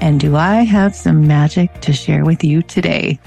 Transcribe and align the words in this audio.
And 0.00 0.18
do 0.18 0.36
I 0.36 0.62
have 0.62 0.96
some 0.96 1.26
magic 1.26 1.80
to 1.82 1.92
share 1.92 2.24
with 2.24 2.42
you 2.42 2.62
today? 2.62 3.18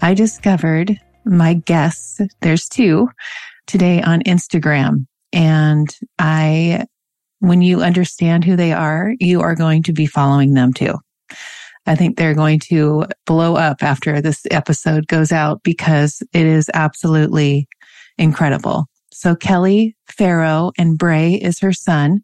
I 0.00 0.14
discovered 0.14 0.98
my 1.24 1.54
guests, 1.54 2.20
there's 2.40 2.68
two 2.68 3.08
today 3.66 4.00
on 4.00 4.22
Instagram. 4.22 5.06
And 5.32 5.94
I, 6.20 6.86
when 7.40 7.62
you 7.62 7.82
understand 7.82 8.44
who 8.44 8.54
they 8.54 8.72
are, 8.72 9.14
you 9.18 9.40
are 9.40 9.56
going 9.56 9.82
to 9.84 9.92
be 9.92 10.06
following 10.06 10.54
them 10.54 10.72
too. 10.72 10.94
I 11.86 11.96
think 11.96 12.16
they're 12.16 12.34
going 12.34 12.60
to 12.60 13.06
blow 13.26 13.56
up 13.56 13.82
after 13.82 14.20
this 14.20 14.46
episode 14.50 15.08
goes 15.08 15.32
out 15.32 15.62
because 15.64 16.22
it 16.32 16.46
is 16.46 16.70
absolutely 16.74 17.66
incredible. 18.18 18.86
So 19.12 19.34
Kelly 19.34 19.96
Ferro 20.06 20.70
and 20.78 20.96
Brey 20.96 21.34
is 21.34 21.58
her 21.58 21.72
son. 21.72 22.20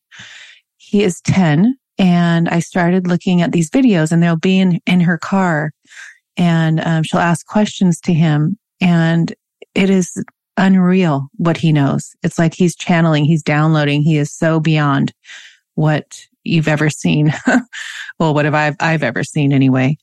He 0.76 1.02
is 1.02 1.20
10 1.22 1.74
and 2.00 2.48
I 2.48 2.60
started 2.60 3.06
looking 3.06 3.42
at 3.42 3.52
these 3.52 3.68
videos 3.68 4.10
and 4.10 4.22
they'll 4.22 4.34
be 4.34 4.58
in, 4.58 4.80
in 4.86 5.00
her 5.00 5.18
car 5.18 5.72
and 6.38 6.80
um, 6.80 7.02
she'll 7.02 7.20
ask 7.20 7.46
questions 7.46 8.00
to 8.00 8.14
him. 8.14 8.58
And 8.80 9.34
it 9.74 9.90
is 9.90 10.16
unreal 10.56 11.28
what 11.36 11.58
he 11.58 11.72
knows. 11.72 12.16
It's 12.22 12.38
like 12.38 12.54
he's 12.54 12.74
channeling, 12.74 13.26
he's 13.26 13.42
downloading. 13.42 14.00
He 14.00 14.16
is 14.16 14.32
so 14.32 14.60
beyond 14.60 15.12
what 15.74 16.22
you've 16.42 16.68
ever 16.68 16.88
seen. 16.88 17.34
well, 18.18 18.32
what 18.32 18.46
have 18.46 18.54
I, 18.54 18.74
I've 18.80 19.02
ever 19.02 19.22
seen 19.22 19.52
anyway. 19.52 19.98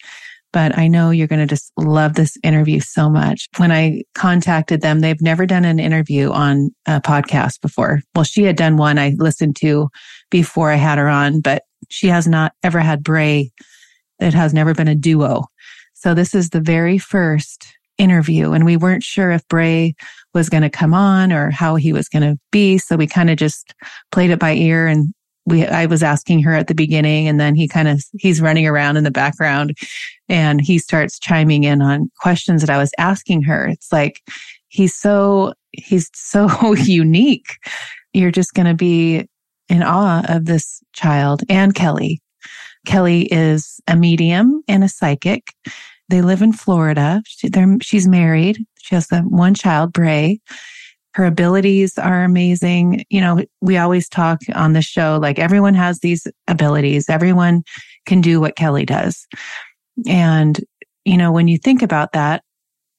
But 0.54 0.78
I 0.78 0.88
know 0.88 1.10
you're 1.10 1.28
going 1.28 1.46
to 1.46 1.48
just 1.48 1.72
love 1.78 2.14
this 2.14 2.38
interview 2.44 2.80
so 2.80 3.10
much. 3.10 3.48
When 3.58 3.72
I 3.72 4.04
contacted 4.14 4.82
them, 4.82 5.00
they've 5.00 5.22
never 5.22 5.48
done 5.48 5.66
an 5.66 5.80
interview 5.80 6.30
on 6.30 6.70
a 6.86 7.02
podcast 7.02 7.60
before. 7.60 8.02
Well, 8.14 8.24
she 8.24 8.44
had 8.44 8.56
done 8.56 8.78
one 8.78 9.00
I 9.00 9.16
listened 9.18 9.56
to 9.58 9.90
before 10.30 10.72
I 10.72 10.76
had 10.76 11.00
her 11.00 11.10
on, 11.10 11.42
but 11.42 11.64
she 11.90 12.08
has 12.08 12.28
not 12.28 12.54
ever 12.64 12.80
had 12.80 13.04
Brey. 13.04 13.52
It 14.20 14.34
has 14.34 14.54
never 14.54 14.74
been 14.74 14.88
a 14.88 14.96
duo. 14.96 15.46
So 15.94 16.14
this 16.14 16.36
is 16.36 16.50
the 16.50 16.62
very 16.62 16.98
first 16.98 17.68
interview 17.98 18.52
and 18.52 18.66
we 18.66 18.78
weren't 18.78 19.04
sure 19.04 19.32
if 19.32 19.48
Brey 19.48 19.96
was 20.34 20.50
going 20.50 20.64
to 20.64 20.70
come 20.70 20.94
on 20.94 21.34
or 21.34 21.50
how 21.50 21.76
he 21.76 21.92
was 21.94 22.08
going 22.08 22.22
to 22.22 22.40
be. 22.52 22.78
So 22.78 22.96
we 22.96 23.08
kind 23.08 23.30
of 23.30 23.38
just 23.38 23.74
played 24.12 24.30
it 24.30 24.40
by 24.40 24.54
ear 24.54 24.88
and 24.88 25.14
we, 25.46 25.66
I 25.66 25.86
was 25.86 26.04
asking 26.04 26.44
her 26.44 26.54
at 26.54 26.68
the 26.68 26.76
beginning 26.76 27.28
and 27.28 27.40
then 27.40 27.56
he 27.56 27.68
kind 27.68 27.88
of, 27.88 28.04
he's 28.20 28.42
running 28.42 28.68
around 28.68 28.98
in 28.98 29.04
the 29.04 29.12
background 29.12 29.76
and 30.30 30.62
he 30.62 30.78
starts 30.78 31.18
chiming 31.18 31.64
in 31.64 31.82
on 31.82 32.12
questions 32.20 32.62
that 32.62 32.70
I 32.70 32.78
was 32.78 32.92
asking 32.98 33.44
her. 33.44 33.68
It's 33.68 33.92
like, 33.92 34.22
he's 34.68 34.94
so, 34.94 35.54
he's 35.72 36.10
so 36.14 36.74
unique. 36.76 37.58
You're 38.14 38.32
just 38.32 38.54
going 38.54 38.68
to 38.68 38.74
be 38.74 39.28
in 39.70 39.84
awe 39.84 40.24
of 40.30 40.46
this 40.46 40.82
child 40.94 41.44
and 41.50 41.74
Kelly. 41.76 42.22
Kelly 42.86 43.24
is 43.26 43.82
a 43.88 43.96
medium 43.96 44.64
and 44.68 44.84
a 44.84 44.90
psychic. 44.90 45.54
They 46.10 46.22
live 46.22 46.42
in 46.42 46.54
Florida. 46.54 47.22
She, 47.26 47.50
she's 47.82 48.08
married. 48.08 48.66
She 48.80 48.96
has 48.96 49.10
one 49.12 49.54
child, 49.54 49.92
Brey. 49.92 50.40
Her 51.14 51.26
abilities 51.26 51.98
are 51.98 52.24
amazing. 52.24 53.04
You 53.10 53.22
know, 53.22 53.44
we 53.60 53.76
always 53.78 54.08
talk 54.08 54.40
on 54.56 54.74
the 54.74 54.82
show, 54.82 55.18
like 55.22 55.40
everyone 55.40 55.74
has 55.74 56.00
these 56.00 56.28
abilities. 56.48 57.10
Everyone 57.10 57.64
can 58.06 58.22
do 58.22 58.40
what 58.40 58.56
Kelly 58.56 58.86
does. 58.86 59.28
And, 60.08 60.60
you 61.06 61.18
know, 61.18 61.32
when 61.32 61.48
you 61.48 61.58
think 61.58 61.82
about 61.82 62.14
that, 62.14 62.44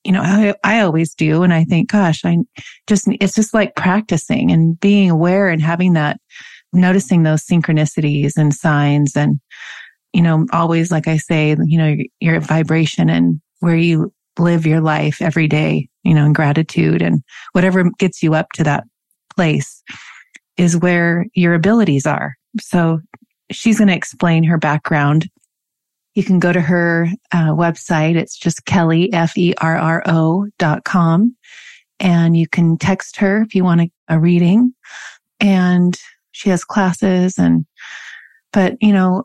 you 0.04 0.12
know, 0.12 0.22
I, 0.22 0.54
I 0.64 0.80
always 0.80 1.14
do. 1.14 1.42
And 1.42 1.52
I 1.52 1.64
think, 1.64 1.90
gosh, 1.90 2.24
I 2.24 2.38
just, 2.86 3.06
it's 3.20 3.34
just 3.34 3.54
like 3.54 3.76
practicing 3.76 4.50
and 4.50 4.78
being 4.80 5.10
aware 5.10 5.48
and 5.48 5.62
having 5.62 5.92
that 5.94 6.20
noticing 6.72 7.22
those 7.22 7.44
synchronicities 7.44 8.32
and 8.36 8.54
signs 8.54 9.16
and, 9.16 9.40
you 10.12 10.22
know, 10.22 10.46
always, 10.52 10.90
like 10.90 11.08
I 11.08 11.16
say, 11.16 11.56
you 11.64 11.78
know, 11.78 11.88
your, 11.88 12.06
your 12.20 12.40
vibration 12.40 13.08
and 13.10 13.40
where 13.60 13.76
you 13.76 14.12
live 14.38 14.66
your 14.66 14.80
life 14.80 15.20
every 15.20 15.48
day, 15.48 15.88
you 16.04 16.14
know, 16.14 16.24
in 16.24 16.32
gratitude 16.32 17.02
and 17.02 17.22
whatever 17.52 17.90
gets 17.98 18.22
you 18.22 18.34
up 18.34 18.52
to 18.54 18.64
that 18.64 18.84
place 19.34 19.82
is 20.56 20.76
where 20.76 21.26
your 21.34 21.54
abilities 21.54 22.06
are. 22.06 22.34
So 22.60 23.00
she's 23.50 23.78
going 23.78 23.88
to 23.88 23.96
explain 23.96 24.44
her 24.44 24.58
background. 24.58 25.28
You 26.14 26.24
can 26.24 26.38
go 26.38 26.52
to 26.52 26.60
her 26.60 27.08
uh, 27.32 27.50
website. 27.50 28.16
It's 28.16 28.36
just 28.36 28.64
Kelly, 28.64 29.12
F-E-R-R-O 29.12 30.46
dot 30.58 30.84
com. 30.84 31.36
And 32.00 32.36
you 32.36 32.48
can 32.48 32.76
text 32.76 33.16
her 33.16 33.42
if 33.42 33.54
you 33.54 33.64
want 33.64 33.82
a, 33.82 33.90
a 34.08 34.18
reading. 34.18 34.72
And 35.40 35.96
she 36.38 36.50
has 36.50 36.64
classes 36.64 37.36
and, 37.36 37.66
but 38.52 38.76
you 38.80 38.92
know, 38.92 39.24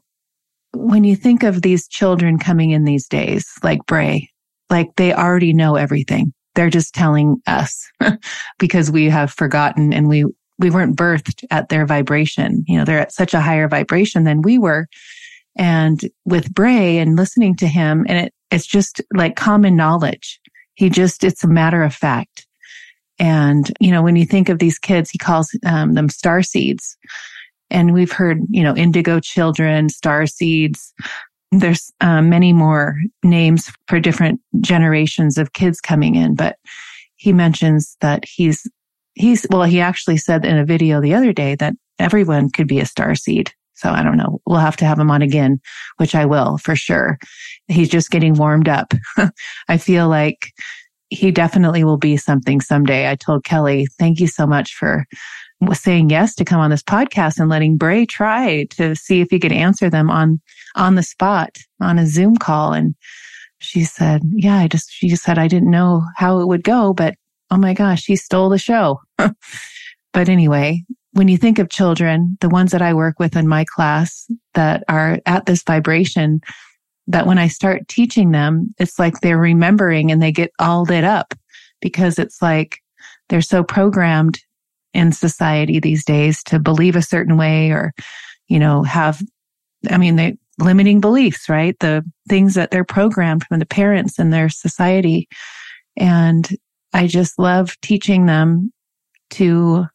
when 0.74 1.03
you 1.03 1.16
think 1.16 1.44
of 1.44 1.62
these 1.62 1.88
children 1.88 2.40
coming 2.40 2.72
in 2.72 2.85
these 2.85 3.07
days, 3.07 3.47
like 3.62 3.85
Brey, 3.85 4.29
like 4.72 4.96
they 4.97 5.13
already 5.13 5.53
know 5.53 5.75
everything. 5.75 6.34
They're 6.56 6.72
just 6.72 6.96
telling 6.96 7.38
us 7.46 7.88
because 8.59 8.90
we 8.90 9.09
have 9.09 9.31
forgotten 9.31 9.94
and 9.94 10.07
we, 10.07 10.25
we 10.57 10.72
weren't 10.72 10.97
birthed 10.97 11.44
at 11.52 11.69
their 11.69 11.85
vibration. 11.85 12.63
You 12.68 12.79
know, 12.79 12.85
they're 12.85 13.00
at 13.00 13.12
such 13.12 13.35
a 13.35 13.41
higher 13.41 13.68
vibration 13.68 14.23
than 14.23 14.41
we 14.41 14.57
were. 14.57 14.88
And 15.56 16.02
with 16.25 16.52
Brey 16.52 16.97
and 16.97 17.16
listening 17.16 17.56
to 17.57 17.68
him, 17.68 18.06
and 18.09 18.25
it, 18.25 18.34
it's 18.50 18.66
just 18.66 19.02
like 19.13 19.35
common 19.35 19.75
knowledge. 19.75 20.40
He 20.73 20.90
just, 20.90 21.23
it's 21.23 21.44
a 21.44 21.47
matter 21.47 21.84
of 21.84 21.94
fact. 21.94 22.47
And, 23.19 23.72
you 23.79 23.91
know, 23.91 24.01
when 24.01 24.16
you 24.16 24.25
think 24.25 24.50
of 24.50 24.59
these 24.59 24.79
kids, 24.79 25.09
he 25.09 25.18
calls 25.18 25.56
um, 25.66 25.94
them 25.94 26.09
star 26.09 26.41
seeds. 26.41 26.97
And 27.69 27.94
we've 27.94 28.12
heard, 28.12 28.41
you 28.50 28.63
know, 28.63 28.75
indigo 28.75 29.19
children, 29.19 29.90
star 29.90 30.25
seeds. 30.25 30.94
There's 31.52 31.91
uh, 32.02 32.22
many 32.22 32.53
more 32.53 32.96
names 33.23 33.72
for 33.88 34.00
different 34.00 34.41
generations 34.62 35.38
of 35.38 35.53
kids 35.53 35.79
coming 35.79 36.16
in, 36.16 36.35
but 36.35 36.57
he 37.16 37.31
mentions 37.31 37.96
that 38.02 38.25
he's, 38.25 38.68
he's, 39.13 39.46
well, 39.50 39.63
he 39.63 39.79
actually 39.79 40.18
said 40.18 40.46
in 40.46 40.57
a 40.57 40.66
video 40.66 41.00
the 41.00 41.13
other 41.13 41.31
day 41.31 41.56
that 41.56 41.73
everyone 42.00 42.50
could 42.50 42.68
be 42.68 42.79
a 42.79 42.85
star 42.85 43.16
seed. 43.16 43.52
So 43.75 43.90
I 43.90 44.03
don't 44.03 44.18
know. 44.18 44.40
We'll 44.46 44.59
have 44.59 44.78
to 44.78 44.85
have 44.85 45.00
him 45.00 45.12
on 45.12 45.22
again, 45.22 45.59
which 45.97 46.16
I 46.16 46.25
will 46.25 46.57
for 46.57 46.75
sure. 46.75 47.18
He's 47.68 47.90
just 47.90 48.12
getting 48.12 48.35
warmed 48.35 48.69
up. 48.69 48.94
I 49.67 49.78
feel 49.78 50.08
like 50.08 50.53
he 51.14 51.32
definitely 51.32 51.84
will 51.84 51.98
be 51.98 52.18
something 52.18 52.60
someday. 52.60 53.10
I 53.10 53.16
told 53.16 53.44
Kelly, 53.44 53.88
thank 54.00 54.20
you 54.20 54.28
so 54.28 54.48
much 54.48 54.74
for 54.74 55.06
saying 55.72 56.10
yes 56.10 56.36
to 56.36 56.46
come 56.46 56.60
on 56.60 56.72
this 56.72 56.84
podcast 56.84 57.40
and 57.40 57.50
letting 57.50 57.78
Brey 57.78 58.06
try 58.06 58.66
to 58.72 58.96
see 58.96 59.22
if 59.22 59.30
he 59.30 59.40
could 59.40 59.52
answer 59.52 59.90
them 59.90 60.10
on, 60.10 60.42
on 60.76 60.96
the 60.96 61.04
spot 61.04 61.58
on 61.80 62.00
a 62.00 62.08
Zoom 62.08 62.36
call. 62.36 62.74
And 62.74 62.96
she 63.60 63.84
said, 63.84 64.22
yeah, 64.32 64.58
I 64.58 64.68
just, 64.68 64.92
she 64.92 65.08
just 65.08 65.24
said, 65.24 65.38
I 65.38 65.48
didn't 65.48 65.72
know 65.72 66.04
how 66.18 66.40
it 66.40 66.48
would 66.48 66.64
go, 66.64 66.94
but 66.94 67.16
oh 67.52 67.58
my 67.58 67.74
gosh, 67.74 68.06
he 68.06 68.16
stole 68.16 68.50
the 68.50 68.58
show. 68.58 69.00
but 69.18 70.30
anyway, 70.30 70.84
when 71.12 71.28
you 71.28 71.38
think 71.38 71.60
of 71.60 71.70
children, 71.70 72.38
the 72.42 72.50
ones 72.50 72.72
that 72.72 72.82
I 72.82 72.94
work 72.94 73.20
with 73.20 73.36
in 73.36 73.48
my 73.48 73.64
class 73.64 74.26
that 74.56 74.84
are 74.90 75.20
at 75.26 75.46
this 75.46 75.64
vibration, 75.64 76.42
that 77.08 77.28
when 77.28 77.38
I 77.38 77.47
start 77.47 77.88
teaching 77.88 78.32
them, 78.32 78.73
it's 78.79 78.97
like 78.97 79.20
they're 79.20 79.38
remembering 79.38 80.11
and 80.11 80.22
they 80.22 80.32
get 80.32 80.52
all 80.59 80.84
lit 80.84 81.03
up 81.03 81.34
because 81.82 82.17
it's 82.17 82.41
like 82.41 82.79
they're 83.29 83.41
so 83.41 83.64
programmed 83.64 84.40
in 84.94 85.11
society 85.11 85.79
these 85.79 86.05
days 86.05 86.44
to 86.44 86.59
believe 86.59 86.96
a 86.96 87.02
certain 87.02 87.35
way 87.35 87.72
or, 87.72 87.94
you 88.47 88.59
know, 88.59 88.84
have, 88.84 89.22
I 89.90 89.97
mean, 89.97 90.16
they 90.16 90.38
limiting 90.59 91.02
beliefs, 91.02 91.50
right? 91.50 91.78
The 91.79 92.05
things 92.29 92.53
that 92.53 92.72
they're 92.72 92.84
programmed 92.84 93.44
from 93.46 93.59
the 93.59 93.66
parents 93.66 94.20
and 94.20 94.32
their 94.32 94.50
society. 94.50 95.28
And 95.97 96.47
I 96.94 97.08
just 97.08 97.40
love 97.40 97.76
teaching 97.82 98.28
them 98.28 98.72
to 99.32 99.85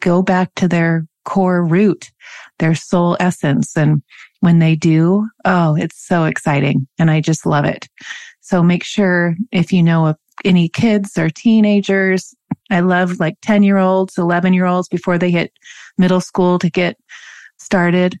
go 0.00 0.22
back 0.22 0.54
to 0.56 0.66
their 0.66 1.06
core 1.24 1.64
root, 1.64 2.10
their 2.58 2.74
soul 2.74 3.16
essence. 3.20 3.76
And 3.76 4.02
when 4.40 4.58
they 4.58 4.74
do, 4.74 5.28
oh, 5.44 5.76
it's 5.76 5.98
so 6.06 6.24
exciting. 6.24 6.86
And 6.98 7.10
I 7.10 7.20
just 7.20 7.46
love 7.46 7.64
it. 7.64 7.88
So 8.40 8.62
make 8.62 8.84
sure 8.84 9.36
if 9.52 9.72
you 9.72 9.82
know 9.82 10.06
of 10.06 10.16
any 10.44 10.68
kids 10.68 11.16
or 11.16 11.30
teenagers, 11.30 12.34
I 12.70 12.80
love 12.80 13.20
like 13.20 13.36
10 13.42 13.62
year 13.62 13.78
olds, 13.78 14.18
11 14.18 14.52
year 14.52 14.66
olds 14.66 14.88
before 14.88 15.18
they 15.18 15.30
hit 15.30 15.52
middle 15.98 16.20
school 16.20 16.58
to 16.58 16.70
get 16.70 16.96
started. 17.58 18.18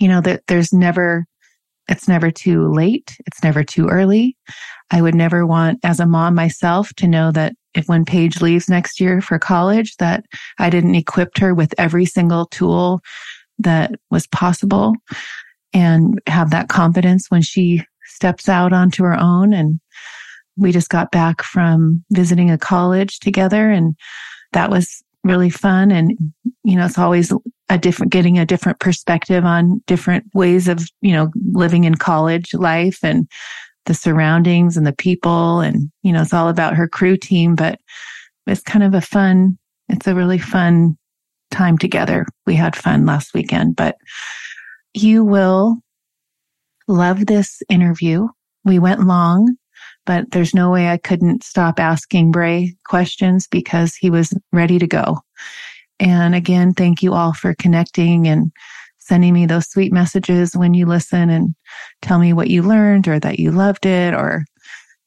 You 0.00 0.08
know, 0.08 0.20
that 0.20 0.42
there's 0.48 0.72
never, 0.72 1.26
it's 1.88 2.08
never 2.08 2.30
too 2.30 2.72
late. 2.72 3.16
It's 3.26 3.42
never 3.42 3.64
too 3.64 3.88
early. 3.88 4.36
I 4.90 5.02
would 5.02 5.14
never 5.14 5.46
want 5.46 5.80
as 5.82 6.00
a 6.00 6.06
mom 6.06 6.34
myself 6.34 6.92
to 6.94 7.08
know 7.08 7.32
that 7.32 7.54
if 7.74 7.86
when 7.88 8.04
Paige 8.04 8.40
leaves 8.40 8.68
next 8.68 9.00
year 9.00 9.20
for 9.20 9.38
college, 9.38 9.96
that 9.96 10.24
I 10.58 10.70
didn't 10.70 10.94
equip 10.94 11.38
her 11.38 11.54
with 11.54 11.74
every 11.78 12.04
single 12.04 12.46
tool 12.46 13.00
that 13.58 13.92
was 14.10 14.26
possible 14.26 14.94
and 15.72 16.20
have 16.26 16.50
that 16.50 16.68
confidence 16.68 17.30
when 17.30 17.42
she 17.42 17.82
steps 18.04 18.48
out 18.48 18.72
onto 18.72 19.02
her 19.04 19.18
own. 19.18 19.52
And 19.52 19.80
we 20.56 20.72
just 20.72 20.90
got 20.90 21.10
back 21.10 21.42
from 21.42 22.04
visiting 22.10 22.50
a 22.50 22.58
college 22.58 23.20
together 23.20 23.70
and 23.70 23.96
that 24.52 24.70
was 24.70 25.02
really 25.24 25.50
fun. 25.50 25.90
And, 25.90 26.16
you 26.64 26.76
know, 26.76 26.84
it's 26.84 26.98
always 26.98 27.32
a 27.68 27.78
different, 27.78 28.12
getting 28.12 28.38
a 28.38 28.46
different 28.46 28.80
perspective 28.80 29.44
on 29.44 29.82
different 29.86 30.24
ways 30.34 30.68
of, 30.68 30.86
you 31.00 31.12
know, 31.12 31.30
living 31.52 31.84
in 31.84 31.94
college 31.94 32.52
life 32.52 32.98
and 33.02 33.28
the 33.86 33.94
surroundings 33.94 34.76
and 34.76 34.86
the 34.86 34.94
people. 34.94 35.60
And, 35.60 35.90
you 36.02 36.12
know, 36.12 36.22
it's 36.22 36.34
all 36.34 36.48
about 36.48 36.74
her 36.74 36.88
crew 36.88 37.16
team, 37.16 37.54
but 37.54 37.78
it's 38.46 38.62
kind 38.62 38.84
of 38.84 38.94
a 38.94 39.00
fun, 39.00 39.58
it's 39.88 40.06
a 40.06 40.14
really 40.14 40.38
fun 40.38 40.96
time 41.50 41.78
together. 41.78 42.26
We 42.46 42.54
had 42.54 42.74
fun 42.74 43.06
last 43.06 43.34
weekend, 43.34 43.76
but 43.76 43.96
you 44.94 45.24
will 45.24 45.76
love 46.88 47.26
this 47.26 47.62
interview. 47.68 48.28
We 48.64 48.78
went 48.78 49.06
long, 49.06 49.56
but 50.06 50.30
there's 50.30 50.54
no 50.54 50.70
way 50.70 50.88
I 50.88 50.96
couldn't 50.96 51.44
stop 51.44 51.78
asking 51.78 52.32
Brey 52.32 52.74
questions 52.84 53.46
because 53.46 53.94
he 53.94 54.10
was 54.10 54.34
ready 54.52 54.78
to 54.78 54.86
go. 54.86 55.20
And 56.00 56.34
again, 56.34 56.74
thank 56.74 57.02
you 57.02 57.14
all 57.14 57.32
for 57.32 57.54
connecting 57.54 58.26
and 58.26 58.50
sending 58.98 59.34
me 59.34 59.46
those 59.46 59.68
sweet 59.68 59.92
messages 59.92 60.56
when 60.56 60.74
you 60.74 60.86
listen 60.86 61.30
and 61.30 61.54
tell 62.00 62.18
me 62.18 62.32
what 62.32 62.50
you 62.50 62.62
learned 62.62 63.08
or 63.08 63.18
that 63.20 63.38
you 63.38 63.50
loved 63.50 63.86
it 63.86 64.14
or 64.14 64.44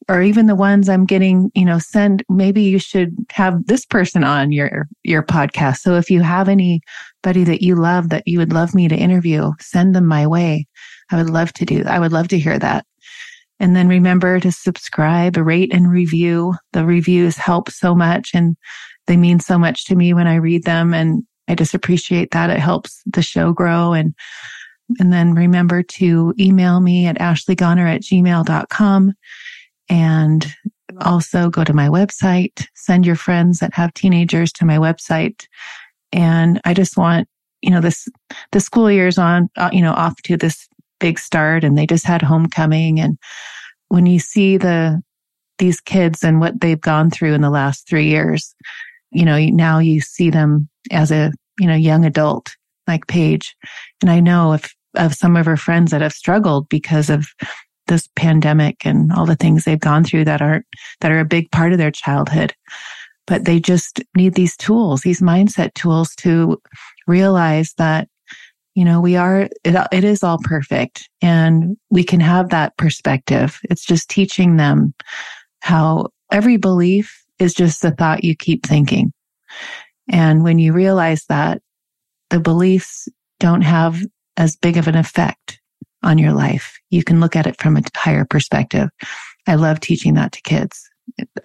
or 0.08 0.22
even 0.22 0.46
the 0.46 0.54
ones 0.54 0.88
I'm 0.88 1.04
getting, 1.04 1.50
you 1.54 1.64
know, 1.64 1.78
send 1.80 2.22
maybe 2.28 2.62
you 2.62 2.78
should 2.78 3.16
have 3.30 3.66
this 3.66 3.84
person 3.84 4.22
on 4.22 4.52
your 4.52 4.86
your 5.02 5.22
podcast. 5.22 5.78
So 5.78 5.96
if 5.96 6.10
you 6.10 6.20
have 6.22 6.48
anybody 6.48 7.44
that 7.44 7.62
you 7.62 7.74
love 7.74 8.10
that 8.10 8.22
you 8.26 8.38
would 8.38 8.52
love 8.52 8.74
me 8.74 8.88
to 8.88 8.96
interview, 8.96 9.50
send 9.60 9.94
them 9.94 10.06
my 10.06 10.26
way. 10.26 10.66
I 11.10 11.16
would 11.16 11.30
love 11.30 11.52
to 11.54 11.64
do 11.64 11.84
I 11.86 11.98
would 11.98 12.12
love 12.12 12.28
to 12.28 12.38
hear 12.38 12.58
that. 12.58 12.86
And 13.58 13.74
then 13.74 13.88
remember 13.88 14.38
to 14.38 14.52
subscribe, 14.52 15.36
rate 15.36 15.72
and 15.72 15.90
review. 15.90 16.54
The 16.72 16.84
reviews 16.84 17.36
help 17.36 17.70
so 17.70 17.94
much 17.94 18.32
and 18.34 18.56
they 19.06 19.16
mean 19.16 19.40
so 19.40 19.58
much 19.58 19.86
to 19.86 19.96
me 19.96 20.12
when 20.12 20.26
I 20.26 20.34
read 20.36 20.64
them. 20.64 20.92
And 20.92 21.24
I 21.48 21.54
just 21.54 21.74
appreciate 21.74 22.32
that. 22.32 22.50
It 22.50 22.58
helps 22.58 23.02
the 23.06 23.22
show 23.22 23.52
grow. 23.52 23.92
And, 23.92 24.14
and 24.98 25.12
then 25.12 25.34
remember 25.34 25.82
to 25.82 26.34
email 26.38 26.80
me 26.80 27.06
at 27.06 27.18
ashleygoner 27.18 27.94
at 27.94 28.02
gmail.com 28.02 29.12
and 29.88 30.46
also 31.00 31.50
go 31.50 31.64
to 31.64 31.72
my 31.72 31.88
website, 31.88 32.66
send 32.74 33.04
your 33.04 33.16
friends 33.16 33.58
that 33.58 33.74
have 33.74 33.92
teenagers 33.94 34.52
to 34.52 34.64
my 34.64 34.78
website. 34.78 35.46
And 36.12 36.60
I 36.64 36.74
just 36.74 36.96
want, 36.96 37.28
you 37.62 37.70
know, 37.70 37.80
this, 37.80 38.08
the 38.52 38.60
school 38.60 38.90
year's 38.90 39.18
on, 39.18 39.48
uh, 39.56 39.70
you 39.72 39.82
know, 39.82 39.92
off 39.92 40.14
to 40.24 40.36
this 40.36 40.68
big 41.00 41.18
start 41.18 41.64
and 41.64 41.76
they 41.76 41.86
just 41.86 42.06
had 42.06 42.22
homecoming. 42.22 43.00
And 43.00 43.18
when 43.88 44.06
you 44.06 44.18
see 44.18 44.56
the, 44.56 45.02
these 45.58 45.80
kids 45.80 46.22
and 46.22 46.40
what 46.40 46.60
they've 46.60 46.80
gone 46.80 47.10
through 47.10 47.34
in 47.34 47.40
the 47.40 47.50
last 47.50 47.88
three 47.88 48.06
years, 48.06 48.54
you 49.10 49.24
know, 49.24 49.38
now 49.38 49.78
you 49.78 50.00
see 50.00 50.30
them 50.30 50.68
as 50.90 51.10
a, 51.10 51.32
you 51.58 51.66
know, 51.66 51.74
young 51.74 52.04
adult 52.04 52.54
like 52.86 53.06
Paige. 53.06 53.56
And 54.00 54.10
I 54.10 54.20
know 54.20 54.52
of, 54.52 54.64
of 54.94 55.14
some 55.14 55.36
of 55.36 55.46
her 55.46 55.56
friends 55.56 55.90
that 55.90 56.02
have 56.02 56.12
struggled 56.12 56.68
because 56.68 57.10
of 57.10 57.26
this 57.86 58.08
pandemic 58.16 58.84
and 58.84 59.12
all 59.12 59.26
the 59.26 59.36
things 59.36 59.64
they've 59.64 59.78
gone 59.78 60.04
through 60.04 60.24
that 60.24 60.42
aren't, 60.42 60.66
that 61.00 61.12
are 61.12 61.20
a 61.20 61.24
big 61.24 61.50
part 61.50 61.72
of 61.72 61.78
their 61.78 61.90
childhood. 61.90 62.54
But 63.26 63.44
they 63.44 63.60
just 63.60 64.00
need 64.16 64.34
these 64.34 64.56
tools, 64.56 65.00
these 65.00 65.20
mindset 65.20 65.74
tools 65.74 66.14
to 66.16 66.60
realize 67.06 67.74
that 67.74 68.08
you 68.76 68.84
know, 68.84 69.00
we 69.00 69.16
are, 69.16 69.48
it, 69.64 69.88
it 69.90 70.04
is 70.04 70.22
all 70.22 70.38
perfect 70.44 71.08
and 71.22 71.78
we 71.88 72.04
can 72.04 72.20
have 72.20 72.50
that 72.50 72.76
perspective. 72.76 73.58
It's 73.64 73.86
just 73.86 74.10
teaching 74.10 74.58
them 74.58 74.92
how 75.60 76.08
every 76.30 76.58
belief 76.58 77.24
is 77.38 77.54
just 77.54 77.80
the 77.80 77.90
thought 77.90 78.22
you 78.22 78.36
keep 78.36 78.66
thinking. 78.66 79.14
And 80.10 80.44
when 80.44 80.58
you 80.58 80.74
realize 80.74 81.24
that 81.24 81.62
the 82.36 82.40
beliefs 82.40 83.08
don't 83.40 83.62
have 83.62 83.98
as 84.36 84.56
big 84.56 84.76
of 84.76 84.88
an 84.88 84.94
effect 84.94 85.58
on 86.02 86.18
your 86.18 86.34
life, 86.34 86.78
you 86.90 87.02
can 87.02 87.18
look 87.18 87.34
at 87.34 87.46
it 87.46 87.58
from 87.58 87.78
a 87.78 87.82
higher 87.94 88.26
perspective. 88.26 88.90
I 89.46 89.54
love 89.54 89.80
teaching 89.80 90.12
that 90.14 90.32
to 90.32 90.42
kids. 90.42 90.86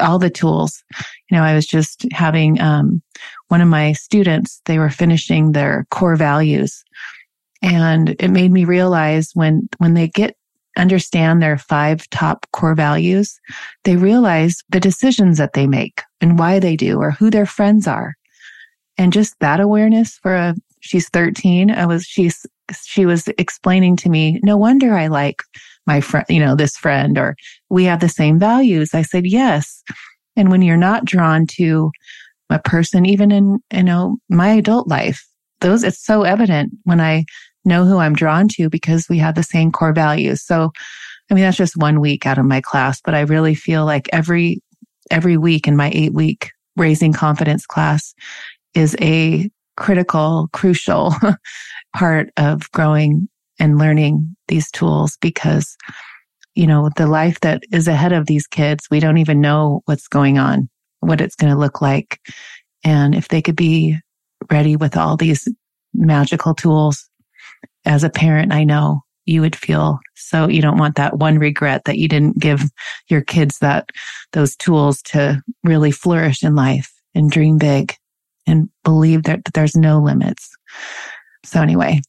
All 0.01 0.19
the 0.19 0.29
tools. 0.29 0.83
You 1.29 1.37
know, 1.37 1.43
I 1.43 1.55
was 1.55 1.65
just 1.65 2.05
having 2.11 2.59
um, 2.59 3.01
one 3.47 3.61
of 3.61 3.69
my 3.69 3.93
students, 3.93 4.61
they 4.65 4.79
were 4.79 4.89
finishing 4.89 5.53
their 5.53 5.87
core 5.91 6.17
values 6.17 6.83
and 7.61 8.13
it 8.19 8.27
made 8.27 8.51
me 8.51 8.65
realize 8.65 9.31
when, 9.33 9.69
when 9.77 9.93
they 9.93 10.09
get 10.09 10.35
understand 10.77 11.41
their 11.41 11.57
five 11.57 12.09
top 12.09 12.45
core 12.51 12.75
values, 12.75 13.39
they 13.85 13.95
realize 13.95 14.61
the 14.67 14.79
decisions 14.81 15.37
that 15.37 15.53
they 15.53 15.67
make 15.67 16.01
and 16.19 16.37
why 16.37 16.59
they 16.59 16.75
do 16.75 16.97
or 16.99 17.11
who 17.11 17.29
their 17.29 17.45
friends 17.45 17.87
are. 17.87 18.15
And 18.97 19.13
just 19.13 19.39
that 19.39 19.61
awareness 19.61 20.17
for 20.17 20.35
a, 20.35 20.53
she's 20.81 21.09
13. 21.09 21.71
I 21.71 21.85
was, 21.85 22.03
she's, 22.03 22.45
she 22.83 23.05
was 23.05 23.27
explaining 23.37 23.95
to 23.97 24.09
me, 24.09 24.39
no 24.43 24.57
wonder 24.57 24.93
I 24.93 25.07
like 25.07 25.41
my 25.87 26.01
friend, 26.01 26.25
you 26.29 26.39
know, 26.39 26.55
this 26.55 26.77
friend 26.77 27.17
or 27.17 27.35
we 27.69 27.85
have 27.85 27.99
the 27.99 28.09
same 28.09 28.37
values. 28.37 28.93
I 28.93 29.01
said, 29.01 29.25
yes. 29.25 29.83
And 30.35 30.51
when 30.51 30.61
you're 30.61 30.77
not 30.77 31.05
drawn 31.05 31.47
to 31.47 31.91
a 32.49 32.59
person, 32.59 33.05
even 33.05 33.31
in, 33.31 33.59
you 33.73 33.83
know, 33.83 34.17
my 34.29 34.49
adult 34.49 34.87
life, 34.87 35.25
those, 35.61 35.83
it's 35.83 36.03
so 36.03 36.23
evident 36.23 36.71
when 36.83 36.99
I 36.99 37.25
know 37.65 37.85
who 37.85 37.97
I'm 37.97 38.15
drawn 38.15 38.47
to 38.49 38.69
because 38.69 39.07
we 39.09 39.17
have 39.19 39.35
the 39.35 39.43
same 39.43 39.71
core 39.71 39.93
values. 39.93 40.43
So, 40.43 40.71
I 41.29 41.33
mean, 41.33 41.43
that's 41.43 41.57
just 41.57 41.77
one 41.77 41.99
week 41.99 42.25
out 42.25 42.37
of 42.37 42.45
my 42.45 42.61
class, 42.61 42.99
but 43.03 43.13
I 43.13 43.21
really 43.21 43.55
feel 43.55 43.85
like 43.85 44.09
every, 44.11 44.61
every 45.09 45.37
week 45.37 45.67
in 45.67 45.75
my 45.75 45.91
eight 45.93 46.13
week 46.13 46.51
raising 46.75 47.13
confidence 47.13 47.65
class 47.65 48.13
is 48.73 48.95
a 49.01 49.49
critical, 49.81 50.47
crucial 50.53 51.11
part 51.95 52.29
of 52.37 52.71
growing 52.71 53.27
and 53.59 53.79
learning 53.79 54.35
these 54.47 54.69
tools 54.69 55.17
because, 55.21 55.75
you 56.53 56.67
know, 56.67 56.91
the 56.97 57.07
life 57.07 57.39
that 57.39 57.63
is 57.71 57.87
ahead 57.87 58.13
of 58.13 58.27
these 58.27 58.45
kids, 58.45 58.87
we 58.91 58.99
don't 58.99 59.17
even 59.17 59.41
know 59.41 59.81
what's 59.85 60.07
going 60.07 60.37
on, 60.37 60.69
what 60.99 61.19
it's 61.19 61.35
going 61.35 61.51
to 61.51 61.59
look 61.59 61.81
like. 61.81 62.19
And 62.83 63.15
if 63.15 63.29
they 63.29 63.41
could 63.41 63.55
be 63.55 63.97
ready 64.51 64.75
with 64.75 64.95
all 64.95 65.17
these 65.17 65.47
magical 65.95 66.53
tools 66.53 67.09
as 67.83 68.03
a 68.03 68.09
parent, 68.09 68.53
I 68.53 68.63
know 68.63 69.01
you 69.25 69.41
would 69.41 69.55
feel 69.55 69.99
so 70.13 70.47
you 70.47 70.61
don't 70.61 70.77
want 70.77 70.95
that 70.95 71.17
one 71.17 71.39
regret 71.39 71.85
that 71.85 71.97
you 71.97 72.07
didn't 72.07 72.37
give 72.37 72.63
your 73.07 73.21
kids 73.21 73.57
that 73.59 73.89
those 74.33 74.55
tools 74.55 75.01
to 75.03 75.41
really 75.63 75.91
flourish 75.91 76.43
in 76.43 76.53
life 76.53 76.91
and 77.15 77.31
dream 77.31 77.57
big 77.57 77.95
and 78.47 78.69
believe 78.83 79.23
that 79.23 79.41
there's 79.53 79.75
no 79.75 79.99
limits. 79.99 80.49
So 81.43 81.61
anyway, 81.61 82.01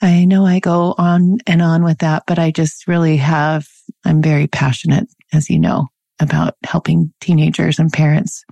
I 0.00 0.24
know 0.24 0.46
I 0.46 0.60
go 0.60 0.94
on 0.98 1.38
and 1.46 1.62
on 1.62 1.82
with 1.84 1.98
that, 1.98 2.24
but 2.26 2.38
I 2.38 2.50
just 2.50 2.86
really 2.86 3.16
have, 3.16 3.66
I'm 4.04 4.22
very 4.22 4.46
passionate, 4.46 5.08
as 5.32 5.50
you 5.50 5.58
know, 5.58 5.88
about 6.20 6.54
helping 6.64 7.12
teenagers 7.20 7.78
and 7.78 7.92
parents 7.92 8.44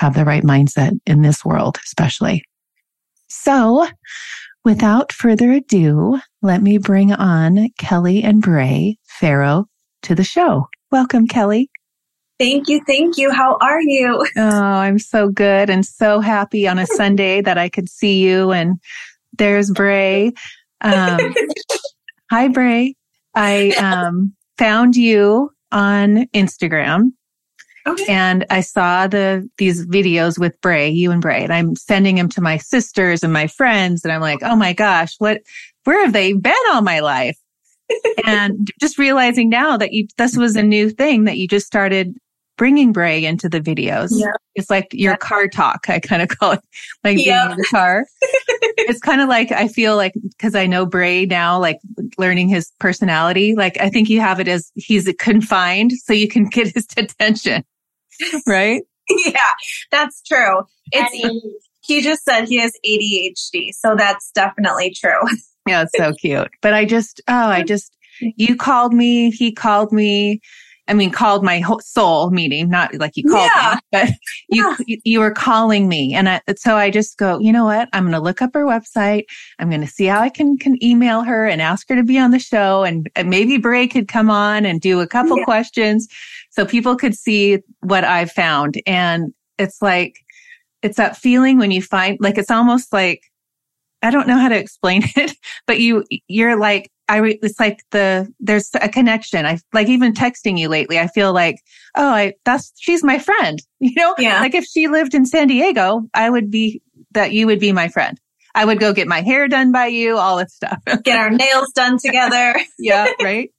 have 0.00 0.14
the 0.14 0.24
right 0.24 0.42
mindset 0.42 0.92
in 1.06 1.22
this 1.22 1.44
world, 1.44 1.78
especially. 1.84 2.44
So 3.28 3.86
Without 4.68 5.12
further 5.12 5.50
ado, 5.52 6.20
let 6.42 6.62
me 6.62 6.76
bring 6.76 7.12
on 7.12 7.70
Kelly 7.78 8.22
and 8.22 8.42
Brey 8.42 8.98
Ferro 9.06 9.66
to 10.02 10.14
the 10.14 10.24
show. 10.24 10.68
Welcome, 10.90 11.26
Kelly. 11.26 11.70
Thank 12.38 12.68
you. 12.68 12.80
Thank 12.86 13.16
you. 13.16 13.30
How 13.30 13.56
are 13.60 13.80
you? 13.80 14.26
Oh, 14.36 14.40
I'm 14.50 14.98
so 14.98 15.28
good 15.28 15.70
and 15.70 15.84
so 15.84 16.20
happy 16.20 16.68
on 16.68 16.78
a 16.78 16.86
Sunday 16.86 17.40
that 17.40 17.58
I 17.58 17.68
could 17.68 17.88
see 17.88 18.22
you. 18.22 18.52
And 18.52 18.80
there's 19.36 19.70
Brey. 19.70 20.32
Um, 20.80 21.34
hi, 22.30 22.48
Brey. 22.48 22.94
I 23.34 23.70
um, 23.70 24.34
found 24.56 24.96
you 24.96 25.50
on 25.72 26.26
Instagram 26.28 27.10
Okay. 27.88 28.04
And 28.08 28.44
I 28.50 28.60
saw 28.60 29.06
the 29.06 29.48
these 29.56 29.86
videos 29.86 30.38
with 30.38 30.60
Brey, 30.60 30.90
you 30.90 31.10
and 31.10 31.22
Brey, 31.22 31.42
and 31.42 31.52
I'm 31.52 31.74
sending 31.74 32.16
them 32.16 32.28
to 32.30 32.42
my 32.42 32.58
sisters 32.58 33.22
and 33.22 33.32
my 33.32 33.46
friends, 33.46 34.04
and 34.04 34.12
I'm 34.12 34.20
like, 34.20 34.40
oh 34.42 34.56
my 34.56 34.74
gosh, 34.74 35.14
what? 35.18 35.40
Where 35.84 36.04
have 36.04 36.12
they 36.12 36.34
been 36.34 36.54
all 36.70 36.82
my 36.82 37.00
life? 37.00 37.38
and 38.26 38.68
just 38.78 38.98
realizing 38.98 39.48
now 39.48 39.78
that 39.78 39.92
you 39.92 40.06
this 40.18 40.36
was 40.36 40.54
a 40.54 40.62
new 40.62 40.90
thing 40.90 41.24
that 41.24 41.38
you 41.38 41.48
just 41.48 41.66
started 41.66 42.14
bringing 42.58 42.92
Brey 42.92 43.24
into 43.24 43.48
the 43.48 43.60
videos. 43.60 44.10
Yeah. 44.10 44.32
It's 44.54 44.68
like 44.68 44.88
your 44.92 45.12
yeah. 45.12 45.16
car 45.16 45.48
talk. 45.48 45.88
I 45.88 46.00
kind 46.00 46.20
of 46.20 46.28
call 46.28 46.52
it 46.52 46.60
like 47.04 47.16
being 47.16 47.28
in 47.28 47.56
the 47.56 47.66
car. 47.70 48.04
it's 48.20 49.00
kind 49.00 49.22
of 49.22 49.28
like 49.30 49.50
I 49.50 49.68
feel 49.68 49.96
like 49.96 50.12
because 50.22 50.54
I 50.54 50.66
know 50.66 50.84
Brey 50.84 51.24
now, 51.24 51.58
like 51.58 51.78
learning 52.18 52.48
his 52.48 52.70
personality. 52.78 53.54
Like 53.54 53.80
I 53.80 53.88
think 53.88 54.10
you 54.10 54.20
have 54.20 54.40
it 54.40 54.48
as 54.48 54.70
he's 54.74 55.10
confined, 55.18 55.92
so 55.92 56.12
you 56.12 56.28
can 56.28 56.44
get 56.50 56.74
his 56.74 56.86
attention, 56.96 57.64
right? 58.46 58.82
yeah, 59.24 59.52
that's 59.90 60.20
true. 60.22 60.64
It's 60.92 61.64
he 61.88 62.02
just 62.02 62.22
said 62.22 62.44
he 62.44 62.58
has 62.58 62.72
ADHD, 62.86 63.72
so 63.72 63.94
that's 63.96 64.30
definitely 64.32 64.90
true. 64.90 65.22
yeah, 65.66 65.82
it's 65.82 65.96
so 65.96 66.12
cute. 66.12 66.50
But 66.60 66.74
I 66.74 66.84
just, 66.84 67.22
oh, 67.28 67.34
I 67.34 67.62
just, 67.62 67.96
you 68.20 68.56
called 68.56 68.92
me, 68.92 69.30
he 69.30 69.52
called 69.52 69.90
me. 69.90 70.40
I 70.88 70.94
mean, 70.94 71.10
called 71.10 71.44
my 71.44 71.62
soul 71.80 72.30
meeting, 72.30 72.70
not 72.70 72.94
like 72.94 73.16
you 73.16 73.24
called 73.24 73.50
yeah. 73.54 73.74
me, 73.74 73.80
but 73.92 74.08
you, 74.48 74.76
yeah. 74.86 74.96
you 75.04 75.20
were 75.20 75.30
calling 75.30 75.86
me. 75.86 76.14
And 76.14 76.28
I, 76.28 76.40
so 76.56 76.76
I 76.76 76.90
just 76.90 77.18
go, 77.18 77.38
you 77.38 77.52
know 77.52 77.66
what? 77.66 77.88
I'm 77.92 78.04
going 78.04 78.14
to 78.14 78.20
look 78.20 78.40
up 78.40 78.54
her 78.54 78.64
website. 78.64 79.24
I'm 79.58 79.68
going 79.68 79.82
to 79.82 79.86
see 79.86 80.06
how 80.06 80.20
I 80.20 80.30
can, 80.30 80.56
can 80.56 80.82
email 80.82 81.22
her 81.22 81.46
and 81.46 81.60
ask 81.60 81.88
her 81.90 81.94
to 81.94 82.02
be 82.02 82.18
on 82.18 82.30
the 82.30 82.38
show. 82.38 82.84
And, 82.84 83.10
and 83.16 83.28
maybe 83.28 83.58
Brey 83.58 83.86
could 83.86 84.08
come 84.08 84.30
on 84.30 84.64
and 84.64 84.80
do 84.80 85.00
a 85.00 85.06
couple 85.06 85.38
yeah. 85.38 85.44
questions 85.44 86.08
so 86.50 86.64
people 86.64 86.96
could 86.96 87.14
see 87.14 87.58
what 87.80 88.04
I 88.04 88.24
found. 88.24 88.80
And 88.86 89.34
it's 89.58 89.82
like, 89.82 90.16
it's 90.82 90.96
that 90.96 91.16
feeling 91.16 91.58
when 91.58 91.70
you 91.70 91.82
find, 91.82 92.16
like, 92.20 92.38
it's 92.38 92.50
almost 92.50 92.92
like, 92.92 93.22
I 94.00 94.10
don't 94.10 94.28
know 94.28 94.38
how 94.38 94.48
to 94.48 94.58
explain 94.58 95.02
it, 95.16 95.36
but 95.66 95.80
you, 95.80 96.04
you're 96.28 96.58
like, 96.58 96.90
I, 97.08 97.38
it's 97.42 97.58
like 97.58 97.82
the, 97.90 98.32
there's 98.38 98.70
a 98.74 98.88
connection. 98.88 99.46
I 99.46 99.58
like 99.72 99.88
even 99.88 100.12
texting 100.12 100.58
you 100.58 100.68
lately. 100.68 100.98
I 100.98 101.06
feel 101.06 101.32
like, 101.32 101.56
oh, 101.96 102.08
I, 102.08 102.34
that's, 102.44 102.72
she's 102.78 103.02
my 103.02 103.18
friend, 103.18 103.58
you 103.80 103.92
know? 103.96 104.14
Yeah. 104.18 104.40
Like 104.40 104.54
if 104.54 104.64
she 104.64 104.88
lived 104.88 105.14
in 105.14 105.24
San 105.24 105.48
Diego, 105.48 106.02
I 106.14 106.28
would 106.28 106.50
be, 106.50 106.82
that 107.12 107.32
you 107.32 107.46
would 107.46 107.60
be 107.60 107.72
my 107.72 107.88
friend. 107.88 108.20
I 108.54 108.64
would 108.64 108.80
go 108.80 108.92
get 108.92 109.06
my 109.06 109.20
hair 109.20 109.46
done 109.48 109.72
by 109.72 109.86
you, 109.86 110.18
all 110.18 110.36
this 110.36 110.54
stuff. 110.54 110.78
get 111.04 111.18
our 111.18 111.30
nails 111.30 111.70
done 111.74 111.98
together. 111.98 112.56
yeah. 112.78 113.12
Right. 113.22 113.50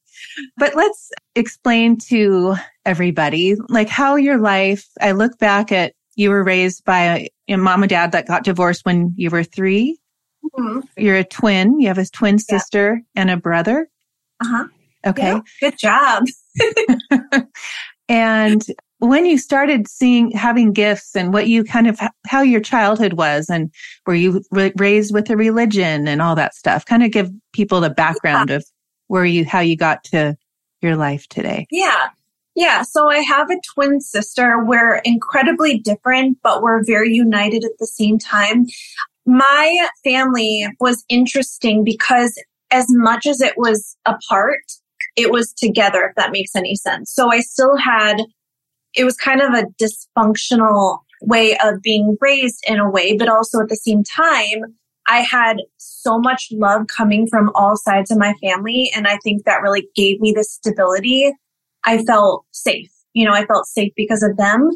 But 0.57 0.75
let's 0.75 1.09
explain 1.35 1.97
to 2.09 2.55
everybody, 2.85 3.55
like 3.69 3.89
how 3.89 4.15
your 4.17 4.37
life, 4.37 4.85
I 4.99 5.13
look 5.13 5.37
back 5.37 5.71
at, 5.71 5.93
you 6.15 6.31
were 6.31 6.43
raised 6.43 6.83
by 6.83 6.99
a, 6.99 7.29
a 7.47 7.57
mom 7.57 7.83
and 7.83 7.89
dad 7.89 8.11
that 8.11 8.27
got 8.27 8.43
divorced 8.43 8.85
when 8.85 9.13
you 9.15 9.29
were 9.29 9.43
three. 9.43 9.97
Mm-hmm. 10.57 10.79
You're 10.97 11.17
a 11.17 11.23
twin. 11.23 11.79
You 11.79 11.87
have 11.87 11.97
a 11.97 12.05
twin 12.05 12.39
sister 12.39 13.01
yeah. 13.15 13.21
and 13.21 13.29
a 13.29 13.37
brother. 13.37 13.89
Uh 14.41 14.47
huh. 14.47 14.67
Okay. 15.05 15.33
Yeah, 15.33 15.41
good 15.61 15.77
job. 15.77 16.23
and 18.09 18.65
when 18.99 19.25
you 19.25 19.37
started 19.37 19.87
seeing 19.87 20.31
having 20.31 20.73
gifts 20.73 21.15
and 21.15 21.33
what 21.33 21.47
you 21.47 21.63
kind 21.63 21.87
of 21.87 21.99
how 22.27 22.41
your 22.41 22.61
childhood 22.61 23.13
was 23.13 23.49
and 23.49 23.73
were 24.05 24.13
you 24.13 24.43
raised 24.75 25.13
with 25.13 25.29
a 25.29 25.37
religion 25.37 26.07
and 26.07 26.21
all 26.21 26.35
that 26.35 26.53
stuff 26.53 26.85
kind 26.85 27.03
of 27.03 27.11
give 27.11 27.31
people 27.53 27.81
the 27.81 27.89
background 27.89 28.49
yeah. 28.49 28.57
of 28.57 28.65
where 29.07 29.25
you 29.25 29.45
how 29.45 29.59
you 29.59 29.75
got 29.75 30.03
to 30.03 30.37
your 30.81 30.95
life 30.95 31.27
today 31.27 31.65
yeah 31.71 32.09
yeah 32.55 32.81
so 32.81 33.09
i 33.09 33.19
have 33.19 33.49
a 33.49 33.59
twin 33.73 34.01
sister 34.01 34.63
we're 34.63 34.97
incredibly 35.05 35.79
different 35.79 36.37
but 36.43 36.61
we're 36.61 36.83
very 36.83 37.13
united 37.13 37.63
at 37.63 37.77
the 37.79 37.87
same 37.87 38.17
time 38.17 38.65
my 39.29 39.87
family 40.03 40.67
was 40.79 41.05
interesting 41.07 41.83
because 41.83 42.33
as 42.71 42.87
much 42.89 43.27
as 43.27 43.41
it 43.41 43.53
was 43.57 43.95
apart, 44.05 44.63
it 45.15 45.31
was 45.31 45.53
together, 45.53 46.03
if 46.03 46.15
that 46.15 46.31
makes 46.31 46.55
any 46.55 46.75
sense. 46.75 47.13
So 47.13 47.31
I 47.31 47.41
still 47.41 47.77
had, 47.77 48.23
it 48.95 49.03
was 49.03 49.15
kind 49.17 49.41
of 49.41 49.53
a 49.53 49.67
dysfunctional 49.79 50.99
way 51.21 51.55
of 51.63 51.81
being 51.83 52.17
raised 52.19 52.63
in 52.67 52.79
a 52.79 52.89
way, 52.89 53.15
but 53.15 53.29
also 53.29 53.59
at 53.59 53.69
the 53.69 53.75
same 53.75 54.03
time, 54.03 54.75
I 55.07 55.19
had 55.19 55.57
so 55.77 56.19
much 56.19 56.47
love 56.51 56.87
coming 56.87 57.27
from 57.27 57.51
all 57.53 57.75
sides 57.77 58.09
of 58.09 58.17
my 58.17 58.33
family. 58.41 58.91
And 58.95 59.07
I 59.07 59.17
think 59.23 59.45
that 59.45 59.61
really 59.61 59.87
gave 59.95 60.19
me 60.21 60.33
the 60.35 60.43
stability. 60.43 61.31
I 61.85 62.03
felt 62.03 62.45
safe. 62.51 62.91
You 63.13 63.25
know, 63.25 63.33
I 63.33 63.45
felt 63.45 63.67
safe 63.67 63.93
because 63.95 64.23
of 64.23 64.37
them. 64.37 64.69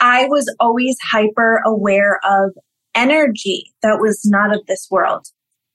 I 0.00 0.26
was 0.26 0.52
always 0.58 0.96
hyper 1.00 1.62
aware 1.64 2.18
of 2.24 2.50
energy 2.94 3.72
that 3.82 4.00
was 4.00 4.20
not 4.24 4.54
of 4.54 4.66
this 4.66 4.88
world. 4.90 5.26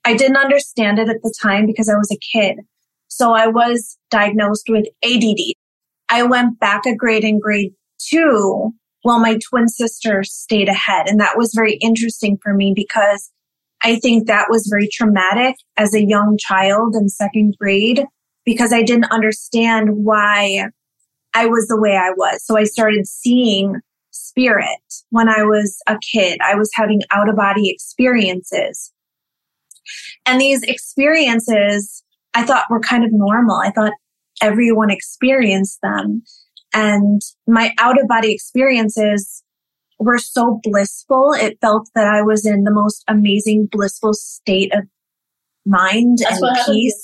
I 0.05 0.15
didn't 0.15 0.37
understand 0.37 0.99
it 0.99 1.09
at 1.09 1.21
the 1.21 1.33
time 1.41 1.65
because 1.65 1.89
I 1.89 1.95
was 1.95 2.11
a 2.11 2.37
kid. 2.37 2.59
So 3.07 3.33
I 3.33 3.47
was 3.47 3.97
diagnosed 4.09 4.67
with 4.69 4.85
ADD. 5.03 5.53
I 6.09 6.23
went 6.23 6.59
back 6.59 6.85
a 6.85 6.95
grade 6.95 7.23
in 7.23 7.39
grade 7.39 7.73
two 7.99 8.71
while 9.01 9.19
my 9.19 9.37
twin 9.49 9.67
sister 9.67 10.23
stayed 10.23 10.69
ahead. 10.69 11.07
And 11.07 11.19
that 11.19 11.37
was 11.37 11.53
very 11.55 11.73
interesting 11.75 12.37
for 12.41 12.53
me 12.53 12.73
because 12.75 13.31
I 13.81 13.97
think 13.97 14.27
that 14.27 14.47
was 14.49 14.67
very 14.69 14.87
traumatic 14.91 15.55
as 15.77 15.93
a 15.93 16.03
young 16.03 16.37
child 16.39 16.95
in 16.95 17.09
second 17.09 17.55
grade 17.59 18.05
because 18.45 18.73
I 18.73 18.81
didn't 18.81 19.11
understand 19.11 19.89
why 19.91 20.69
I 21.33 21.45
was 21.45 21.67
the 21.67 21.79
way 21.79 21.95
I 21.95 22.11
was. 22.11 22.45
So 22.45 22.57
I 22.57 22.63
started 22.63 23.07
seeing 23.07 23.75
spirit 24.25 24.67
when 25.09 25.29
I 25.29 25.43
was 25.43 25.77
a 25.87 25.97
kid. 26.11 26.39
I 26.43 26.55
was 26.55 26.69
having 26.73 27.01
out 27.11 27.29
of 27.29 27.35
body 27.35 27.69
experiences. 27.69 28.91
And 30.25 30.41
these 30.41 30.63
experiences 30.63 32.03
I 32.33 32.43
thought 32.43 32.69
were 32.69 32.79
kind 32.79 33.03
of 33.03 33.11
normal. 33.11 33.59
I 33.63 33.71
thought 33.71 33.93
everyone 34.41 34.91
experienced 34.91 35.79
them. 35.81 36.21
And 36.73 37.21
my 37.47 37.73
out 37.79 37.99
of 37.99 38.07
body 38.07 38.31
experiences 38.31 39.43
were 39.99 40.19
so 40.19 40.59
blissful. 40.61 41.33
It 41.33 41.57
felt 41.61 41.89
that 41.95 42.07
I 42.07 42.21
was 42.21 42.45
in 42.45 42.63
the 42.63 42.71
most 42.71 43.03
amazing, 43.07 43.67
blissful 43.71 44.13
state 44.13 44.71
of 44.75 44.83
mind 45.65 46.19
that's 46.19 46.41
and 46.41 46.57
peace. 46.67 47.03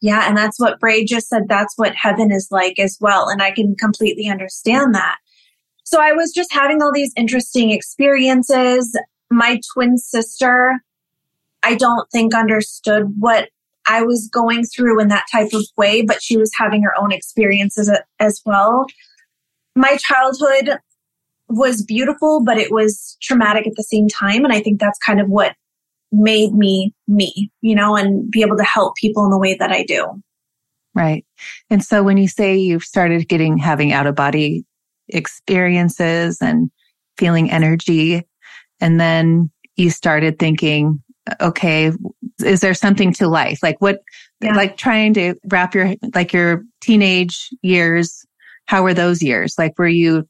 Yeah. 0.00 0.26
And 0.26 0.36
that's 0.36 0.58
what 0.58 0.80
Brey 0.80 1.04
just 1.04 1.28
said. 1.28 1.42
That's 1.48 1.74
what 1.76 1.94
heaven 1.94 2.30
is 2.32 2.48
like 2.50 2.78
as 2.78 2.96
well. 3.00 3.28
And 3.28 3.42
I 3.42 3.50
can 3.50 3.74
completely 3.76 4.28
understand 4.28 4.94
that. 4.94 5.16
So 5.84 6.00
I 6.00 6.12
was 6.12 6.32
just 6.32 6.52
having 6.52 6.82
all 6.82 6.92
these 6.92 7.12
interesting 7.16 7.70
experiences. 7.70 8.98
My 9.30 9.60
twin 9.72 9.98
sister, 9.98 10.82
I 11.62 11.74
don't 11.76 12.10
think 12.10 12.34
understood 12.34 13.14
what 13.18 13.50
I 13.86 14.02
was 14.02 14.28
going 14.32 14.64
through 14.64 15.00
in 15.00 15.08
that 15.08 15.26
type 15.30 15.52
of 15.52 15.62
way, 15.76 16.02
but 16.02 16.22
she 16.22 16.36
was 16.36 16.50
having 16.56 16.82
her 16.82 16.94
own 16.98 17.12
experiences 17.12 17.90
as 18.18 18.40
well. 18.46 18.86
My 19.76 19.96
childhood 19.96 20.78
was 21.48 21.82
beautiful, 21.82 22.42
but 22.42 22.56
it 22.56 22.72
was 22.72 23.18
traumatic 23.20 23.66
at 23.66 23.74
the 23.76 23.82
same 23.82 24.08
time. 24.08 24.44
And 24.44 24.52
I 24.52 24.60
think 24.60 24.80
that's 24.80 24.98
kind 24.98 25.20
of 25.20 25.28
what 25.28 25.54
made 26.10 26.54
me 26.54 26.94
me, 27.08 27.50
you 27.60 27.74
know, 27.74 27.96
and 27.96 28.30
be 28.30 28.42
able 28.42 28.56
to 28.56 28.64
help 28.64 28.94
people 28.96 29.24
in 29.24 29.30
the 29.30 29.38
way 29.38 29.54
that 29.54 29.70
I 29.70 29.84
do. 29.84 30.22
Right. 30.94 31.26
And 31.70 31.84
so 31.84 32.02
when 32.02 32.16
you 32.16 32.28
say 32.28 32.56
you've 32.56 32.84
started 32.84 33.28
getting 33.28 33.58
having 33.58 33.92
out 33.92 34.06
of 34.06 34.14
body 34.14 34.64
experiences 35.08 36.38
and 36.40 36.70
feeling 37.16 37.50
energy. 37.50 38.22
And 38.80 39.00
then 39.00 39.50
you 39.76 39.90
started 39.90 40.38
thinking, 40.38 41.02
okay, 41.40 41.92
is 42.44 42.60
there 42.60 42.74
something 42.74 43.12
to 43.14 43.28
life? 43.28 43.60
Like 43.62 43.80
what, 43.80 44.00
yeah. 44.40 44.54
like 44.54 44.76
trying 44.76 45.14
to 45.14 45.34
wrap 45.46 45.74
your, 45.74 45.94
like 46.14 46.32
your 46.32 46.64
teenage 46.80 47.48
years. 47.62 48.26
How 48.66 48.82
were 48.82 48.94
those 48.94 49.22
years? 49.22 49.54
Like, 49.58 49.78
were 49.78 49.88
you 49.88 50.28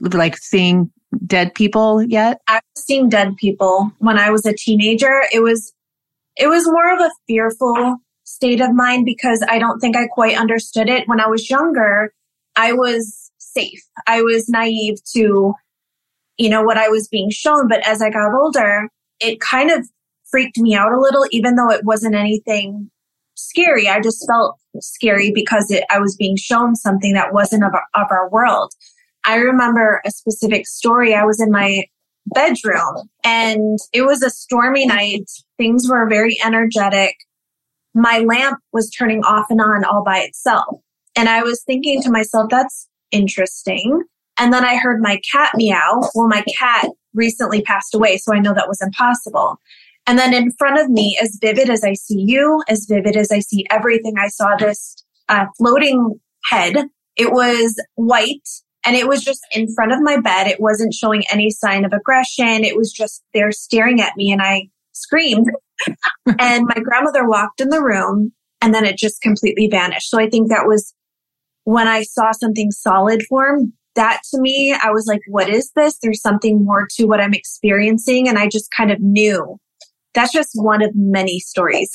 like 0.00 0.36
seeing 0.36 0.90
dead 1.26 1.54
people 1.54 2.02
yet? 2.02 2.40
I 2.48 2.60
was 2.74 2.84
seeing 2.84 3.08
dead 3.08 3.36
people 3.36 3.90
when 3.98 4.18
I 4.18 4.30
was 4.30 4.44
a 4.46 4.52
teenager. 4.52 5.22
It 5.32 5.40
was, 5.40 5.72
it 6.36 6.48
was 6.48 6.66
more 6.66 6.92
of 6.94 7.00
a 7.00 7.10
fearful 7.26 7.96
state 8.24 8.60
of 8.60 8.74
mind 8.74 9.04
because 9.04 9.44
I 9.48 9.58
don't 9.58 9.80
think 9.80 9.96
I 9.96 10.06
quite 10.06 10.36
understood 10.36 10.88
it. 10.88 11.08
When 11.08 11.20
I 11.20 11.28
was 11.28 11.48
younger, 11.48 12.12
I 12.54 12.72
was 12.72 13.27
safe. 13.52 13.82
I 14.06 14.22
was 14.22 14.48
naive 14.48 14.98
to, 15.14 15.54
you 16.36 16.48
know, 16.48 16.62
what 16.62 16.78
I 16.78 16.88
was 16.88 17.08
being 17.08 17.30
shown. 17.30 17.68
But 17.68 17.86
as 17.86 18.02
I 18.02 18.10
got 18.10 18.34
older, 18.34 18.88
it 19.20 19.40
kind 19.40 19.70
of 19.70 19.88
freaked 20.30 20.58
me 20.58 20.74
out 20.74 20.92
a 20.92 21.00
little, 21.00 21.24
even 21.30 21.56
though 21.56 21.70
it 21.70 21.84
wasn't 21.84 22.14
anything 22.14 22.90
scary. 23.34 23.88
I 23.88 24.00
just 24.00 24.26
felt 24.26 24.58
scary 24.80 25.32
because 25.32 25.70
it, 25.70 25.84
I 25.90 25.98
was 25.98 26.16
being 26.16 26.36
shown 26.36 26.74
something 26.74 27.14
that 27.14 27.32
wasn't 27.32 27.64
of 27.64 27.72
our, 27.74 28.02
of 28.02 28.08
our 28.10 28.28
world. 28.30 28.72
I 29.24 29.36
remember 29.36 30.00
a 30.04 30.10
specific 30.10 30.66
story. 30.66 31.14
I 31.14 31.24
was 31.24 31.40
in 31.40 31.50
my 31.50 31.84
bedroom 32.26 33.08
and 33.24 33.78
it 33.92 34.02
was 34.02 34.22
a 34.22 34.30
stormy 34.30 34.86
night. 34.86 35.30
Things 35.56 35.88
were 35.88 36.08
very 36.08 36.36
energetic. 36.44 37.16
My 37.94 38.18
lamp 38.18 38.58
was 38.72 38.90
turning 38.90 39.22
off 39.24 39.46
and 39.50 39.60
on 39.60 39.84
all 39.84 40.04
by 40.04 40.18
itself. 40.18 40.80
And 41.16 41.28
I 41.28 41.42
was 41.42 41.62
thinking 41.64 42.02
to 42.02 42.10
myself, 42.10 42.48
that's 42.50 42.87
interesting. 43.10 44.02
And 44.38 44.52
then 44.52 44.64
I 44.64 44.76
heard 44.76 45.00
my 45.00 45.20
cat 45.32 45.52
meow. 45.56 46.00
Well, 46.14 46.28
my 46.28 46.44
cat 46.56 46.88
recently 47.14 47.62
passed 47.62 47.94
away, 47.94 48.18
so 48.18 48.32
I 48.34 48.38
know 48.38 48.54
that 48.54 48.68
was 48.68 48.80
impossible. 48.80 49.58
And 50.06 50.18
then 50.18 50.32
in 50.32 50.52
front 50.52 50.80
of 50.80 50.88
me, 50.88 51.18
as 51.20 51.38
vivid 51.40 51.68
as 51.68 51.84
I 51.84 51.92
see 51.92 52.24
you, 52.26 52.62
as 52.68 52.86
vivid 52.88 53.16
as 53.16 53.30
I 53.30 53.40
see 53.40 53.66
everything, 53.70 54.14
I 54.18 54.28
saw 54.28 54.56
this 54.56 54.96
uh, 55.28 55.46
floating 55.58 56.18
head. 56.50 56.76
It 57.16 57.32
was 57.32 57.74
white 57.96 58.48
and 58.86 58.96
it 58.96 59.06
was 59.06 59.22
just 59.22 59.46
in 59.52 59.72
front 59.74 59.92
of 59.92 60.00
my 60.00 60.18
bed. 60.18 60.46
It 60.46 60.60
wasn't 60.60 60.94
showing 60.94 61.24
any 61.30 61.50
sign 61.50 61.84
of 61.84 61.92
aggression. 61.92 62.64
It 62.64 62.76
was 62.76 62.90
just 62.90 63.22
there 63.34 63.52
staring 63.52 64.00
at 64.00 64.16
me 64.16 64.32
and 64.32 64.40
I 64.40 64.68
screamed. 64.92 65.50
and 66.38 66.64
my 66.66 66.82
grandmother 66.82 67.28
walked 67.28 67.60
in 67.60 67.68
the 67.68 67.82
room 67.82 68.32
and 68.62 68.74
then 68.74 68.84
it 68.84 68.96
just 68.96 69.20
completely 69.20 69.68
vanished. 69.68 70.08
So 70.08 70.18
I 70.18 70.30
think 70.30 70.48
that 70.48 70.66
was 70.66 70.94
when 71.68 71.86
I 71.86 72.02
saw 72.02 72.32
something 72.32 72.70
solid 72.70 73.22
form. 73.28 73.74
That 73.94 74.22
to 74.30 74.40
me, 74.40 74.74
I 74.82 74.90
was 74.90 75.04
like, 75.06 75.20
what 75.26 75.50
is 75.50 75.70
this? 75.76 75.98
There's 75.98 76.22
something 76.22 76.64
more 76.64 76.86
to 76.96 77.04
what 77.04 77.20
I'm 77.20 77.34
experiencing. 77.34 78.26
And 78.26 78.38
I 78.38 78.48
just 78.48 78.70
kind 78.70 78.90
of 78.90 79.00
knew. 79.00 79.58
That's 80.14 80.32
just 80.32 80.52
one 80.54 80.82
of 80.82 80.92
many 80.94 81.40
stories. 81.40 81.90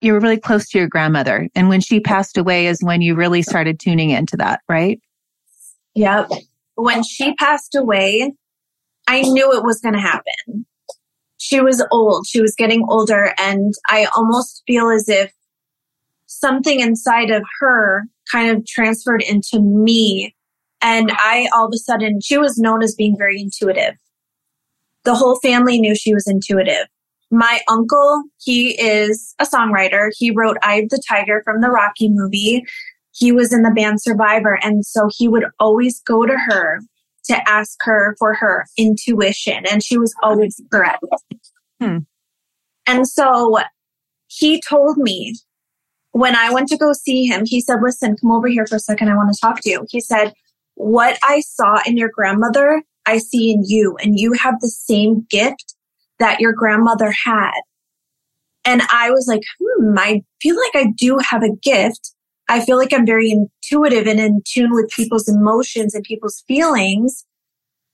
You 0.00 0.14
were 0.14 0.20
really 0.20 0.38
close 0.38 0.66
to 0.70 0.78
your 0.78 0.88
grandmother. 0.88 1.50
And 1.54 1.68
when 1.68 1.82
she 1.82 2.00
passed 2.00 2.38
away 2.38 2.68
is 2.68 2.82
when 2.82 3.02
you 3.02 3.14
really 3.14 3.42
started 3.42 3.78
tuning 3.78 4.10
into 4.10 4.38
that, 4.38 4.60
right? 4.66 4.98
Yep. 5.94 6.30
When 6.76 7.02
she 7.02 7.34
passed 7.34 7.74
away, 7.74 8.32
I 9.06 9.20
knew 9.20 9.52
it 9.52 9.62
was 9.62 9.80
going 9.82 9.94
to 9.94 10.00
happen. 10.00 10.64
She 11.36 11.60
was 11.60 11.84
old. 11.90 12.26
She 12.26 12.40
was 12.40 12.54
getting 12.56 12.86
older. 12.88 13.34
And 13.36 13.74
I 13.88 14.06
almost 14.16 14.62
feel 14.66 14.88
as 14.88 15.06
if 15.06 15.32
something 16.26 16.80
inside 16.80 17.30
of 17.30 17.42
her 17.58 18.06
kind 18.30 18.56
of 18.56 18.66
transferred 18.66 19.22
into 19.22 19.60
me. 19.60 20.34
And 20.82 21.10
I 21.12 21.48
all 21.54 21.66
of 21.66 21.72
a 21.74 21.78
sudden, 21.78 22.20
she 22.22 22.38
was 22.38 22.58
known 22.58 22.82
as 22.82 22.94
being 22.94 23.16
very 23.16 23.40
intuitive. 23.40 23.94
The 25.04 25.14
whole 25.14 25.38
family 25.40 25.80
knew 25.80 25.94
she 25.94 26.14
was 26.14 26.26
intuitive. 26.26 26.86
My 27.30 27.60
uncle, 27.68 28.24
he 28.42 28.80
is 28.80 29.34
a 29.38 29.44
songwriter. 29.44 30.10
He 30.16 30.30
wrote 30.30 30.56
Eye 30.62 30.80
of 30.80 30.88
the 30.88 31.02
Tiger 31.08 31.42
from 31.44 31.60
the 31.60 31.70
Rocky 31.70 32.08
movie. 32.10 32.64
He 33.12 33.32
was 33.32 33.52
in 33.52 33.62
the 33.62 33.70
band 33.70 34.02
Survivor. 34.02 34.58
And 34.62 34.84
so 34.84 35.08
he 35.16 35.28
would 35.28 35.44
always 35.58 36.00
go 36.00 36.26
to 36.26 36.36
her 36.36 36.80
to 37.26 37.48
ask 37.48 37.78
her 37.82 38.16
for 38.18 38.34
her 38.34 38.66
intuition. 38.76 39.64
And 39.70 39.82
she 39.82 39.96
was 39.96 40.12
always 40.22 40.60
correct. 40.72 41.04
Hmm. 41.80 41.98
And 42.86 43.06
so 43.06 43.58
he 44.26 44.60
told 44.68 44.96
me 44.96 45.34
when 46.12 46.34
I 46.34 46.52
went 46.52 46.68
to 46.68 46.76
go 46.76 46.92
see 46.92 47.26
him, 47.26 47.44
he 47.44 47.60
said, 47.60 47.78
listen, 47.82 48.16
come 48.16 48.32
over 48.32 48.48
here 48.48 48.66
for 48.66 48.76
a 48.76 48.80
second. 48.80 49.08
I 49.08 49.16
want 49.16 49.32
to 49.32 49.40
talk 49.40 49.60
to 49.62 49.70
you. 49.70 49.86
He 49.88 50.00
said, 50.00 50.32
what 50.74 51.18
I 51.22 51.40
saw 51.40 51.80
in 51.86 51.96
your 51.96 52.10
grandmother, 52.12 52.82
I 53.06 53.18
see 53.18 53.52
in 53.52 53.62
you 53.66 53.96
and 54.02 54.18
you 54.18 54.32
have 54.32 54.60
the 54.60 54.68
same 54.68 55.26
gift 55.28 55.74
that 56.18 56.40
your 56.40 56.52
grandmother 56.52 57.12
had. 57.24 57.60
And 58.64 58.82
I 58.92 59.10
was 59.10 59.26
like, 59.26 59.42
hmm, 59.60 59.98
I 59.98 60.22
feel 60.42 60.56
like 60.56 60.86
I 60.86 60.92
do 60.96 61.18
have 61.30 61.42
a 61.42 61.54
gift. 61.62 62.14
I 62.48 62.64
feel 62.64 62.76
like 62.76 62.92
I'm 62.92 63.06
very 63.06 63.30
intuitive 63.30 64.06
and 64.06 64.20
in 64.20 64.42
tune 64.46 64.72
with 64.72 64.90
people's 64.90 65.28
emotions 65.28 65.94
and 65.94 66.04
people's 66.04 66.42
feelings. 66.46 67.24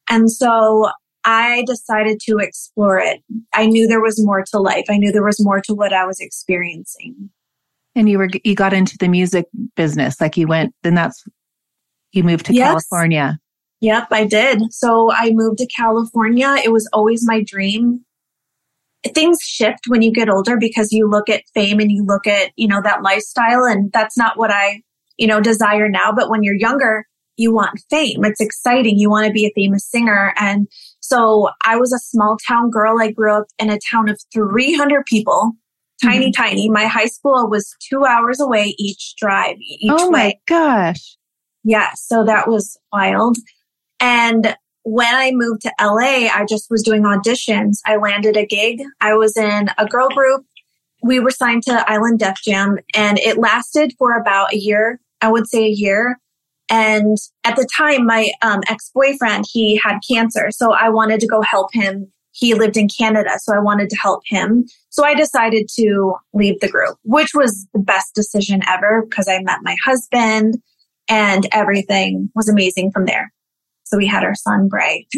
And 0.08 0.30
so 0.30 0.90
I 1.25 1.64
decided 1.66 2.20
to 2.20 2.38
explore 2.38 2.99
it. 2.99 3.20
I 3.52 3.66
knew 3.66 3.87
there 3.87 4.00
was 4.00 4.25
more 4.25 4.44
to 4.50 4.58
life. 4.58 4.85
I 4.88 4.96
knew 4.96 5.12
there 5.12 5.25
was 5.25 5.44
more 5.44 5.61
to 5.62 5.75
what 5.75 5.92
I 5.92 6.06
was 6.06 6.20
experiencing. 6.20 7.30
And 7.97 8.09
you 8.09 8.19
were 8.19 8.29
you 8.45 8.55
got 8.55 8.73
into 8.73 8.97
the 8.99 9.09
music 9.09 9.47
business, 9.75 10.21
like 10.21 10.37
you 10.37 10.47
went. 10.47 10.73
Then 10.85 10.95
that's 10.95 11.25
you 12.12 12.23
moved 12.23 12.47
to 12.47 12.55
yes. 12.55 12.69
California. 12.69 13.38
Yep, 13.81 14.09
I 14.11 14.25
did. 14.25 14.73
So 14.73 15.12
I 15.12 15.33
moved 15.33 15.59
to 15.59 15.66
California. 15.66 16.57
It 16.64 16.73
was 16.73 16.88
always 16.92 17.27
my 17.27 17.42
dream. 17.42 18.05
Things 19.14 19.38
shift 19.40 19.81
when 19.88 20.03
you 20.03 20.12
get 20.12 20.29
older 20.29 20.57
because 20.57 20.92
you 20.92 21.09
look 21.09 21.29
at 21.29 21.42
fame 21.55 21.79
and 21.81 21.90
you 21.90 22.05
look 22.05 22.27
at, 22.27 22.53
you 22.57 22.66
know, 22.66 22.81
that 22.83 23.03
lifestyle 23.03 23.64
and 23.64 23.92
that's 23.92 24.16
not 24.16 24.38
what 24.38 24.51
I, 24.51 24.83
you 25.16 25.27
know, 25.27 25.40
desire 25.40 25.88
now. 25.88 26.11
But 26.11 26.31
when 26.31 26.42
you're 26.42 26.57
younger, 26.57 27.07
you 27.37 27.53
want 27.53 27.79
fame. 27.90 28.25
It's 28.25 28.40
exciting. 28.40 28.99
You 28.99 29.11
want 29.11 29.27
to 29.27 29.33
be 29.33 29.47
a 29.47 29.53
famous 29.55 29.88
singer. 29.88 30.33
And 30.38 30.68
so 31.01 31.51
I 31.64 31.77
was 31.77 31.92
a 31.92 31.99
small 31.99 32.38
town 32.49 32.70
girl. 32.70 32.99
I 33.01 33.12
grew 33.12 33.33
up 33.33 33.47
in 33.59 33.70
a 33.70 33.79
town 33.90 34.09
of 34.09 34.20
300 34.33 35.05
people 35.05 35.53
tiny, 36.02 36.30
mm-hmm. 36.30 36.42
tiny. 36.42 36.68
My 36.70 36.87
high 36.87 37.06
school 37.06 37.48
was 37.48 37.74
two 37.80 38.04
hours 38.04 38.40
away 38.40 38.74
each 38.78 39.14
drive. 39.16 39.56
Each 39.61 39.90
oh 39.90 40.11
my 40.11 40.26
way. 40.26 40.40
gosh. 40.46 41.16
Yeah. 41.64 41.90
So 41.94 42.24
that 42.24 42.48
was 42.48 42.78
wild. 42.92 43.37
And 44.00 44.56
when 44.82 45.14
I 45.14 45.32
moved 45.32 45.62
to 45.62 45.72
LA, 45.80 46.28
I 46.32 46.46
just 46.48 46.70
was 46.70 46.82
doing 46.82 47.02
auditions. 47.02 47.78
I 47.87 47.96
landed 47.96 48.37
a 48.37 48.46
gig. 48.46 48.82
I 49.00 49.14
was 49.14 49.37
in 49.37 49.68
a 49.78 49.87
girl 49.87 50.09
group. 50.09 50.46
We 51.02 51.18
were 51.18 51.30
signed 51.30 51.64
to 51.64 51.90
Island 51.90 52.20
Def 52.20 52.37
Jam 52.42 52.78
and 52.94 53.18
it 53.18 53.38
lasted 53.38 53.94
for 53.98 54.16
about 54.16 54.52
a 54.52 54.56
year. 54.56 55.00
I 55.20 55.30
would 55.30 55.48
say 55.48 55.64
a 55.64 55.70
year. 55.70 56.20
And 56.68 57.16
at 57.44 57.56
the 57.56 57.68
time, 57.76 58.06
my 58.06 58.30
um, 58.42 58.61
ex 58.68 58.90
boyfriend, 58.94 59.46
he 59.50 59.76
had 59.76 59.98
cancer. 60.09 60.50
So 60.50 60.72
I 60.72 60.88
wanted 60.88 61.20
to 61.20 61.26
go 61.26 61.40
help 61.42 61.72
him 61.72 62.12
he 62.37 62.53
lived 62.53 62.77
in 62.77 62.87
Canada, 62.87 63.31
so 63.38 63.55
I 63.55 63.61
wanted 63.61 63.88
to 63.88 63.96
help 63.96 64.22
him. 64.27 64.66
So 64.90 65.05
I 65.05 65.14
decided 65.14 65.68
to 65.77 66.14
leave 66.35 66.61
the 66.61 66.68
group, 66.68 66.99
which 67.03 67.31
was 67.35 67.66
the 67.72 67.81
best 67.81 68.14
decision 68.14 68.61
ever 68.68 69.07
because 69.09 69.27
I 69.27 69.40
met 69.40 69.61
my 69.62 69.75
husband 69.83 70.59
and 71.09 71.46
everything 71.51 72.31
was 72.35 72.49
amazing 72.49 72.90
from 72.90 73.07
there. 73.07 73.33
So 73.85 73.96
we 73.96 74.07
had 74.07 74.22
our 74.22 74.35
son, 74.35 74.68
Brey. 74.68 75.07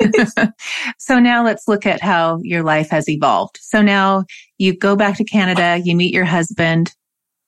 so 0.98 1.18
now 1.18 1.44
let's 1.44 1.66
look 1.66 1.86
at 1.86 2.02
how 2.02 2.40
your 2.42 2.62
life 2.62 2.90
has 2.90 3.08
evolved. 3.08 3.58
So 3.62 3.80
now 3.80 4.24
you 4.58 4.76
go 4.76 4.96
back 4.96 5.16
to 5.16 5.24
Canada, 5.24 5.80
you 5.82 5.96
meet 5.96 6.12
your 6.12 6.24
husband. 6.24 6.92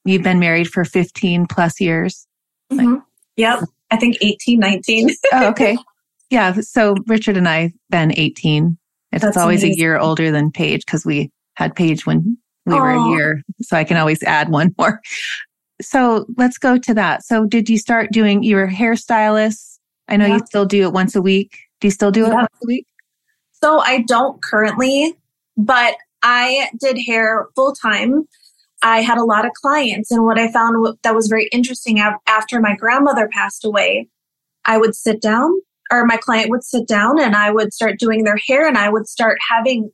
You've 0.05 0.23
been 0.23 0.39
married 0.39 0.69
for 0.69 0.85
15 0.85 1.47
plus 1.49 1.81
years. 1.81 2.27
Mm-hmm. 2.73 2.97
Yep. 3.37 3.65
I 3.91 3.97
think 3.99 4.17
18, 4.23 4.59
19. 4.59 5.11
oh, 5.33 5.49
okay. 5.49 5.77
Yeah. 6.31 6.55
So 6.63 6.95
Richard 7.09 7.37
and 7.37 7.47
I 7.47 7.75
been 7.91 8.11
18 8.17 8.79
it's 9.13 9.23
That's 9.23 9.37
always 9.37 9.63
amazing. 9.63 9.79
a 9.79 9.81
year 9.81 9.99
older 9.99 10.31
than 10.31 10.51
Paige 10.51 10.85
because 10.87 11.05
we 11.05 11.31
had 11.55 11.75
Paige 11.77 12.07
when 12.07 12.39
we 12.65 12.75
Aww. 12.75 12.81
were 12.81 12.91
a 12.91 13.09
year. 13.11 13.43
So 13.61 13.77
I 13.77 13.85
can 13.85 13.97
always 13.97 14.23
add 14.23 14.49
one 14.49 14.75
more. 14.79 15.01
So 15.81 16.27
let's 16.37 16.59
go 16.59 16.79
to 16.79 16.95
that. 16.95 17.25
So 17.25 17.45
did 17.45 17.69
you 17.69 17.79
start 17.79 18.11
doing 18.13 18.43
your 18.43 18.69
hairstylist? 18.69 19.79
I 20.09 20.17
know 20.17 20.27
yeah. 20.27 20.37
you 20.37 20.43
still 20.47 20.65
do 20.65 20.83
it 20.83 20.93
once 20.93 21.15
a 21.15 21.23
week. 21.23 21.57
Do 21.81 21.89
you 21.89 21.93
still 21.93 22.11
do 22.11 22.25
it 22.25 22.29
yeah. 22.29 22.35
once 22.35 22.49
a 22.63 22.67
week? 22.67 22.87
So 23.53 23.81
I 23.81 24.03
don't 24.03 24.43
currently, 24.43 25.15
but 25.57 25.95
I 26.23 26.69
did 26.81 26.99
hair 27.07 27.47
full 27.55 27.75
time. 27.75 28.27
I 28.83 29.03
had 29.03 29.19
a 29.19 29.25
lot 29.25 29.45
of 29.45 29.53
clients 29.53 30.11
and 30.11 30.25
what 30.25 30.39
I 30.39 30.51
found 30.51 30.97
that 31.03 31.15
was 31.15 31.29
very 31.29 31.49
interesting 31.53 32.01
after 32.27 32.61
my 32.61 32.75
grandmother 32.75 33.29
passed 33.33 33.65
away, 33.65 34.09
I 34.65 34.79
would 34.79 34.97
sit 34.97 35.21
down 35.21 35.53
or 35.93 36.07
my 36.07 36.17
client 36.17 36.49
would 36.51 36.65
sit 36.65 36.89
down 36.89 37.21
and 37.21 37.37
I 37.37 37.51
would 37.51 37.73
start 37.73 37.99
doing 37.99 38.25
their 38.25 38.39
hair 38.49 38.67
and 38.67 38.79
I 38.79 38.89
would 38.89 39.07
start 39.07 39.39
having, 39.51 39.91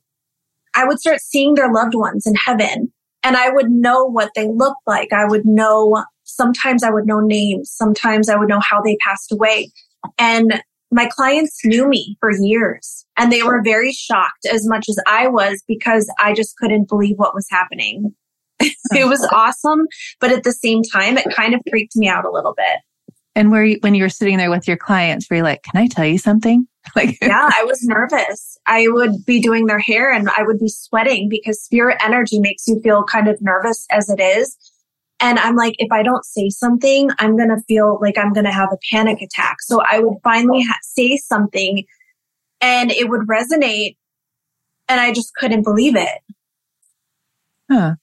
I 0.73 0.85
would 0.85 0.99
start 0.99 1.19
seeing 1.19 1.55
their 1.55 1.71
loved 1.71 1.93
ones 1.93 2.25
in 2.25 2.35
heaven 2.35 2.91
and 3.21 3.35
I 3.35 3.49
would 3.49 3.69
know 3.69 4.05
what 4.05 4.31
they 4.33 4.47
looked 4.47 4.81
like. 4.87 5.11
I 5.11 5.25
would 5.25 5.45
know, 5.45 6.03
sometimes 6.23 6.83
I 6.83 6.89
would 6.89 7.05
know 7.05 7.19
names. 7.19 7.69
Sometimes 7.69 8.29
I 8.29 8.37
would 8.37 8.47
know 8.47 8.61
how 8.61 8.81
they 8.81 8.95
passed 9.03 9.31
away. 9.33 9.71
And 10.17 10.63
my 10.89 11.07
clients 11.07 11.59
knew 11.65 11.87
me 11.87 12.17
for 12.21 12.31
years 12.31 13.05
and 13.17 13.31
they 13.31 13.43
were 13.43 13.61
very 13.61 13.91
shocked 13.91 14.47
as 14.51 14.67
much 14.67 14.87
as 14.87 14.97
I 15.05 15.27
was 15.27 15.61
because 15.67 16.11
I 16.17 16.33
just 16.33 16.55
couldn't 16.57 16.87
believe 16.87 17.17
what 17.17 17.35
was 17.35 17.47
happening. 17.49 18.15
it 18.59 19.07
was 19.07 19.27
awesome. 19.33 19.85
But 20.21 20.31
at 20.31 20.43
the 20.43 20.53
same 20.53 20.81
time, 20.81 21.17
it 21.17 21.33
kind 21.35 21.53
of 21.53 21.61
freaked 21.69 21.97
me 21.97 22.07
out 22.07 22.25
a 22.25 22.31
little 22.31 22.53
bit. 22.55 22.79
And 23.39 23.51
where 23.51 23.63
you, 23.63 23.77
when 23.79 23.95
you 23.95 24.03
were 24.03 24.09
sitting 24.09 24.37
there 24.37 24.49
with 24.49 24.67
your 24.67 24.75
clients, 24.75 25.29
were 25.29 25.37
you 25.37 25.43
like, 25.43 25.63
"Can 25.63 25.81
I 25.81 25.87
tell 25.87 26.05
you 26.05 26.17
something?" 26.17 26.67
Like, 26.95 27.17
yeah, 27.21 27.49
I 27.53 27.63
was 27.65 27.83
nervous. 27.83 28.57
I 28.65 28.87
would 28.87 29.23
be 29.23 29.39
doing 29.39 29.67
their 29.67 29.79
hair 29.79 30.11
and 30.11 30.27
I 30.35 30.41
would 30.41 30.59
be 30.59 30.69
sweating 30.69 31.29
because 31.29 31.61
spirit 31.61 31.97
energy 32.03 32.39
makes 32.39 32.67
you 32.67 32.79
feel 32.81 33.03
kind 33.03 33.27
of 33.27 33.39
nervous 33.41 33.85
as 33.91 34.09
it 34.09 34.19
is. 34.19 34.57
And 35.19 35.37
I'm 35.37 35.55
like, 35.55 35.75
if 35.77 35.91
I 35.91 36.01
don't 36.01 36.25
say 36.25 36.49
something, 36.49 37.11
I'm 37.19 37.37
going 37.37 37.49
to 37.49 37.61
feel 37.67 37.99
like 38.01 38.17
I'm 38.17 38.33
going 38.33 38.45
to 38.45 38.51
have 38.51 38.69
a 38.71 38.77
panic 38.91 39.21
attack. 39.21 39.57
So 39.61 39.81
I 39.81 39.99
would 39.99 40.17
finally 40.23 40.63
ha- 40.63 40.79
say 40.81 41.17
something 41.17 41.83
and 42.59 42.91
it 42.91 43.07
would 43.07 43.27
resonate. 43.27 43.97
And 44.87 44.99
I 44.99 45.11
just 45.11 45.35
couldn't 45.35 45.63
believe 45.63 45.95
it. 45.95 46.19
Huh. 47.69 47.95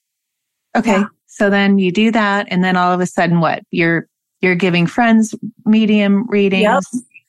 Okay. 0.77 0.91
Yeah. 0.91 1.05
So 1.25 1.49
then 1.49 1.77
you 1.77 1.91
do 1.91 2.11
that. 2.11 2.47
And 2.49 2.63
then 2.63 2.77
all 2.77 2.93
of 2.93 3.01
a 3.01 3.05
sudden, 3.05 3.41
what? 3.41 3.63
You're 3.69 4.07
you're 4.41 4.55
giving 4.55 4.87
friends 4.87 5.33
medium 5.65 6.27
readings. 6.29 6.63
Yep, 6.63 6.83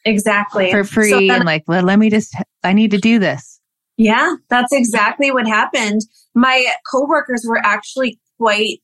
exactly. 0.05 0.71
For 0.71 0.85
free. 0.85 1.11
So 1.11 1.35
and 1.35 1.45
like, 1.45 1.65
well, 1.67 1.83
let 1.83 1.99
me 1.99 2.11
just, 2.11 2.35
I 2.63 2.73
need 2.73 2.91
to 2.93 2.99
do 2.99 3.19
this. 3.19 3.61
Yeah, 3.97 4.37
that's 4.49 4.73
exactly 4.73 5.31
what 5.33 5.47
happened. 5.47 6.03
My 6.35 6.73
coworkers 6.91 7.45
were 7.47 7.61
actually 7.65 8.19
quite 8.39 8.81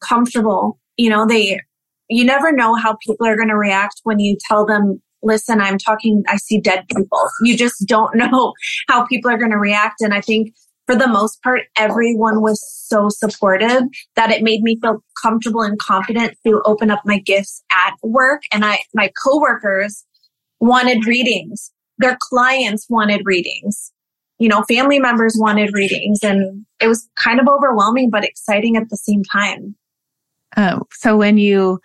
comfortable. 0.00 0.78
You 0.96 1.10
know, 1.10 1.26
they, 1.26 1.60
you 2.08 2.24
never 2.24 2.50
know 2.52 2.74
how 2.74 2.96
people 3.06 3.26
are 3.26 3.36
going 3.36 3.48
to 3.48 3.56
react 3.56 4.00
when 4.02 4.18
you 4.18 4.36
tell 4.48 4.66
them 4.66 5.00
listen, 5.22 5.60
I'm 5.60 5.76
talking, 5.76 6.22
I 6.28 6.36
see 6.36 6.60
dead 6.60 6.84
people. 6.94 7.28
You 7.42 7.56
just 7.56 7.86
don't 7.86 8.14
know 8.16 8.52
how 8.88 9.04
people 9.06 9.30
are 9.30 9.38
going 9.38 9.50
to 9.50 9.58
react. 9.58 10.00
And 10.00 10.14
I 10.14 10.20
think 10.20 10.54
for 10.86 10.94
the 10.94 11.08
most 11.08 11.42
part, 11.42 11.62
everyone 11.76 12.40
was 12.40 12.62
so 12.86 13.08
supportive 13.08 13.82
that 14.14 14.30
it 14.30 14.42
made 14.42 14.62
me 14.62 14.78
feel 14.80 15.02
comfortable 15.20 15.62
and 15.62 15.78
confident 15.78 16.36
to 16.46 16.62
open 16.64 16.90
up 16.90 17.02
my 17.04 17.18
gifts 17.18 17.62
at 17.72 17.94
work. 18.02 18.42
And 18.52 18.64
I, 18.64 18.78
my 18.94 19.10
coworkers 19.24 20.04
wanted 20.60 21.04
readings. 21.06 21.72
Their 21.98 22.16
clients 22.20 22.86
wanted 22.88 23.22
readings. 23.24 23.92
You 24.38 24.48
know, 24.48 24.62
family 24.68 25.00
members 25.00 25.36
wanted 25.38 25.70
readings 25.72 26.20
and 26.22 26.64
it 26.80 26.88
was 26.88 27.08
kind 27.16 27.40
of 27.40 27.48
overwhelming, 27.48 28.10
but 28.10 28.22
exciting 28.24 28.76
at 28.76 28.88
the 28.90 28.96
same 28.96 29.22
time. 29.24 29.74
Oh, 30.56 30.82
so 30.92 31.16
when 31.16 31.38
you 31.38 31.80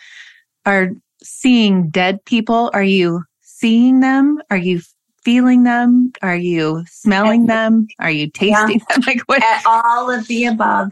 are 0.66 0.90
seeing 1.24 1.90
dead 1.90 2.24
people, 2.26 2.70
are 2.74 2.84
you 2.84 3.24
seeing 3.42 4.02
them? 4.02 4.42
Are 4.50 4.58
you 4.58 4.82
feeling 5.24 5.64
them? 5.64 6.12
Are 6.22 6.36
you 6.36 6.84
smelling 6.88 7.46
them? 7.46 7.88
Are 8.00 8.12
you 8.12 8.30
tasting 8.30 8.80
yeah. 8.80 8.96
them? 8.96 9.04
Like 9.08 9.22
what? 9.22 9.44
At 9.44 9.64
all 9.66 10.12
of 10.12 10.28
the 10.28 10.46
above. 10.46 10.92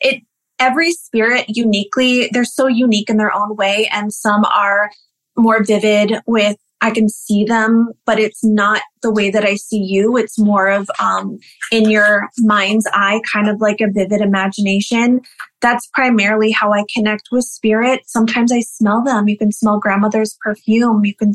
It 0.00 0.22
every 0.58 0.92
spirit 0.92 1.46
uniquely, 1.48 2.28
they're 2.32 2.44
so 2.44 2.66
unique 2.66 3.10
in 3.10 3.16
their 3.16 3.32
own 3.32 3.56
way, 3.56 3.88
and 3.92 4.12
some 4.12 4.44
are 4.44 4.90
more 5.36 5.62
vivid 5.64 6.20
with 6.26 6.56
I 6.82 6.90
can 6.90 7.08
see 7.08 7.44
them, 7.44 7.90
but 8.04 8.18
it's 8.18 8.44
not 8.44 8.82
the 9.02 9.10
way 9.10 9.30
that 9.30 9.44
I 9.44 9.54
see 9.54 9.78
you. 9.78 10.16
It's 10.16 10.38
more 10.38 10.68
of 10.68 10.88
um, 11.00 11.38
in 11.72 11.88
your 11.88 12.28
mind's 12.40 12.86
eye, 12.92 13.22
kind 13.32 13.48
of 13.48 13.60
like 13.60 13.80
a 13.80 13.90
vivid 13.90 14.20
imagination. 14.20 15.20
That's 15.62 15.88
primarily 15.94 16.50
how 16.50 16.72
I 16.72 16.84
connect 16.94 17.28
with 17.32 17.44
spirit. 17.44 18.02
Sometimes 18.06 18.52
I 18.52 18.60
smell 18.60 19.02
them. 19.02 19.26
You 19.26 19.38
can 19.38 19.52
smell 19.52 19.80
grandmother's 19.80 20.36
perfume. 20.42 21.04
You 21.04 21.14
can, 21.14 21.32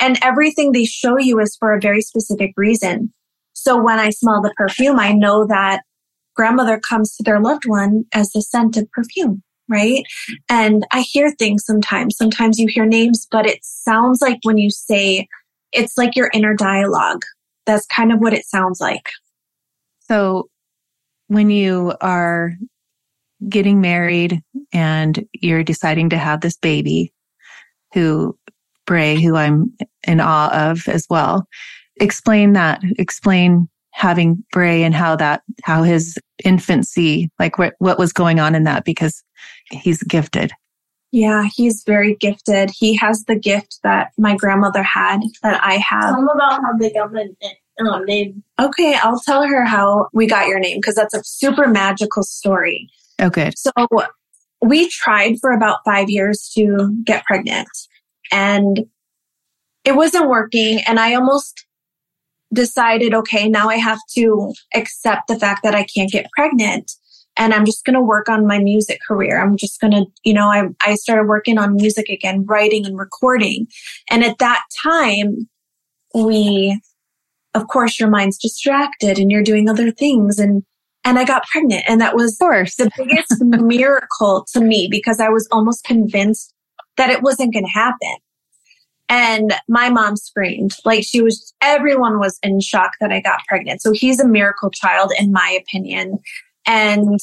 and 0.00 0.18
everything 0.22 0.72
they 0.72 0.84
show 0.84 1.18
you 1.18 1.38
is 1.38 1.56
for 1.56 1.72
a 1.72 1.80
very 1.80 2.02
specific 2.02 2.52
reason. 2.56 3.12
So 3.52 3.80
when 3.80 4.00
I 4.00 4.10
smell 4.10 4.42
the 4.42 4.52
perfume, 4.56 4.98
I 4.98 5.12
know 5.12 5.46
that 5.46 5.82
grandmother 6.34 6.80
comes 6.80 7.14
to 7.16 7.22
their 7.22 7.40
loved 7.40 7.62
one 7.64 8.06
as 8.12 8.30
the 8.32 8.42
scent 8.42 8.76
of 8.76 8.90
perfume 8.90 9.43
right? 9.68 10.04
And 10.48 10.84
I 10.92 11.00
hear 11.00 11.30
things 11.32 11.64
sometimes. 11.64 12.16
Sometimes 12.16 12.58
you 12.58 12.66
hear 12.68 12.86
names, 12.86 13.26
but 13.30 13.46
it 13.46 13.58
sounds 13.62 14.20
like 14.20 14.38
when 14.42 14.58
you 14.58 14.70
say 14.70 15.28
it's 15.72 15.98
like 15.98 16.16
your 16.16 16.30
inner 16.32 16.54
dialogue. 16.54 17.22
That's 17.66 17.86
kind 17.86 18.12
of 18.12 18.20
what 18.20 18.34
it 18.34 18.46
sounds 18.46 18.80
like. 18.80 19.10
So 20.00 20.48
when 21.28 21.50
you 21.50 21.94
are 22.00 22.52
getting 23.48 23.80
married 23.80 24.42
and 24.72 25.26
you're 25.32 25.64
deciding 25.64 26.10
to 26.10 26.18
have 26.18 26.40
this 26.40 26.56
baby 26.56 27.12
who 27.92 28.38
Brey, 28.86 29.20
who 29.20 29.34
I'm 29.34 29.72
in 30.06 30.20
awe 30.20 30.70
of 30.70 30.86
as 30.88 31.06
well, 31.08 31.46
explain 31.96 32.52
that, 32.52 32.82
explain 32.98 33.68
having 33.94 34.44
Brey 34.52 34.82
and 34.82 34.94
how 34.94 35.14
that, 35.16 35.42
how 35.62 35.84
his 35.84 36.18
infancy, 36.44 37.30
like 37.38 37.58
what, 37.58 37.74
what 37.78 37.98
was 37.98 38.12
going 38.12 38.40
on 38.40 38.54
in 38.54 38.64
that 38.64 38.84
because 38.84 39.22
he's 39.70 40.02
gifted. 40.02 40.52
Yeah, 41.12 41.44
he's 41.54 41.84
very 41.86 42.16
gifted. 42.16 42.70
He 42.76 42.96
has 42.96 43.24
the 43.24 43.36
gift 43.36 43.78
that 43.84 44.10
my 44.18 44.34
grandmother 44.34 44.82
had 44.82 45.20
that 45.44 45.62
I 45.62 45.74
have. 45.74 46.10
Tell 46.10 46.18
him 46.18 46.28
about 46.28 46.60
how 46.60 46.76
they 46.78 46.90
got 46.90 47.12
the 47.12 47.36
uh, 47.88 48.00
name. 48.00 48.42
Okay, 48.60 48.96
I'll 49.00 49.20
tell 49.20 49.46
her 49.46 49.64
how 49.64 50.08
we 50.12 50.26
got 50.26 50.48
your 50.48 50.58
name 50.58 50.78
because 50.78 50.96
that's 50.96 51.14
a 51.14 51.22
super 51.22 51.68
magical 51.68 52.24
story. 52.24 52.90
Oh, 53.20 53.30
good. 53.30 53.54
So 53.56 53.70
we 54.60 54.88
tried 54.88 55.36
for 55.40 55.52
about 55.52 55.78
five 55.84 56.10
years 56.10 56.50
to 56.56 56.96
get 57.04 57.24
pregnant 57.26 57.68
and 58.32 58.86
it 59.84 59.94
wasn't 59.94 60.28
working. 60.28 60.80
And 60.84 60.98
I 60.98 61.14
almost 61.14 61.64
decided, 62.54 63.12
okay, 63.12 63.48
now 63.48 63.68
I 63.68 63.76
have 63.76 63.98
to 64.14 64.52
accept 64.74 65.28
the 65.28 65.38
fact 65.38 65.62
that 65.64 65.74
I 65.74 65.84
can't 65.94 66.10
get 66.10 66.30
pregnant 66.34 66.92
and 67.36 67.52
I'm 67.52 67.64
just 67.64 67.84
going 67.84 67.94
to 67.94 68.00
work 68.00 68.28
on 68.28 68.46
my 68.46 68.58
music 68.58 69.00
career. 69.06 69.40
I'm 69.40 69.56
just 69.56 69.80
going 69.80 69.92
to, 69.92 70.04
you 70.22 70.32
know, 70.32 70.50
I, 70.50 70.68
I 70.80 70.94
started 70.94 71.26
working 71.26 71.58
on 71.58 71.74
music 71.74 72.08
again, 72.08 72.44
writing 72.46 72.86
and 72.86 72.96
recording. 72.96 73.66
And 74.08 74.22
at 74.22 74.38
that 74.38 74.62
time, 74.82 75.48
we, 76.14 76.80
of 77.54 77.66
course, 77.66 77.98
your 77.98 78.08
mind's 78.08 78.38
distracted 78.38 79.18
and 79.18 79.30
you're 79.30 79.42
doing 79.42 79.68
other 79.68 79.90
things. 79.90 80.38
And, 80.38 80.62
and 81.04 81.18
I 81.18 81.24
got 81.24 81.44
pregnant. 81.46 81.84
And 81.88 82.00
that 82.00 82.14
was 82.14 82.38
the 82.38 82.90
biggest 82.96 83.34
miracle 83.40 84.46
to 84.52 84.60
me 84.60 84.88
because 84.90 85.18
I 85.18 85.28
was 85.28 85.48
almost 85.50 85.84
convinced 85.84 86.54
that 86.96 87.10
it 87.10 87.22
wasn't 87.22 87.52
going 87.52 87.64
to 87.64 87.70
happen. 87.70 88.16
And 89.08 89.52
my 89.68 89.90
mom 89.90 90.16
screamed 90.16 90.72
like 90.84 91.04
she 91.04 91.20
was, 91.20 91.52
everyone 91.60 92.18
was 92.18 92.38
in 92.42 92.60
shock 92.60 92.92
that 93.00 93.12
I 93.12 93.20
got 93.20 93.40
pregnant. 93.46 93.82
So 93.82 93.92
he's 93.92 94.18
a 94.18 94.26
miracle 94.26 94.70
child, 94.70 95.12
in 95.18 95.30
my 95.30 95.58
opinion. 95.60 96.18
And 96.66 97.20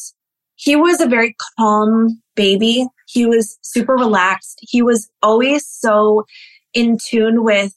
he 0.56 0.76
was 0.76 1.02
a 1.02 1.08
very 1.08 1.36
calm 1.58 2.22
baby. 2.36 2.86
He 3.08 3.26
was 3.26 3.58
super 3.62 3.96
relaxed. 3.96 4.60
He 4.62 4.82
was 4.82 5.10
always 5.24 5.68
so 5.68 6.26
in 6.74 6.98
tune 7.04 7.44
with, 7.44 7.74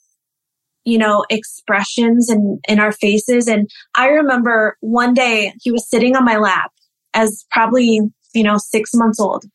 you 0.85 0.99
know, 0.99 1.25
expressions 1.31 2.29
and 2.29 2.63
in 2.69 2.79
our 2.79 2.93
faces. 2.93 3.49
And 3.49 3.71
I 3.95 4.09
remember 4.09 4.77
one 4.81 5.15
day 5.15 5.55
he 5.63 5.73
was 5.73 5.89
sitting 5.89 6.15
on 6.15 6.27
my 6.27 6.37
lap 6.37 6.71
as 7.15 7.47
probably, 7.51 8.01
you 8.35 8.43
know, 8.43 8.59
six 8.59 8.91
months 8.93 9.19
old. 9.19 9.47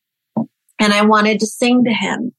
And 0.80 0.92
I 0.92 1.06
wanted 1.06 1.40
to 1.42 1.46
sing 1.46 1.84
to 1.84 1.94
him. 1.94 2.34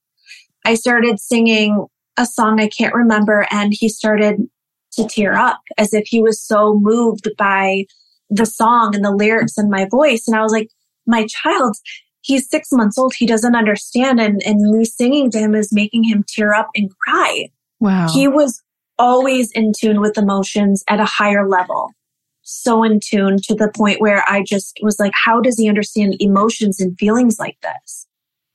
I 0.65 0.75
started 0.75 1.21
singing 1.21 1.87
a 2.17 2.27
song 2.27 2.61
I 2.61 2.69
can't 2.69 2.95
remember 2.95 3.47
and 3.51 3.73
he 3.75 3.89
started 3.89 4.49
to 4.93 5.07
tear 5.07 5.35
up 5.35 5.61
as 5.79 5.95
if 5.95 6.07
he 6.07 6.23
was 6.23 6.45
so 6.45 6.79
moved 6.81 7.31
by 7.39 7.85
the 8.29 8.47
song 8.47 8.95
and 8.95 9.05
the 9.05 9.15
lyrics 9.15 9.57
and 9.57 9.71
my 9.71 9.87
voice. 9.91 10.27
And 10.27 10.37
I 10.37 10.43
was 10.43 10.53
like, 10.53 10.69
my 11.07 11.27
child, 11.27 11.77
he's 12.23 12.49
six 12.49 12.69
months 12.73 12.99
old. 12.99 13.15
He 13.15 13.27
doesn't 13.27 13.57
understand. 13.57 14.21
And, 14.21 14.43
and 14.45 14.61
me 14.61 14.85
singing 14.85 15.31
to 15.31 15.39
him 15.39 15.55
is 15.55 15.73
making 15.73 16.05
him 16.05 16.25
tear 16.27 16.55
up 16.55 16.69
and 16.75 16.91
cry. 16.99 17.49
Wow. 17.81 18.09
He 18.13 18.29
was 18.29 18.63
always 18.99 19.51
in 19.53 19.73
tune 19.79 20.01
with 20.01 20.19
emotions 20.19 20.85
at 20.89 21.01
a 21.01 21.07
higher 21.07 21.49
level. 21.49 21.91
So 22.43 22.83
in 22.83 23.01
tune 23.01 23.39
to 23.45 23.55
the 23.55 23.71
point 23.75 24.01
where 24.01 24.25
I 24.29 24.43
just 24.43 24.79
was 24.83 24.99
like, 24.99 25.13
how 25.15 25.41
does 25.41 25.57
he 25.57 25.69
understand 25.69 26.17
emotions 26.21 26.81
and 26.81 26.99
feelings 26.99 27.39
like 27.39 27.57
this? 27.63 28.07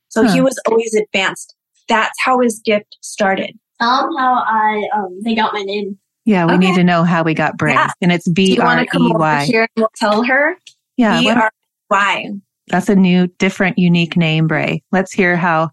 So 0.08 0.24
huh. 0.24 0.32
he 0.32 0.40
was 0.40 0.58
always 0.68 0.94
advanced. 0.94 1.55
That's 1.88 2.16
how 2.24 2.40
his 2.40 2.60
gift 2.64 2.96
started. 3.00 3.58
Tell 3.80 4.08
him 4.08 4.16
how 4.16 4.42
I 4.46 4.88
um 4.94 5.20
they 5.22 5.34
got 5.34 5.52
my 5.52 5.62
name. 5.62 5.98
Yeah, 6.24 6.46
we 6.46 6.54
okay. 6.54 6.66
need 6.66 6.76
to 6.76 6.84
know 6.84 7.04
how 7.04 7.22
we 7.22 7.34
got 7.34 7.56
Brey. 7.56 7.74
Yeah. 7.74 7.92
And 8.00 8.10
it's 8.10 8.28
B 8.28 8.58
R 8.58 8.82
E 8.82 8.88
Y. 8.92 9.44
Here 9.44 9.62
and 9.62 9.68
we'll 9.76 9.90
tell 9.96 10.24
her. 10.24 10.56
Yeah. 10.96 11.20
B 11.20 11.30
R 11.30 11.50
Y. 11.90 12.30
That's 12.68 12.88
a 12.88 12.96
new, 12.96 13.28
different, 13.38 13.78
unique 13.78 14.16
name, 14.16 14.48
Brey. 14.48 14.82
Let's 14.90 15.12
hear 15.12 15.36
how 15.36 15.70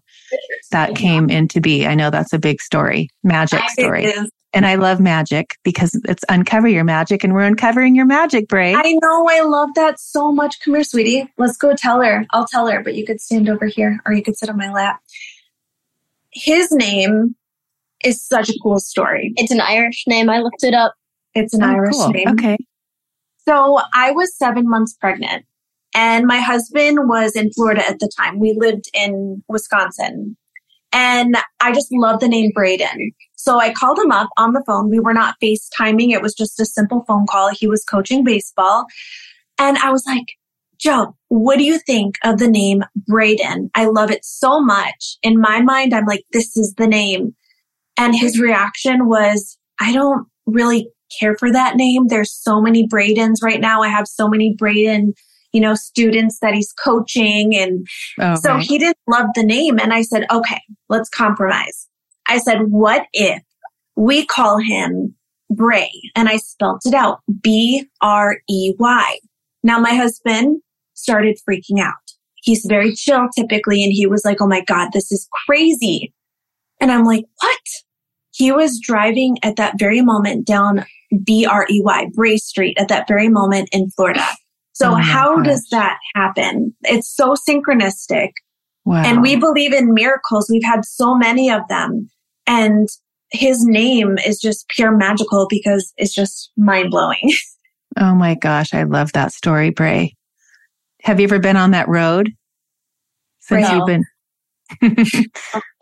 that 0.70 0.94
came 0.94 1.28
into 1.28 1.60
be. 1.60 1.86
I 1.86 1.96
know 1.96 2.08
that's 2.08 2.32
a 2.32 2.38
big 2.38 2.60
story, 2.62 3.10
magic 3.24 3.68
story. 3.70 4.12
And 4.52 4.64
I 4.64 4.76
love 4.76 5.00
magic 5.00 5.56
because 5.64 6.00
it's 6.04 6.24
uncover 6.28 6.68
your 6.68 6.84
magic 6.84 7.24
and 7.24 7.34
we're 7.34 7.42
uncovering 7.42 7.96
your 7.96 8.06
magic, 8.06 8.46
Brey. 8.46 8.72
I 8.72 8.96
know. 9.02 9.28
I 9.28 9.40
love 9.40 9.70
that 9.74 9.98
so 9.98 10.30
much. 10.30 10.60
Come 10.60 10.74
here, 10.74 10.84
sweetie. 10.84 11.28
Let's 11.36 11.56
go 11.56 11.74
tell 11.74 12.00
her. 12.00 12.24
I'll 12.30 12.46
tell 12.46 12.68
her, 12.68 12.80
but 12.80 12.94
you 12.94 13.04
could 13.04 13.20
stand 13.20 13.48
over 13.48 13.66
here 13.66 13.98
or 14.06 14.12
you 14.12 14.22
could 14.22 14.36
sit 14.36 14.48
on 14.48 14.56
my 14.56 14.72
lap. 14.72 15.00
His 16.34 16.70
name 16.72 17.36
is 18.04 18.24
such 18.24 18.48
a 18.50 18.58
cool 18.62 18.78
story. 18.78 19.32
It's 19.36 19.52
an 19.52 19.60
Irish 19.60 20.04
name. 20.06 20.28
I 20.28 20.40
looked 20.40 20.62
it 20.62 20.74
up. 20.74 20.94
It's 21.34 21.54
an 21.54 21.62
oh, 21.62 21.68
Irish 21.68 21.94
cool. 21.94 22.10
name. 22.10 22.28
Okay. 22.30 22.56
So 23.46 23.80
I 23.94 24.10
was 24.10 24.36
seven 24.36 24.68
months 24.68 24.94
pregnant 24.94 25.44
and 25.94 26.26
my 26.26 26.40
husband 26.40 27.08
was 27.08 27.36
in 27.36 27.52
Florida 27.52 27.86
at 27.88 27.98
the 27.98 28.10
time. 28.16 28.38
We 28.38 28.54
lived 28.58 28.86
in 28.94 29.42
Wisconsin 29.48 30.36
and 30.92 31.36
I 31.60 31.72
just 31.72 31.88
love 31.92 32.20
the 32.20 32.28
name 32.28 32.52
Braden. 32.54 33.12
So 33.36 33.58
I 33.58 33.72
called 33.72 33.98
him 33.98 34.10
up 34.10 34.30
on 34.38 34.52
the 34.52 34.62
phone. 34.66 34.88
We 34.88 35.00
were 35.00 35.12
not 35.12 35.36
FaceTiming. 35.42 36.12
It 36.12 36.22
was 36.22 36.34
just 36.34 36.58
a 36.60 36.64
simple 36.64 37.04
phone 37.06 37.26
call. 37.28 37.50
He 37.50 37.66
was 37.66 37.84
coaching 37.84 38.24
baseball. 38.24 38.86
And 39.58 39.76
I 39.78 39.90
was 39.90 40.04
like, 40.06 40.24
Joe, 40.84 41.16
what 41.28 41.56
do 41.56 41.64
you 41.64 41.78
think 41.78 42.16
of 42.24 42.38
the 42.38 42.48
name 42.48 42.84
Braden? 43.06 43.70
I 43.74 43.86
love 43.86 44.10
it 44.10 44.22
so 44.22 44.60
much. 44.60 45.16
In 45.22 45.40
my 45.40 45.62
mind, 45.62 45.94
I'm 45.94 46.04
like, 46.04 46.24
this 46.32 46.58
is 46.58 46.74
the 46.76 46.86
name. 46.86 47.34
And 47.96 48.14
his 48.14 48.38
reaction 48.38 49.08
was, 49.08 49.56
I 49.80 49.94
don't 49.94 50.26
really 50.44 50.90
care 51.18 51.36
for 51.38 51.50
that 51.50 51.76
name. 51.76 52.08
There's 52.08 52.30
so 52.30 52.60
many 52.60 52.86
Bradens 52.86 53.36
right 53.42 53.60
now. 53.60 53.80
I 53.80 53.88
have 53.88 54.06
so 54.06 54.28
many 54.28 54.54
Braden, 54.58 55.14
you 55.52 55.60
know, 55.62 55.74
students 55.74 56.40
that 56.40 56.52
he's 56.52 56.72
coaching. 56.72 57.56
And 57.56 57.86
okay. 58.20 58.36
so 58.36 58.58
he 58.58 58.76
didn't 58.76 58.98
love 59.08 59.28
the 59.34 59.44
name. 59.44 59.78
And 59.78 59.94
I 59.94 60.02
said, 60.02 60.26
okay, 60.30 60.60
let's 60.90 61.08
compromise. 61.08 61.88
I 62.28 62.38
said, 62.38 62.58
what 62.68 63.06
if 63.14 63.42
we 63.96 64.26
call 64.26 64.58
him 64.58 65.14
Brey? 65.48 65.92
And 66.14 66.28
I 66.28 66.36
spelled 66.36 66.82
it 66.84 66.92
out 66.92 67.20
B 67.40 67.88
R 68.02 68.36
E 68.50 68.74
Y. 68.78 69.18
Now 69.62 69.78
my 69.78 69.94
husband 69.94 70.60
started 70.94 71.38
freaking 71.48 71.80
out. 71.80 71.94
He's 72.36 72.64
very 72.68 72.94
chill 72.94 73.28
typically. 73.36 73.82
And 73.82 73.92
he 73.92 74.06
was 74.06 74.24
like, 74.24 74.40
Oh 74.40 74.46
my 74.46 74.62
God, 74.62 74.90
this 74.92 75.10
is 75.12 75.28
crazy. 75.46 76.12
And 76.80 76.90
I'm 76.90 77.04
like, 77.04 77.24
what? 77.40 77.60
he 78.34 78.50
was 78.50 78.80
driving 78.80 79.38
at 79.44 79.56
that 79.56 79.78
very 79.78 80.00
moment 80.00 80.44
down 80.44 80.84
B 81.22 81.46
R 81.46 81.66
E 81.70 81.80
Y, 81.84 82.08
Brey 82.14 82.36
Street 82.36 82.76
at 82.78 82.88
that 82.88 83.06
very 83.06 83.28
moment 83.28 83.68
in 83.72 83.90
Florida. 83.90 84.26
So 84.72 84.90
Oh 84.90 84.94
how 84.96 85.36
gosh. 85.36 85.46
does 85.46 85.68
that 85.70 85.98
happen? 86.16 86.74
It's 86.82 87.08
so 87.08 87.36
synchronistic. 87.48 88.30
Wow. 88.84 89.04
And 89.04 89.22
we 89.22 89.36
believe 89.36 89.72
in 89.72 89.94
miracles. 89.94 90.48
We've 90.50 90.64
had 90.64 90.84
so 90.84 91.14
many 91.14 91.48
of 91.48 91.62
them. 91.68 92.10
And 92.46 92.88
his 93.30 93.64
name 93.64 94.18
is 94.26 94.40
just 94.40 94.68
pure 94.68 94.94
magical 94.94 95.46
because 95.48 95.92
it's 95.96 96.12
just 96.12 96.50
mind 96.56 96.90
blowing. 96.90 97.32
oh 97.98 98.16
my 98.16 98.34
gosh, 98.34 98.74
I 98.74 98.82
love 98.82 99.12
that 99.12 99.32
story, 99.32 99.70
Brey. 99.70 100.16
Have 101.04 101.20
you 101.20 101.24
ever 101.24 101.38
been 101.38 101.56
on 101.56 101.72
that 101.72 101.88
road 101.88 102.32
since 103.40 103.68
No. 103.68 103.76
you've 103.76 103.86
been? 103.86 104.04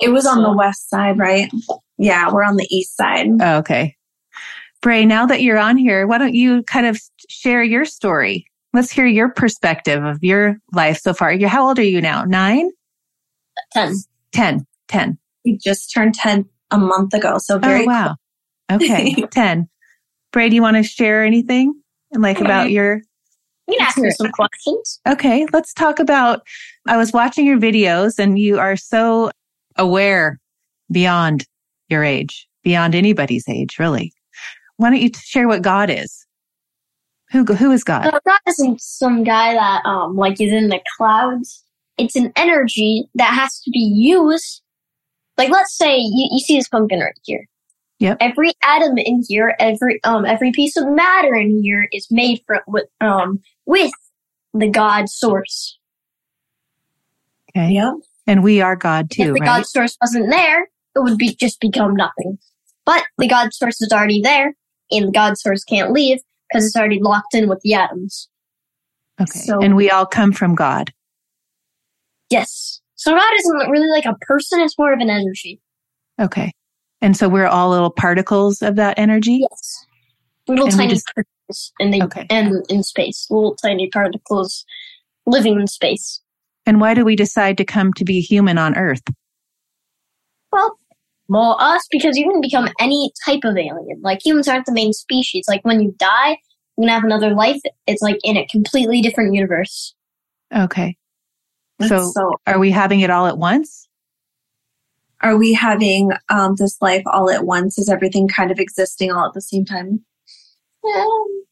It 0.01 0.09
was 0.11 0.27
on 0.27 0.43
the 0.43 0.53
west 0.53 0.91
side, 0.91 1.19
right? 1.19 1.51
Yeah, 1.99 2.33
we're 2.33 2.43
on 2.43 2.57
the 2.57 2.67
east 2.71 2.97
side. 2.97 3.29
Oh, 3.41 3.59
okay. 3.59 3.97
Brey, 4.81 5.05
now 5.07 5.27
that 5.27 5.43
you're 5.43 5.59
on 5.59 5.77
here, 5.77 6.07
why 6.07 6.19
don't 6.19 6.35
you 6.35 6.65
kind 6.65 6.87
of 6.87 7.01
share 7.29 7.63
your 7.63 7.85
story? 7.85 8.47
Let's 8.73 8.91
hear 8.91 9.07
your 9.07 9.29
perspective 9.31 10.03
of 10.03 10.19
your 10.25 10.57
life 10.73 10.99
so 10.99 11.15
far. 11.15 11.33
You- 11.33 11.47
How 11.49 11.69
old 11.69 11.79
are 11.79 11.85
you 11.85 12.01
now? 12.01 12.25
Nine? 12.25 12.71
Ten. 13.73 13.95
Ten. 14.33 14.67
Ten. 14.89 15.19
He 15.45 15.57
just 15.59 15.93
turned 15.93 16.15
10 16.15 16.47
a 16.73 16.79
month 16.79 17.15
ago. 17.15 17.39
So 17.39 17.57
oh, 17.57 17.59
very 17.59 17.85
oh, 17.85 17.87
wow. 17.87 18.17
Okay. 18.73 19.15
10. 19.31 19.69
Brey, 20.33 20.49
do 20.49 20.57
you 20.57 20.63
want 20.63 20.79
to 20.79 20.83
share 20.83 21.23
anything 21.25 21.75
like 22.13 22.41
about 22.41 22.71
your, 22.71 23.03
You 23.73 23.79
can 23.79 23.87
ask 23.87 23.99
me 23.99 24.11
some 24.11 24.31
questions. 24.33 25.01
okay, 25.09 25.47
let's 25.53 25.73
talk 25.73 25.99
about, 25.99 26.47
I 26.87 26.97
was 26.97 27.13
watching 27.13 27.47
your 27.47 27.59
videos 27.59 28.19
and 28.19 28.39
you 28.39 28.59
are 28.59 28.77
so 28.77 29.31
aware 29.77 30.39
beyond 30.91 31.47
your 31.89 32.05
age, 32.05 32.47
beyond 32.63 32.95
anybody's 32.95 33.49
age, 33.49 33.79
really. 33.79 34.13
Why 34.77 34.91
don't 34.91 35.01
you 35.01 35.11
share 35.17 35.49
what 35.49 35.63
God 35.63 35.91
is? 35.91 36.27
Who, 37.31 37.45
who 37.45 37.71
is 37.71 37.83
God? 37.83 38.07
Uh, 38.07 38.21
God 38.27 38.41
isn't 38.47 38.81
some 38.83 39.25
guy 39.25 39.55
that 39.55 39.87
um 39.87 40.17
like 40.17 40.39
is 40.39 40.53
in 40.53 40.69
the 40.69 40.81
clouds. 40.99 41.65
It's 41.97 42.15
an 42.15 42.31
energy 42.37 43.09
that 43.15 43.33
has 43.33 43.59
to 43.61 43.71
be 43.71 43.79
used. 43.79 44.61
Like 45.39 45.49
let's 45.49 45.75
say 45.75 45.97
you, 45.97 46.29
you 46.31 46.41
see 46.41 46.57
this 46.57 46.69
pumpkin 46.69 47.01
right 47.01 47.19
here. 47.25 47.47
Yep. 48.01 48.19
Every 48.21 48.53
atom 48.63 48.99
in 48.99 49.23
here, 49.27 49.57
every 49.59 50.03
um 50.05 50.27
every 50.27 50.53
piece 50.53 50.77
of 50.77 50.87
matter 50.89 51.35
in 51.35 51.63
here 51.63 51.89
is 51.93 52.07
made 52.11 52.43
from 52.47 52.61
with 52.67 52.85
um 53.01 53.41
with 53.67 53.93
the 54.55 54.69
God 54.69 55.09
source. 55.09 55.79
Okay. 57.51 57.73
Yep. 57.73 57.95
And 58.27 58.43
we 58.43 58.61
are 58.61 58.77
God 58.77 59.11
too. 59.11 59.23
if 59.23 59.27
the 59.29 59.33
right? 59.35 59.45
God 59.47 59.67
source 59.67 59.97
wasn't 60.01 60.31
there, 60.31 60.63
it 60.63 61.03
would 61.03 61.19
be 61.19 61.35
just 61.35 61.61
become 61.61 61.95
nothing. 61.95 62.39
But 62.85 63.05
the 63.19 63.29
God 63.29 63.53
source 63.53 63.81
is 63.81 63.93
already 63.93 64.21
there, 64.21 64.55
and 64.91 65.09
the 65.09 65.13
God 65.13 65.39
source 65.39 65.65
can't 65.65 65.93
leave 65.93 66.19
because 66.51 66.67
it's 66.67 66.77
already 66.77 67.01
locked 67.01 67.35
in 67.35 67.49
with 67.49 67.61
the 67.63 67.75
atoms. 67.75 68.29
Okay. 69.21 69.39
So- 69.41 69.61
and 69.61 69.77
we 69.77 69.91
all 69.91 70.07
come 70.07 70.33
from 70.33 70.55
God. 70.55 70.93
Yes. 72.31 72.81
So 72.95 73.13
God 73.13 73.33
isn't 73.39 73.71
really 73.71 73.89
like 73.89 74.07
a 74.07 74.15
person, 74.23 74.61
it's 74.61 74.79
more 74.79 74.93
of 74.93 75.01
an 75.01 75.11
energy. 75.11 75.61
Okay. 76.21 76.53
And 77.01 77.17
so 77.17 77.29
we're 77.29 77.47
all 77.47 77.71
little 77.71 77.91
particles 77.91 78.63
of 78.63 78.77
that 78.77 78.99
energy? 78.99 79.41
Yes. 79.51 79.87
Little 80.49 80.67
And 80.67 80.75
tiny 80.77 80.89
just- 80.91 81.07
particles 81.07 81.33
in 81.79 81.91
the 81.91 82.03
Okay. 82.03 82.27
and 82.31 82.65
in 82.69 82.83
space. 82.83 83.27
Little 83.31 83.57
tiny 83.57 83.89
particles 83.91 84.65
living 85.27 85.61
in 85.61 85.67
space. 85.67 86.21
And 86.67 86.81
why 86.81 86.95
do 86.95 87.05
we 87.05 87.17
decide 87.17 87.57
to 87.59 87.65
come 87.65 87.93
to 87.95 88.05
be 88.05 88.21
human 88.21 88.59
on 88.59 88.77
earth? 88.77 89.03
Well, 90.53 90.79
more 91.29 91.57
us 91.61 91.87
because 91.91 92.17
you 92.17 92.31
can 92.31 92.41
become 92.41 92.69
any 92.79 93.11
type 93.25 93.41
of 93.45 93.57
alien. 93.57 94.01
Like 94.03 94.25
humans 94.25 94.49
aren't 94.49 94.67
the 94.67 94.73
main 94.73 94.93
species. 94.93 95.45
Like 95.49 95.65
when 95.65 95.81
you 95.81 95.95
die, 95.99 96.39
you're 96.77 96.83
gonna 96.87 96.93
have 96.93 97.05
another 97.05 97.35
life. 97.35 97.61
It's 97.87 98.03
like 98.03 98.19
in 98.23 98.37
a 98.37 98.47
completely 98.49 99.01
different 99.01 99.35
universe. 99.35 99.95
Okay. 100.55 100.97
So- 101.89 102.11
so 102.13 102.33
Are 102.47 102.59
we 102.59 102.71
having 102.71 103.01
it 103.01 103.11
all 103.11 103.27
at 103.27 103.39
once? 103.39 103.89
are 105.25 105.37
we 105.37 105.53
having 105.53 106.11
um, 106.31 106.57
this 106.59 106.77
life 106.83 107.05
all 107.07 107.31
at 107.31 107.47
once? 107.47 107.79
Is 107.79 107.89
everything 107.89 108.27
kind 108.27 108.51
of 108.51 108.59
existing 108.59 109.13
all 109.13 109.25
at 109.29 109.35
the 109.35 109.41
same 109.41 109.65
time? 109.65 110.05
Um, 110.85 111.45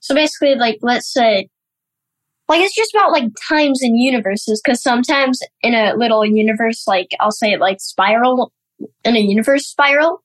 so 0.00 0.14
basically, 0.14 0.54
like, 0.54 0.78
let's 0.82 1.12
say, 1.12 1.48
like, 2.48 2.62
it's 2.62 2.74
just 2.74 2.94
about 2.94 3.12
like 3.12 3.24
times 3.48 3.82
and 3.82 3.96
universes, 3.96 4.60
because 4.64 4.82
sometimes 4.82 5.40
in 5.62 5.74
a 5.74 5.94
little 5.94 6.24
universe, 6.24 6.84
like, 6.86 7.10
I'll 7.20 7.30
say 7.30 7.52
it 7.52 7.60
like 7.60 7.80
spiral, 7.80 8.52
in 9.04 9.16
a 9.16 9.20
universe 9.20 9.66
spiral, 9.66 10.22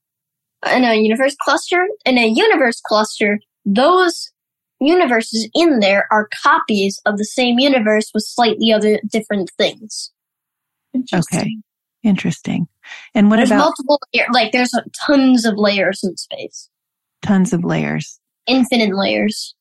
in 0.65 0.83
a 0.83 0.95
universe 0.95 1.35
cluster, 1.43 1.87
in 2.05 2.17
a 2.17 2.27
universe 2.27 2.81
cluster, 2.81 3.39
those 3.65 4.31
universes 4.79 5.49
in 5.53 5.79
there 5.79 6.07
are 6.11 6.29
copies 6.43 6.99
of 7.05 7.17
the 7.17 7.25
same 7.25 7.59
universe 7.59 8.11
with 8.13 8.23
slightly 8.23 8.71
other 8.71 8.99
different 9.11 9.51
things. 9.57 10.11
Okay. 11.13 11.57
Interesting. 12.03 12.67
And 13.13 13.29
what 13.29 13.37
there's 13.37 13.49
about 13.49 13.59
multiple, 13.59 13.99
like, 14.31 14.51
there's 14.51 14.73
tons 15.05 15.43
of 15.45 15.57
layers 15.57 16.03
in 16.03 16.15
space, 16.17 16.69
tons 17.25 17.53
of 17.53 17.63
layers? 17.63 18.19
infinite 18.47 18.95
layers. 18.95 19.55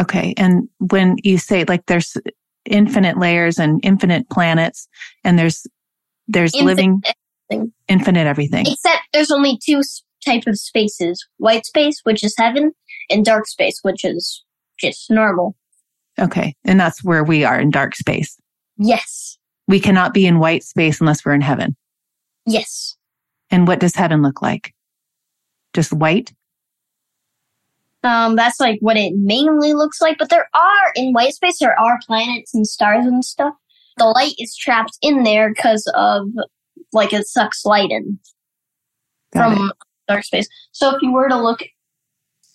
Okay. 0.00 0.32
And 0.38 0.66
when 0.78 1.16
you 1.22 1.36
say 1.36 1.64
like 1.68 1.84
there's 1.86 2.16
infinite 2.64 3.18
layers 3.18 3.58
and 3.58 3.78
infinite 3.84 4.28
planets 4.30 4.88
and 5.22 5.38
there's 5.38 5.66
there's 6.28 6.54
Infinite 6.54 6.66
living 6.70 7.02
everything. 7.50 7.72
infinite 7.88 8.26
everything. 8.26 8.66
Except 8.66 9.02
there's 9.12 9.30
only 9.30 9.58
two 9.62 9.82
type 10.24 10.44
of 10.46 10.56
spaces: 10.58 11.22
white 11.36 11.66
space, 11.66 12.00
which 12.04 12.24
is 12.24 12.34
heaven, 12.38 12.72
and 13.10 13.22
dark 13.24 13.46
space, 13.46 13.80
which 13.82 14.02
is 14.04 14.42
just 14.78 15.10
normal. 15.10 15.54
Okay. 16.18 16.54
And 16.64 16.80
that's 16.80 17.04
where 17.04 17.24
we 17.24 17.44
are 17.44 17.60
in 17.60 17.70
dark 17.70 17.94
space. 17.94 18.38
Yes, 18.78 19.36
We 19.68 19.78
cannot 19.80 20.14
be 20.14 20.26
in 20.26 20.38
white 20.38 20.64
space 20.64 21.00
unless 21.00 21.22
we're 21.24 21.34
in 21.34 21.40
heaven. 21.42 21.76
yes. 22.46 22.96
And 23.50 23.66
what 23.68 23.80
does 23.80 23.94
heaven 23.94 24.22
look 24.22 24.40
like? 24.40 24.72
Just 25.74 25.92
white? 25.92 26.32
Um, 28.04 28.34
that's 28.34 28.58
like 28.58 28.78
what 28.80 28.96
it 28.96 29.12
mainly 29.16 29.74
looks 29.74 30.00
like. 30.00 30.18
But 30.18 30.28
there 30.28 30.48
are 30.54 30.92
in 30.96 31.12
white 31.12 31.34
space 31.34 31.58
there 31.58 31.78
are 31.78 32.00
planets 32.06 32.54
and 32.54 32.66
stars 32.66 33.06
and 33.06 33.24
stuff. 33.24 33.54
The 33.98 34.06
light 34.06 34.34
is 34.38 34.56
trapped 34.56 34.98
in 35.02 35.22
there 35.22 35.52
because 35.52 35.90
of 35.94 36.28
like 36.92 37.12
it 37.12 37.26
sucks 37.26 37.64
light 37.64 37.90
in 37.90 38.18
Got 39.32 39.56
from 39.56 39.72
dark 40.08 40.24
space. 40.24 40.48
So 40.72 40.94
if 40.94 41.02
you 41.02 41.12
were 41.12 41.28
to 41.28 41.40
look 41.40 41.60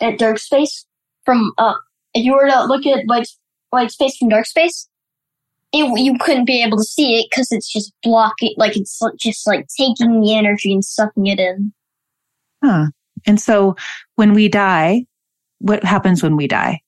at 0.01 0.19
dark 0.19 0.39
space 0.39 0.85
from 1.23 1.51
uh, 1.57 1.75
if 2.13 2.25
you 2.25 2.33
were 2.33 2.47
to 2.47 2.63
look 2.65 2.85
at 2.85 3.05
white 3.05 3.27
white 3.69 3.91
space 3.91 4.17
from 4.17 4.29
dark 4.29 4.45
space, 4.45 4.89
it, 5.73 5.99
you 5.99 6.17
couldn't 6.19 6.45
be 6.45 6.63
able 6.63 6.77
to 6.77 6.83
see 6.83 7.19
it 7.19 7.27
because 7.29 7.51
it's 7.51 7.71
just 7.71 7.93
blocking, 8.03 8.53
like 8.57 8.77
it's 8.77 8.99
just 9.19 9.45
like 9.45 9.67
taking 9.77 10.21
the 10.21 10.35
energy 10.35 10.73
and 10.73 10.83
sucking 10.83 11.27
it 11.27 11.39
in. 11.39 11.73
Huh. 12.63 12.87
And 13.25 13.39
so 13.39 13.75
when 14.15 14.33
we 14.33 14.47
die, 14.47 15.05
what 15.59 15.83
happens 15.83 16.23
when 16.23 16.35
we 16.35 16.47
die? 16.47 16.81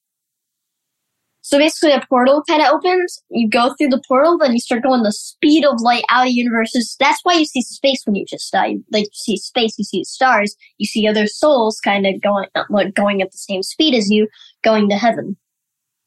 So 1.42 1.58
basically, 1.58 1.94
a 1.94 2.06
portal 2.08 2.44
kind 2.48 2.62
of 2.62 2.68
opens. 2.68 3.24
You 3.30 3.50
go 3.50 3.74
through 3.74 3.90
the 3.90 4.02
portal, 4.08 4.38
then 4.38 4.54
you 4.54 4.60
start 4.60 4.84
going 4.84 5.02
the 5.04 5.12
speed 5.12 5.66
of 5.66 5.82
light 5.82 6.04
out 6.10 6.28
of 6.28 6.34
universes. 6.34 6.96
That's 7.00 7.20
why 7.24 7.34
you 7.34 7.46
see 7.46 7.62
space 7.62 8.04
when 8.06 8.16
you 8.16 8.26
just 8.26 8.52
die. 8.52 8.76
Like 8.92 9.06
you 9.06 9.10
see 9.14 9.38
space, 9.38 9.76
you 9.78 9.84
see 9.84 10.04
stars, 10.04 10.56
you 10.78 10.86
see 10.86 11.08
other 11.08 11.26
souls 11.26 11.80
kind 11.80 12.06
of 12.06 12.22
going 12.22 12.46
uh, 12.56 12.66
like 12.70 12.94
going 12.94 13.22
at 13.22 13.32
the 13.32 13.38
same 13.38 13.64
speed 13.64 13.96
as 13.96 14.12
you, 14.12 14.28
going 14.64 14.90
to 14.90 14.96
heaven. 14.96 15.38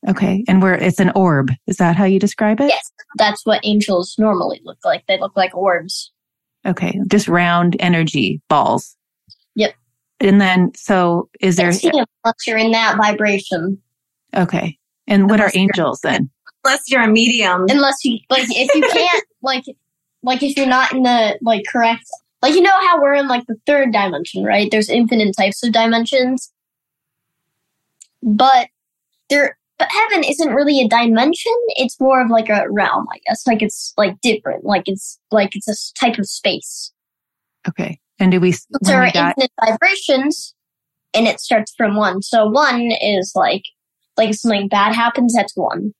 Okay. 0.08 0.44
And 0.48 0.60
we're, 0.60 0.74
it's 0.74 1.00
an 1.00 1.12
orb. 1.14 1.50
Is 1.66 1.76
that 1.76 1.96
how 1.96 2.04
you 2.04 2.18
describe 2.18 2.60
it? 2.60 2.68
Yes, 2.68 2.92
that's 3.16 3.46
what 3.46 3.60
angels 3.64 4.16
normally 4.18 4.60
look 4.64 4.78
like. 4.84 5.04
They 5.06 5.18
look 5.18 5.36
like 5.36 5.56
orbs. 5.56 6.12
Okay. 6.66 6.98
Just 7.08 7.28
round 7.28 7.76
energy 7.80 8.40
balls. 8.48 8.96
Yep. 9.54 9.74
And 10.22 10.40
then, 10.40 10.72
so 10.74 11.28
is 11.40 11.56
there, 11.56 11.66
Can't 11.72 11.74
see 11.80 11.88
'em 11.98 12.06
unless 12.24 12.46
you're 12.46 12.56
in 12.58 12.70
that 12.72 12.96
vibration. 12.96 13.82
okay. 14.34 14.78
And 15.08 15.28
what 15.28 15.40
are 15.40 15.44
Unless 15.44 15.54
you're- 15.54 15.62
angels 15.64 16.00
then? 16.02 16.30
Unless 16.64 16.82
you're 16.90 17.02
a 17.02 17.08
medium. 17.08 17.66
Unless 17.68 18.04
you 18.04 18.18
like, 18.30 18.44
if 18.48 18.72
you 18.74 18.82
can't 18.88 19.24
like, 19.42 19.64
like 20.22 20.42
if 20.44 20.56
you're 20.56 20.66
not 20.66 20.92
in 20.92 21.02
the 21.02 21.36
like 21.42 21.64
correct, 21.66 22.04
like 22.40 22.54
you 22.54 22.62
know 22.62 22.70
how 22.86 23.02
we're 23.02 23.14
in 23.14 23.26
like 23.26 23.44
the 23.46 23.56
third 23.66 23.92
dimension, 23.92 24.44
right? 24.44 24.70
There's 24.70 24.88
infinite 24.88 25.34
types 25.36 25.64
of 25.64 25.72
dimensions, 25.72 26.52
but 28.22 28.68
there, 29.28 29.58
but 29.78 29.88
heaven 29.90 30.22
isn't 30.24 30.54
really 30.54 30.80
a 30.80 30.88
dimension. 30.88 31.52
It's 31.70 31.98
more 32.00 32.20
of 32.22 32.30
like 32.30 32.48
a 32.48 32.66
realm, 32.70 33.06
I 33.12 33.18
guess. 33.26 33.44
Like 33.46 33.60
it's 33.62 33.92
like 33.96 34.20
different. 34.20 34.64
Like 34.64 34.84
it's 34.86 35.18
like 35.32 35.56
it's 35.56 35.66
a 35.68 35.74
type 35.98 36.18
of 36.18 36.28
space. 36.28 36.92
Okay. 37.68 37.98
And 38.22 38.30
do 38.30 38.40
we, 38.40 38.52
So 38.52 38.64
when 38.70 38.78
there 38.92 39.00
we 39.02 39.08
are 39.20 39.28
infinite 39.28 39.50
vibrations, 39.64 40.54
and 41.12 41.26
it 41.26 41.40
starts 41.40 41.74
from 41.76 41.96
one. 41.96 42.22
So 42.22 42.46
one 42.48 42.92
is 43.02 43.32
like, 43.34 43.64
like 44.16 44.32
something 44.34 44.68
bad 44.68 44.94
happens, 44.94 45.34
that's 45.34 45.56
one. 45.56 45.92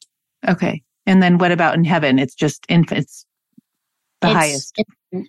okay. 0.49 0.83
And 1.05 1.21
then 1.21 1.37
what 1.39 1.51
about 1.51 1.75
in 1.75 1.85
heaven? 1.85 2.21
It's 2.21 2.35
just 2.35 2.65
infinite. 2.69 3.03
it's 3.03 3.27
the 4.21 4.29
It's- 4.29 4.41
highest. 4.45 4.73
it's- 4.79 5.27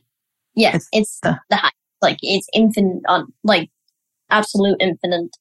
yeah, 0.56 0.76
It's 0.76 0.88
it's, 0.92 1.20
the- 1.22 1.40
the, 1.50 1.56
high. 1.56 1.72
like 2.04 2.18
it's 2.22 2.48
infinite 2.54 3.02
on 3.08 3.34
like 3.44 3.72
absolute 4.30 4.78
infinite. 4.80 5.36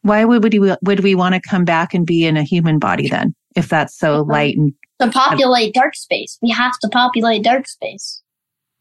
Why 0.00 0.24
would 0.24 0.42
would 0.42 0.54
we 0.58 0.74
would 0.82 1.00
we 1.00 1.14
want 1.14 1.36
to 1.36 1.40
come 1.40 1.64
back 1.64 1.94
and 1.94 2.04
be 2.04 2.26
in 2.26 2.36
a 2.36 2.42
human 2.42 2.80
body 2.80 3.08
then? 3.08 3.36
If 3.54 3.68
that's 3.68 3.96
so 3.96 4.22
mm-hmm. 4.22 4.32
light 4.32 4.56
and 4.56 4.72
To 5.00 5.10
populate 5.12 5.74
dark 5.74 5.94
space, 5.94 6.38
we 6.42 6.50
have 6.50 6.72
to 6.80 6.88
populate 6.88 7.44
dark 7.44 7.68
space. 7.68 8.20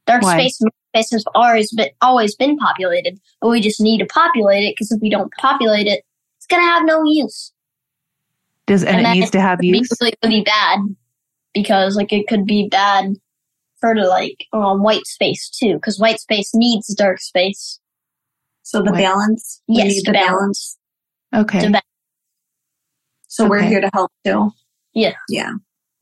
Dark 0.08 0.24
Why? 0.24 0.40
space 0.40 0.60
and 0.94 1.02
dark 1.02 1.06
space 1.06 1.12
has 1.12 1.26
always 1.36 1.72
been 1.74 1.90
always 2.02 2.36
been 2.36 2.58
populated, 2.58 3.20
but 3.42 3.50
we 3.50 3.62
just 3.62 3.82
need 3.82 4.00
to 4.00 4.06
populate 4.06 4.64
it 4.64 4.74
because 4.76 4.92
if 4.92 5.02
we 5.02 5.10
don't 5.10 5.32
populate 5.40 5.88
it, 5.88 6.04
it's 6.38 6.48
gonna 6.48 6.64
have 6.64 6.86
no 6.86 7.04
use. 7.06 7.52
does 8.68 8.84
and, 8.84 8.98
And 8.98 9.00
it 9.02 9.04
that 9.04 9.16
needs 9.16 9.32
to 9.32 9.42
have 9.42 9.64
use? 9.64 9.90
It 10.02 10.16
could 10.22 10.30
be 10.30 10.44
bad 10.44 10.80
because 11.54 11.96
like 11.96 12.12
it 12.14 12.28
could 12.28 12.46
be 12.46 12.68
bad 12.70 13.14
for 13.80 13.96
the 13.96 14.04
like 14.08 14.46
um, 14.54 14.84
white 14.84 15.06
space 15.08 15.50
too 15.50 15.76
because 15.76 16.00
white 16.00 16.20
space 16.20 16.52
needs 16.54 16.94
dark 16.96 17.20
space. 17.20 17.80
So 18.64 18.82
the 18.82 18.92
Right. 18.92 19.04
balance. 19.04 19.62
we 19.68 19.78
Yes, 19.78 19.88
need 19.88 20.06
the 20.06 20.12
balance. 20.14 20.78
Okay. 21.34 21.62
To 21.62 21.72
ba- 21.72 21.82
So 23.28 23.48
we're 23.48 23.62
here 23.64 23.82
to 23.82 23.90
help 23.94 24.12
too. 24.26 24.52
Yeah. 24.94 25.14
Yeah. 25.30 25.54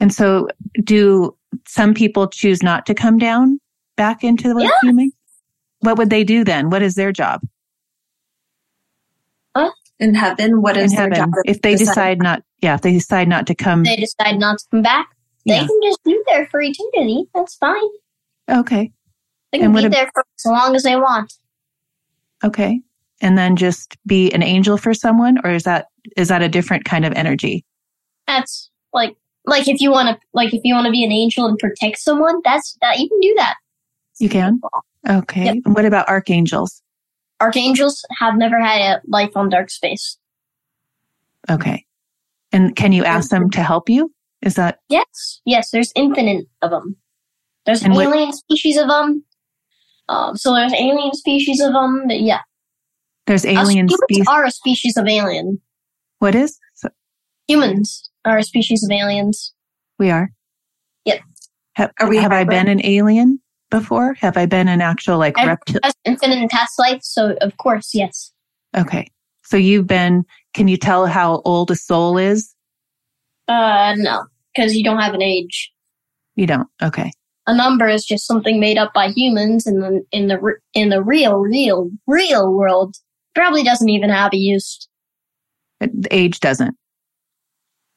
And 0.02 0.14
so 0.14 0.48
do 0.84 1.36
some 1.68 1.94
people 1.94 2.28
choose 2.28 2.62
not 2.64 2.86
to 2.88 2.94
come 2.94 3.18
down 3.18 3.60
back 4.00 4.24
into 4.24 4.54
the 4.54 4.64
Yeah. 4.64 4.70
human? 4.82 5.12
What 5.82 5.98
would 5.98 6.10
they 6.10 6.24
do 6.24 6.44
then? 6.44 6.70
What 6.70 6.82
is 6.82 6.96
their 6.96 7.12
job 7.12 7.42
In 10.00 10.16
heaven, 10.16 10.62
what 10.62 10.78
is 10.78 10.92
in 10.94 10.96
their 10.98 11.10
heaven? 11.10 11.32
job? 11.34 11.44
If 11.46 11.62
they 11.62 11.76
decide 11.76 12.20
not, 12.22 12.42
yeah, 12.62 12.74
if 12.76 12.82
they 12.82 12.94
decide 12.94 13.28
not 13.28 13.46
to 13.48 13.56
come. 13.56 13.84
they 13.84 13.98
decide 13.98 14.40
not 14.40 14.58
to 14.60 14.66
come 14.72 14.82
back, 14.82 15.10
they 15.46 15.56
Yeah. 15.56 15.68
can 15.68 15.80
just 15.84 16.02
be 16.06 16.18
there 16.28 16.48
for 16.50 16.62
eternity. 16.62 17.26
That's 17.36 17.56
fine. 17.56 17.90
Okay. 18.50 18.94
They 19.52 19.58
can 19.60 19.66
And 19.66 19.76
be 19.76 19.86
ab- 19.86 19.92
there 19.92 20.10
for 20.14 20.24
as 20.40 20.46
long 20.46 20.74
as 20.74 20.84
they 20.84 20.96
want. 20.96 21.34
Okay. 22.46 22.82
And 23.20 23.38
then 23.38 23.58
just 23.58 23.98
be 24.08 24.32
an 24.32 24.42
angel 24.42 24.78
for 24.78 24.94
someone 24.94 25.38
or 25.44 25.52
is 25.52 25.64
that, 25.64 25.88
is 26.16 26.30
that 26.30 26.42
a 26.42 26.48
different 26.48 26.86
kind 26.86 27.04
of 27.06 27.12
energy? 27.14 27.66
That's 28.26 28.72
like 28.94 29.18
like 29.46 29.68
if 29.68 29.82
you 29.82 29.92
want 29.92 30.08
to 30.10 30.18
like 30.34 30.54
if 30.54 30.62
you 30.64 30.74
want 30.76 30.86
to 30.86 30.92
be 30.92 31.04
an 31.04 31.12
angel 31.12 31.46
and 31.46 31.58
protect 31.58 31.98
someone, 32.00 32.40
that's 32.46 32.78
that 32.82 33.00
you 33.00 33.10
can 33.10 33.20
do 33.20 33.34
that. 33.38 33.56
You 34.20 34.30
can? 34.30 34.60
Okay. 35.10 35.46
Yep. 35.46 35.56
And 35.66 35.76
what 35.76 35.86
about 35.86 36.08
archangels? 36.10 36.82
Archangels 37.42 38.04
have 38.20 38.36
never 38.36 38.60
had 38.60 38.82
a 38.82 39.02
life 39.08 39.32
on 39.36 39.50
dark 39.50 39.70
space. 39.70 40.18
Okay. 41.50 41.86
And 42.52 42.76
can 42.76 42.92
you 42.92 43.06
ask 43.06 43.30
them 43.30 43.50
to 43.52 43.64
help 43.64 43.90
you? 43.90 44.14
Is 44.42 44.56
that, 44.56 44.80
Yes, 44.90 45.42
yes. 45.46 45.72
There's 45.72 45.92
infinite 45.96 46.48
of 46.62 46.72
them. 46.72 46.98
There's 47.66 47.84
And 47.84 47.94
what- 47.94 48.08
alien 48.08 48.34
species 48.34 48.78
of 48.78 48.88
them. 48.88 49.24
Um, 50.10 50.36
so 50.36 50.54
there's 50.56 50.74
alien 50.74 51.14
species 51.14 51.62
of 51.62 51.72
them. 51.74 52.04
But 52.08 52.22
yeah, 52.22 52.40
there's 53.28 53.46
alien 53.46 53.88
species? 53.90 54.26
are 54.28 54.44
a 54.46 54.52
species 54.52 54.98
of 54.98 55.08
alien. 55.08 55.62
What 56.20 56.36
is? 56.36 56.58
So 56.76 56.90
Humans 57.48 58.10
are 58.26 58.38
a 58.40 58.44
species 58.44 58.84
of 58.84 58.92
aliens. 58.92 59.54
we 60.00 60.10
are. 60.10 60.32
Yep. 61.06 61.20
Have, 61.74 61.92
Are 62.00 62.10
we 62.10 62.18
have 62.18 62.32
I 62.32 62.44
been 62.44 62.68
an 62.68 62.84
alien 62.86 63.40
before? 63.70 64.14
Have 64.16 64.38
I 64.38 64.46
been 64.46 64.68
an 64.68 64.82
actual 64.82 65.18
like 65.18 65.38
reptile? 65.38 65.80
has 65.84 65.94
infinite 66.06 66.50
past 66.50 66.78
life, 66.80 67.00
so 67.04 67.36
of 67.42 67.58
course, 67.58 67.92
yes. 67.94 68.32
Okay. 68.76 69.08
So 69.44 69.58
you've 69.58 69.88
been, 69.88 70.24
can 70.54 70.68
you 70.68 70.78
tell 70.78 71.08
how 71.08 71.42
old 71.46 71.72
a 71.72 71.76
soul 71.76 72.18
is? 72.18 72.54
Uh, 73.48 73.96
no, 73.98 74.26
because 74.54 74.76
you 74.76 74.84
don't 74.84 75.00
have 75.00 75.14
an 75.14 75.24
age. 75.24 75.72
You 76.36 76.46
don't. 76.48 76.68
Okay. 76.82 77.12
a 77.48 77.56
number 77.56 77.88
is 77.88 78.06
just 78.06 78.28
something 78.28 78.60
made 78.60 78.78
up 78.78 78.94
by 78.94 79.08
humans 79.10 79.66
in 79.66 79.80
the 79.80 80.04
in 80.12 80.28
the 80.28 80.40
in 80.74 80.90
the 80.90 81.02
real 81.02 81.38
real 81.40 81.90
real 82.06 82.54
world 82.54 82.96
probably 83.34 83.64
doesn't 83.64 83.90
even 83.90 84.10
have 84.10 84.34
a 84.34 84.38
use 84.38 84.88
age 86.12 86.40
doesn't. 86.40 86.76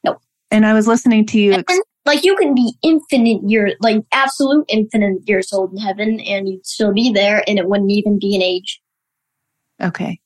Nope. 0.05 0.19
And 0.51 0.67
I 0.67 0.73
was 0.73 0.87
listening 0.87 1.27
to 1.27 1.39
you. 1.39 1.55
And, 1.55 1.65
like 2.05 2.25
you 2.25 2.35
can 2.37 2.55
be 2.55 2.73
infinite 2.83 3.41
year 3.49 3.75
like 3.81 3.99
absolute 4.13 4.65
infinite 4.69 5.19
years 5.27 5.53
old 5.53 5.73
in 5.73 5.79
heaven 5.79 6.21
and 6.21 6.49
you'd 6.49 6.67
still 6.67 6.93
be 6.93 7.13
there 7.13 7.43
and 7.47 7.59
it 7.59 7.69
wouldn't 7.69 7.91
even 7.91 8.19
be 8.19 8.35
an 8.37 8.43
age 8.43 8.81
Okay. 9.83 10.21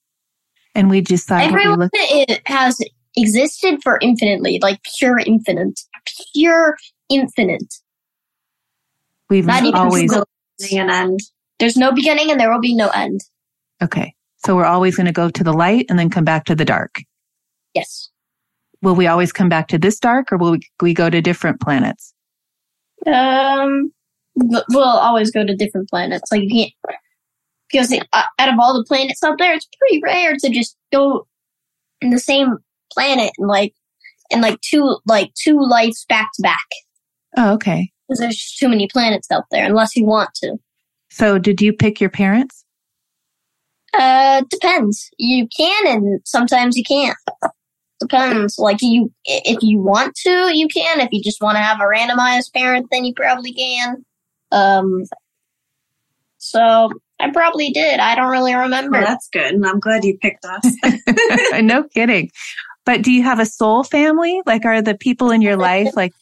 And 0.74 0.90
we 0.90 1.00
decide 1.00 1.50
what 1.50 1.54
we 1.54 1.60
everyone 1.60 1.78
look. 1.80 1.90
it 1.94 2.42
has 2.46 2.78
existed 3.16 3.78
for 3.82 3.98
infinitely 4.02 4.58
like 4.60 4.78
pure 4.98 5.18
infinite 5.18 5.80
pure 6.34 6.76
infinite 7.08 7.74
We've 9.30 9.46
not 9.46 9.62
even 9.64 9.74
always. 9.74 10.12
and 10.72 10.90
end. 10.90 11.20
there's 11.58 11.76
no 11.76 11.92
beginning 11.92 12.30
and 12.30 12.38
there 12.38 12.50
will 12.52 12.60
be 12.60 12.74
no 12.74 12.88
end 12.90 13.20
Okay. 13.82 14.14
So 14.44 14.54
we're 14.54 14.64
always 14.66 14.96
going 14.96 15.06
to 15.06 15.12
go 15.12 15.28
to 15.28 15.42
the 15.44 15.52
light 15.52 15.86
and 15.88 15.98
then 15.98 16.08
come 16.10 16.24
back 16.24 16.44
to 16.46 16.54
the 16.54 16.64
dark. 16.64 17.00
yes 17.74 18.10
Will 18.82 18.94
we 18.94 19.06
always 19.06 19.32
come 19.32 19.48
back 19.48 19.68
to 19.68 19.78
this 19.78 19.98
dark 19.98 20.32
or 20.32 20.36
will 20.36 20.52
we, 20.52 20.60
we 20.80 20.94
go 20.94 21.08
to 21.10 21.20
different 21.20 21.60
planets? 21.60 22.12
Um, 23.06 23.92
we'll 24.34 24.82
always 24.84 25.30
go 25.30 25.44
to 25.44 25.54
different 25.56 25.88
planets. 25.88 26.30
Like 26.30 26.42
you 26.42 26.48
can't 26.50 26.72
because 27.70 27.92
uh, 28.12 28.22
out 28.38 28.48
of 28.48 28.58
all 28.60 28.76
the 28.76 28.84
planets 28.84 29.22
out 29.22 29.38
there, 29.38 29.54
it's 29.54 29.68
pretty 29.78 30.00
rare 30.02 30.34
to 30.38 30.50
just 30.50 30.76
go 30.92 31.26
in 32.00 32.10
the 32.10 32.18
same 32.18 32.58
planet 32.92 33.32
and 33.38 33.48
like 33.48 33.74
and 34.30 34.42
like 34.42 34.60
two 34.60 34.98
like 35.06 35.32
two 35.34 35.58
lives 35.60 36.04
back 36.08 36.28
to 36.34 36.42
back 36.42 36.58
Oh, 37.36 37.54
okay. 37.54 37.90
because 38.08 38.20
there's 38.20 38.36
just 38.36 38.58
too 38.58 38.68
many 38.68 38.88
planets 38.88 39.30
out 39.30 39.44
there 39.50 39.64
unless 39.66 39.96
you 39.96 40.04
want 40.04 40.30
to. 40.36 40.56
So 41.10 41.38
did 41.38 41.60
you 41.60 41.72
pick 41.72 42.00
your 42.00 42.10
parents? 42.10 42.64
Uh, 43.94 44.42
depends. 44.50 45.10
You 45.18 45.48
can 45.56 45.86
and 45.86 46.20
sometimes 46.24 46.76
you 46.76 46.84
can't. 46.84 47.16
Depends. 48.00 48.58
Like 48.58 48.78
you, 48.82 49.12
if 49.24 49.62
you 49.62 49.78
want 49.78 50.14
to, 50.22 50.56
you 50.56 50.68
can. 50.68 51.00
If 51.00 51.08
you 51.12 51.22
just 51.22 51.40
want 51.40 51.56
to 51.56 51.62
have 51.62 51.78
a 51.80 51.84
randomized 51.84 52.52
parent, 52.52 52.88
then 52.90 53.04
you 53.04 53.14
probably 53.14 53.52
can. 53.54 54.04
Um, 54.52 55.04
so 56.36 56.90
I 57.18 57.30
probably 57.32 57.70
did. 57.70 57.98
I 57.98 58.14
don't 58.14 58.30
really 58.30 58.54
remember. 58.54 58.98
Well, 58.98 59.06
that's 59.06 59.28
good. 59.28 59.54
And 59.54 59.66
I'm 59.66 59.80
glad 59.80 60.04
you 60.04 60.18
picked 60.18 60.44
us. 60.44 60.72
no 61.62 61.84
kidding. 61.84 62.30
But 62.84 63.02
do 63.02 63.10
you 63.10 63.22
have 63.22 63.40
a 63.40 63.46
soul 63.46 63.82
family? 63.82 64.42
Like, 64.46 64.64
are 64.64 64.82
the 64.82 64.94
people 64.94 65.30
in 65.30 65.42
your 65.42 65.56
life 65.56 65.96
like, 65.96 66.12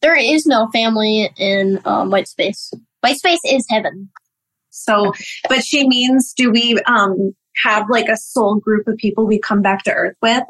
there 0.00 0.16
is 0.16 0.46
no 0.46 0.68
family 0.72 1.30
in 1.36 1.80
um, 1.84 2.10
white 2.10 2.28
space. 2.28 2.72
White 3.00 3.16
space 3.16 3.40
is 3.44 3.66
heaven. 3.68 4.10
so, 4.70 5.12
but 5.48 5.64
she 5.64 5.86
means, 5.88 6.32
do 6.34 6.50
we 6.50 6.78
um 6.86 7.34
have 7.64 7.86
like 7.90 8.08
a 8.08 8.16
soul 8.16 8.56
group 8.56 8.86
of 8.86 8.96
people 8.96 9.26
we 9.26 9.38
come 9.38 9.60
back 9.60 9.82
to 9.84 9.92
Earth 9.92 10.16
with 10.22 10.44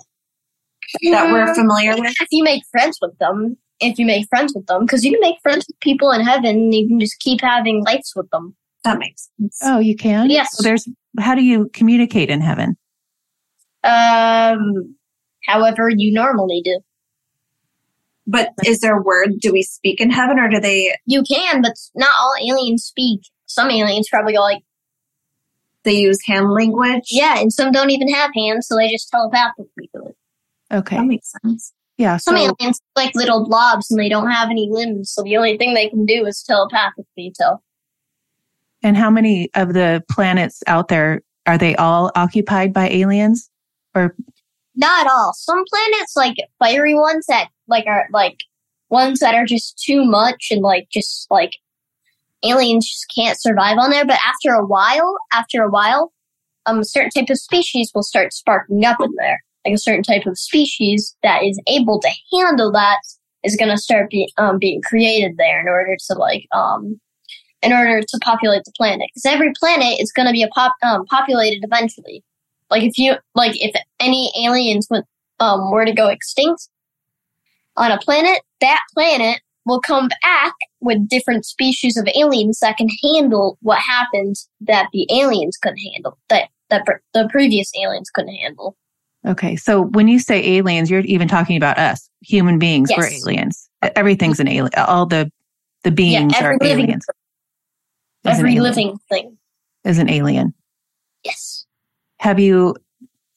that 1.13 1.33
we're 1.33 1.55
familiar 1.55 1.97
with? 1.97 2.15
if 2.21 2.29
you 2.31 2.45
make 2.45 2.63
friends 2.71 2.99
with 3.01 3.17
them, 3.19 3.57
if 3.81 3.99
you 3.99 4.07
make 4.07 4.27
friends 4.29 4.53
with 4.55 4.67
them, 4.67 4.85
because 4.85 5.05
you 5.05 5.13
can 5.13 5.21
make 5.21 5.37
friends 5.43 5.67
with 5.69 5.79
people 5.81 6.11
in 6.11 6.21
heaven, 6.21 6.73
you 6.73 6.89
can 6.89 7.01
just 7.01 7.19
keep 7.21 7.41
having 7.41 7.85
lights 7.85 8.15
with 8.17 8.29
them. 8.31 8.57
That 8.85 8.99
makes 8.99 9.29
sense. 9.41 9.59
oh, 9.63 9.79
you 9.79 9.97
can? 9.97 10.31
Yes. 10.31 10.49
So 10.53 10.63
there's, 10.63 10.89
how 11.19 11.35
do 11.35 11.43
you 11.43 11.71
communicate 11.73 12.31
in 12.31 12.41
heaven? 12.41 12.77
Um, 13.85 14.97
however 15.47 15.89
you 15.95 16.13
normally 16.13 16.63
do. 16.65 16.81
But 18.27 18.51
is 18.67 18.81
there 18.81 18.99
a 18.99 19.03
word? 19.03 19.41
Do 19.41 19.53
we 19.53 19.63
speak 19.63 20.01
in 20.01 20.11
heaven 20.11 20.39
or 20.39 20.49
do 20.49 20.61
they 20.61 20.95
You 21.07 21.23
can, 21.23 21.63
but 21.63 21.73
not 21.95 22.11
all 22.21 22.35
aliens 22.47 22.85
speak. 22.85 23.21
Some 23.47 23.71
aliens 23.71 24.09
probably 24.11 24.35
go 24.35 24.41
like, 24.41 24.63
they 25.85 25.95
use 25.95 26.19
hand 26.27 26.51
language? 26.53 27.05
yeah, 27.11 27.39
and 27.39 27.51
some 27.51 27.73
don't 27.73 27.91
even 27.91 28.09
have 28.13 28.31
hands, 28.37 28.67
so 28.69 28.77
they 28.77 28.91
just 28.91 29.09
telepathically 29.09 29.89
do 29.95 30.03
it. 30.09 30.17
Okay. 30.73 30.97
That 30.97 31.07
makes 31.07 31.33
sense. 31.43 31.73
Yeah. 31.97 32.17
Some 32.19 32.37
So, 32.37 32.43
aliens 32.61 32.81
are 32.97 33.05
like 33.05 33.15
little 33.15 33.45
blobs 33.45 33.91
and 33.91 33.99
they 33.99 34.09
don't 34.09 34.31
have 34.31 34.51
any 34.51 34.69
limbs, 34.71 35.11
so 35.13 35.23
the 35.23 35.37
only 35.37 35.57
thing 35.59 35.75
they 35.75 35.89
can 35.89 36.07
do 36.07 36.27
is 36.27 36.43
telepathically 36.43 37.33
tell. 37.35 37.63
and 38.83 38.97
how 38.97 39.11
many 39.11 39.51
of 39.55 39.73
the 39.73 40.05
planets 40.11 40.63
out 40.69 40.89
there 40.89 41.23
are 41.47 41.59
they 41.59 41.75
all 41.77 42.13
occupied 42.15 42.73
by 42.73 42.89
aliens? 42.91 43.51
Or, 43.95 44.15
Not 44.77 45.09
all. 45.11 45.33
Some 45.35 45.65
planets, 45.69 46.15
like 46.15 46.37
fiery 46.61 46.95
ones 46.95 47.27
that 47.27 47.49
like 47.67 47.87
are 47.87 48.07
like 48.13 48.37
ones 48.91 49.19
that 49.21 49.35
are 49.35 49.45
just 49.47 49.83
too 49.83 50.05
much 50.05 50.49
and 50.51 50.63
like 50.63 50.89
just 50.91 51.27
like 51.31 51.53
aliens 52.45 52.87
just 52.89 53.13
can't 53.13 53.41
survive 53.41 53.79
on 53.79 53.91
there. 53.91 54.05
But 54.07 54.21
after 54.25 54.53
a 54.55 54.65
while, 54.65 55.17
after 55.33 55.63
a 55.63 55.71
while, 55.71 56.13
um, 56.67 56.79
a 56.81 56.85
certain 56.85 57.11
type 57.11 57.31
of 57.31 57.39
species 57.39 57.91
will 57.95 58.03
start 58.05 58.33
sparking 58.33 58.85
up 58.85 58.99
in 59.03 59.11
there. 59.17 59.43
Like 59.65 59.75
a 59.75 59.79
certain 59.79 60.03
type 60.03 60.27
of 60.27 60.39
species 60.39 61.17
that 61.23 61.43
is 61.43 61.61
able 61.67 62.01
to 62.01 62.11
handle 62.33 62.73
that 62.73 62.99
is 63.45 63.57
going 63.57 63.71
to 63.71 63.77
start 63.77 64.11
be, 64.11 64.33
um, 64.39 64.59
being 64.59 64.81
created 64.83 65.37
there 65.37 65.61
in 65.61 65.69
order 65.69 65.97
to 66.09 66.15
like 66.15 66.47
um 66.53 67.01
in 67.61 67.73
order 67.73 68.01
to 68.01 68.19
populate 68.23 68.65
the 68.65 68.73
planet. 68.77 69.09
Because 69.13 69.27
every 69.27 69.53
planet 69.59 70.01
is 70.01 70.13
going 70.13 70.27
to 70.27 70.33
be 70.33 70.43
a 70.43 70.49
pop 70.49 70.75
um, 70.83 71.05
populated 71.07 71.65
eventually. 71.65 72.23
Like 72.71 72.83
if 72.83 72.99
you 72.99 73.17
like 73.35 73.61
if 73.63 73.75
any 74.01 74.33
aliens 74.45 74.89
um 75.41 75.71
were 75.71 75.85
to 75.85 75.93
go 75.93 76.09
extinct 76.09 76.69
on 77.77 77.91
a 77.91 77.99
planet, 77.99 78.43
that 78.61 78.81
planet 78.95 79.41
will 79.69 79.81
come 79.81 80.09
back 80.23 80.55
with 80.81 81.09
different 81.09 81.45
species 81.45 81.97
of 81.97 82.09
aliens 82.15 82.59
that 82.61 82.77
can 82.77 82.89
handle 83.05 83.59
what 83.61 83.79
happened 83.79 84.37
that 84.61 84.89
the 84.93 85.07
aliens 85.13 85.59
couldn't 85.61 85.79
handle, 85.93 86.19
that, 86.29 86.49
that 86.71 86.85
the 87.13 87.29
previous 87.31 87.71
aliens 87.81 88.11
couldn't 88.11 88.35
handle. 88.35 88.77
Okay. 89.27 89.57
So 89.57 89.83
when 89.83 90.09
you 90.09 90.19
say 90.19 90.57
aliens, 90.57 90.91
you're 90.91 91.01
even 91.01 91.29
talking 91.29 91.57
about 91.57 91.79
us, 91.79 92.09
human 92.21 92.59
beings. 92.59 92.91
Yes. 92.91 92.99
We're 92.99 93.31
aliens. 93.31 93.69
Everything's 93.97 94.41
an 94.41 94.49
alien. 94.49 94.71
All 94.77 95.07
the, 95.07 95.31
the 95.85 95.91
beings 95.91 96.33
Yeah, 96.39 96.47
are 96.47 96.59
aliens. 96.63 97.05
Every 98.25 98.51
alien. 98.51 98.63
living 98.63 98.99
thing. 99.09 99.37
Is 99.85 99.99
an 99.99 100.09
alien. 100.09 100.55
Yes. 101.25 101.67
Have 102.21 102.39
you, 102.39 102.75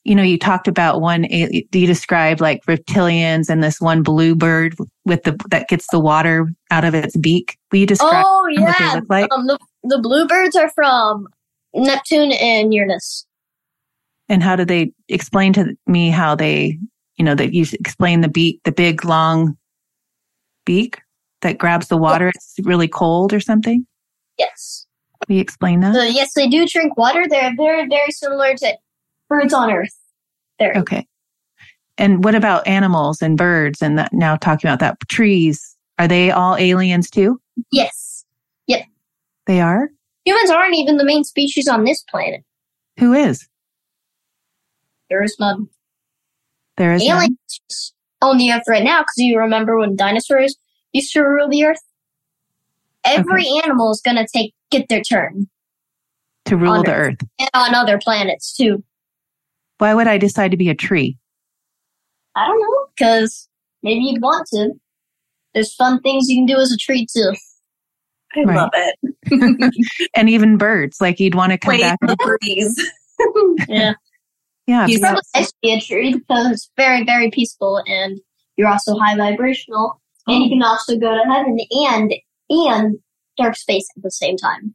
you 0.04 0.14
know, 0.14 0.22
you 0.22 0.38
talked 0.38 0.66
about 0.68 1.00
one, 1.00 1.24
you 1.24 1.64
described 1.86 2.40
like 2.40 2.64
reptilians 2.66 3.48
and 3.48 3.62
this 3.62 3.80
one 3.80 4.02
blue 4.02 4.34
bird 4.34 4.74
with 5.04 5.22
the, 5.22 5.38
that 5.50 5.68
gets 5.68 5.86
the 5.92 6.00
water 6.00 6.48
out 6.70 6.84
of 6.84 6.94
its 6.94 7.16
beak. 7.16 7.56
Will 7.70 7.78
you 7.80 7.86
describe 7.86 8.24
Oh, 8.26 8.42
what 8.58 8.76
they 8.78 8.84
yeah. 8.84 8.94
look 8.94 9.04
like? 9.08 9.32
Um, 9.32 9.46
the, 9.46 9.58
the 9.84 9.98
bluebirds 10.00 10.56
are 10.56 10.70
from 10.70 11.28
Neptune 11.74 12.32
and 12.32 12.74
Uranus. 12.74 13.26
And 14.32 14.42
how 14.42 14.56
do 14.56 14.64
they 14.64 14.90
explain 15.10 15.52
to 15.52 15.76
me 15.86 16.08
how 16.08 16.34
they, 16.34 16.78
you 17.16 17.24
know, 17.24 17.34
that 17.34 17.52
you 17.52 17.66
explain 17.74 18.22
the 18.22 18.28
beak, 18.28 18.60
the 18.64 18.72
big 18.72 19.04
long 19.04 19.58
beak 20.64 21.00
that 21.42 21.58
grabs 21.58 21.88
the 21.88 21.98
water. 21.98 22.28
It's 22.28 22.54
really 22.64 22.88
cold 22.88 23.34
or 23.34 23.40
something. 23.40 23.86
Yes. 24.38 24.86
Will 25.28 25.36
you 25.36 25.42
explain 25.42 25.80
that? 25.80 25.94
So, 25.94 26.02
yes, 26.02 26.32
they 26.32 26.48
do 26.48 26.66
drink 26.66 26.96
water. 26.96 27.26
They're 27.28 27.54
very, 27.54 27.86
very 27.86 28.10
similar 28.10 28.54
to 28.54 28.78
birds 29.28 29.52
on 29.52 29.70
Earth. 29.70 29.94
There. 30.58 30.72
Okay. 30.78 31.06
And 31.98 32.24
what 32.24 32.34
about 32.34 32.66
animals 32.66 33.20
and 33.20 33.36
birds 33.36 33.82
and 33.82 33.98
that, 33.98 34.14
now 34.14 34.36
talking 34.36 34.68
about 34.68 34.80
that 34.80 34.96
trees? 35.08 35.76
Are 35.98 36.08
they 36.08 36.30
all 36.30 36.56
aliens 36.56 37.10
too? 37.10 37.38
Yes. 37.70 38.24
Yep. 38.66 38.86
They 39.46 39.60
are? 39.60 39.90
Humans 40.24 40.50
aren't 40.50 40.76
even 40.76 40.96
the 40.96 41.04
main 41.04 41.22
species 41.22 41.68
on 41.68 41.84
this 41.84 42.02
planet. 42.08 42.42
Who 42.98 43.12
is? 43.12 43.46
There 45.12 45.22
is 45.22 45.36
none. 45.38 45.68
There 46.78 46.94
is 46.94 47.06
none? 47.06 47.18
Aliens 47.18 47.94
on 48.22 48.38
the 48.38 48.50
Earth 48.50 48.62
right 48.66 48.82
now, 48.82 49.00
because 49.00 49.18
you 49.18 49.38
remember 49.38 49.76
when 49.78 49.94
dinosaurs 49.94 50.56
used 50.94 51.12
to 51.12 51.20
rule 51.20 51.50
the 51.50 51.66
Earth? 51.66 51.82
Every 53.04 53.46
animal 53.62 53.90
is 53.90 54.00
going 54.02 54.16
to 54.16 54.26
take 54.26 54.54
get 54.70 54.88
their 54.88 55.02
turn. 55.02 55.48
to 56.46 56.56
rule 56.56 56.82
the 56.82 56.94
Earth. 56.94 57.18
earth. 57.20 57.28
And 57.38 57.50
on 57.52 57.74
other 57.74 57.98
planets, 57.98 58.56
too. 58.56 58.82
Why 59.76 59.92
would 59.92 60.06
I 60.06 60.16
decide 60.16 60.50
to 60.52 60.56
be 60.56 60.70
a 60.70 60.74
tree? 60.74 61.18
I 62.34 62.46
don't 62.46 62.58
know, 62.58 62.86
because 62.96 63.50
maybe 63.82 64.00
you'd 64.00 64.22
want 64.22 64.48
to. 64.54 64.70
There's 65.52 65.74
fun 65.74 66.00
things 66.00 66.30
you 66.30 66.38
can 66.38 66.46
do 66.46 66.58
as 66.58 66.72
a 66.72 66.78
tree, 66.78 67.06
too. 67.14 67.34
I 68.34 68.44
Right. 68.44 68.56
love 68.56 68.70
it. 68.72 69.68
And 70.16 70.30
even 70.30 70.56
birds, 70.56 71.02
like 71.02 71.20
you'd 71.20 71.34
want 71.34 71.52
to 71.52 71.58
come 71.58 71.72
Wait, 71.74 71.82
back. 71.82 71.98
breeze. 72.40 72.90
Yeah. 73.68 73.92
Yeah. 74.66 74.86
You 74.86 74.94
It's 74.94 75.00
probably 75.00 75.22
nice 75.34 75.48
to 75.48 75.56
be 75.62 75.72
a 75.72 75.80
tree 75.80 76.14
because 76.14 76.50
it's 76.50 76.70
very, 76.76 77.04
very 77.04 77.30
peaceful 77.30 77.82
and 77.86 78.20
you're 78.56 78.68
also 78.68 78.96
high 78.98 79.16
vibrational. 79.16 80.00
And 80.26 80.44
you 80.44 80.46
oh. 80.46 80.48
can 80.50 80.62
also 80.62 80.96
go 80.96 81.14
to 81.14 81.30
heaven 81.30 81.58
and 81.70 82.14
and 82.48 82.98
dark 83.36 83.56
space 83.56 83.88
at 83.96 84.02
the 84.02 84.10
same 84.10 84.36
time. 84.36 84.74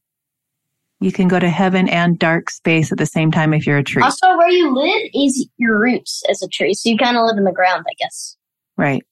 You 1.00 1.12
can 1.12 1.28
go 1.28 1.40
to 1.40 1.50
heaven 1.50 1.88
and 1.88 2.18
dark 2.18 2.50
space 2.50 2.92
at 2.92 2.98
the 2.98 3.06
same 3.06 3.32
time 3.32 3.54
if 3.54 3.68
you're 3.68 3.78
a 3.78 3.84
tree. 3.84 4.02
Also, 4.02 4.36
where 4.36 4.50
you 4.50 4.74
live 4.74 5.12
is 5.14 5.48
your 5.58 5.80
roots 5.80 6.24
as 6.28 6.42
a 6.42 6.48
tree, 6.48 6.74
so 6.74 6.90
you 6.90 6.98
kind 6.98 7.16
of 7.16 7.26
live 7.26 7.38
in 7.38 7.44
the 7.44 7.52
ground, 7.52 7.86
I 7.88 7.94
guess. 8.00 8.36
Right. 8.78 9.06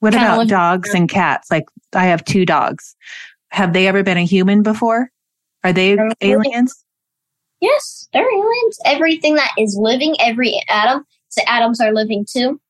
What 0.00 0.14
Kinda 0.14 0.34
about 0.34 0.48
dogs 0.48 0.94
and 0.94 1.08
cats? 1.08 1.50
Like 1.50 1.64
I 1.94 2.04
have 2.06 2.24
two 2.24 2.46
dogs. 2.46 2.96
Have 3.50 3.74
they 3.74 3.86
ever 3.86 4.02
been 4.02 4.16
a 4.16 4.24
human 4.24 4.62
before? 4.62 5.10
Are 5.62 5.72
they 5.72 5.96
aliens? 6.20 6.84
Yes, 7.64 8.08
they're 8.12 8.30
aliens. 8.30 8.78
Everything 8.84 9.36
that 9.36 9.50
is 9.58 9.74
living, 9.80 10.16
every 10.20 10.62
atom, 10.68 11.06
so 11.28 11.40
atoms 11.46 11.80
are 11.80 11.94
living 11.94 12.26
too. 12.30 12.60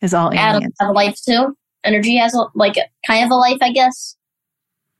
Is 0.00 0.14
all 0.14 0.32
Atoms 0.32 0.72
have 0.80 0.88
a 0.88 0.92
life 0.92 1.20
too. 1.22 1.54
Energy 1.84 2.16
has 2.16 2.34
a, 2.34 2.46
like 2.54 2.76
kind 3.06 3.22
of 3.22 3.30
a 3.30 3.34
life, 3.34 3.58
I 3.60 3.70
guess. 3.70 4.16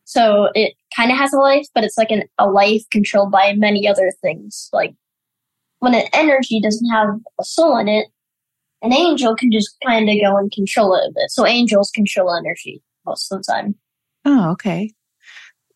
So 0.04 0.50
it 0.54 0.74
kind 0.94 1.10
of 1.10 1.16
has 1.16 1.32
a 1.32 1.38
life, 1.38 1.66
but 1.74 1.84
it's 1.84 1.96
like 1.96 2.10
an, 2.10 2.24
a 2.36 2.50
life 2.50 2.82
controlled 2.90 3.30
by 3.30 3.54
many 3.54 3.88
other 3.88 4.12
things. 4.20 4.68
Like 4.74 4.94
when 5.78 5.94
an 5.94 6.04
energy 6.12 6.60
doesn't 6.60 6.90
have 6.90 7.08
a 7.40 7.44
soul 7.44 7.78
in 7.78 7.88
it, 7.88 8.08
an 8.82 8.92
angel 8.92 9.34
can 9.34 9.50
just 9.50 9.74
kind 9.86 10.10
of 10.10 10.16
go 10.20 10.36
and 10.36 10.52
control 10.52 10.94
it 10.94 11.08
a 11.08 11.12
bit. 11.14 11.30
So 11.30 11.46
angels 11.46 11.90
control 11.92 12.34
energy 12.34 12.82
most 13.06 13.32
of 13.32 13.38
the 13.38 13.44
time. 13.50 13.74
Oh, 14.26 14.50
okay. 14.50 14.92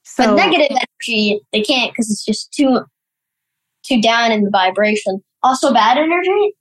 So 0.03 0.27
but 0.27 0.35
negative 0.35 0.77
energy, 0.77 1.41
they 1.53 1.63
can't 1.63 1.93
because 1.93 2.11
it's 2.11 2.27
just 2.27 2.53
too 2.53 2.81
too 3.85 4.01
down 4.01 4.33
in 4.33 4.45
the 4.45 4.51
vibration. 4.51 5.23
Also, 5.43 5.73
bad 5.73 5.99
energy 5.99 6.55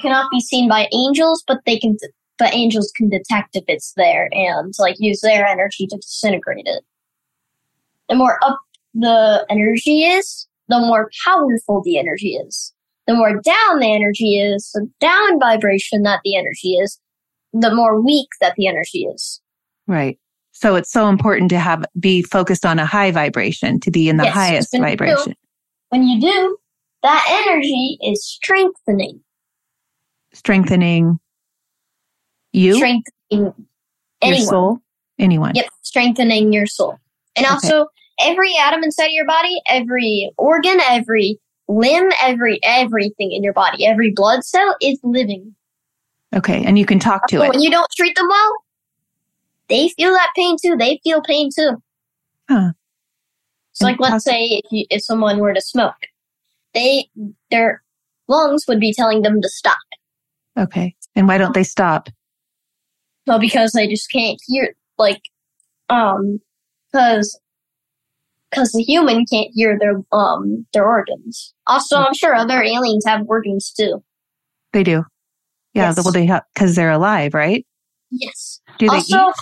cannot 0.00 0.30
be 0.30 0.40
seen 0.40 0.68
by 0.68 0.88
angels, 0.92 1.42
but 1.46 1.58
they 1.66 1.78
can. 1.78 1.96
But 2.38 2.54
angels 2.54 2.92
can 2.94 3.08
detect 3.08 3.56
if 3.56 3.64
it's 3.66 3.94
there 3.96 4.28
and 4.32 4.74
like 4.78 4.96
use 4.98 5.22
their 5.22 5.46
energy 5.46 5.86
to 5.86 5.96
disintegrate 5.96 6.66
it. 6.66 6.84
The 8.10 8.14
more 8.14 8.38
up 8.44 8.60
the 8.92 9.46
energy 9.48 10.02
is, 10.02 10.46
the 10.68 10.78
more 10.78 11.10
powerful 11.24 11.80
the 11.82 11.98
energy 11.98 12.34
is. 12.34 12.74
The 13.06 13.14
more 13.14 13.40
down 13.40 13.78
the 13.78 13.90
energy 13.90 14.38
is, 14.38 14.70
the 14.74 14.86
down 15.00 15.40
vibration 15.40 16.02
that 16.02 16.20
the 16.24 16.36
energy 16.36 16.74
is, 16.74 17.00
the 17.52 17.74
more 17.74 18.02
weak 18.02 18.28
that 18.40 18.54
the 18.56 18.66
energy 18.66 19.04
is. 19.04 19.40
right. 19.86 20.18
So 20.52 20.74
it's 20.74 20.90
so 20.90 21.10
important 21.10 21.50
to 21.50 21.58
have 21.58 21.84
be 22.00 22.22
focused 22.22 22.64
on 22.64 22.78
a 22.78 22.86
high 22.86 23.10
vibration 23.10 23.78
to 23.80 23.90
be 23.90 24.08
in 24.08 24.16
the 24.16 24.24
Yes, 24.24 24.34
highest 24.34 24.76
vibration. 24.78 25.34
When 25.90 26.06
you 26.06 26.20
do, 26.20 26.56
that 27.02 27.44
energy 27.46 27.98
is 28.02 28.24
strengthening. 28.24 29.20
Strengthening 30.32 31.18
you, 32.52 32.74
strengthening 32.76 33.12
your 33.30 33.54
anyone. 34.22 34.46
soul, 34.46 34.78
anyone. 35.18 35.54
Yep, 35.54 35.66
strengthening 35.82 36.52
your 36.52 36.66
soul. 36.66 36.96
And 37.36 37.46
Okay. 37.46 37.54
also, 37.54 37.86
every 38.20 38.52
atom 38.60 38.82
inside 38.82 39.06
of 39.06 39.12
your 39.12 39.26
body, 39.26 39.60
every 39.68 40.30
organ, 40.36 40.80
every 40.88 41.38
limb, 41.68 42.10
every 42.22 42.60
everything 42.62 43.32
in 43.32 43.42
your 43.42 43.52
body, 43.52 43.86
every 43.86 44.12
blood 44.14 44.44
cell 44.44 44.76
is 44.82 44.98
living. 45.02 45.54
Okay. 46.34 46.64
And 46.64 46.78
you 46.78 46.84
can 46.86 46.98
talk 46.98 47.26
to 47.28 47.38
So 47.38 47.44
it. 47.44 47.48
when 47.50 47.60
you 47.60 47.70
don't 47.70 47.90
treat 47.96 48.16
them 48.16 48.28
well, 48.28 48.52
they 49.68 49.88
feel 49.90 50.12
that 50.12 50.30
pain 50.36 50.56
too. 50.62 50.76
They 50.76 51.00
feel 51.02 51.22
pain 51.22 51.50
too. 51.54 51.82
Huh. 52.48 52.72
So, 53.76 53.84
like, 53.84 54.00
let's 54.00 54.24
say 54.24 54.62
if, 54.64 54.64
you, 54.70 54.86
if 54.88 55.02
someone 55.02 55.38
were 55.38 55.52
to 55.52 55.60
smoke, 55.60 56.06
they 56.72 57.10
their 57.50 57.82
lungs 58.26 58.64
would 58.66 58.80
be 58.80 58.94
telling 58.94 59.20
them 59.20 59.42
to 59.42 59.48
stop. 59.50 59.76
Okay. 60.58 60.94
And 61.14 61.28
why 61.28 61.36
don't 61.36 61.52
they 61.52 61.62
stop? 61.62 62.08
Well, 63.26 63.38
because 63.38 63.72
they 63.72 63.86
just 63.86 64.10
can't 64.10 64.40
hear, 64.46 64.74
like, 64.96 65.20
um, 65.90 66.40
because 66.90 67.38
because 68.50 68.72
the 68.72 68.82
human 68.82 69.26
can't 69.30 69.50
hear 69.52 69.78
their 69.78 70.00
um 70.10 70.66
their 70.72 70.86
organs. 70.86 71.52
Also, 71.66 71.98
I'm 71.98 72.14
sure 72.14 72.34
other 72.34 72.62
aliens 72.62 73.04
have 73.06 73.26
organs 73.28 73.74
too. 73.78 74.02
They 74.72 74.84
do. 74.84 75.04
Yeah. 75.74 75.92
Yes. 75.94 76.02
Well, 76.02 76.12
they 76.12 76.24
have, 76.24 76.44
cause 76.54 76.76
they're 76.76 76.90
alive, 76.90 77.34
right? 77.34 77.66
Yes. 78.10 78.62
Do 78.78 78.86
they 78.88 78.94
also, 78.94 79.16
eat? 79.16 79.34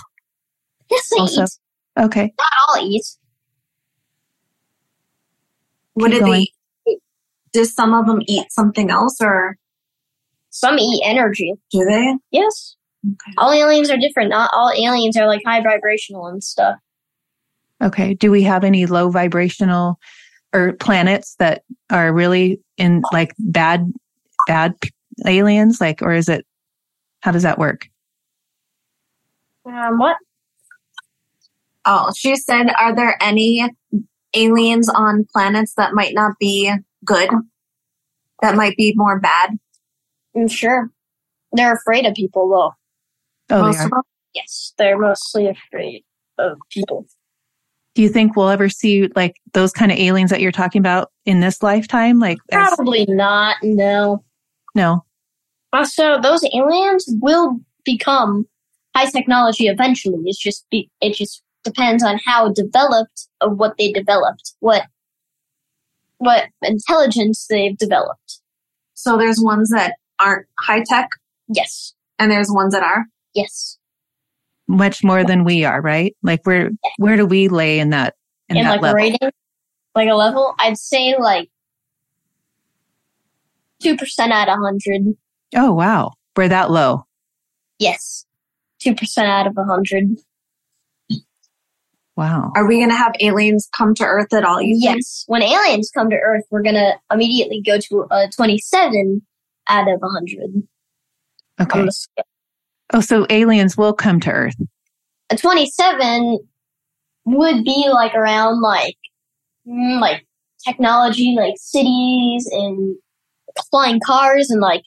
yes, 0.91 1.09
they 1.09 1.19
Also. 1.19 1.43
eat. 1.43 2.03
Okay. 2.03 2.33
Not 2.37 2.47
all 2.67 2.85
eat. 2.85 3.05
What 5.95 6.11
Keep 6.11 6.19
did 6.23 6.27
they 6.31 6.39
eat? 6.87 6.99
Does 7.53 7.73
some 7.73 7.93
of 7.93 8.05
them 8.05 8.21
eat 8.27 8.51
something 8.51 8.89
else 8.89 9.19
or 9.21 9.57
Some 10.49 10.77
eat 10.77 11.01
energy. 11.05 11.53
do 11.71 11.83
they? 11.85 12.15
Yes. 12.31 12.75
All 13.37 13.51
aliens 13.51 13.89
are 13.89 13.97
different. 13.97 14.29
Not 14.29 14.49
all 14.53 14.71
aliens 14.71 15.15
are 15.17 15.27
like 15.27 15.41
high 15.45 15.61
vibrational 15.61 16.27
and 16.27 16.43
stuff. 16.43 16.75
Okay. 17.83 18.13
Do 18.13 18.31
we 18.31 18.43
have 18.43 18.63
any 18.63 18.85
low 18.85 19.09
vibrational 19.09 19.99
or 20.53 20.73
planets 20.73 21.35
that 21.39 21.63
are 21.89 22.11
really 22.13 22.59
in 22.77 23.03
like 23.13 23.33
bad, 23.37 23.91
bad 24.47 24.73
aliens? 25.25 25.79
Like, 25.79 26.01
or 26.01 26.13
is 26.13 26.29
it, 26.29 26.45
how 27.21 27.31
does 27.31 27.43
that 27.43 27.59
work? 27.59 27.87
Um, 29.65 29.97
what? 29.97 30.17
Oh, 31.85 32.11
she 32.17 32.35
said, 32.35 32.67
are 32.79 32.95
there 32.95 33.17
any 33.21 33.69
aliens 34.35 34.89
on 34.89 35.25
planets 35.33 35.73
that 35.75 35.93
might 35.93 36.13
not 36.13 36.33
be 36.39 36.71
good? 37.03 37.29
That 38.41 38.55
might 38.55 38.75
be 38.77 38.93
more 38.95 39.19
bad? 39.19 39.51
I'm 40.35 40.47
sure. 40.47 40.91
They're 41.53 41.73
afraid 41.73 42.05
of 42.05 42.13
people 42.13 42.49
though. 42.49 43.55
Oh, 43.55 43.61
Most 43.61 43.77
they 43.77 43.83
are. 43.83 43.85
of 43.85 43.91
them? 43.91 44.01
Yes, 44.33 44.73
they're 44.77 44.97
mostly 44.97 45.47
afraid 45.47 46.03
of 46.37 46.57
people. 46.69 47.05
Do 47.93 48.01
you 48.01 48.09
think 48.09 48.35
we'll 48.35 48.49
ever 48.49 48.67
see 48.67 49.09
like 49.15 49.35
those 49.53 49.71
kind 49.71 49.91
of 49.91 49.97
aliens 49.97 50.29
that 50.29 50.41
you're 50.41 50.51
talking 50.51 50.79
about 50.81 51.11
in 51.25 51.39
this 51.39 51.63
lifetime? 51.63 52.19
Like, 52.19 52.37
as- 52.51 52.75
Probably 52.75 53.05
not. 53.07 53.55
No. 53.63 54.23
no. 54.75 55.05
Also, 55.71 56.19
those 56.19 56.43
aliens 56.53 57.05
will 57.21 57.59
become 57.85 58.45
high 58.95 59.09
technology 59.09 59.67
eventually. 59.67 60.19
It's 60.25 60.37
just 60.39 60.65
be, 60.69 60.89
it 60.99 61.13
just 61.13 61.41
depends 61.65 62.03
on 62.03 62.19
how 62.25 62.51
developed 62.53 63.27
of 63.41 63.57
what 63.57 63.75
they 63.77 63.91
developed, 63.91 64.53
what 64.59 64.83
what 66.19 66.45
intelligence 66.61 67.45
they've 67.49 67.77
developed. 67.77 68.39
So 68.93 69.17
there's 69.17 69.39
ones 69.41 69.69
that 69.71 69.95
aren't 70.19 70.47
high 70.59 70.83
tech 70.87 71.09
Yes, 71.49 71.93
and 72.17 72.31
there's 72.31 72.49
ones 72.49 72.73
that 72.73 72.81
are. 72.83 73.05
yes, 73.33 73.77
Much 74.67 75.03
more 75.03 75.23
than 75.25 75.43
we 75.43 75.65
are, 75.65 75.81
right? 75.81 76.15
Like 76.23 76.39
where 76.45 76.69
where 76.97 77.17
do 77.17 77.25
we 77.25 77.49
lay 77.49 77.79
in 77.79 77.89
that 77.89 78.15
in 78.49 78.57
and 78.57 78.65
that 78.65 78.71
like 78.73 78.81
level? 78.81 78.95
rating, 78.95 79.31
like 79.93 80.09
a 80.09 80.13
level, 80.15 80.55
I'd 80.57 80.77
say 80.77 81.15
like 81.19 81.49
two 83.81 83.95
percent 83.97 84.31
out 84.31 84.47
of 84.49 84.57
hundred. 84.59 85.15
Oh 85.55 85.73
wow. 85.73 86.13
We're 86.35 86.47
that 86.49 86.71
low. 86.71 87.05
Yes, 87.79 88.25
two 88.79 88.95
percent 88.95 89.27
out 89.27 89.47
of 89.47 89.55
a 89.57 89.63
hundred. 89.65 90.17
Wow. 92.17 92.51
Are 92.55 92.67
we 92.67 92.77
going 92.77 92.89
to 92.89 92.95
have 92.95 93.13
aliens 93.19 93.67
come 93.75 93.93
to 93.95 94.03
Earth 94.05 94.33
at 94.33 94.43
all? 94.45 94.61
You 94.61 94.79
think? 94.79 94.97
Yes, 94.97 95.23
when 95.27 95.41
aliens 95.43 95.91
come 95.93 96.09
to 96.09 96.15
Earth, 96.15 96.43
we're 96.49 96.63
gonna 96.63 96.93
immediately 97.11 97.61
go 97.65 97.77
to 97.77 98.05
a 98.11 98.29
twenty-seven 98.35 99.21
out 99.67 99.89
of 99.89 99.99
a 100.01 100.07
hundred. 100.07 100.63
Okay. 101.59 101.79
on 101.79 101.85
the 101.87 101.91
scale. 101.91 102.25
Oh, 102.93 103.01
so 103.01 103.25
aliens 103.29 103.75
will 103.77 103.93
come 103.93 104.19
to 104.21 104.29
Earth. 104.29 104.55
a 105.29 105.35
27 105.37 106.39
would 107.25 107.63
be 107.63 107.87
like 107.91 108.13
around 108.13 108.61
like 108.61 108.95
mm, 109.67 109.99
like 109.99 110.25
technology 110.65 111.35
like 111.37 111.55
cities 111.57 112.47
and 112.51 112.95
flying 113.71 113.99
cars 114.05 114.49
and 114.49 114.61
like 114.61 114.83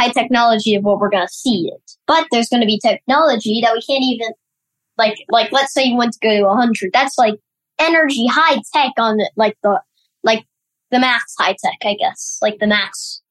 high 0.00 0.08
technology 0.10 0.74
of 0.74 0.82
what 0.84 0.98
we're 0.98 1.10
going 1.10 1.26
to 1.26 1.32
see 1.32 1.70
it 1.74 1.92
but 2.06 2.26
there's 2.30 2.48
going 2.48 2.62
to 2.62 2.66
be 2.66 2.78
technology 2.82 3.60
that 3.62 3.74
we 3.74 3.82
can't 3.82 4.02
even 4.04 4.28
like 5.02 5.16
like 5.30 5.50
let's 5.52 5.72
say 5.72 5.84
you 5.84 5.96
want 5.96 6.12
to 6.12 6.18
go 6.22 6.36
to 6.36 6.44
100 6.44 6.90
that's 6.92 7.18
like 7.18 7.34
energy 7.78 8.26
high 8.26 8.60
tech 8.74 8.92
on 8.98 9.16
the, 9.16 9.30
like 9.36 9.56
the 9.62 9.80
like 10.22 10.44
the 10.90 10.98
max 10.98 11.34
high 11.38 11.56
tech 11.62 11.78
i 11.84 11.94
guess 11.94 12.38
like 12.42 12.58
the 12.60 12.66
max 12.66 13.22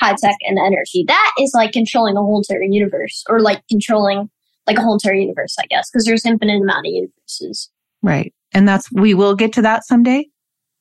high 0.00 0.14
tech 0.20 0.36
and 0.42 0.58
energy 0.58 1.04
that 1.06 1.32
is 1.40 1.52
like 1.54 1.72
controlling 1.72 2.16
a 2.16 2.20
whole 2.20 2.38
entire 2.38 2.62
universe 2.62 3.24
or 3.28 3.40
like 3.40 3.62
controlling 3.70 4.28
like 4.66 4.78
a 4.78 4.82
whole 4.82 4.94
entire 4.94 5.14
universe, 5.14 5.56
I 5.60 5.66
guess, 5.66 5.88
because 5.90 6.04
there's 6.04 6.26
infinite 6.26 6.60
amount 6.60 6.86
of 6.86 6.92
universes. 6.92 7.70
Right. 8.02 8.34
And 8.52 8.68
that's 8.68 8.90
we 8.92 9.14
will 9.14 9.34
get 9.34 9.52
to 9.54 9.62
that 9.62 9.84
someday. 9.84 10.26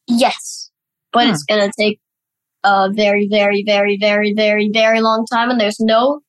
Yes, 0.07 0.71
but 1.13 1.25
Huh. 1.25 1.33
it's 1.33 1.43
gonna 1.43 1.71
take 1.77 1.99
a 2.63 2.89
very, 2.91 3.27
very, 3.29 3.63
very, 3.63 3.97
very, 3.99 4.33
very, 4.33 4.69
very 4.73 5.01
long 5.01 5.25
time, 5.31 5.49
and 5.49 5.59
there's 5.59 5.79
no 5.79 6.21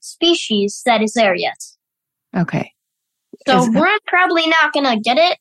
species 0.00 0.82
that 0.86 1.02
is 1.02 1.12
there 1.12 1.34
yet. 1.34 1.58
Okay. 2.36 2.72
So 3.46 3.70
we're 3.72 3.98
probably 4.06 4.46
not 4.46 4.72
gonna 4.72 4.98
get 5.00 5.18
it, 5.18 5.38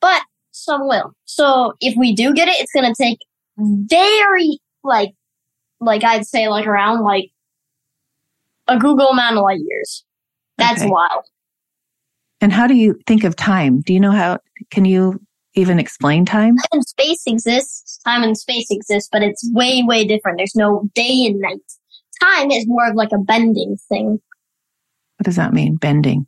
but 0.00 0.22
some 0.52 0.88
will. 0.88 1.12
So 1.24 1.74
if 1.80 1.94
we 1.96 2.14
do 2.14 2.34
get 2.34 2.48
it, 2.48 2.56
it's 2.60 2.72
gonna 2.72 2.94
take 2.94 3.18
very 3.56 4.58
like, 4.84 5.12
like 5.80 6.04
I'd 6.04 6.26
say 6.26 6.48
like 6.48 6.66
around 6.66 7.02
like 7.02 7.30
a 8.66 8.76
googol 8.76 9.12
amount 9.12 9.36
of 9.36 9.42
light 9.42 9.60
years. 9.66 10.04
That's 10.58 10.82
Okay. 10.82 10.90
wild. 10.90 11.24
And 12.40 12.52
how 12.52 12.66
do 12.66 12.74
you 12.74 12.98
think 13.06 13.24
of 13.24 13.34
time? 13.34 13.80
Do 13.80 13.92
you 13.92 13.98
know 14.00 14.12
how 14.12 14.38
can 14.70 14.84
you 14.84 15.20
even 15.54 15.80
explain 15.80 16.24
time? 16.24 16.56
time 16.56 16.68
and 16.72 16.84
space 16.84 17.22
exists, 17.26 17.98
time 18.04 18.22
and 18.22 18.38
space 18.38 18.70
exists, 18.70 19.08
but 19.10 19.22
it's 19.22 19.48
way, 19.52 19.82
way 19.82 20.04
different. 20.04 20.38
There's 20.38 20.54
no 20.54 20.88
day 20.94 21.26
and 21.26 21.40
night. 21.40 21.58
Time 22.22 22.50
is 22.52 22.64
more 22.68 22.88
of 22.88 22.94
like 22.94 23.10
a 23.12 23.18
bending 23.18 23.76
thing. 23.88 24.20
What 25.16 25.24
does 25.24 25.34
that 25.36 25.52
mean? 25.52 25.76
Bending. 25.76 26.27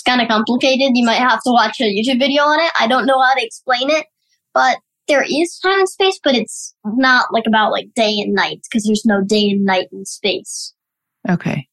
It's 0.00 0.08
kind 0.10 0.22
of 0.22 0.28
complicated. 0.28 0.92
You 0.94 1.04
might 1.04 1.16
have 1.18 1.42
to 1.42 1.50
watch 1.50 1.78
a 1.78 1.84
YouTube 1.84 2.18
video 2.18 2.42
on 2.44 2.58
it. 2.58 2.72
I 2.80 2.86
don't 2.86 3.04
know 3.04 3.20
how 3.20 3.34
to 3.34 3.44
explain 3.44 3.90
it, 3.90 4.06
but 4.54 4.78
there 5.08 5.22
is 5.22 5.58
time 5.58 5.80
and 5.80 5.88
space, 5.88 6.18
but 6.24 6.34
it's 6.34 6.74
not 6.86 7.26
like 7.34 7.44
about 7.46 7.70
like 7.70 7.92
day 7.94 8.18
and 8.18 8.32
night 8.32 8.60
because 8.62 8.86
there's 8.86 9.04
no 9.04 9.22
day 9.22 9.50
and 9.50 9.66
night 9.66 9.88
in 9.92 10.06
space. 10.06 10.72
Okay. 11.28 11.68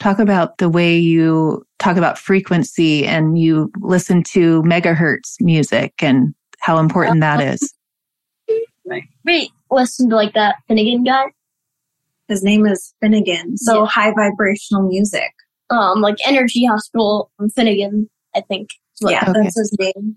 Talk 0.00 0.18
about 0.18 0.58
the 0.58 0.68
way 0.68 0.98
you 0.98 1.64
talk 1.78 1.96
about 1.96 2.18
frequency 2.18 3.06
and 3.06 3.38
you 3.38 3.72
listen 3.80 4.22
to 4.24 4.62
megahertz 4.62 5.36
music 5.40 5.94
and 6.02 6.34
how 6.58 6.78
important 6.78 7.20
that 7.20 7.40
uh-huh. 7.40 7.52
is. 7.52 7.74
Wait, 9.24 9.50
listen 9.70 10.10
to 10.10 10.16
like 10.16 10.34
that 10.34 10.56
Finnegan 10.68 11.04
guy. 11.04 11.24
His 12.28 12.42
name 12.42 12.66
is 12.66 12.92
Finnegan. 13.00 13.56
So 13.56 13.84
Yeah. 13.84 13.86
high 13.86 14.12
vibrational 14.14 14.86
music. 14.86 15.32
Um, 15.70 16.00
like 16.00 16.16
Energy 16.26 16.64
Hospital 16.64 17.30
from 17.36 17.50
Finnegan, 17.50 18.08
I 18.34 18.40
think. 18.42 18.70
is 18.72 19.00
what- 19.04 19.12
Yeah, 19.12 19.24
Okay. 19.28 19.40
that's 19.42 19.58
his 19.58 19.76
name. 19.78 20.16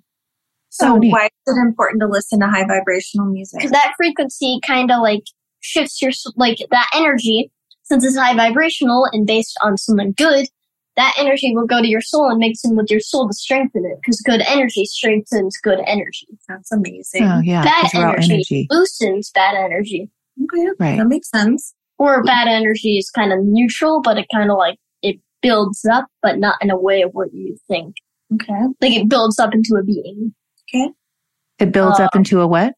So 0.70 0.96
Oh, 0.96 1.00
why 1.00 1.26
is 1.26 1.56
it 1.56 1.60
important 1.60 2.02
to 2.02 2.08
listen 2.08 2.40
to 2.40 2.48
high 2.48 2.66
vibrational 2.66 3.28
music? 3.28 3.60
because 3.60 3.72
that 3.72 3.94
frequency 3.96 4.60
kind 4.66 4.92
of 4.92 5.02
like 5.02 5.22
shifts 5.60 6.02
your 6.02 6.12
like 6.36 6.58
that 6.72 6.90
energy 6.96 7.52
since 7.84 8.04
it's 8.04 8.18
high 8.18 8.36
vibrational 8.36 9.08
and 9.14 9.26
based 9.28 9.56
on 9.62 9.78
something 9.78 10.14
good 10.18 10.48
that 10.96 11.14
energy 11.18 11.56
will 11.56 11.66
go 11.68 11.82
to 11.82 11.88
your 11.88 12.02
soul 12.02 12.30
and 12.30 12.38
mix 12.40 12.64
in 12.66 12.76
with 12.76 12.90
your 12.92 13.00
soul 13.00 13.28
to 13.28 13.34
strengthen 13.34 13.84
it 13.86 13.98
because 14.02 14.20
good 14.22 14.42
energy 14.48 14.86
strengthens 14.86 15.58
good 15.64 15.80
energy 15.88 16.28
That's 16.50 16.72
amazing. 16.72 17.24
Oh 17.24 17.40
yeah, 17.44 17.64
bad 17.64 17.90
energy, 17.94 18.34
energy. 18.34 18.68
loosens 18.72 19.32
bad 19.34 19.56
energy 19.56 20.10
Okay, 20.44 20.68
Right. 20.80 20.98
that 20.98 21.08
makes 21.08 21.30
sense. 21.30 21.74
or 22.00 22.24
bad 22.24 22.48
energy 22.48 22.98
is 22.98 23.10
kind 23.12 23.32
of 23.32 23.40
neutral 23.44 24.02
but 24.02 24.18
it 24.18 24.26
kind 24.34 24.50
of 24.52 24.58
like 24.58 24.74
it 24.74 24.80
builds 25.44 25.86
up 25.86 26.08
but 26.24 26.40
not 26.40 26.56
in 26.62 26.72
a 26.72 26.78
way 26.78 27.04
of 27.04 27.12
what 27.14 27.32
you 27.34 27.56
think 27.68 27.96
Okay. 28.34 28.64
like 28.82 28.94
it 28.94 29.08
builds 29.10 29.38
up 29.38 29.54
into 29.54 29.76
a 29.80 29.84
being 29.84 30.34
Okay. 30.74 30.90
It 31.60 31.72
builds 31.72 32.00
up 32.00 32.10
Uh, 32.16 32.20
into 32.20 32.42
a 32.42 32.48
what? 32.48 32.74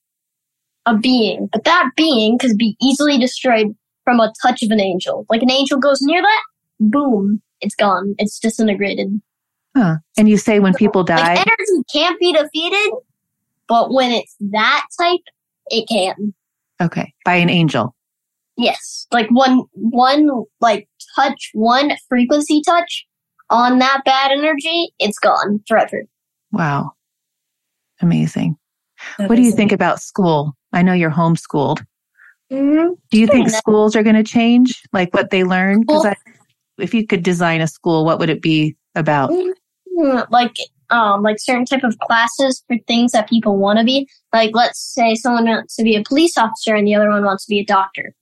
a 0.86 0.98
being 0.98 1.48
but 1.54 1.64
that 1.64 1.90
being 1.96 2.38
could 2.38 2.58
be 2.58 2.76
easily 2.82 3.18
destroyed 3.18 3.68
from 4.04 4.20
a 4.20 4.34
touch 4.42 4.62
of 4.64 4.70
an 4.72 4.80
angel 4.82 5.26
like 5.30 5.42
an 5.42 5.50
angel 5.52 5.80
goes 5.80 6.00
near 6.02 6.22
that 6.22 6.44
boom 6.82 7.42
it's 7.62 7.76
gone 7.76 8.14
it's 8.18 8.38
disintegrated 8.40 9.22
Huh. 9.78 9.98
And 10.18 10.30
you 10.30 10.38
say 10.38 10.60
when 10.60 10.74
people 10.74 11.02
like 11.02 11.18
die, 11.18 11.34
energy 11.34 11.84
can't 11.92 12.18
be 12.20 12.32
defeated 12.34 12.94
but 13.68 13.92
when 13.94 14.12
it's 14.12 14.36
that 14.40 14.86
type 15.00 15.20
it 15.68 15.88
can 15.90 16.34
okay, 16.82 17.14
by 17.24 17.36
an 17.36 17.50
angel. 17.50 17.95
Yes 18.58 19.08
like 19.12 19.28
one 19.30 19.64
one 19.74 20.30
like 20.62 20.88
touch 21.16 21.50
one 21.54 21.92
frequency 22.10 22.62
touch 22.66 23.06
on 23.50 23.80
that 23.80 24.02
bad 24.06 24.32
energy 24.32 24.94
it's 25.00 25.20
gone 25.20 25.60
forever 25.68 26.04
Wow. 26.52 26.92
Amazing. 28.02 28.58
That 29.18 29.30
What 29.30 29.36
do 29.36 29.42
you 29.42 29.50
is- 29.50 29.56
think 29.56 29.72
about 29.72 30.00
school? 30.02 30.54
I 30.74 30.82
know 30.84 30.94
you're 30.94 31.12
homeschooled. 31.12 31.84
mm-hmm. 32.52 32.94
Do 33.12 33.20
you 33.20 33.28
think 33.28 33.44
Pretty 33.46 33.52
nice. 33.52 33.58
schools 33.58 33.96
are 33.96 34.04
going 34.04 34.16
to 34.16 34.24
change, 34.24 34.82
like 34.94 35.14
what 35.14 35.32
they 35.32 35.44
learn? 35.44 35.82
Because 35.82 36.06
if 36.78 36.94
you 36.94 37.06
could 37.06 37.24
design 37.24 37.62
a 37.62 37.68
school, 37.68 38.06
what 38.06 38.20
would 38.20 38.30
it 38.30 38.42
be 38.42 38.76
about? 38.96 39.32
Mm, 39.32 40.28
like 40.30 40.56
um 40.90 41.24
like 41.24 41.38
certain 41.40 41.66
type 41.66 41.84
of 41.84 41.98
classes 42.00 42.64
for 42.68 42.78
things 42.88 43.12
that 43.14 43.28
people 43.30 43.58
want 43.58 43.80
to 43.80 43.86
be 43.86 44.08
like 44.34 44.52
let's 44.54 44.80
say 44.80 45.16
someone 45.16 45.46
wants 45.46 45.76
to 45.78 45.84
be 45.84 45.96
a 45.96 46.04
police 46.04 46.38
officer 46.38 46.76
and 46.76 46.86
the 46.86 46.94
other 46.94 47.10
one 47.10 47.24
wants 47.24 47.46
to 47.46 47.50
be 47.50 47.60
a 47.60 47.66
doctor 47.66 48.14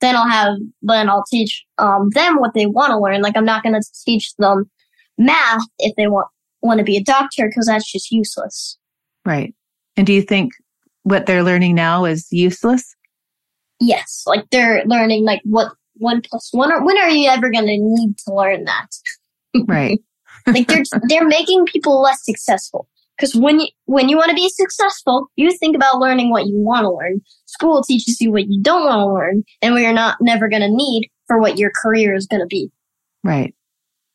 then 0.00 0.16
i'll 0.16 0.28
have 0.28 0.54
then 0.82 1.08
i'll 1.08 1.24
teach 1.30 1.64
um 1.78 2.08
them 2.14 2.38
what 2.38 2.54
they 2.54 2.66
want 2.66 2.90
to 2.90 2.98
learn 2.98 3.20
like 3.22 3.36
i'm 3.36 3.44
not 3.44 3.62
going 3.62 3.74
to 3.74 3.82
teach 4.04 4.34
them 4.36 4.70
math 5.18 5.62
if 5.78 5.94
they 5.96 6.06
want 6.06 6.26
want 6.62 6.78
to 6.78 6.84
be 6.84 6.96
a 6.96 7.02
doctor 7.02 7.48
because 7.48 7.66
that's 7.66 7.90
just 7.90 8.10
useless 8.10 8.76
Right. 9.26 9.54
And 9.96 10.06
do 10.06 10.12
you 10.14 10.22
think 10.22 10.52
what 11.02 11.26
they're 11.26 11.42
learning 11.42 11.74
now 11.74 12.04
is 12.06 12.26
useless? 12.30 12.94
yes 13.80 14.22
like 14.26 14.44
they're 14.50 14.82
learning 14.86 15.24
like 15.24 15.40
what 15.44 15.72
one 15.94 16.20
plus 16.22 16.48
one 16.52 16.72
or 16.72 16.84
when 16.84 16.98
are 16.98 17.10
you 17.10 17.28
ever 17.28 17.50
going 17.50 17.66
to 17.66 17.76
need 17.78 18.16
to 18.18 18.34
learn 18.34 18.64
that 18.64 18.88
Right. 19.66 20.00
like 20.46 20.66
they're 20.68 20.84
they're 21.08 21.26
making 21.28 21.66
people 21.66 22.00
less 22.02 22.24
successful 22.24 22.88
because 23.18 23.34
when 23.34 23.60
you 23.60 23.68
when 23.86 24.08
you 24.08 24.16
want 24.16 24.30
to 24.30 24.34
be 24.34 24.48
successful 24.48 25.26
you 25.36 25.50
think 25.52 25.74
about 25.74 25.98
learning 25.98 26.30
what 26.30 26.46
you 26.46 26.56
want 26.56 26.84
to 26.84 26.90
learn 26.90 27.20
school 27.46 27.82
teaches 27.82 28.20
you 28.20 28.30
what 28.30 28.48
you 28.48 28.60
don't 28.62 28.86
want 28.86 29.00
to 29.00 29.12
learn 29.12 29.42
and 29.62 29.74
what 29.74 29.82
you're 29.82 29.92
not 29.92 30.16
never 30.20 30.48
going 30.48 30.62
to 30.62 30.70
need 30.70 31.10
for 31.26 31.40
what 31.40 31.58
your 31.58 31.70
career 31.82 32.14
is 32.14 32.26
going 32.26 32.40
to 32.40 32.46
be 32.46 32.70
Right. 33.24 33.52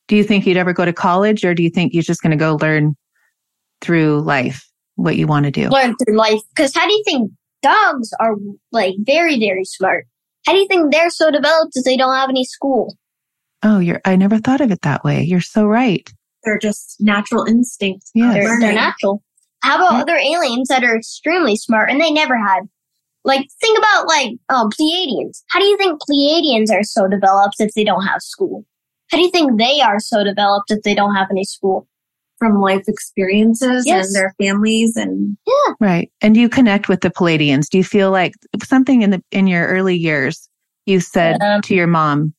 Do 0.08 0.16
you 0.16 0.24
think 0.24 0.46
you'd 0.46 0.58
ever 0.58 0.74
go 0.74 0.86
to 0.86 0.94
college 0.94 1.44
or 1.44 1.54
do 1.54 1.62
you 1.62 1.70
think 1.70 1.94
you're 1.94 2.04
just 2.04 2.22
going 2.22 2.32
to 2.32 2.38
go 2.38 2.58
learn 2.62 2.96
through 3.82 4.22
life 4.22 4.66
what 4.96 5.18
you 5.18 5.28
want 5.28 5.46
to 5.46 5.52
do? 5.52 5.70
learn 5.70 5.96
through 5.98 6.16
life 6.16 6.40
because 6.56 6.74
how 6.74 6.88
do 6.88 6.94
you 6.94 7.04
think 7.06 7.32
dogs 7.62 8.12
are 8.20 8.36
like 8.72 8.96
very 9.00 9.40
very 9.40 9.66
smart 9.66 10.06
how 10.46 10.54
do 10.54 10.60
you 10.60 10.68
think 10.68 10.92
they're 10.92 11.10
so 11.10 11.32
developed 11.32 11.74
if 11.76 11.84
they 11.86 11.98
don't 11.98 12.16
have 12.16 12.30
any 12.30 12.44
school 12.44 12.96
Oh, 13.66 13.80
you're, 13.80 14.02
I 14.04 14.18
never 14.18 14.40
thought 14.40 14.60
of 14.60 14.72
it 14.72 14.82
that 14.82 15.06
way. 15.06 15.24
You're 15.24 15.40
so 15.40 15.66
right. 15.66 16.12
They're 16.44 16.60
just 16.60 16.98
natural 17.00 17.46
instincts. 17.46 18.12
Yeah. 18.14 18.34
they're, 18.34 18.60
they're 18.60 18.74
natural 18.74 19.24
how 19.64 19.78
about 19.78 19.94
Yeah. 19.94 20.02
other 20.02 20.18
aliens 20.18 20.68
that 20.68 20.84
are 20.84 20.96
extremely 20.98 21.56
smart 21.56 21.90
and 21.90 22.00
they 22.02 22.12
never 22.12 22.38
had 22.38 22.64
like 23.24 23.48
think 23.62 23.78
about 23.78 24.08
like 24.08 24.32
um 24.50 24.70
Pleiadians. 24.70 25.42
How 25.50 25.60
do 25.60 25.66
you 25.66 25.78
think 25.78 26.00
Pleiadians 26.02 26.70
are 26.70 26.84
so 26.84 27.08
developed 27.08 27.56
if 27.60 27.74
they 27.74 27.86
don't 27.86 28.06
have 28.06 28.22
school? 28.22 28.66
How 29.10 29.18
do 29.18 29.24
you 29.24 29.32
think 29.32 29.58
they 29.58 29.80
are 29.80 30.00
so 30.00 30.24
developed 30.24 30.70
if 30.72 30.82
they 30.84 30.94
don't 30.94 31.16
have 31.16 31.28
any 31.32 31.46
school? 31.46 31.88
From 32.40 32.60
life 32.60 32.84
experiences 32.90 33.86
Yes. 33.86 34.08
and 34.08 34.16
their 34.16 34.36
families 34.42 34.98
and 34.98 35.38
yeah. 35.48 35.74
Right. 35.80 36.12
And 36.20 36.36
you 36.36 36.50
connect 36.50 36.90
with 36.90 37.00
the 37.00 37.10
Pleiadians? 37.10 37.70
Do 37.70 37.78
you 37.78 37.86
feel 37.86 38.12
like 38.12 38.34
something 38.66 39.02
in 39.02 39.12
the 39.12 39.24
in 39.32 39.48
your 39.48 39.66
early 39.68 39.96
years 39.96 40.50
you 40.86 41.00
said 41.00 41.42
Um, 41.42 41.62
to 41.62 41.74
your 41.74 41.88
mom, 41.88 42.34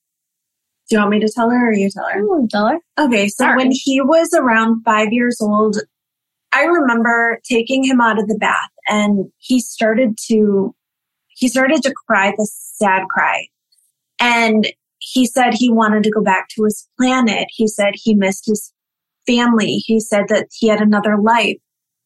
do 0.89 0.97
you 0.97 1.01
want 1.01 1.11
me 1.11 1.21
to 1.21 1.33
tell 1.35 1.51
her 1.51 1.71
or 1.71 1.73
you 1.73 1.91
tell 1.91 2.09
her? 2.09 2.21
Ooh, 2.21 2.47
dollar. 2.49 2.79
Okay, 2.99 3.29
so 3.29 3.45
Sorry. 3.45 3.57
when 3.57 3.71
he 3.73 4.01
was 4.01 4.35
around 4.35 4.83
five 4.85 5.13
years 5.13 5.39
old, 5.41 5.79
I 6.53 6.65
remember 6.65 7.41
taking 7.49 7.85
him 7.85 8.01
out 8.01 8.19
of 8.19 8.29
the 8.29 8.39
bath 8.39 8.71
and 8.89 9.27
he 9.39 9.61
started 9.61 10.17
to 10.29 10.75
he 11.37 11.49
started 11.49 11.83
to 11.83 11.95
cry 12.07 12.33
the 12.37 12.49
sad 12.51 13.03
cry. 13.09 13.49
And 14.21 14.73
he 14.99 15.27
said 15.27 15.55
he 15.55 15.71
wanted 15.71 16.05
to 16.05 16.11
go 16.11 16.23
back 16.23 16.49
to 16.51 16.65
his 16.65 16.89
planet. 16.97 17.49
He 17.51 17.67
said 17.67 17.95
he 17.95 18.15
missed 18.15 18.47
his 18.47 18.73
family. 19.27 19.83
He 19.85 20.01
said 20.01 20.27
that 20.29 20.49
he 20.53 20.69
had 20.69 20.81
another 20.81 21.19
life 21.19 21.59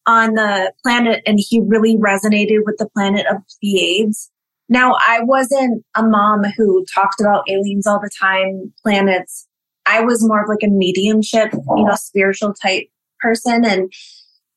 on 0.07 0.35
the 0.35 0.73
planet 0.83 1.23
and 1.27 1.39
he 1.39 1.61
really 1.61 1.97
resonated 1.97 2.65
with 2.65 2.77
the 2.79 2.89
planet 2.95 3.27
of 3.27 3.43
Pleiades. 3.61 4.31
Now, 4.69 4.95
I 5.07 5.21
wasn't 5.23 5.85
a 5.97 6.03
mom 6.03 6.45
who 6.57 6.85
talked 6.95 7.21
about 7.21 7.45
aliens 7.49 7.87
all 7.87 8.01
the 8.01 8.11
time, 8.21 8.73
planets. 8.83 9.47
I 9.87 10.01
was 10.03 10.27
more 10.27 10.43
of 10.43 10.49
like 10.49 10.63
a 10.63 10.69
mediumship, 10.71 11.53
you 11.53 11.85
know, 11.85 11.95
spiritual 11.95 12.53
type 12.53 12.85
person. 13.21 13.65
And 13.65 13.91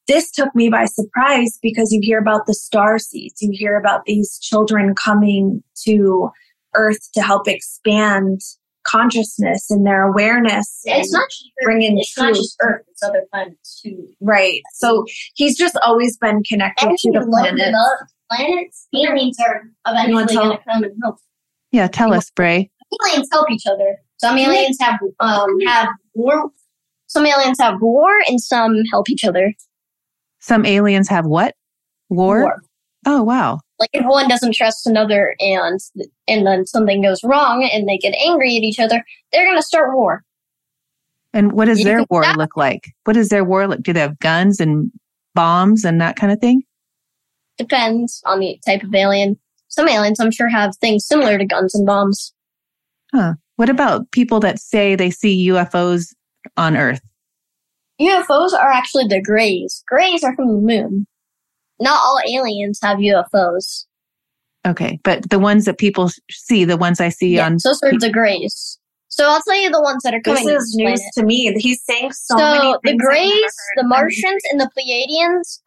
this 0.07 0.29
took 0.31 0.53
me 0.53 0.69
by 0.69 0.85
surprise 0.85 1.57
because 1.61 1.91
you 1.93 1.99
hear 2.03 2.19
about 2.19 2.45
the 2.45 2.53
star 2.53 2.99
seeds, 2.99 3.41
you 3.41 3.51
hear 3.53 3.77
about 3.77 4.03
these 4.05 4.37
children 4.39 4.93
coming 4.95 5.63
to 5.85 6.29
Earth 6.75 7.09
to 7.13 7.21
help 7.21 7.47
expand 7.47 8.41
consciousness 8.83 9.69
and 9.69 9.85
their 9.85 10.03
awareness. 10.03 10.81
It's 10.83 11.13
and 11.13 11.19
not 11.21 11.29
just 11.29 11.45
Earth. 11.61 11.65
bring 11.65 11.81
in 11.83 11.97
It's 11.99 12.17
not 12.17 12.25
truth. 12.25 12.37
just 12.37 12.57
Earth. 12.61 12.81
It's 12.89 13.03
other 13.03 13.23
planets 13.31 13.81
too. 13.81 14.07
right. 14.19 14.61
So 14.73 15.05
he's 15.35 15.57
just 15.57 15.77
always 15.85 16.17
been 16.17 16.43
connected 16.43 16.89
And 16.89 16.97
to 16.97 17.11
the 17.11 17.25
planet. 17.29 17.73
Planets. 18.31 18.87
Aliens 18.95 19.37
are 19.39 19.63
eventually 19.87 20.35
going 20.35 20.57
to 20.57 20.63
come 20.63 20.83
and 20.83 20.93
help. 21.03 21.17
"Yeah, 21.71 21.87
tell 21.87 22.13
us, 22.13 22.29
Brey." 22.31 22.69
Aliens 23.05 23.27
help 23.31 23.49
each 23.51 23.65
other. 23.67 23.97
Some 24.17 24.37
aliens 24.37 24.77
have 24.79 24.99
um 25.19 25.49
have 25.67 25.89
war. 26.13 26.51
Some 27.07 27.25
aliens 27.25 27.57
have 27.59 27.81
war, 27.81 28.09
and 28.27 28.39
some 28.41 28.75
help 28.91 29.09
each 29.09 29.25
other. 29.25 29.53
Some 30.39 30.65
aliens 30.65 31.09
have 31.09 31.25
what? 31.25 31.55
War? 32.09 32.41
War. 32.41 32.61
Oh, 33.05 33.23
wow. 33.23 33.59
Like 33.79 33.89
if 33.93 34.05
one 34.05 34.27
doesn't 34.27 34.53
trust 34.55 34.85
another, 34.87 35.35
and 35.39 35.79
and 36.27 36.45
then 36.45 36.65
something 36.65 37.01
goes 37.01 37.23
wrong, 37.23 37.67
and 37.71 37.87
they 37.87 37.97
get 37.97 38.13
angry 38.15 38.55
at 38.57 38.63
each 38.63 38.79
other, 38.79 39.03
they're 39.31 39.45
going 39.45 39.57
to 39.57 39.63
start 39.63 39.95
war. 39.95 40.23
And 41.33 41.53
what 41.53 41.65
does 41.65 41.79
You 41.79 41.85
their 41.85 42.05
war 42.09 42.21
that- 42.23 42.37
look 42.37 42.55
like? 42.57 42.91
What 43.05 43.13
does 43.13 43.29
their 43.29 43.43
war 43.43 43.67
look? 43.67 43.81
Do 43.81 43.93
they 43.93 44.01
have 44.01 44.19
guns 44.19 44.59
and 44.59 44.91
bombs 45.33 45.83
and 45.85 45.99
that 46.01 46.15
kind 46.15 46.31
of 46.31 46.39
thing? 46.39 46.63
Depends 47.61 48.21
on 48.25 48.39
the 48.39 48.59
type 48.65 48.81
of 48.81 48.93
alien. 48.95 49.37
Some 49.67 49.87
aliens, 49.87 50.19
I'm 50.19 50.31
sure, 50.31 50.49
have 50.49 50.75
things 50.77 51.05
similar 51.05 51.37
to 51.37 51.45
guns 51.45 51.75
and 51.75 51.85
bombs. 51.85 52.33
Huh. 53.13 53.33
What 53.57 53.69
about 53.69 54.09
people 54.11 54.39
that 54.39 54.59
say 54.59 54.95
they 54.95 55.11
see 55.11 55.47
UFOs 55.49 56.07
on 56.57 56.75
Earth? 56.75 57.01
UFOs 58.01 58.53
are 58.53 58.71
actually 58.71 59.05
the 59.07 59.21
grays. 59.21 59.83
Grays 59.87 60.23
are 60.23 60.35
from 60.35 60.47
the 60.47 60.61
moon. 60.61 61.05
Not 61.79 62.01
all 62.03 62.19
aliens 62.27 62.79
have 62.81 62.97
UFOs. 62.97 63.85
Okay, 64.67 64.99
but 65.03 65.29
the 65.29 65.39
ones 65.39 65.65
that 65.65 65.77
people 65.77 66.09
see, 66.31 66.65
the 66.65 66.77
ones 66.77 66.99
I 66.99 67.09
see 67.09 67.35
Yeah, 67.35 67.45
on 67.45 67.57
those 67.63 67.79
are 67.83 67.97
the 67.97 68.11
grays. 68.11 68.79
So 69.09 69.27
I'll 69.27 69.41
tell 69.47 69.61
you 69.61 69.69
the 69.69 69.81
ones 69.81 70.01
that 70.03 70.13
are 70.15 70.21
coming. 70.21 70.47
to 70.47 70.53
is 70.55 70.63
this 70.63 70.75
news 70.75 70.99
planet. 70.99 71.13
to 71.15 71.23
me. 71.25 71.53
He's 71.59 71.83
saying 71.83 72.11
so, 72.13 72.37
So, 72.37 72.43
many 72.43 72.71
the 72.71 72.79
things. 72.83 72.93
I've 72.93 72.97
never 72.97 73.09
Greys, 73.09 73.53
the 73.75 73.83
Martians, 73.83 74.41
and 74.51 74.61
the 74.61 74.69
Pleiadians, 74.75 75.59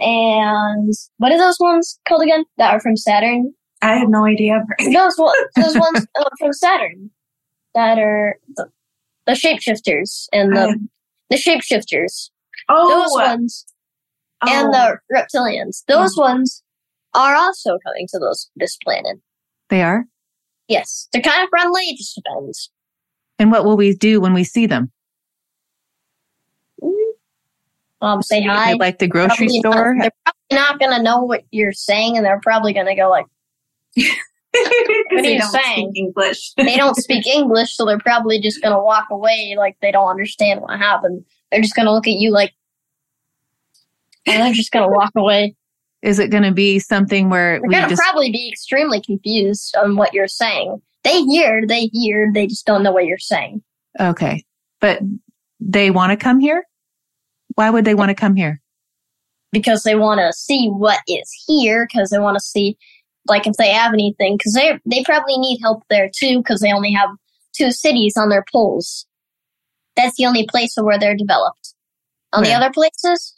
and 0.00 0.92
what 1.18 1.32
are 1.32 1.38
those 1.38 1.58
ones 1.60 1.98
called 2.06 2.22
again? 2.22 2.44
That 2.56 2.72
are 2.74 2.80
from 2.80 2.96
Saturn. 2.96 3.52
I 3.82 3.94
have 3.96 4.08
no 4.08 4.24
idea. 4.24 4.64
Those 4.92 5.16
one, 5.16 5.36
those 5.54 5.76
ones 5.78 6.04
uh, 6.18 6.28
from 6.40 6.52
Saturn 6.52 7.10
that 7.74 7.96
are 7.98 8.36
the, 8.56 8.66
the 9.26 9.32
shapeshifters 9.34 10.26
and 10.32 10.56
the 10.56 10.62
I- 10.62 10.74
the 11.30 11.36
shapeshifters. 11.36 12.30
oh, 12.68 12.88
Those 12.88 13.12
ones 13.28 13.66
and 14.42 14.68
oh. 14.68 14.72
the 14.72 14.98
reptilians. 15.14 15.84
Those 15.86 16.16
ones 16.16 16.64
are 17.14 17.36
also 17.36 17.78
coming 17.86 18.06
to 18.10 18.18
those 18.18 18.50
this 18.56 18.76
planet. 18.82 19.18
they 19.68 19.82
are. 19.82 20.06
Yes, 20.66 21.06
they're 21.12 21.22
kind 21.22 21.42
of 21.44 21.48
friendly. 21.50 21.82
It 21.82 21.98
just 21.98 22.16
depends. 22.16 22.70
And 23.38 23.52
what 23.52 23.64
will 23.64 23.76
we 23.76 23.94
do 23.94 24.20
when 24.20 24.34
we 24.34 24.42
see 24.42 24.66
them? 24.66 24.90
Um, 28.00 28.22
say 28.22 28.42
hi. 28.42 28.72
They 28.72 28.78
like 28.78 28.98
the 28.98 29.08
grocery 29.08 29.46
Probably 29.48 29.60
not- 29.60 29.72
store. 29.72 29.96
they're 30.00 30.10
probably 30.24 30.52
not 30.64 30.78
going 30.78 30.96
to 30.96 31.02
know 31.02 31.24
what 31.24 31.42
you're 31.50 31.72
saying, 31.72 32.16
and 32.16 32.24
they're 32.24 32.40
probably 32.40 32.72
going 32.72 32.86
to 32.86 32.94
go 32.94 33.10
like, 33.10 33.26
Because 34.50 35.18
are 35.18 35.22
they 35.22 35.32
you 35.34 35.38
don't 35.40 35.50
saying? 35.52 35.90
speak 35.92 36.04
English. 36.04 36.52
they 36.56 36.76
don't 36.76 36.96
speak 36.96 37.26
English, 37.34 37.76
so 37.76 37.84
they're 37.84 37.98
probably 37.98 38.40
just 38.40 38.62
going 38.62 38.74
to 38.74 38.82
walk 38.82 39.06
away 39.10 39.54
like 39.58 39.76
they 39.82 39.92
don't 39.92 40.08
understand 40.08 40.60
what 40.62 40.78
happened. 40.78 41.24
They're 41.52 41.60
just 41.60 41.74
going 41.76 41.86
to 41.86 41.92
look 41.92 42.06
at 42.06 42.14
you 42.14 42.30
like, 42.30 42.52
and 44.26 44.42
they're 44.42 44.52
just 44.54 44.72
going 44.72 44.88
to 44.88 44.94
walk 44.96 45.12
away. 45.16 45.54
Is 46.02 46.18
it 46.18 46.28
going 46.30 46.44
to 46.44 46.52
be 46.52 46.78
something 46.78 47.28
where 47.28 47.58
They're 47.60 47.68
we 47.68 47.74
going 47.74 47.84
to 47.84 47.90
just 47.90 48.00
probably 48.02 48.30
be 48.30 48.48
extremely 48.48 49.00
confused 49.00 49.74
on 49.76 49.96
what 49.96 50.14
you're 50.14 50.28
saying. 50.28 50.80
They 51.02 51.22
hear, 51.22 51.66
they 51.66 51.86
hear, 51.92 52.30
they 52.32 52.46
just 52.46 52.64
don't 52.66 52.82
know 52.82 52.92
what 52.92 53.06
you're 53.06 53.18
saying. 53.18 53.62
okay? 54.00 54.44
But 54.80 55.00
they 55.60 55.90
want 55.90 56.10
to 56.10 56.16
come 56.16 56.38
here. 56.40 56.64
Why 57.58 57.70
would 57.70 57.84
they 57.84 57.94
want 57.94 58.10
to 58.10 58.14
come 58.14 58.36
here? 58.36 58.60
because 59.52 59.82
they 59.82 59.94
want 59.94 60.20
to 60.20 60.32
see 60.32 60.68
what 60.68 61.00
is 61.08 61.30
here 61.46 61.86
because 61.90 62.10
they 62.10 62.18
want 62.18 62.36
to 62.36 62.44
see 62.44 62.76
like 63.26 63.46
if 63.46 63.54
they 63.56 63.70
have 63.70 63.92
anything 63.92 64.36
because 64.36 64.54
they 64.54 64.78
they 64.86 65.02
probably 65.04 65.36
need 65.38 65.58
help 65.62 65.82
there 65.90 66.10
too 66.14 66.38
because 66.38 66.60
they 66.60 66.72
only 66.72 66.92
have 66.92 67.10
two 67.54 67.70
cities 67.70 68.14
on 68.16 68.28
their 68.28 68.44
poles. 68.52 69.06
That's 69.96 70.16
the 70.16 70.26
only 70.26 70.46
place 70.46 70.74
where 70.76 70.98
they're 70.98 71.16
developed. 71.16 71.74
On 72.32 72.42
the 72.42 72.52
other 72.52 72.70
places 72.70 73.34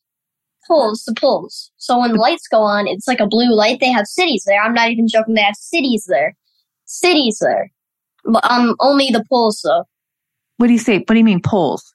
poles 0.67 1.05
the 1.05 1.15
poles. 1.15 1.71
So 1.77 1.99
when 2.01 2.15
lights 2.15 2.49
go 2.49 2.61
on 2.61 2.87
it's 2.87 3.09
like 3.09 3.21
a 3.21 3.27
blue 3.27 3.55
light 3.55 3.79
they 3.81 3.91
have 3.91 4.07
cities 4.07 4.45
there. 4.47 4.63
I'm 4.63 4.75
not 4.75 4.91
even 4.91 5.09
joking 5.09 5.35
they 5.35 5.43
have 5.43 5.57
cities 5.57 6.07
there. 6.09 6.37
Cities 6.85 7.39
there. 7.41 7.71
But 8.25 8.49
um 8.51 8.75
only 8.81 9.11
the 9.11 9.25
poles 9.31 9.61
though. 9.65 9.85
What 10.59 10.67
do 10.67 10.73
you 10.73 10.79
say? 10.79 10.99
What 10.99 11.11
do 11.11 11.19
you 11.19 11.25
mean 11.25 11.41
poles? 11.41 11.95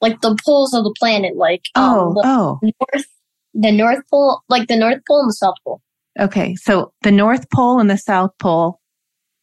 Like 0.00 0.20
the 0.20 0.36
poles 0.44 0.72
of 0.74 0.84
the 0.84 0.94
planet 0.98 1.36
like 1.36 1.62
Oh, 1.76 2.08
um, 2.08 2.14
the 2.14 2.22
oh, 2.24 2.60
north 2.62 3.06
the 3.54 3.72
north 3.72 4.02
pole 4.10 4.42
like 4.48 4.68
the 4.68 4.76
north 4.76 5.00
pole 5.08 5.20
and 5.20 5.28
the 5.30 5.34
south 5.34 5.56
pole 5.64 5.80
okay. 6.18 6.54
So 6.56 6.92
the 7.02 7.12
North 7.12 7.48
Pole 7.50 7.78
and 7.80 7.88
the 7.88 7.96
South 7.96 8.32
Pole, 8.40 8.80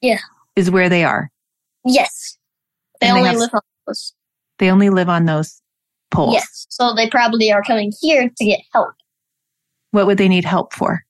Yeah. 0.02 0.20
is 0.58 0.70
where 0.70 0.90
they 0.90 1.04
are. 1.06 1.32
Yes. 1.86 2.38
They 3.00 3.08
And 3.08 3.16
they 3.16 3.20
only 3.22 3.30
have- 3.32 3.40
live 3.40 3.50
on 3.54 3.62
those. 3.88 4.14
They 4.60 4.70
only 4.70 4.90
live 4.90 5.08
on 5.10 5.26
those 5.26 5.62
poles. 6.12 6.34
Yes. 6.34 6.68
So 6.70 6.94
they 6.94 7.10
probably 7.10 7.52
are 7.54 7.64
coming 7.64 7.94
here 8.02 8.30
to 8.30 8.46
get 8.46 8.60
help, 8.74 8.90
What 9.92 10.08
would 10.08 10.18
they 10.18 10.28
need 10.28 10.44
help 10.46 10.74
for? 10.74 11.04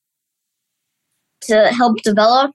to 1.42 1.68
help 1.72 1.98
develop 2.02 2.52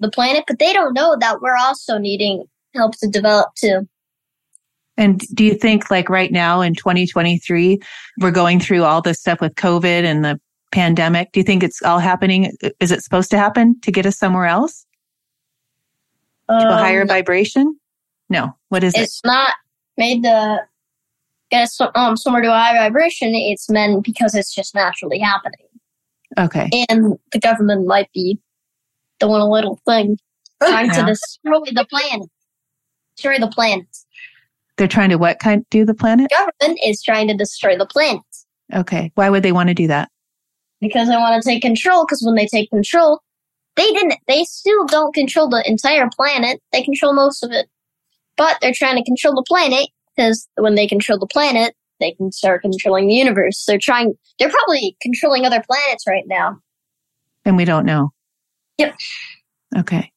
the 0.00 0.10
planet, 0.10 0.44
but 0.46 0.58
they 0.58 0.72
don't 0.72 0.94
know 0.94 1.16
that 1.20 1.40
we're 1.40 1.56
also 1.56 1.98
needing 1.98 2.44
help 2.74 2.96
to 2.98 3.08
develop 3.08 3.48
too. 3.56 3.88
And 4.96 5.20
do 5.34 5.44
you 5.44 5.54
think 5.54 5.90
like 5.90 6.08
right 6.08 6.30
now 6.30 6.60
in 6.60 6.74
2023, 6.74 7.80
we're 8.20 8.30
going 8.30 8.60
through 8.60 8.84
all 8.84 9.02
this 9.02 9.18
stuff 9.18 9.40
with 9.40 9.54
COVID 9.56 10.04
and 10.04 10.24
the 10.24 10.40
pandemic? 10.70 11.32
Do 11.32 11.40
you 11.40 11.44
think 11.44 11.62
it's 11.62 11.82
all 11.82 11.98
happening? 11.98 12.52
Is 12.80 12.92
it 12.92 13.02
supposed 13.02 13.30
to 13.32 13.38
happen 13.38 13.80
to 13.80 13.90
get 13.90 14.06
us 14.06 14.18
somewhere 14.18 14.46
else? 14.46 14.86
To 16.48 16.54
a 16.56 16.76
higher 16.76 17.02
Um, 17.02 17.08
vibration? 17.08 17.78
No. 18.28 18.56
What 18.68 18.84
is 18.84 18.94
it? 18.94 19.00
it's 19.00 19.20
not 19.24 19.54
made 19.96 20.22
to 20.22 20.60
get 21.50 21.62
us 21.64 21.80
um, 21.94 22.16
somewhere 22.16 22.42
to 22.42 22.48
a 22.48 22.56
higher 22.56 22.78
vibration. 22.78 23.30
It's 23.34 23.68
meant 23.70 24.04
because 24.04 24.34
it's 24.34 24.54
just 24.54 24.74
naturally 24.74 25.18
happening. 25.18 25.66
Okay. 26.38 26.68
And 26.88 27.18
the 27.32 27.38
government 27.38 27.86
might 27.86 28.12
be 28.12 28.38
doing 29.20 29.40
a 29.40 29.48
little 29.48 29.80
thing 29.86 30.18
trying 30.62 30.90
to 30.90 31.04
destroy 31.04 31.60
the 31.72 31.86
planet. 31.88 32.28
Destroy 33.16 33.38
the 33.38 33.48
planet. 33.48 33.86
They're 34.76 34.88
trying 34.88 35.10
to 35.10 35.16
what 35.18 35.38
kind 35.38 35.64
do 35.70 35.84
the 35.84 35.94
planet? 35.94 36.30
government 36.30 36.80
is 36.84 37.02
trying 37.02 37.28
to 37.28 37.34
destroy 37.36 37.76
the 37.76 37.86
planet 37.86 38.22
Okay. 38.72 39.12
Why 39.14 39.28
would 39.30 39.42
they 39.42 39.52
want 39.52 39.68
to 39.68 39.74
do 39.74 39.86
that? 39.88 40.08
because 40.80 41.08
they 41.08 41.16
want 41.16 41.42
to 41.42 41.48
take 41.48 41.62
control. 41.62 42.04
Because 42.04 42.22
when 42.22 42.34
they 42.34 42.46
take 42.46 42.68
control, 42.70 43.20
they 43.76 43.90
didn't. 43.92 44.14
They 44.28 44.44
still 44.44 44.84
don't 44.86 45.14
control 45.14 45.48
the 45.48 45.62
entire 45.66 46.08
planet. 46.14 46.60
They 46.72 46.82
control 46.82 47.14
most 47.14 47.42
of 47.42 47.52
it, 47.52 47.66
but 48.36 48.58
they're 48.60 48.74
trying 48.74 48.96
to 48.96 49.04
control 49.04 49.34
the 49.34 49.44
planet 49.48 49.88
because 50.14 50.46
when 50.56 50.74
they 50.74 50.86
control 50.86 51.18
the 51.18 51.26
planet, 51.26 51.74
they 52.00 52.12
can 52.12 52.30
start 52.32 52.62
controlling 52.62 53.06
the 53.08 53.14
universe. 53.14 53.64
They're 53.66 53.78
trying. 53.80 54.14
They're 54.38 54.50
probably 54.50 54.96
controlling 55.00 55.46
other 55.46 55.62
planets 55.66 56.04
right 56.06 56.24
now. 56.26 56.58
And 57.44 57.56
we 57.56 57.64
don't 57.64 57.86
know. 57.86 58.12
Yep. 58.78 58.94
Okay. 59.78 60.12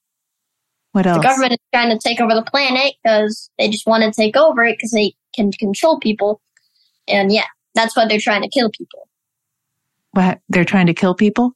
What 0.98 1.06
else? 1.06 1.18
The 1.18 1.28
government 1.30 1.52
is 1.52 1.60
trying 1.72 1.89
to 1.91 2.00
take 2.00 2.20
over 2.20 2.34
the 2.34 2.41
planet 2.41 2.95
because 3.04 3.52
they 3.60 3.70
just 3.70 3.86
want 3.86 4.02
to 4.02 4.12
take 4.12 4.36
over 4.36 4.66
it 4.66 4.78
because 4.78 4.89
they 4.89 5.14
can 5.36 5.52
control 5.52 6.00
people. 6.00 6.41
And 7.08 7.32
yeah, 7.32 7.45
that's 7.76 7.95
why 7.95 8.08
they're 8.08 8.18
trying 8.18 8.41
to 8.41 8.50
kill 8.50 8.72
people. 8.72 9.08
What? 10.14 10.39
They're 10.50 10.66
trying 10.66 10.88
to 10.88 10.95
kill 10.95 11.14
people? 11.14 11.52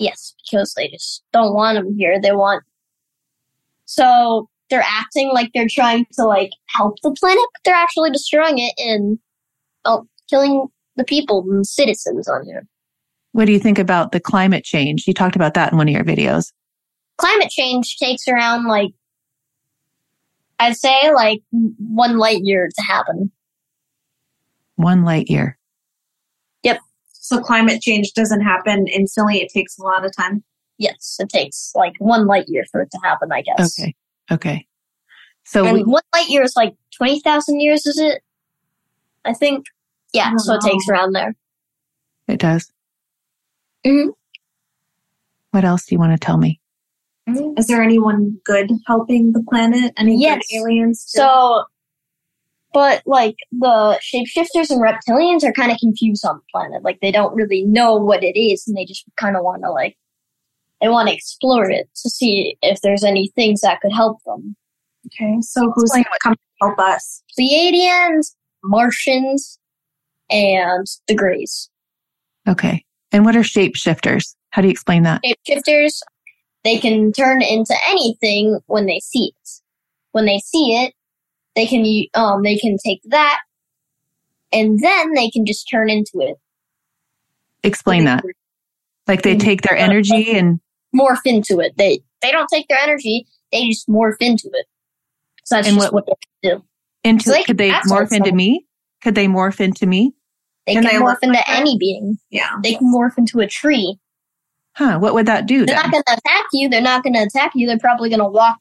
Yes, 0.00 0.34
because 0.50 0.74
they 0.74 0.88
just 0.88 1.22
don't 1.32 1.54
want 1.54 1.76
them 1.76 1.96
here. 1.96 2.20
They 2.20 2.32
want. 2.32 2.64
So 3.84 4.48
they're 4.68 4.84
acting 4.84 5.30
like 5.32 5.52
they're 5.54 5.68
trying 5.70 6.04
to 6.14 6.24
like 6.24 6.50
help 6.66 6.96
the 7.04 7.12
planet, 7.12 7.44
but 7.52 7.60
they're 7.64 7.76
actually 7.76 8.10
destroying 8.10 8.58
it 8.58 8.74
and 8.78 9.16
oh, 9.84 10.08
killing 10.28 10.66
the 10.96 11.04
people 11.04 11.44
and 11.48 11.64
citizens 11.64 12.26
on 12.26 12.44
here. 12.46 12.66
What 13.30 13.44
do 13.44 13.52
you 13.52 13.60
think 13.60 13.78
about 13.78 14.10
the 14.10 14.18
climate 14.18 14.64
change? 14.64 15.04
You 15.06 15.14
talked 15.14 15.36
about 15.36 15.54
that 15.54 15.70
in 15.70 15.78
one 15.78 15.86
of 15.86 15.94
your 15.94 16.02
videos. 16.02 16.50
Climate 17.18 17.50
change 17.50 17.96
takes 17.98 18.26
around 18.28 18.66
like 18.66 18.90
I'd 20.58 20.76
say 20.76 21.12
like 21.14 21.42
one 21.50 22.18
light 22.18 22.40
year 22.42 22.68
to 22.74 22.82
happen. 22.82 23.30
One 24.76 25.04
light 25.04 25.28
year. 25.28 25.58
Yep. 26.62 26.80
So 27.12 27.40
climate 27.40 27.80
change 27.80 28.12
doesn't 28.12 28.40
happen 28.42 28.86
instantly. 28.88 29.40
It 29.42 29.50
takes 29.52 29.78
a 29.78 29.82
lot 29.82 30.04
of 30.04 30.14
time. 30.16 30.42
Yes, 30.78 31.16
it 31.20 31.28
takes 31.28 31.72
like 31.74 31.94
one 31.98 32.26
light 32.26 32.44
year 32.48 32.64
for 32.70 32.80
it 32.82 32.90
to 32.90 32.98
happen, 33.02 33.30
I 33.32 33.42
guess. 33.42 33.78
Okay. 33.78 33.94
Okay. 34.30 34.66
So 35.44 35.64
and 35.64 35.78
we, 35.78 35.84
one 35.84 36.02
light 36.14 36.28
year 36.28 36.42
is 36.42 36.54
like 36.56 36.74
20,000 36.96 37.60
years, 37.60 37.86
is 37.86 37.98
it? 37.98 38.22
I 39.24 39.32
think. 39.34 39.66
Yeah, 40.12 40.26
I 40.26 40.30
don't 40.30 40.38
so 40.40 40.54
it 40.54 40.60
takes 40.60 40.88
around 40.88 41.12
there. 41.12 41.34
it 42.28 42.38
does. 42.38 42.70
Mhm. 43.84 44.10
What 45.50 45.64
else 45.64 45.86
do 45.86 45.94
you 45.94 45.98
want 45.98 46.12
to 46.12 46.24
tell 46.24 46.36
me? 46.36 46.60
Is 47.36 47.40
mm-hmm. 47.40 47.62
there 47.72 47.82
anyone 47.82 48.38
good 48.44 48.70
helping 48.86 49.32
the 49.32 49.42
planet? 49.48 49.92
Any 49.96 50.20
Yes. 50.20 50.42
good 50.50 50.58
aliens? 50.58 51.04
to- 51.06 51.18
So, 51.18 51.64
but 52.72 53.02
like 53.06 53.36
the 53.52 54.00
shapeshifters 54.02 54.70
and 54.70 54.80
reptilians 54.80 55.44
are 55.44 55.52
kind 55.52 55.70
of 55.70 55.78
confused 55.78 56.24
on 56.24 56.36
the 56.36 56.42
planet. 56.50 56.82
Like 56.82 57.00
they 57.00 57.12
don't 57.12 57.34
really 57.34 57.64
know 57.64 57.96
what 57.96 58.24
it 58.24 58.38
is, 58.38 58.66
and 58.66 58.76
they 58.76 58.84
just 58.84 59.04
kind 59.18 59.36
of 59.36 59.44
want 59.44 59.62
to 59.62 59.70
like 59.70 59.96
they 60.80 60.88
want 60.88 61.08
to 61.08 61.14
explore 61.14 61.70
it 61.70 61.88
to 62.02 62.10
see 62.10 62.56
if 62.62 62.80
there's 62.80 63.04
any 63.04 63.28
things 63.36 63.60
that 63.60 63.80
could 63.80 63.92
help 63.92 64.18
them. 64.24 64.56
okay, 65.06 65.40
so 65.40 65.70
who's 65.74 65.84
Explain 65.84 66.04
going 66.04 66.12
to 66.12 66.18
come 66.22 66.36
help 66.60 66.78
us? 66.78 67.22
Pleiadians, 67.38 68.34
Martians, 68.64 69.58
and 70.30 70.86
the 71.08 71.14
Greys. 71.14 71.70
Okay. 72.48 72.84
And 73.12 73.24
what 73.24 73.36
are 73.36 73.40
shapeshifters? 73.40 74.34
How 74.50 74.62
do 74.62 74.68
you 74.68 74.72
explain 74.72 75.02
that? 75.04 75.20
Shapeshifters, 75.24 76.00
they 76.64 76.78
can 76.78 77.12
turn 77.12 77.42
into 77.42 77.74
anything 77.88 78.60
when 78.66 78.86
they 78.86 79.00
see 79.00 79.32
it. 79.36 79.48
When 80.12 80.26
they 80.26 80.38
see 80.38 80.76
it, 80.82 80.94
they 81.56 81.66
can 81.66 81.84
um 82.14 82.42
they 82.42 82.56
can 82.56 82.76
take 82.84 83.00
that, 83.06 83.40
and 84.52 84.78
then 84.80 85.14
they 85.14 85.30
can 85.30 85.46
just 85.46 85.68
turn 85.70 85.90
into 85.90 86.20
it. 86.20 86.36
Explain 87.64 88.04
that. 88.04 88.24
Like 89.06 89.22
they 89.22 89.36
take 89.36 89.62
their 89.62 89.76
energy 89.76 90.30
and 90.32 90.60
morph 90.94 91.20
into 91.24 91.60
it. 91.60 91.76
They 91.76 92.00
they 92.20 92.30
don't 92.30 92.48
take 92.52 92.68
their 92.68 92.78
energy; 92.78 93.26
they 93.50 93.66
just 93.68 93.88
morph 93.88 94.16
into 94.20 94.50
it. 94.52 94.66
So 95.44 95.56
that's 95.56 95.68
And 95.68 95.76
just 95.76 95.92
what- 95.92 96.06
what, 96.06 96.18
they 96.42 96.50
do. 96.50 96.64
into 97.04 97.24
So 97.24 97.32
they 97.32 97.42
could 97.44 97.58
they 97.58 97.70
morph 97.70 98.12
into 98.12 98.32
me? 98.32 98.66
Could 99.02 99.14
they 99.14 99.26
morph 99.26 99.60
into 99.60 99.86
me? 99.86 100.14
They 100.66 100.74
Can 100.74 100.84
can 100.84 101.02
morph 101.02 101.16
into 101.22 101.34
like 101.36 101.48
any 101.48 101.76
being. 101.78 102.18
Yeah. 102.30 102.56
They 102.62 102.74
can 102.74 102.92
morph 102.92 103.18
into 103.18 103.40
a 103.40 103.46
tree. 103.48 103.98
Huh? 104.74 104.98
What 104.98 105.14
would 105.14 105.26
that 105.26 105.46
do 105.46 105.66
They're 105.66 105.76
then? 105.76 105.84
not 105.84 105.92
going 105.92 106.02
to 106.06 106.12
attack 106.12 106.46
you. 106.52 106.68
They're 106.68 106.80
not 106.80 107.02
going 107.02 107.14
to 107.14 107.22
attack 107.22 107.52
you. 107.54 107.66
They're 107.66 107.78
probably 107.78 108.08
going 108.08 108.20
to 108.20 108.28
walk 108.28 108.58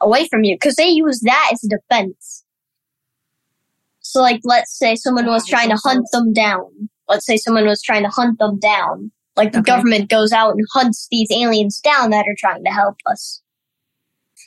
away 0.00 0.26
from 0.28 0.44
you 0.44 0.56
because 0.56 0.76
they 0.76 0.88
use 0.88 1.20
that 1.20 1.50
as 1.52 1.62
a 1.64 1.68
defense. 1.68 2.44
So, 4.00 4.20
like, 4.20 4.40
let's 4.44 4.76
say 4.76 4.96
someone 4.96 5.26
was 5.26 5.46
trying 5.46 5.68
to 5.68 5.76
hunt 5.84 6.06
them 6.12 6.32
down. 6.32 6.88
Let's 7.08 7.26
say 7.26 7.36
someone 7.36 7.66
was 7.66 7.82
trying 7.82 8.02
to 8.02 8.08
hunt 8.08 8.38
them 8.38 8.58
down. 8.58 9.12
Like, 9.36 9.52
the 9.52 9.58
Okay. 9.60 9.72
government 9.72 10.10
goes 10.10 10.32
out 10.32 10.54
and 10.54 10.66
hunts 10.72 11.06
these 11.10 11.30
aliens 11.30 11.78
down 11.80 12.10
that 12.10 12.26
are 12.26 12.34
trying 12.38 12.64
to 12.64 12.70
help 12.70 12.96
us. 13.06 13.42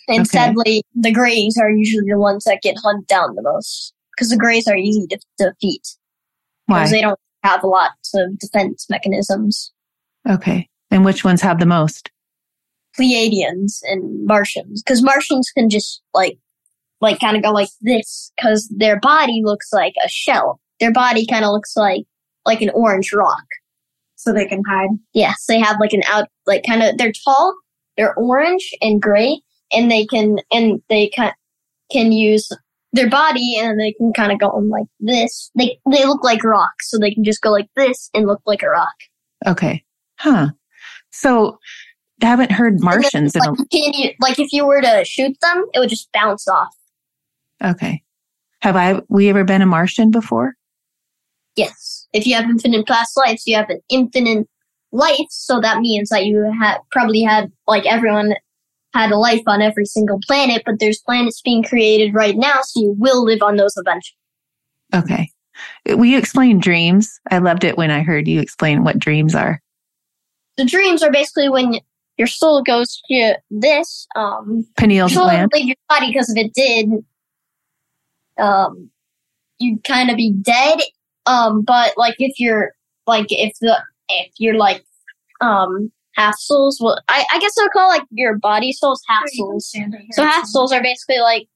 And 0.10 0.22
Okay. 0.22 0.38
sadly, 0.38 0.84
the 0.96 1.12
Greys 1.12 1.58
are 1.62 1.70
usually 1.70 2.10
the 2.10 2.18
ones 2.20 2.44
that 2.46 2.62
get 2.62 2.76
hunted 2.84 3.08
down 3.08 3.36
the 3.36 3.42
most. 3.42 3.94
Because 4.12 4.30
the 4.30 4.38
Greys 4.38 4.68
are 4.68 4.76
easy 4.76 5.08
to 5.08 5.20
defeat. 5.38 5.88
Why? 6.66 6.80
Because 6.80 6.92
they 6.92 7.02
don't 7.02 7.20
have 7.44 7.64
a 7.64 7.68
lot 7.68 7.92
of 8.16 8.38
defense 8.40 8.88
mechanisms. 8.90 9.72
Okay. 10.30 10.68
And 10.94 11.04
which 11.04 11.24
ones 11.24 11.42
have 11.42 11.60
the 11.60 11.66
most? 11.66 12.12
Pleiadians 12.96 13.80
and 13.82 14.28
Martians. 14.28 14.84
Because 14.84 15.02
Martians 15.02 15.50
can 15.58 15.68
just 15.68 16.04
like, 16.14 16.38
like 17.02 17.20
kind 17.20 17.36
of 17.36 17.42
go 17.42 17.50
like 17.50 17.70
this. 17.82 18.32
Because 18.38 18.72
their 18.78 19.00
body 19.00 19.42
looks 19.44 19.74
like 19.74 19.96
a 20.06 20.08
shell. 20.08 20.62
Their 20.80 20.94
body 20.94 21.26
kind 21.26 21.46
of 21.46 21.52
looks 21.52 21.76
like 21.76 22.04
like 22.46 22.62
an 22.62 22.70
orange 22.76 23.12
rock. 23.12 23.44
So 24.18 24.32
they 24.32 24.46
can 24.46 24.62
hide. 24.70 24.90
Yes, 25.14 25.46
they 25.48 25.60
have 25.60 25.78
like 25.80 25.94
an 25.94 26.04
out, 26.08 26.28
like 26.46 26.64
kind 26.64 26.84
of. 26.84 26.96
They're 27.00 27.12
tall. 27.26 27.56
They're 27.98 28.14
orange 28.14 28.72
and 28.80 29.02
gray, 29.02 29.42
and 29.72 29.90
they 29.90 30.06
can 30.06 30.38
and 30.52 30.80
they 30.90 31.08
can 31.08 31.34
can 31.92 32.12
use 32.12 32.50
their 32.92 33.10
body 33.10 33.58
and 33.58 33.80
they 33.80 33.94
can 33.94 34.14
kind 34.14 34.32
of 34.32 34.40
go 34.40 34.50
on 34.50 34.70
like 34.70 34.86
this. 35.00 35.50
They 35.58 35.80
they 35.92 36.06
look 36.06 36.24
like 36.24 36.44
rocks, 36.44 36.92
so 36.92 37.00
they 37.00 37.16
can 37.16 37.24
just 37.24 37.42
go 37.42 37.50
like 37.50 37.70
this 37.76 38.12
and 38.14 38.28
look 38.28 38.42
like 38.46 38.62
a 38.62 38.70
rock. 38.70 38.94
Okay. 39.48 39.84
Huh. 40.20 40.50
So 41.14 41.58
I 42.22 42.26
haven't 42.26 42.52
heard 42.52 42.82
Martians 42.82 43.36
in 43.36 43.42
like, 43.42 43.70
can 43.72 43.94
you, 43.94 44.12
like 44.20 44.40
if 44.40 44.52
you 44.52 44.66
were 44.66 44.82
to 44.82 45.06
shoot 45.06 45.38
them, 45.42 45.66
it 45.74 45.80
would 45.80 45.90
just 45.90 46.12
bounce 46.12 46.48
off. 46.48 46.76
okay. 47.64 48.02
Have 48.62 48.76
I, 48.78 49.02
we 49.10 49.30
ever 49.30 49.44
been 49.44 49.62
a 49.62 49.66
Martian 49.66 50.10
before? 50.10 50.56
Yes. 51.56 52.08
If 52.14 52.26
you 52.26 52.36
have 52.36 52.46
infinite 52.46 52.88
past 52.88 53.18
lives, 53.18 53.46
you 53.46 53.56
have 53.58 53.70
an 53.70 53.82
infinite 53.90 54.48
life. 54.94 55.28
So 55.30 55.60
that 55.60 55.80
means 55.80 56.10
that 56.10 56.26
you 56.26 56.52
had 56.60 56.78
probably 56.92 57.24
had 57.24 57.52
like 57.68 57.86
everyone 57.86 58.34
had 58.94 59.12
a 59.12 59.18
life 59.18 59.42
on 59.48 59.62
every 59.62 59.86
single 59.86 60.20
planet, 60.26 60.64
but 60.66 60.76
there's 60.80 61.02
planets 61.02 61.42
being 61.42 61.64
created 61.64 62.14
right 62.14 62.38
now, 62.38 62.62
so 62.64 62.80
you 62.80 62.96
will 62.98 63.24
live 63.24 63.42
on 63.42 63.58
those 63.58 63.74
eventually. 63.76 64.18
Okay. 64.94 65.30
Will 65.88 66.06
you 66.06 66.18
explain 66.18 66.60
dreams? 66.60 67.20
I 67.32 67.40
loved 67.40 67.64
it 67.64 67.78
when 67.78 67.92
I 67.92 68.02
heard 68.02 68.28
you 68.28 68.40
explain 68.40 68.84
what 68.84 69.00
dreams 69.00 69.36
are. 69.36 69.62
The 70.58 70.66
dreams 70.66 71.02
are 71.02 71.12
basically 71.12 71.50
when 71.50 71.80
your 72.18 72.28
soul 72.28 72.62
goes 72.62 73.02
to 73.10 73.36
this, 73.50 74.08
um, 74.16 74.66
Pineal 74.78 75.10
your 75.10 75.16
soul 75.16 75.26
gland. 75.26 75.52
leave 75.54 75.68
your 75.68 75.76
body 75.90 76.08
because 76.08 76.30
if 76.30 76.46
it 76.46 76.54
did, 76.54 76.90
um, 78.38 78.90
you'd 79.60 79.84
kind 79.84 80.10
of 80.10 80.18
be 80.18 80.32
dead. 80.32 80.80
Um, 81.26 81.62
but 81.64 81.94
like 81.98 82.16
if 82.20 82.40
you're 82.40 82.74
like 83.08 83.28
if 83.30 83.54
the 83.62 83.82
if 84.10 84.32
you're 84.38 84.58
like 84.58 84.84
um 85.42 85.92
half 86.16 86.36
souls, 86.38 86.80
well, 86.82 87.00
I 87.08 87.26
I 87.32 87.40
guess 87.40 87.54
I'll 87.60 87.70
call 87.70 87.88
like 87.88 88.04
your 88.12 88.38
body 88.38 88.74
souls 88.74 89.02
half 89.08 89.24
souls. 89.30 89.74
So 90.12 90.24
half 90.24 90.46
souls 90.48 90.72
are 90.72 90.82
basically 90.84 91.20
like 91.20 91.48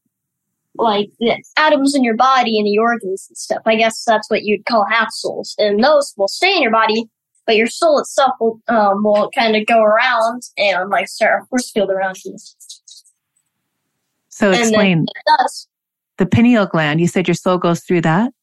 like 0.76 1.10
the 1.20 1.44
atoms 1.58 1.96
in 1.96 2.04
your 2.04 2.16
body 2.16 2.58
and 2.58 2.66
the 2.66 2.78
organs 2.80 3.26
and 3.30 3.38
stuff. 3.38 3.62
I 3.66 3.76
guess 3.76 4.04
that's 4.06 4.30
what 4.30 4.44
you'd 4.44 4.66
call 4.66 4.86
half 4.90 5.12
souls, 5.12 5.56
and 5.58 5.84
those 5.84 6.14
will 6.18 6.28
stay 6.28 6.56
in 6.56 6.62
your 6.62 6.72
body. 6.72 7.06
But 7.48 7.56
your 7.56 7.68
soul 7.68 7.98
itself 8.00 8.34
will 8.40 8.62
um, 8.68 9.04
will 9.04 9.32
kind 9.32 9.56
of 9.56 9.66
go 9.66 9.82
around 9.82 10.44
and 10.58 10.90
like 10.90 11.08
start 11.08 11.42
a 11.42 11.46
force 11.48 11.72
field 11.72 11.90
around 11.90 12.18
you. 12.24 12.36
So 14.28 14.52
And 14.52 14.60
explain 14.60 15.06
does. 15.40 15.68
the 16.18 16.26
pineal 16.26 16.68
gland. 16.68 17.00
You 17.00 17.08
said 17.08 17.28
your 17.28 17.36
soul 17.36 17.58
goes 17.58 17.84
through 17.84 18.02
that. 18.02 18.34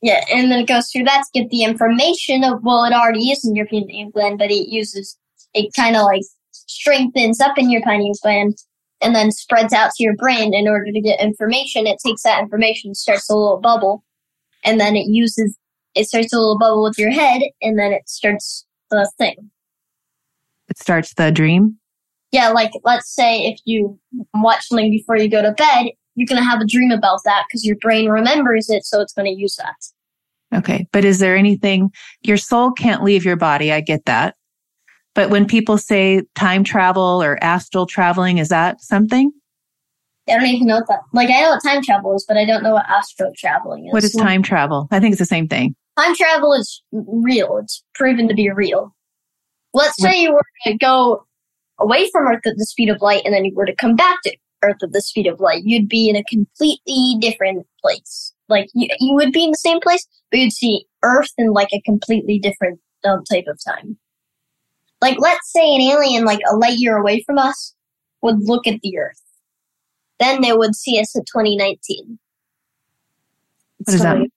Yeah, 0.00 0.24
and 0.32 0.50
then 0.50 0.60
it 0.60 0.68
goes 0.68 0.88
through 0.90 1.04
that 1.04 1.24
to 1.24 1.40
get 1.40 1.50
the 1.50 1.64
information 1.64 2.42
of 2.44 2.62
well, 2.62 2.84
it 2.84 2.94
already 2.94 3.30
is 3.30 3.44
in 3.44 3.54
your 3.54 3.66
pineal 3.66 4.10
gland, 4.10 4.38
but 4.38 4.50
it 4.50 4.68
uses 4.68 5.18
it 5.52 5.74
kind 5.74 5.96
of 5.96 6.02
like 6.04 6.22
strengthens 6.52 7.40
up 7.40 7.58
in 7.58 7.70
your 7.70 7.82
pineal 7.82 8.14
gland 8.22 8.56
and 9.02 9.14
then 9.14 9.30
spreads 9.30 9.72
out 9.72 9.90
to 9.92 10.02
your 10.02 10.14
brain 10.14 10.54
in 10.54 10.68
order 10.68 10.92
to 10.92 11.00
get 11.00 11.20
information. 11.20 11.86
It 11.86 11.98
takes 12.04 12.22
that 12.22 12.40
information, 12.40 12.94
starts 12.94 13.28
a 13.28 13.34
little 13.34 13.60
bubble, 13.60 14.04
and 14.64 14.80
then 14.80 14.96
it 14.96 15.06
uses 15.08 15.56
it 15.94 16.06
starts 16.06 16.32
a 16.32 16.38
little 16.38 16.58
bubble 16.58 16.82
with 16.82 16.98
your 16.98 17.10
head, 17.10 17.42
and 17.62 17.78
then 17.78 17.92
it 17.92 18.08
starts 18.08 18.66
the 18.90 19.10
thing. 19.18 19.50
It 20.68 20.78
starts 20.78 21.14
the 21.14 21.30
dream. 21.32 21.76
Yeah, 22.32 22.50
like 22.50 22.70
let's 22.84 23.12
say 23.12 23.46
if 23.46 23.58
you 23.64 23.98
watch 24.34 24.68
something 24.68 24.90
before 24.90 25.16
you 25.16 25.28
go 25.28 25.42
to 25.42 25.52
bed, 25.52 25.86
you're 26.14 26.26
gonna 26.26 26.48
have 26.48 26.60
a 26.60 26.66
dream 26.66 26.90
about 26.90 27.20
that 27.24 27.44
because 27.48 27.64
your 27.64 27.76
brain 27.76 28.08
remembers 28.08 28.70
it, 28.70 28.84
so 28.84 29.00
it's 29.00 29.12
gonna 29.12 29.30
use 29.30 29.56
that. 29.56 29.74
Okay. 30.52 30.86
But 30.92 31.04
is 31.04 31.18
there 31.18 31.36
anything, 31.36 31.90
your 32.22 32.36
soul 32.36 32.72
can't 32.72 33.02
leave 33.02 33.24
your 33.24 33.36
body. 33.36 33.72
I 33.72 33.80
get 33.80 34.04
that. 34.06 34.34
But 35.14 35.30
when 35.30 35.46
people 35.46 35.78
say 35.78 36.22
time 36.34 36.64
travel 36.64 37.22
or 37.22 37.42
astral 37.42 37.86
traveling, 37.86 38.38
is 38.38 38.48
that 38.48 38.80
something? 38.80 39.32
I 40.28 40.34
don't 40.34 40.46
even 40.46 40.68
know 40.68 40.76
what 40.76 40.88
that. 40.88 41.00
Like 41.12 41.30
I 41.30 41.42
know 41.42 41.50
what 41.50 41.62
time 41.62 41.82
travel 41.82 42.14
is, 42.14 42.24
but 42.26 42.36
I 42.36 42.44
don't 42.44 42.62
know 42.62 42.74
what 42.74 42.86
astral 42.88 43.32
traveling 43.36 43.86
is. 43.86 43.92
What 43.92 44.04
is 44.04 44.12
time 44.12 44.42
travel? 44.42 44.86
I 44.90 45.00
think 45.00 45.12
it's 45.12 45.18
the 45.18 45.26
same 45.26 45.48
thing. 45.48 45.74
Time 45.98 46.14
travel 46.14 46.52
is 46.52 46.82
real. 46.92 47.58
It's 47.58 47.82
proven 47.94 48.28
to 48.28 48.34
be 48.34 48.50
real. 48.50 48.94
Let's 49.72 50.00
say 50.00 50.22
you 50.22 50.32
were 50.32 50.42
to 50.64 50.76
go 50.78 51.26
away 51.78 52.08
from 52.10 52.26
Earth 52.26 52.46
at 52.46 52.56
the 52.56 52.66
speed 52.66 52.88
of 52.88 53.00
light 53.00 53.22
and 53.24 53.34
then 53.34 53.44
you 53.44 53.54
were 53.54 53.66
to 53.66 53.74
come 53.74 53.96
back 53.96 54.18
to 54.24 54.36
Earth 54.62 54.76
at 54.82 54.92
the 54.92 55.00
speed 55.00 55.26
of 55.26 55.40
light, 55.40 55.62
you'd 55.64 55.88
be 55.88 56.08
in 56.08 56.16
a 56.16 56.24
completely 56.24 57.16
different 57.18 57.66
place. 57.80 58.34
Like 58.48 58.68
you, 58.74 58.88
you 58.98 59.14
would 59.14 59.32
be 59.32 59.44
in 59.44 59.50
the 59.50 59.56
same 59.56 59.80
place, 59.80 60.06
but 60.30 60.40
you'd 60.40 60.52
see 60.52 60.84
Earth 61.02 61.30
in 61.38 61.52
like 61.52 61.72
a 61.72 61.80
completely 61.82 62.38
different 62.38 62.80
um, 63.04 63.24
type 63.24 63.46
of 63.48 63.58
time. 63.64 63.98
Like 65.00 65.16
let's 65.18 65.50
say 65.50 65.74
an 65.74 65.80
alien 65.80 66.24
like 66.24 66.40
a 66.50 66.56
light 66.56 66.78
year 66.78 66.96
away 66.96 67.22
from 67.24 67.38
us 67.38 67.74
would 68.22 68.36
look 68.40 68.66
at 68.66 68.80
the 68.82 68.98
Earth. 68.98 69.22
Then 70.18 70.42
they 70.42 70.52
would 70.52 70.74
see 70.74 71.00
us 71.00 71.16
in 71.16 71.22
2019. 71.22 72.18
What 73.78 73.94
is 73.94 74.02
that? 74.02 74.14
delayed. 74.14 74.30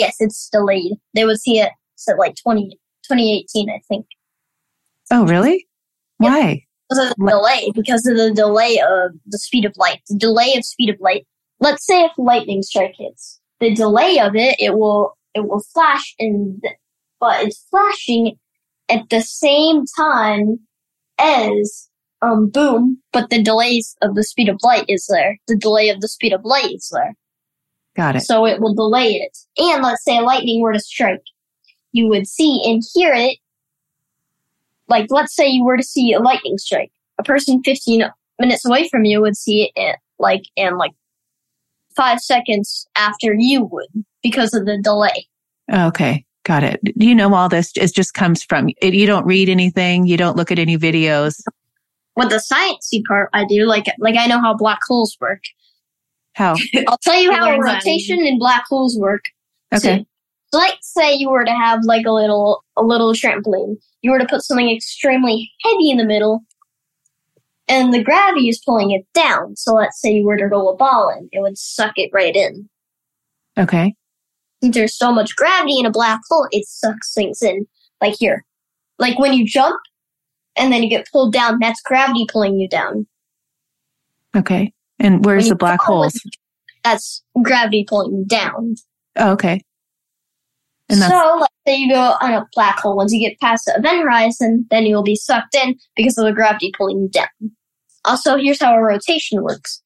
Yes, 0.00 0.16
it's 0.18 0.48
delayed. 0.50 0.92
They 1.14 1.24
would 1.24 1.40
see 1.40 1.60
it 1.60 1.70
at 2.08 2.18
like 2.18 2.34
20, 2.42 2.70
2018, 3.06 3.70
I 3.70 3.80
think. 3.88 4.06
Oh, 5.12 5.26
really? 5.26 5.66
Why? 6.18 6.64
because 6.90 7.06
of 7.06 7.16
the 7.16 7.30
delay, 7.30 7.70
because 7.74 8.06
of 8.06 8.16
the 8.16 8.32
delay 8.34 8.80
of 8.80 9.12
the 9.26 9.38
speed 9.38 9.64
of 9.64 9.72
light. 9.76 10.00
The 10.08 10.18
delay 10.18 10.54
of 10.56 10.64
speed 10.64 10.90
of 10.90 10.96
light. 11.00 11.26
Let's 11.60 11.86
say 11.86 12.04
if 12.04 12.12
lightning 12.18 12.62
strike 12.62 12.94
hits, 12.98 13.40
the 13.60 13.74
delay 13.74 14.18
of 14.18 14.34
it, 14.34 14.56
it 14.58 14.74
will 14.74 15.16
it 15.34 15.48
will 15.48 15.62
flash 15.72 16.14
and 16.18 16.62
but 17.20 17.44
it's 17.44 17.64
flashing 17.70 18.36
at 18.88 19.08
the 19.10 19.20
same 19.20 19.84
time 19.96 20.58
as 21.18 21.88
um 22.22 22.48
boom, 22.50 22.98
but 23.12 23.30
the 23.30 23.42
delays 23.42 23.96
of 24.02 24.14
the 24.14 24.24
speed 24.24 24.48
of 24.48 24.58
light 24.62 24.86
is 24.88 25.06
there. 25.08 25.36
The 25.46 25.56
delay 25.56 25.90
of 25.90 26.00
the 26.00 26.08
speed 26.08 26.32
of 26.32 26.44
light 26.44 26.72
is 26.72 26.90
there. 26.92 27.14
Got 27.96 28.16
it. 28.16 28.20
So 28.20 28.46
it 28.46 28.60
will 28.60 28.74
delay 28.74 29.12
it. 29.12 29.36
And 29.58 29.82
let's 29.82 30.04
say 30.04 30.20
lightning 30.20 30.60
were 30.60 30.72
to 30.72 30.80
strike. 30.80 31.22
You 31.92 32.06
would 32.08 32.26
see 32.26 32.62
and 32.64 32.82
hear 32.94 33.12
it. 33.12 33.38
Like, 34.88 35.06
let's 35.10 35.34
say 35.34 35.48
you 35.48 35.64
were 35.64 35.76
to 35.76 35.82
see 35.82 36.12
a 36.12 36.20
lightning 36.20 36.58
strike. 36.58 36.92
A 37.18 37.22
person 37.22 37.62
15 37.62 38.04
minutes 38.38 38.64
away 38.64 38.88
from 38.88 39.04
you 39.04 39.20
would 39.20 39.36
see 39.36 39.64
it 39.64 39.72
in, 39.76 39.94
like, 40.18 40.42
in 40.56 40.76
like 40.76 40.92
five 41.96 42.20
seconds 42.20 42.86
after 42.96 43.34
you 43.36 43.64
would 43.64 44.04
because 44.22 44.54
of 44.54 44.66
the 44.66 44.78
delay. 44.82 45.26
Okay. 45.72 46.24
Got 46.44 46.64
it. 46.64 46.80
Do 46.82 47.06
you 47.06 47.14
know 47.14 47.34
all 47.34 47.48
this? 47.48 47.72
It 47.76 47.94
just 47.94 48.14
comes 48.14 48.42
from, 48.42 48.70
it, 48.80 48.94
you 48.94 49.06
don't 49.06 49.26
read 49.26 49.48
anything. 49.48 50.06
You 50.06 50.16
don't 50.16 50.36
look 50.36 50.50
at 50.50 50.58
any 50.58 50.78
videos. 50.78 51.42
With 52.16 52.30
the 52.30 52.36
sciencey 52.36 53.04
part, 53.04 53.30
I 53.32 53.44
do. 53.44 53.66
Like, 53.66 53.86
like 53.98 54.16
I 54.16 54.26
know 54.26 54.40
how 54.40 54.54
black 54.54 54.80
holes 54.88 55.16
work. 55.20 55.42
How? 56.40 56.56
I'll 56.88 56.96
tell 57.02 57.20
you 57.20 57.32
how 57.32 57.50
learned 57.50 57.66
that. 57.66 57.74
rotation 57.74 58.24
in 58.24 58.38
black 58.38 58.64
holes 58.66 58.98
work. 58.98 59.26
Okay. 59.74 60.06
So, 60.52 60.58
let's 60.58 60.90
say 60.90 61.14
you 61.14 61.28
were 61.28 61.44
to 61.44 61.50
have 61.50 61.80
like 61.84 62.06
a 62.06 62.12
little 62.12 62.64
a 62.78 62.82
little 62.82 63.12
trampoline. 63.12 63.76
You 64.00 64.10
were 64.10 64.18
to 64.18 64.26
put 64.26 64.42
something 64.42 64.74
extremely 64.74 65.52
heavy 65.62 65.90
in 65.90 65.98
the 65.98 66.06
middle 66.06 66.40
and 67.68 67.92
the 67.92 68.02
gravity 68.02 68.48
is 68.48 68.58
pulling 68.64 68.90
it 68.90 69.06
down. 69.12 69.54
So 69.54 69.74
let's 69.74 70.00
say 70.00 70.12
you 70.12 70.24
were 70.24 70.38
to 70.38 70.46
roll 70.46 70.70
a 70.70 70.76
ball 70.76 71.14
in, 71.16 71.28
it 71.30 71.42
would 71.42 71.58
suck 71.58 71.92
it 71.96 72.10
right 72.12 72.34
in. 72.34 72.68
Okay. 73.58 73.94
Since 74.62 74.74
there's 74.74 74.96
so 74.96 75.12
much 75.12 75.36
gravity 75.36 75.78
in 75.78 75.86
a 75.86 75.90
black 75.90 76.20
hole, 76.30 76.48
it 76.50 76.66
sucks 76.66 77.12
things 77.12 77.42
in. 77.42 77.66
Like 78.00 78.14
here. 78.18 78.46
Like 78.98 79.18
when 79.18 79.34
you 79.34 79.46
jump 79.46 79.78
and 80.56 80.72
then 80.72 80.82
you 80.82 80.88
get 80.88 81.06
pulled 81.12 81.34
down, 81.34 81.58
that's 81.60 81.82
gravity 81.82 82.26
pulling 82.30 82.58
you 82.58 82.66
down. 82.68 83.06
Okay. 84.34 84.72
And 85.00 85.24
where's 85.24 85.48
the 85.48 85.56
black 85.56 85.80
holes? 85.80 86.20
That's 86.84 87.22
gravity 87.42 87.84
pulling 87.88 88.12
you 88.18 88.24
down. 88.26 88.76
Oh, 89.16 89.32
okay. 89.32 89.62
And 90.88 91.00
that's, 91.00 91.12
so, 91.12 91.38
let's 91.40 91.54
say 91.66 91.76
you 91.76 91.90
go 91.90 92.16
on 92.20 92.32
a 92.32 92.46
black 92.52 92.78
hole. 92.78 92.96
Once 92.96 93.12
you 93.12 93.20
get 93.20 93.40
past 93.40 93.64
the 93.64 93.76
event 93.76 94.02
horizon, 94.02 94.66
then 94.70 94.84
you'll 94.84 95.02
be 95.02 95.16
sucked 95.16 95.54
in 95.54 95.76
because 95.96 96.18
of 96.18 96.26
the 96.26 96.32
gravity 96.32 96.72
pulling 96.76 97.00
you 97.00 97.08
down. 97.08 97.28
Also, 98.04 98.36
here's 98.36 98.60
how 98.60 98.74
a 98.74 98.82
rotation 98.82 99.42
works. 99.42 99.82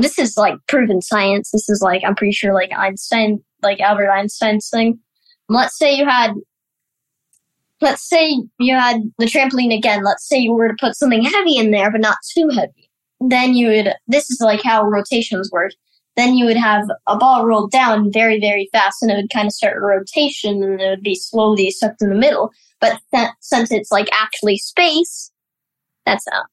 This 0.00 0.18
is 0.18 0.36
like 0.36 0.54
proven 0.66 1.00
science. 1.00 1.50
This 1.52 1.68
is 1.68 1.80
like, 1.80 2.02
I'm 2.04 2.14
pretty 2.14 2.32
sure 2.32 2.52
like 2.52 2.72
Einstein, 2.76 3.42
like 3.62 3.80
Albert 3.80 4.10
Einstein's 4.10 4.68
thing. 4.68 4.98
Let's 5.48 5.78
say 5.78 5.94
you 5.94 6.04
had, 6.04 6.32
let's 7.80 8.08
say 8.08 8.40
you 8.58 8.74
had 8.74 9.00
the 9.18 9.26
trampoline 9.26 9.76
again. 9.76 10.02
Let's 10.04 10.28
say 10.28 10.38
you 10.38 10.52
were 10.52 10.68
to 10.68 10.76
put 10.80 10.96
something 10.96 11.22
heavy 11.22 11.56
in 11.56 11.70
there, 11.70 11.90
but 11.90 12.00
not 12.00 12.18
too 12.36 12.48
heavy. 12.48 12.90
Then 13.20 13.54
you 13.54 13.68
would, 13.68 13.94
this 14.06 14.30
is 14.30 14.40
like 14.40 14.62
how 14.62 14.84
rotations 14.84 15.50
work 15.52 15.72
then 16.16 16.34
you 16.34 16.44
would 16.44 16.56
have 16.56 16.84
a 17.06 17.16
ball 17.16 17.44
rolled 17.44 17.72
down 17.72 18.12
very, 18.12 18.38
very 18.40 18.68
fast 18.72 19.02
and 19.02 19.10
it 19.10 19.16
would 19.16 19.32
kind 19.32 19.46
of 19.46 19.52
start 19.52 19.76
a 19.76 19.80
rotation 19.80 20.62
and 20.62 20.80
it 20.80 20.88
would 20.88 21.02
be 21.02 21.14
slowly 21.14 21.70
sucked 21.70 22.02
in 22.02 22.08
the 22.08 22.14
middle. 22.14 22.52
But 22.80 23.00
th- 23.12 23.30
since 23.40 23.72
it's 23.72 23.90
like 23.90 24.08
actually 24.12 24.58
space, 24.58 25.32
that's 26.06 26.26
out. 26.32 26.46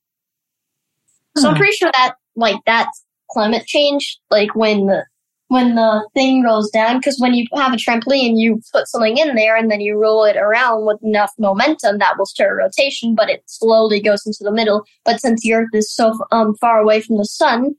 So 1.37 1.47
I'm 1.47 1.53
hmm. 1.53 1.59
pretty 1.59 1.75
sure 1.75 1.91
that, 1.93 2.15
like, 2.35 2.57
that's 2.65 3.03
climate 3.29 3.65
change. 3.65 4.19
Like 4.29 4.55
when 4.55 4.87
the, 4.87 5.05
when 5.51 5.75
the 5.75 6.07
thing 6.13 6.43
rolls 6.43 6.71
down, 6.71 6.97
because 6.97 7.19
when 7.19 7.33
you 7.33 7.45
have 7.53 7.73
a 7.73 7.75
trampoline, 7.75 8.35
you 8.35 8.61
put 8.71 8.87
something 8.87 9.17
in 9.17 9.35
there 9.35 9.57
and 9.57 9.69
then 9.69 9.81
you 9.81 9.99
roll 9.99 10.23
it 10.23 10.37
around 10.37 10.85
with 10.85 10.97
enough 11.03 11.33
momentum 11.37 11.97
that 11.97 12.17
will 12.17 12.25
start 12.25 12.53
a 12.53 12.55
rotation, 12.55 13.15
but 13.15 13.29
it 13.29 13.43
slowly 13.47 13.99
goes 13.99 14.25
into 14.25 14.45
the 14.45 14.51
middle. 14.53 14.85
But 15.03 15.19
since 15.19 15.41
the 15.41 15.53
Earth 15.53 15.67
is 15.73 15.93
so 15.93 16.17
um, 16.31 16.55
far 16.61 16.79
away 16.79 17.01
from 17.01 17.17
the 17.17 17.25
sun, 17.25 17.75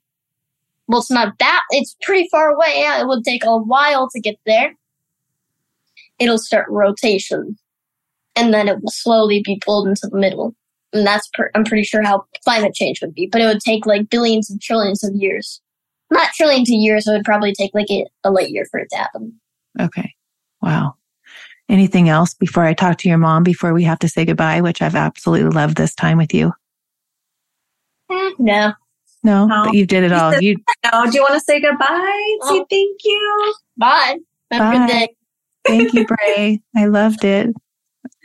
well, 0.87 1.01
it's 1.01 1.11
not 1.11 1.39
that. 1.39 1.62
It's 1.70 1.97
pretty 2.03 2.29
far 2.31 2.51
away. 2.51 2.75
Yeah, 2.77 3.01
it 3.01 3.07
would 3.07 3.25
take 3.25 3.43
a 3.43 3.57
while 3.57 4.11
to 4.11 4.20
get 4.20 4.37
there. 4.45 4.75
It'll 6.18 6.37
start 6.37 6.66
rotation, 6.68 7.57
and 8.37 8.53
then 8.53 8.68
it 8.68 8.83
will 8.83 8.93
slowly 8.93 9.41
be 9.43 9.59
pulled 9.64 9.89
into 9.89 10.09
the 10.12 10.18
middle. 10.18 10.55
And 10.93 11.07
that's 11.07 11.27
per- 11.33 11.51
I'm 11.55 11.64
pretty 11.64 11.85
sure 11.85 12.03
how 12.03 12.27
climate 12.45 12.75
change 12.75 13.01
would 13.01 13.14
be. 13.14 13.31
But 13.33 13.41
it 13.41 13.47
would 13.47 13.61
take 13.61 13.87
like 13.87 14.11
billions 14.11 14.51
and 14.51 14.61
trillions 14.61 15.03
of 15.03 15.14
years. 15.14 15.62
Not 16.13 16.33
trillions 16.35 16.69
of 16.71 16.75
years. 16.75 17.07
It 17.07 17.13
would 17.13 17.25
probably 17.25 17.53
take 17.55 17.73
like 17.75 17.91
a, 17.91 18.05
a 18.25 18.31
light 18.31 18.51
year 18.51 18.67
for 18.71 18.79
it 18.81 18.89
to 18.91 18.97
happen. 18.97 19.41
okay. 19.81 20.15
Wow. 20.61 20.95
Anything 21.69 22.09
else 22.09 22.35
before 22.35 22.65
I 22.65 22.75
talk 22.75 22.99
to 22.99 23.09
your 23.09 23.19
mom 23.19 23.43
before 23.45 23.73
we 23.73 23.83
have 23.85 23.99
to 24.01 24.09
say 24.09 24.25
goodbye, 24.25 24.61
which 24.61 24.83
I've 24.83 24.95
absolutely 24.95 25.49
loved 25.51 25.77
this 25.77 25.95
time 25.95 26.19
with 26.19 26.35
you? 26.35 26.53
Eh, 28.11 28.31
no. 28.39 28.73
No, 29.25 29.47
No. 29.47 29.65
but 29.65 29.75
you 29.75 29.87
did 29.87 30.05
it 30.05 30.13
all. 30.13 30.39
You 30.41 30.57
No, 30.93 31.07
do 31.07 31.13
you 31.17 31.23
want 31.23 31.35
to 31.35 31.41
say 31.41 31.61
goodbye? 31.61 32.37
Say 32.43 32.61
Oh. 32.61 32.67
thank 32.69 33.01
you. 33.05 33.55
Bye. 33.77 34.19
Have 34.51 34.61
a 34.75 34.79
Bye. 34.79 34.87
good 34.87 34.93
day. 34.93 35.09
Thank 35.67 35.95
you, 35.95 36.07
Brey. 36.07 36.61
I 36.77 36.87
loved 36.87 37.25
it. 37.25 37.49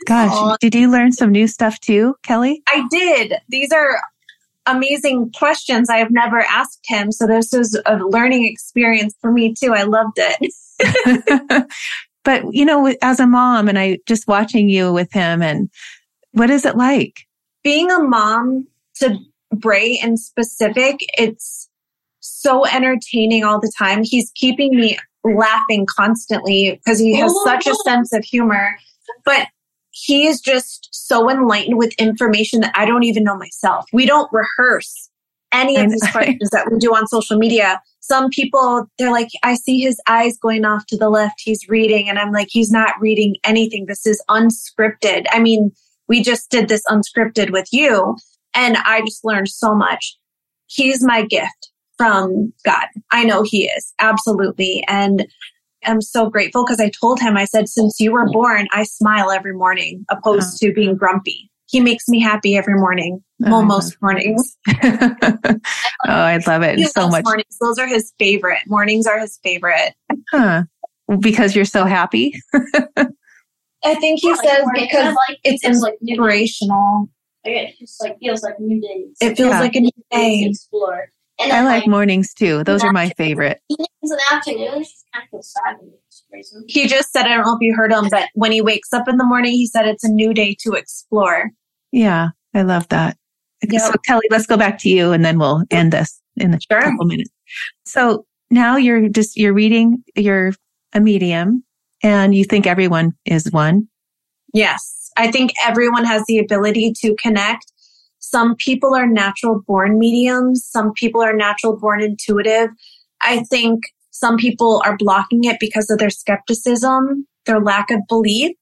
Gosh, 0.06 0.30
Aw. 0.32 0.56
did 0.60 0.74
you 0.74 0.90
learn 0.90 1.12
some 1.12 1.30
new 1.32 1.46
stuff 1.46 1.78
too, 1.80 2.16
Kelly? 2.22 2.62
I 2.68 2.86
did. 2.90 3.34
These 3.48 3.72
are 3.72 4.00
amazing 4.68 5.32
questions 5.32 5.88
I 5.90 5.98
have 5.98 6.10
never 6.10 6.40
asked 6.40 6.84
him. 6.84 7.12
So 7.12 7.26
this 7.26 7.52
was 7.52 7.80
a 7.86 7.96
learning 7.96 8.46
experience 8.46 9.14
for 9.20 9.32
me 9.32 9.54
too. 9.54 9.74
I 9.74 9.82
loved 9.84 10.18
it. 10.18 10.52
but 12.24 12.44
you 12.52 12.64
know, 12.64 12.94
as 13.02 13.20
a 13.20 13.26
mom 13.26 13.68
and 13.68 13.78
I 13.78 13.98
just 14.06 14.28
watching 14.28 14.68
you 14.68 14.92
with 14.92 15.12
him 15.12 15.42
and 15.42 15.70
what 16.32 16.50
is 16.50 16.64
it 16.64 16.76
like? 16.76 17.20
Being 17.64 17.90
a 17.90 17.98
mom 17.98 18.66
to 18.96 19.18
Brey 19.50 19.98
in 20.02 20.16
specific, 20.16 20.96
it's 21.16 21.68
so 22.20 22.66
entertaining 22.66 23.44
all 23.44 23.60
the 23.60 23.72
time. 23.76 24.02
He's 24.04 24.30
keeping 24.34 24.76
me 24.76 24.98
laughing 25.24 25.86
constantly 25.86 26.72
because 26.72 26.98
he 26.98 27.16
has 27.16 27.32
oh. 27.34 27.44
such 27.44 27.66
a 27.66 27.74
sense 27.84 28.12
of 28.12 28.24
humor. 28.24 28.78
But 29.24 29.48
he 30.04 30.26
is 30.26 30.40
just 30.40 30.88
so 30.92 31.28
enlightened 31.28 31.76
with 31.76 31.92
information 31.98 32.60
that 32.60 32.72
I 32.74 32.84
don't 32.84 33.02
even 33.02 33.24
know 33.24 33.36
myself. 33.36 33.86
We 33.92 34.06
don't 34.06 34.30
rehearse 34.32 35.10
any 35.50 35.76
of 35.76 35.90
these 35.90 36.08
questions 36.12 36.50
that 36.50 36.70
we 36.70 36.78
do 36.78 36.94
on 36.94 37.06
social 37.08 37.36
media. 37.36 37.82
Some 38.00 38.28
people, 38.30 38.86
they're 38.98 39.10
like, 39.10 39.28
I 39.42 39.54
see 39.54 39.80
his 39.80 40.00
eyes 40.06 40.38
going 40.38 40.64
off 40.64 40.86
to 40.86 40.96
the 40.96 41.08
left. 41.08 41.40
He's 41.40 41.68
reading. 41.68 42.08
And 42.08 42.18
I'm 42.18 42.32
like, 42.32 42.48
he's 42.50 42.70
not 42.70 42.94
reading 43.00 43.36
anything. 43.44 43.86
This 43.86 44.06
is 44.06 44.22
unscripted. 44.30 45.26
I 45.30 45.40
mean, 45.40 45.72
we 46.06 46.22
just 46.22 46.50
did 46.50 46.68
this 46.68 46.84
unscripted 46.86 47.50
with 47.50 47.68
you. 47.72 48.16
And 48.54 48.76
I 48.78 49.00
just 49.00 49.24
learned 49.24 49.48
so 49.48 49.74
much. 49.74 50.16
He's 50.66 51.02
my 51.02 51.24
gift 51.24 51.70
from 51.96 52.52
God. 52.64 52.86
I 53.10 53.24
know 53.24 53.42
he 53.42 53.64
is. 53.66 53.92
Absolutely. 53.98 54.84
And 54.86 55.26
I'm 55.88 56.00
so 56.00 56.28
grateful 56.30 56.64
because 56.64 56.80
I 56.80 56.90
told 56.90 57.20
him, 57.20 57.36
I 57.36 57.44
said, 57.44 57.68
since 57.68 57.98
you 57.98 58.12
were 58.12 58.30
born, 58.30 58.66
I 58.72 58.84
smile 58.84 59.30
every 59.30 59.54
morning 59.54 60.04
opposed 60.10 60.58
to 60.58 60.72
being 60.72 60.96
grumpy. 60.96 61.50
He 61.66 61.80
makes 61.80 62.08
me 62.08 62.20
happy 62.20 62.56
every 62.56 62.74
morning. 62.74 63.22
Oh, 63.44 63.50
well, 63.50 63.62
most 63.62 63.96
mornings. 64.00 64.56
oh, 64.82 65.58
I 66.06 66.38
love 66.46 66.62
it 66.62 66.78
He 66.78 66.86
so 66.86 67.08
much. 67.08 67.24
Mornings. 67.24 67.56
Those 67.60 67.78
are 67.78 67.86
his 67.86 68.12
favorite. 68.18 68.60
Mornings 68.66 69.06
are 69.06 69.18
his 69.18 69.38
favorite. 69.42 69.94
Huh. 70.30 70.62
Because 71.20 71.54
you're 71.56 71.64
so 71.64 71.84
happy. 71.84 72.34
I 73.84 73.94
think 73.94 74.20
he 74.20 74.30
Like, 74.32 74.40
says 74.44 74.58
morning, 74.62 74.88
because 74.90 75.14
like, 75.28 75.38
it's 75.44 75.62
feels 75.64 75.82
like 75.82 75.94
new 76.00 76.14
inspirational. 76.14 77.08
It 77.44 77.74
just 77.78 78.02
like 78.02 78.18
feels 78.18 78.42
like 78.42 78.58
new 78.58 78.80
days. 78.80 79.16
It 79.20 79.36
feels 79.36 79.50
Yeah. 79.52 79.60
like 79.60 79.74
a 79.76 79.80
new 79.80 79.90
day. 80.10 80.44
explore. 80.48 81.10
And 81.40 81.52
I 81.52 81.56
then, 81.56 81.64
like 81.66 81.86
mornings 81.86 82.34
too. 82.34 82.64
Those 82.64 82.82
are 82.82 82.92
my 82.92 83.10
favorite. 83.10 83.60
evenings 83.70 83.88
and 84.02 84.20
afternoons. 84.32 84.88
Just 84.90 85.04
kind 85.14 85.24
of 85.24 85.30
feel 85.30 85.42
sad 85.42 85.76
for 85.78 85.86
some 86.08 86.26
reason. 86.32 86.64
He 86.66 86.88
just 86.88 87.12
said, 87.12 87.26
I 87.26 87.34
don't 87.36 87.44
know 87.44 87.54
if 87.54 87.60
you 87.60 87.74
heard 87.76 87.92
him, 87.92 88.08
but 88.10 88.28
when 88.34 88.50
he 88.52 88.60
wakes 88.60 88.92
up 88.92 89.06
in 89.08 89.18
the 89.18 89.24
morning, 89.24 89.52
he 89.52 89.66
said 89.66 89.86
it's 89.86 90.04
a 90.04 90.08
new 90.08 90.34
day 90.34 90.56
to 90.60 90.72
explore. 90.72 91.50
Yeah, 91.92 92.30
I 92.54 92.62
love 92.62 92.88
that. 92.88 93.16
Yep. 93.68 93.80
So 93.82 93.92
Kelly, 94.06 94.26
let's 94.30 94.46
go 94.46 94.56
back 94.56 94.78
to 94.78 94.88
you 94.88 95.12
and 95.12 95.24
then 95.24 95.38
we'll 95.38 95.62
end 95.70 95.92
this 95.92 96.20
in 96.36 96.54
a 96.54 96.58
Sure. 96.60 96.80
couple 96.80 97.04
minutes. 97.04 97.30
So 97.84 98.26
now 98.50 98.76
you're 98.76 99.08
just, 99.08 99.36
you're 99.36 99.54
reading, 99.54 100.02
you're 100.16 100.52
a 100.92 101.00
medium 101.00 101.64
and 102.02 102.34
you 102.34 102.44
think 102.44 102.66
everyone 102.66 103.12
is 103.24 103.50
one. 103.52 103.88
Yes. 104.54 105.10
I 105.16 105.30
think 105.30 105.52
everyone 105.64 106.04
has 106.04 106.22
the 106.28 106.38
ability 106.38 106.94
to 107.00 107.14
connect. 107.16 107.72
Some 108.18 108.56
people 108.56 108.94
are 108.94 109.06
natural 109.06 109.62
born 109.66 109.98
mediums. 109.98 110.64
Some 110.64 110.92
people 110.92 111.22
are 111.22 111.34
natural 111.34 111.76
born 111.78 112.02
intuitive. 112.02 112.70
I 113.22 113.44
think 113.44 113.84
some 114.10 114.36
people 114.36 114.82
are 114.84 114.96
blocking 114.96 115.44
it 115.44 115.58
because 115.60 115.90
of 115.90 115.98
their 115.98 116.10
skepticism, 116.10 117.26
their 117.46 117.60
lack 117.60 117.90
of 117.90 118.00
belief. 118.08 118.56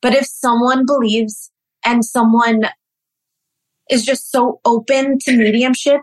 But 0.00 0.14
if 0.14 0.26
someone 0.26 0.86
believes 0.86 1.50
and 1.84 2.04
someone 2.04 2.68
is 3.90 4.04
just 4.04 4.30
so 4.30 4.60
open 4.64 5.18
to 5.20 5.36
mediumship, 5.36 6.00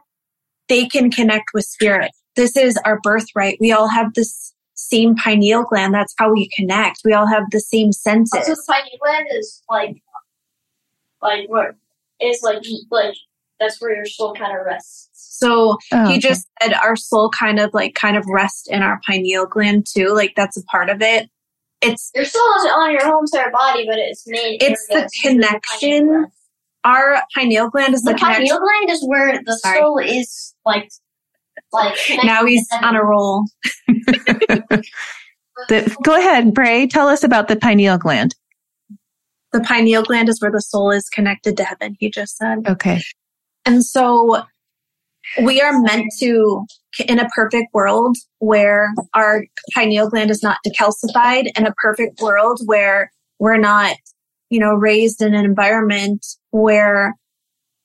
they 0.67 0.87
can 0.87 1.11
connect 1.11 1.45
with 1.53 1.65
spirit. 1.65 2.11
This 2.35 2.55
is 2.55 2.77
our 2.85 2.99
birthright. 3.01 3.57
We 3.59 3.71
all 3.71 3.87
have 3.87 4.13
this 4.13 4.53
same 4.73 5.15
pineal 5.15 5.63
gland. 5.63 5.93
That's 5.93 6.13
how 6.17 6.31
we 6.31 6.49
connect. 6.55 7.01
We 7.05 7.13
all 7.13 7.27
have 7.27 7.43
the 7.51 7.59
same 7.59 7.91
senses. 7.91 8.47
Also, 8.47 8.61
pineal 8.67 8.97
gland 9.01 9.27
is 9.31 9.61
like, 9.69 10.01
like 11.21 11.49
where 11.49 11.75
it's 12.21 12.41
like 12.41 12.63
like 12.89 13.15
that's 13.59 13.81
where 13.81 13.93
your 13.95 14.05
soul 14.05 14.33
kind 14.33 14.57
of 14.57 14.65
rests. 14.65 15.09
So 15.13 15.77
Oh, 15.91 16.05
he 16.07 16.13
okay. 16.13 16.19
just 16.19 16.47
said 16.61 16.73
our 16.73 16.95
soul 16.95 17.29
kind 17.29 17.59
of 17.59 17.73
like 17.73 17.93
kind 17.95 18.15
of 18.17 18.25
rests 18.27 18.67
in 18.69 18.81
our 18.81 18.99
pineal 19.05 19.45
gland 19.45 19.85
too. 19.91 20.13
Like 20.15 20.33
that's 20.35 20.55
a 20.57 20.63
part 20.63 20.89
of 20.89 21.01
it. 21.01 21.29
It's 21.81 22.11
Your 22.15 22.25
soul 22.25 22.43
is 22.59 22.65
on 22.71 22.91
your 22.91 23.05
whole 23.05 23.21
entire 23.21 23.51
body, 23.51 23.85
but 23.87 23.97
its 23.99 24.23
main 24.27 24.57
It's 24.61 24.87
the 24.87 24.93
area 24.93 25.05
is 25.05 25.15
usually 25.23 25.35
connection. 25.35 26.07
pineal 26.07 26.25
our 26.83 27.21
pineal 27.35 27.69
gland 27.69 27.93
is 27.93 28.01
The 28.03 28.13
the 28.13 28.17
connection. 28.17 28.45
pineal 28.47 28.59
gland 28.59 28.89
is 28.89 29.05
where 29.07 29.41
the 29.45 29.57
Sorry. 29.57 29.77
soul 29.79 29.97
is 29.99 30.55
like 30.65 30.89
like 31.73 31.97
Now 32.23 32.45
he's 32.45 32.67
on 32.81 32.95
a 32.95 33.03
roll. 33.03 33.45
The, 35.67 35.95
go 36.03 36.15
ahead, 36.17 36.53
Brey. 36.53 36.87
Tell 36.87 37.07
us 37.07 37.23
about 37.23 37.47
the 37.47 37.55
pineal 37.55 37.97
gland. 37.97 38.35
The 39.53 39.61
pineal 39.61 40.03
gland 40.03 40.29
is 40.29 40.41
where 40.41 40.51
the 40.51 40.61
soul 40.61 40.91
is 40.91 41.09
connected 41.09 41.57
to 41.57 41.63
heaven. 41.63 41.95
He 41.99 42.09
just 42.09 42.37
said. 42.37 42.59
Okay. 42.67 43.01
And 43.65 43.83
so 43.85 44.43
we 45.43 45.61
are 45.61 45.79
meant 45.81 46.11
to, 46.19 46.65
in 47.07 47.19
a 47.19 47.27
perfect 47.29 47.73
world 47.73 48.15
where 48.39 48.89
our 49.13 49.45
pineal 49.73 50.09
gland 50.09 50.31
is 50.31 50.41
not 50.41 50.57
decalcified, 50.65 51.45
in 51.57 51.67
a 51.67 51.73
perfect 51.81 52.21
world 52.21 52.59
where 52.65 53.11
we're 53.39 53.57
not, 53.57 53.95
you 54.49 54.59
know, 54.59 54.73
raised 54.73 55.21
in 55.21 55.33
an 55.33 55.45
environment 55.45 56.25
where 56.51 57.15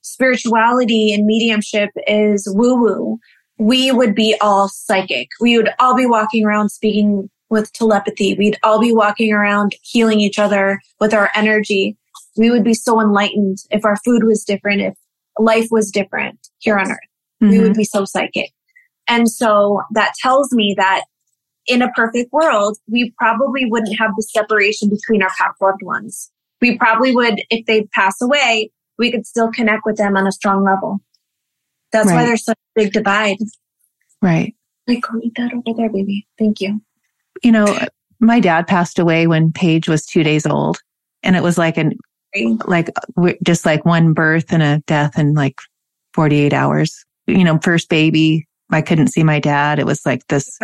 spirituality 0.03 1.13
and 1.13 1.27
mediumship 1.27 1.91
is 2.07 2.49
woo 2.55 2.81
woo, 2.81 3.19
we 3.59 3.91
would 3.91 4.15
be 4.15 4.37
all 4.41 4.69
psychic. 4.69 5.29
We 5.41 5.57
would 5.57 5.71
all 5.79 5.97
be 5.97 6.07
walking 6.07 6.45
around 6.45 6.69
speaking 6.69 7.29
with 7.51 7.73
telepathy. 7.73 8.35
We'd 8.35 8.59
all 8.63 8.81
be 8.81 8.93
walking 8.93 9.33
around 9.33 9.75
healing 9.83 10.21
each 10.21 10.39
other 10.39 10.81
with 11.01 11.15
our 11.15 11.31
energy. 11.35 11.97
We 12.37 12.51
would 12.51 12.65
be 12.65 12.75
so 12.75 13.01
enlightened 13.01 13.59
if 13.71 13.85
our 13.85 13.97
food 14.05 14.25
was 14.25 14.45
different, 14.45 14.83
if 14.83 14.95
life 15.39 15.69
was 15.71 15.91
different 15.91 16.39
here 16.59 16.79
on 16.79 16.91
earth. 16.91 16.99
We 17.41 17.59
Mhm. 17.59 17.63
would 17.63 17.75
be 17.75 17.85
so 17.85 18.05
psychic. 18.05 18.53
And 19.09 19.31
so 19.31 19.83
that 19.93 20.15
tells 20.21 20.53
me 20.53 20.75
that 20.77 21.05
in 21.67 21.83
a 21.83 21.91
perfect 21.93 22.33
world, 22.33 22.79
we 22.91 23.13
probably 23.19 23.65
wouldn't 23.67 23.99
have 23.99 24.11
the 24.17 24.23
separation 24.23 24.89
between 24.89 25.23
our 25.23 25.31
past 25.31 25.61
loved 25.61 25.83
ones. 25.83 26.31
We 26.61 26.79
probably 26.79 27.15
would, 27.15 27.41
if 27.51 27.67
they 27.67 27.83
pass 27.93 28.21
away, 28.23 28.71
we 28.99 29.11
could 29.11 29.27
still 29.27 29.51
connect 29.53 29.83
with 29.85 29.97
them 29.97 30.17
on 30.17 30.27
a 30.27 30.33
strong 30.33 30.65
level. 30.65 31.01
That's 31.93 32.11
why 32.11 32.25
there's 32.25 32.45
such 32.45 32.57
a 32.57 32.81
big 32.83 32.93
divide. 32.93 33.39
Right. 34.23 34.55
Like, 34.87 35.03
go 35.03 35.21
eat 35.23 35.35
that 35.37 35.53
over 35.53 35.77
there, 35.77 35.91
baby. 35.91 36.27
Thank 36.39 36.61
you. 36.61 36.81
You 37.43 37.53
know, 37.53 37.79
my 38.21 38.41
dad 38.41 38.67
passed 38.67 38.99
away 38.99 39.27
when 39.27 39.53
Paige 39.53 39.89
was 39.89 40.07
two 40.07 40.23
days 40.23 40.47
old 40.47 40.79
and 41.23 41.37
it 41.37 41.43
was 41.43 41.59
like 41.59 41.77
an, 41.77 41.93
like 42.67 42.91
just 43.43 43.65
like 43.65 43.85
one 43.85 44.13
birth 44.13 44.53
and 44.53 44.63
a 44.63 44.83
death 44.87 45.19
in 45.19 45.35
like 45.35 45.59
48 46.15 46.53
hours. 46.53 47.05
You 47.27 47.45
know, 47.45 47.59
first 47.63 47.89
baby, 47.89 48.47
I 48.71 48.83
couldn't 48.83 49.09
see 49.09 49.23
my 49.23 49.39
dad. 49.41 49.79
It 49.79 49.87
was 49.87 50.05
like 50.07 50.27
this, 50.29 50.59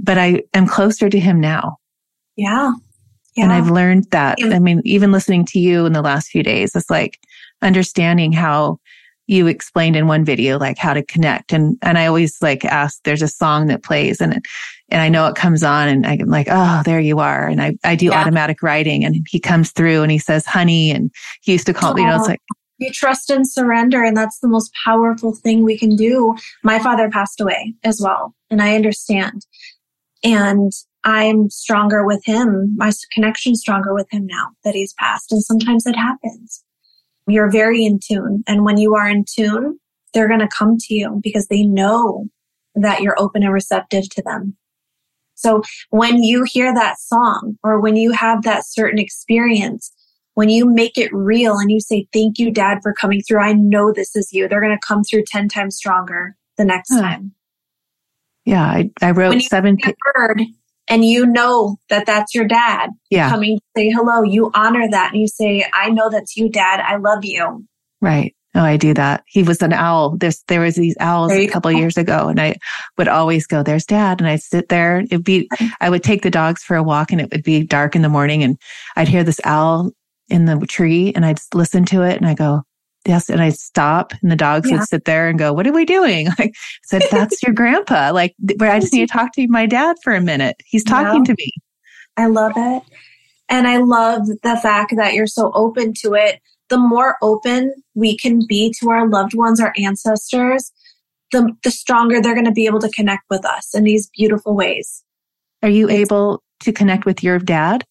but 0.00 0.18
I 0.18 0.42
am 0.54 0.66
closer 0.66 1.08
to 1.08 1.18
him 1.18 1.40
now. 1.40 1.76
Yeah. 2.36 2.72
Yeah. 3.36 3.44
And 3.44 3.52
I've 3.52 3.70
learned 3.70 4.10
that. 4.12 4.38
I 4.42 4.58
mean, 4.58 4.80
even 4.84 5.12
listening 5.12 5.44
to 5.46 5.58
you 5.58 5.84
in 5.84 5.92
the 5.92 6.02
last 6.02 6.28
few 6.28 6.42
days, 6.42 6.74
it's 6.74 6.88
like 6.88 7.18
understanding 7.60 8.32
how 8.32 8.78
you 9.26 9.46
explained 9.46 9.96
in 9.96 10.06
one 10.06 10.24
video, 10.24 10.58
like 10.58 10.78
how 10.78 10.94
to 10.94 11.02
connect. 11.02 11.52
And, 11.52 11.76
and 11.82 11.98
I 11.98 12.06
always 12.06 12.40
like 12.40 12.64
ask, 12.64 13.02
there's 13.02 13.22
a 13.22 13.28
song 13.28 13.66
that 13.66 13.82
plays 13.82 14.20
and, 14.20 14.42
and 14.90 15.02
I 15.02 15.08
know 15.08 15.26
it 15.26 15.34
comes 15.34 15.62
on 15.62 15.88
and 15.88 16.06
I'm 16.06 16.28
like, 16.28 16.46
oh, 16.50 16.82
there 16.84 17.00
you 17.00 17.18
are. 17.18 17.46
And 17.46 17.60
I, 17.60 17.76
I 17.82 17.96
do 17.96 18.06
Yeah. 18.06 18.20
automatic 18.20 18.62
writing 18.62 19.04
and 19.04 19.26
he 19.28 19.40
comes 19.40 19.72
through 19.72 20.02
and 20.02 20.12
he 20.12 20.18
says, 20.18 20.46
honey. 20.46 20.90
And 20.90 21.10
he 21.42 21.52
used 21.52 21.66
to 21.66 21.74
call 21.74 21.94
me, 21.94 22.02
you 22.02 22.08
know, 22.08 22.16
it's 22.16 22.24
oh, 22.24 22.28
like, 22.28 22.40
you 22.78 22.90
trust 22.92 23.30
and 23.30 23.48
surrender 23.50 24.02
and 24.02 24.16
that's 24.16 24.38
the 24.40 24.48
most 24.48 24.70
powerful 24.84 25.34
thing 25.34 25.62
we 25.62 25.78
can 25.78 25.96
do 25.96 26.36
my 26.62 26.78
father 26.78 27.08
passed 27.08 27.40
away 27.40 27.74
as 27.84 28.00
well 28.02 28.34
and 28.50 28.60
i 28.60 28.74
understand 28.74 29.46
and 30.22 30.72
i'm 31.04 31.48
stronger 31.48 32.04
with 32.04 32.22
him 32.24 32.74
my 32.76 32.92
connection's 33.12 33.60
stronger 33.60 33.94
with 33.94 34.06
him 34.10 34.26
now 34.26 34.48
that 34.64 34.74
he's 34.74 34.92
passed 34.94 35.32
and 35.32 35.42
sometimes 35.42 35.86
it 35.86 35.96
happens 35.96 36.62
you're 37.26 37.50
very 37.50 37.84
in 37.84 37.98
tune 37.98 38.44
and 38.46 38.64
when 38.64 38.76
you 38.76 38.94
are 38.94 39.08
in 39.08 39.24
tune 39.24 39.78
they're 40.12 40.28
going 40.28 40.40
to 40.40 40.48
come 40.48 40.76
to 40.78 40.94
you 40.94 41.20
because 41.22 41.46
they 41.48 41.62
know 41.62 42.26
that 42.74 43.00
you're 43.00 43.18
open 43.18 43.42
and 43.42 43.52
receptive 43.52 44.08
to 44.10 44.22
them 44.22 44.54
so 45.36 45.62
when 45.90 46.22
you 46.24 46.44
hear 46.50 46.74
that 46.74 46.98
song 46.98 47.56
or 47.62 47.80
when 47.80 47.94
you 47.94 48.10
have 48.10 48.42
that 48.42 48.66
certain 48.66 48.98
experience 48.98 49.92
when 50.34 50.50
you 50.50 50.66
make 50.70 50.98
it 50.98 51.10
real 51.14 51.56
and 51.56 51.70
you 51.72 51.80
say, 51.80 52.06
thank 52.12 52.38
you, 52.38 52.50
dad, 52.50 52.80
for 52.82 52.92
coming 52.92 53.22
through. 53.22 53.40
I 53.40 53.54
know 53.54 53.90
this 53.90 54.14
is 54.14 54.34
you. 54.34 54.46
They're 54.46 54.60
going 54.60 54.76
to 54.76 54.86
come 54.86 55.02
through 55.02 55.24
10 55.26 55.48
times 55.48 55.76
stronger 55.76 56.36
the 56.58 56.64
next 56.66 56.92
Huh. 56.92 57.00
time. 57.00 57.32
yeah, 58.44 58.62
I, 58.62 58.90
I 59.00 59.12
wrote 59.12 59.30
When 59.30 59.40
seven. 59.40 59.78
You 59.82 59.94
heard 60.14 60.42
and 60.88 61.06
you 61.06 61.24
know 61.24 61.78
that 61.88 62.04
that's 62.04 62.34
your 62.34 62.44
dad 62.46 62.90
Yeah. 63.08 63.30
coming 63.30 63.56
to 63.56 63.64
say 63.74 63.88
hello. 63.88 64.24
You 64.24 64.50
honor 64.52 64.86
that 64.90 65.12
and 65.12 65.20
you 65.22 65.26
say, 65.26 65.64
I 65.72 65.88
know 65.88 66.10
that's 66.10 66.36
you, 66.36 66.50
dad. 66.50 66.80
I 66.86 66.96
love 66.96 67.24
you. 67.24 67.64
Right. 68.02 68.35
Oh, 68.56 68.62
I 68.62 68.76
do 68.78 68.94
that. 68.94 69.22
He 69.26 69.42
was 69.42 69.60
an 69.60 69.74
owl. 69.74 70.16
There's, 70.16 70.42
there 70.48 70.60
was 70.62 70.76
these 70.76 70.96
owls 70.98 71.30
a 71.30 71.46
couple 71.46 71.70
years 71.70 71.98
ago 71.98 72.28
and 72.28 72.40
I 72.40 72.56
would 72.96 73.06
always 73.06 73.46
go, 73.46 73.62
there's 73.62 73.84
dad. 73.84 74.18
And 74.20 74.28
I'd 74.28 74.40
sit 74.40 74.70
there. 74.70 75.00
It'd 75.00 75.22
be, 75.22 75.48
I 75.82 75.90
would 75.90 76.02
take 76.02 76.22
the 76.22 76.30
dogs 76.30 76.62
for 76.62 76.74
a 76.74 76.82
walk 76.82 77.12
and 77.12 77.20
it 77.20 77.30
would 77.30 77.42
be 77.44 77.62
dark 77.62 77.94
in 77.94 78.00
the 78.02 78.08
morning 78.08 78.42
and 78.42 78.58
I'd 78.96 79.08
hear 79.08 79.22
this 79.22 79.40
owl 79.44 79.92
in 80.28 80.46
the 80.46 80.58
tree 80.66 81.12
and 81.14 81.26
I'd 81.26 81.38
listen 81.54 81.84
to 81.86 82.02
it 82.02 82.16
and 82.16 82.26
I 82.26 82.32
go, 82.34 82.62
yes. 83.06 83.28
And 83.28 83.42
I'd 83.42 83.56
stop 83.58 84.12
and 84.22 84.32
the 84.32 84.36
dogs 84.36 84.70
Yeah. 84.70 84.78
would 84.78 84.88
sit 84.88 85.04
there 85.04 85.28
and 85.28 85.38
go, 85.38 85.52
what 85.52 85.66
are 85.66 85.72
we 85.72 85.84
doing? 85.84 86.28
Like 86.38 86.38
I 86.40 86.52
said, 86.84 87.02
that's 87.10 87.42
your 87.46 87.52
grandpa. 87.54 88.10
Like 88.14 88.34
where 88.56 88.72
I 88.72 88.80
just 88.80 88.92
need 88.94 89.06
to 89.06 89.12
talk 89.12 89.32
to 89.34 89.46
my 89.48 89.66
dad 89.66 89.96
for 90.02 90.14
a 90.14 90.20
minute. 90.20 90.56
He's 90.64 90.82
talking 90.82 91.24
Yeah. 91.26 91.34
to 91.34 91.36
me. 91.38 91.50
I 92.16 92.26
love 92.26 92.52
it. 92.56 92.82
And 93.50 93.68
I 93.68 93.76
love 93.78 94.26
the 94.42 94.56
fact 94.62 94.94
that 94.96 95.12
you're 95.12 95.26
so 95.26 95.52
open 95.54 95.92
to 96.02 96.14
it. 96.14 96.40
The 96.68 96.78
more 96.78 97.16
open 97.22 97.74
we 97.94 98.16
can 98.16 98.40
be 98.46 98.74
to 98.80 98.90
our 98.90 99.08
loved 99.08 99.34
ones, 99.34 99.60
our 99.60 99.72
ancestors, 99.76 100.72
the, 101.32 101.52
the 101.62 101.70
stronger 101.70 102.20
they're 102.20 102.34
going 102.34 102.46
to 102.46 102.52
be 102.52 102.66
able 102.66 102.80
to 102.80 102.90
connect 102.90 103.24
with 103.30 103.44
us 103.44 103.74
in 103.74 103.84
these 103.84 104.08
beautiful 104.16 104.54
ways. 104.54 105.04
Are 105.62 105.68
you 105.68 105.88
able 105.88 106.42
to 106.60 106.72
connect 106.72 107.04
with 107.04 107.22
your 107.22 107.38
dad? 107.38 107.84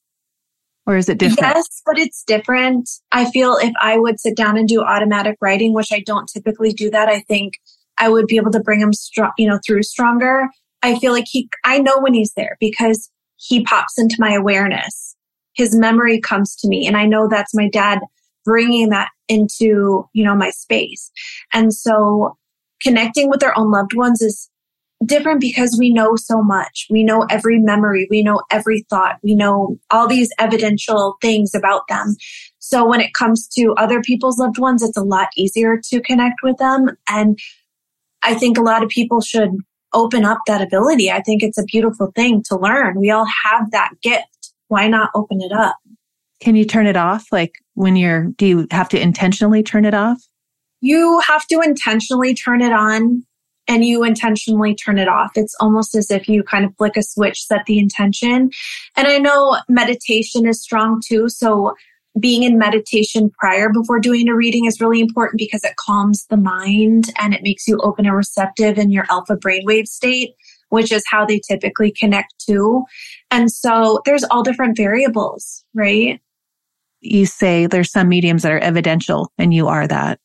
Or 0.86 0.97
is 0.97 1.09
it 1.09 1.17
different? 1.17 1.55
Yes, 1.55 1.82
but 1.86 1.97
it's 1.97 2.23
different. 2.23 2.89
I 3.11 3.30
feel 3.32 3.57
if 3.57 3.73
I 3.82 3.97
would 3.97 4.19
sit 4.19 4.38
down 4.38 4.57
and 4.57 4.67
do 4.67 4.84
automatic 4.84 5.38
writing, 5.41 5.73
which 5.73 5.91
I 5.91 6.01
don't 6.05 6.30
typically 6.32 6.71
do 6.71 6.91
that, 6.91 7.09
I 7.09 7.21
think 7.21 7.53
I 7.97 8.09
would 8.09 8.28
be 8.28 8.38
able 8.38 8.51
to 8.51 8.59
bring 8.59 8.82
him 8.82 8.93
strong, 8.93 9.32
you 9.38 9.47
know, 9.47 9.59
through 9.65 9.84
stronger. 9.84 10.47
I 10.84 10.99
feel 10.99 11.11
like 11.11 11.26
he, 11.28 11.49
I 11.63 11.80
know 11.80 11.99
when 11.99 12.13
he's 12.13 12.34
there 12.34 12.55
because 12.59 13.09
he 13.38 13.63
pops 13.63 13.97
into 13.97 14.15
my 14.19 14.34
awareness. 14.34 15.15
His 15.53 15.76
memory 15.76 16.19
comes 16.19 16.55
to 16.57 16.67
me 16.67 16.86
and 16.86 16.95
I 16.95 17.05
know 17.05 17.28
that's 17.28 17.55
my 17.55 17.67
dad 17.69 17.99
bringing 18.46 18.89
that 18.89 19.10
into, 19.28 20.08
you 20.14 20.24
know, 20.24 20.36
my 20.36 20.52
space. 20.52 21.12
And 21.52 21.74
so 21.74 22.38
connecting 22.82 23.30
with 23.30 23.43
our 23.43 23.58
own 23.58 23.72
loved 23.72 23.96
ones 23.96 24.22
is 24.22 24.50
different 25.06 25.41
because 25.41 25.76
we 25.78 25.91
know 25.91 26.16
so 26.16 26.41
much. 26.41 26.88
We 26.89 27.04
know 27.04 27.26
every 27.30 27.60
memory. 27.60 28.08
We 28.10 28.24
know 28.24 28.41
every 28.52 28.86
thought. 28.89 29.18
We 29.24 29.36
know 29.36 29.78
all 29.91 30.08
these 30.08 30.30
evidential 30.39 31.16
things 31.22 31.54
about 31.54 31.82
them. 31.89 32.16
So 32.60 32.88
when 32.88 33.02
it 33.02 33.14
comes 33.14 33.48
to 33.50 33.74
other 33.78 34.02
people's 34.02 34.39
loved 34.39 34.58
ones, 34.58 34.82
it's 34.82 34.98
a 34.98 35.04
lot 35.04 35.30
easier 35.36 35.80
to 35.89 36.02
connect 36.02 36.38
with 36.43 36.58
them. 36.58 36.98
And 37.10 37.38
I 38.24 38.36
think 38.36 38.58
a 38.58 38.64
lot 38.64 38.84
of 38.84 38.89
people 38.89 39.22
should 39.22 39.52
open 39.93 40.26
up 40.26 40.39
that 40.48 40.62
ability. 40.62 41.12
I 41.12 41.22
think 41.22 41.43
it's 41.43 41.58
a 41.58 41.64
beautiful 41.64 42.12
thing 42.16 42.43
to 42.50 42.58
learn. 42.58 43.00
We 43.00 43.12
all 43.12 43.28
have 43.43 43.72
that 43.72 43.91
gift. 44.02 44.54
Why 44.68 44.88
not 44.88 45.12
open 45.14 45.41
it 45.41 45.52
up? 45.52 45.78
Can 46.42 46.56
you 46.56 46.66
turn 46.66 46.88
it 46.88 46.98
off? 46.98 47.26
Like 47.32 47.54
when 47.74 47.96
you're, 47.96 48.26
do 48.38 48.46
you 48.46 48.68
have 48.72 48.90
to 48.90 49.02
intentionally 49.02 49.64
turn 49.64 49.86
it 49.86 49.94
off? 49.94 50.22
You 50.82 51.22
have 51.28 51.48
to 51.48 51.62
intentionally 51.62 52.34
turn 52.34 52.62
it 52.62 52.74
on 52.74 53.24
and 53.68 53.84
you 53.84 54.04
intentionally 54.04 54.76
turn 54.76 54.98
it 55.00 55.08
off. 55.08 55.32
It's 55.36 55.56
almost 55.60 55.96
as 55.96 56.12
if 56.12 56.28
you 56.30 56.44
kind 56.44 56.66
of 56.66 56.76
flick 56.78 56.98
a 56.98 57.04
switch, 57.04 57.44
set 57.44 57.66
the 57.66 57.80
intention. 57.80 58.52
And 58.96 59.08
I 59.08 59.18
know 59.18 59.58
meditation 59.68 60.48
is 60.48 60.62
strong 60.62 61.02
too. 61.06 61.30
So 61.30 61.74
being 62.20 62.44
in 62.44 62.58
meditation 62.58 63.30
prior 63.30 63.70
before 63.70 64.00
doing 64.00 64.30
a 64.30 64.36
reading 64.36 64.66
is 64.66 64.80
really 64.80 65.02
important 65.02 65.38
because 65.38 65.64
it 65.64 65.76
calms 65.78 66.26
the 66.30 66.38
mind 66.38 67.12
and 67.20 67.34
it 67.34 67.44
makes 67.44 67.68
you 67.68 67.78
open 67.80 68.06
and 68.06 68.16
receptive 68.16 68.78
in 68.78 68.92
your 68.92 69.06
alpha 69.10 69.36
brainwave 69.36 69.88
state, 69.88 70.34
which 70.70 70.92
is 70.92 71.04
how 71.10 71.26
they 71.26 71.40
typically 71.40 71.92
connect 71.92 72.34
to. 72.48 72.84
And 73.32 73.52
so 73.52 74.02
there's 74.06 74.24
all 74.26 74.44
different 74.44 74.78
variables, 74.78 75.66
right? 75.74 76.22
You 77.06 77.26
say 77.26 77.68
there's 77.68 77.91
some 77.91 78.10
mediums 78.10 78.43
that 78.43 78.51
are 78.51 78.60
evidential 78.60 79.32
and 79.38 79.53
you 79.53 79.68
are 79.68 79.88
that. 79.88 80.20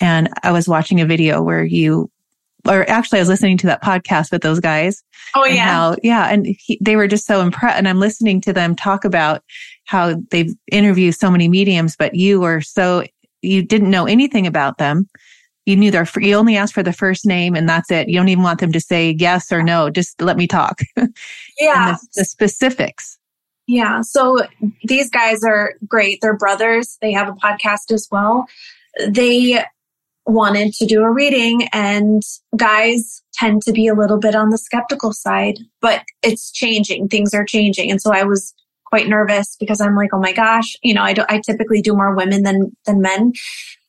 And 0.00 0.28
I 0.42 0.52
was 0.52 0.68
watching 0.68 1.00
a 1.00 1.06
video 1.06 1.42
where 1.42 1.64
you 1.64 2.10
or 2.66 2.88
actually 2.90 3.18
I 3.18 3.22
was 3.22 3.28
listening 3.28 3.56
to 3.58 3.66
that 3.68 3.82
podcast 3.82 4.32
with 4.32 4.42
those 4.42 4.60
guys. 4.60 5.02
Oh 5.34 5.44
yeah. 5.44 5.64
How, 5.64 5.96
yeah. 6.02 6.28
And 6.28 6.46
he, 6.46 6.78
they 6.80 6.96
were 6.96 7.06
just 7.06 7.26
so 7.26 7.40
impressed. 7.40 7.78
And 7.78 7.88
I'm 7.88 8.00
listening 8.00 8.40
to 8.42 8.52
them 8.52 8.74
talk 8.74 9.04
about 9.04 9.42
how 9.84 10.16
they've 10.30 10.54
interviewed 10.70 11.14
so 11.14 11.30
many 11.30 11.48
mediums, 11.48 11.96
but 11.96 12.14
you 12.14 12.40
were 12.40 12.60
so, 12.60 13.04
you 13.42 13.62
didn't 13.62 13.90
know 13.90 14.06
anything 14.06 14.46
about 14.46 14.78
them. 14.78 15.08
You 15.66 15.76
knew 15.76 15.90
their, 15.90 16.06
you 16.16 16.34
only 16.34 16.56
asked 16.56 16.74
for 16.74 16.82
the 16.82 16.92
first 16.92 17.26
name 17.26 17.54
and 17.54 17.68
that's 17.68 17.90
it. 17.90 18.08
You 18.08 18.16
don't 18.16 18.28
even 18.28 18.42
want 18.42 18.60
them 18.60 18.72
to 18.72 18.80
say 18.80 19.14
yes 19.18 19.52
or 19.52 19.62
no. 19.62 19.90
Just 19.90 20.20
let 20.20 20.36
me 20.36 20.46
talk. 20.46 20.80
Yeah. 21.60 21.96
the, 21.96 22.08
the 22.20 22.24
specifics. 22.24 23.17
Yeah. 23.68 24.00
So 24.00 24.46
these 24.84 25.10
guys 25.10 25.44
are 25.44 25.74
great. 25.86 26.20
They're 26.22 26.36
brothers. 26.36 26.96
They 27.02 27.12
have 27.12 27.28
a 27.28 27.32
podcast 27.32 27.92
as 27.92 28.08
well. 28.10 28.46
They 29.06 29.62
wanted 30.24 30.72
to 30.74 30.86
do 30.86 31.02
a 31.02 31.12
reading 31.12 31.68
and 31.72 32.22
guys 32.56 33.22
tend 33.34 33.62
to 33.62 33.72
be 33.72 33.86
a 33.86 33.94
little 33.94 34.18
bit 34.18 34.34
on 34.34 34.48
the 34.48 34.58
skeptical 34.58 35.12
side, 35.12 35.58
but 35.82 36.02
it's 36.22 36.50
changing. 36.50 37.08
Things 37.08 37.34
are 37.34 37.44
changing. 37.44 37.90
And 37.90 38.00
so 38.00 38.10
I 38.10 38.24
was 38.24 38.54
quite 38.86 39.06
nervous 39.06 39.54
because 39.60 39.82
I'm 39.82 39.94
like, 39.94 40.10
oh 40.14 40.20
my 40.20 40.32
gosh, 40.32 40.74
you 40.82 40.94
know, 40.94 41.02
I, 41.02 41.12
do, 41.12 41.24
I 41.28 41.42
typically 41.44 41.82
do 41.82 41.92
more 41.92 42.16
women 42.16 42.44
than, 42.44 42.74
than 42.86 43.02
men. 43.02 43.32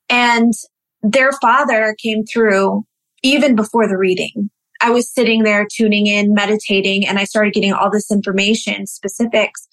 And 0.10 0.54
their 1.02 1.32
father 1.42 1.96
came 2.02 2.26
through 2.26 2.86
even 3.24 3.56
before 3.56 3.88
the 3.88 3.98
reading. 3.98 4.50
I 4.82 4.92
was 4.92 5.14
sitting 5.14 5.44
there 5.44 5.68
tuning 5.70 6.08
in, 6.08 6.34
meditating, 6.34 7.06
and 7.08 7.20
I 7.20 7.26
started 7.26 7.54
getting 7.54 7.74
all 7.74 7.90
this 7.90 8.12
information, 8.12 8.88
specifics. 8.88 9.68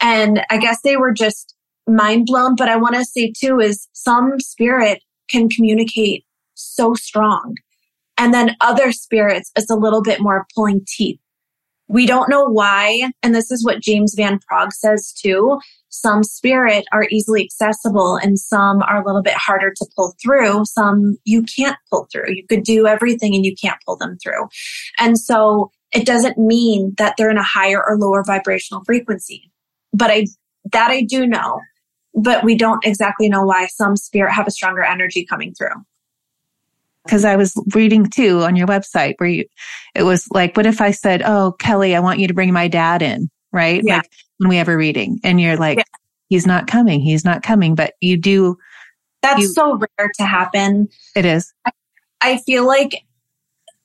And 0.00 0.44
I 0.50 0.58
guess 0.58 0.80
they 0.82 0.96
were 0.96 1.12
just 1.12 1.54
mind 1.86 2.26
blown. 2.26 2.56
But 2.56 2.68
I 2.68 2.76
want 2.76 2.94
to 2.96 3.04
say 3.04 3.32
too 3.36 3.60
is 3.60 3.88
some 3.92 4.40
spirit 4.40 5.02
can 5.28 5.48
communicate 5.48 6.24
so 6.54 6.94
strong. 6.94 7.56
And 8.18 8.32
then 8.32 8.56
other 8.60 8.92
spirits, 8.92 9.52
it's 9.56 9.70
a 9.70 9.76
little 9.76 10.02
bit 10.02 10.20
more 10.20 10.46
pulling 10.54 10.86
teeth. 10.88 11.20
We 11.88 12.06
don't 12.06 12.28
know 12.28 12.44
why. 12.44 13.10
And 13.22 13.34
this 13.34 13.50
is 13.50 13.64
what 13.64 13.80
James 13.80 14.14
Van 14.16 14.40
Praagh 14.50 14.72
says 14.72 15.12
too. 15.12 15.60
Some 15.88 16.22
spirit 16.22 16.84
are 16.92 17.06
easily 17.10 17.44
accessible 17.44 18.16
and 18.16 18.38
some 18.38 18.82
are 18.82 19.02
a 19.02 19.06
little 19.06 19.22
bit 19.22 19.34
harder 19.34 19.72
to 19.76 19.86
pull 19.96 20.14
through. 20.22 20.64
Some 20.66 21.16
you 21.24 21.42
can't 21.42 21.76
pull 21.90 22.08
through. 22.12 22.32
You 22.34 22.46
could 22.46 22.64
do 22.64 22.86
everything 22.86 23.34
and 23.34 23.44
you 23.44 23.54
can't 23.54 23.78
pull 23.86 23.96
them 23.96 24.18
through. 24.22 24.48
And 24.98 25.18
so 25.18 25.70
it 25.92 26.04
doesn't 26.04 26.38
mean 26.38 26.94
that 26.98 27.14
they're 27.16 27.30
in 27.30 27.38
a 27.38 27.42
higher 27.42 27.82
or 27.86 27.96
lower 27.96 28.24
vibrational 28.24 28.84
frequency. 28.84 29.50
But 29.92 30.10
I, 30.10 30.26
that 30.72 30.90
I 30.90 31.02
do 31.02 31.26
know 31.26 31.60
but 32.16 32.42
we 32.42 32.56
don't 32.56 32.84
exactly 32.84 33.28
know 33.28 33.44
why 33.44 33.66
some 33.66 33.94
spirit 33.94 34.32
have 34.32 34.46
a 34.46 34.50
stronger 34.50 34.82
energy 34.82 35.24
coming 35.24 35.54
through. 35.54 35.84
Because 37.04 37.24
I 37.24 37.36
was 37.36 37.54
reading 37.74 38.06
too 38.06 38.42
on 38.42 38.56
your 38.56 38.66
website 38.66 39.14
where 39.18 39.28
you, 39.28 39.44
it 39.94 40.02
was 40.02 40.26
like, 40.32 40.56
what 40.56 40.66
if 40.66 40.80
I 40.80 40.90
said, 40.90 41.22
Oh, 41.22 41.52
Kelly, 41.52 41.94
I 41.94 42.00
want 42.00 42.18
you 42.18 42.26
to 42.26 42.34
bring 42.34 42.52
my 42.52 42.66
dad 42.66 43.02
in, 43.02 43.30
right? 43.56 43.80
Yeah. 43.82 43.96
Like 43.96 44.10
when 44.38 44.50
we 44.50 44.56
have 44.56 44.68
a 44.68 44.76
reading 44.76 45.18
and 45.24 45.40
you're 45.40 45.56
like, 45.56 45.78
Yeah. 45.78 45.84
he's 46.28 46.46
not 46.46 46.66
coming. 46.68 47.00
He's 47.00 47.24
not 47.24 47.42
coming, 47.42 47.74
but 47.74 47.94
you 48.00 48.16
do. 48.16 48.56
That's 49.22 49.40
You- 49.40 49.48
so 49.48 49.76
rare 49.98 50.10
to 50.18 50.24
happen. 50.24 50.88
It 51.16 51.24
is. 51.24 51.52
I 52.20 52.38
feel 52.38 52.66
like 52.66 53.02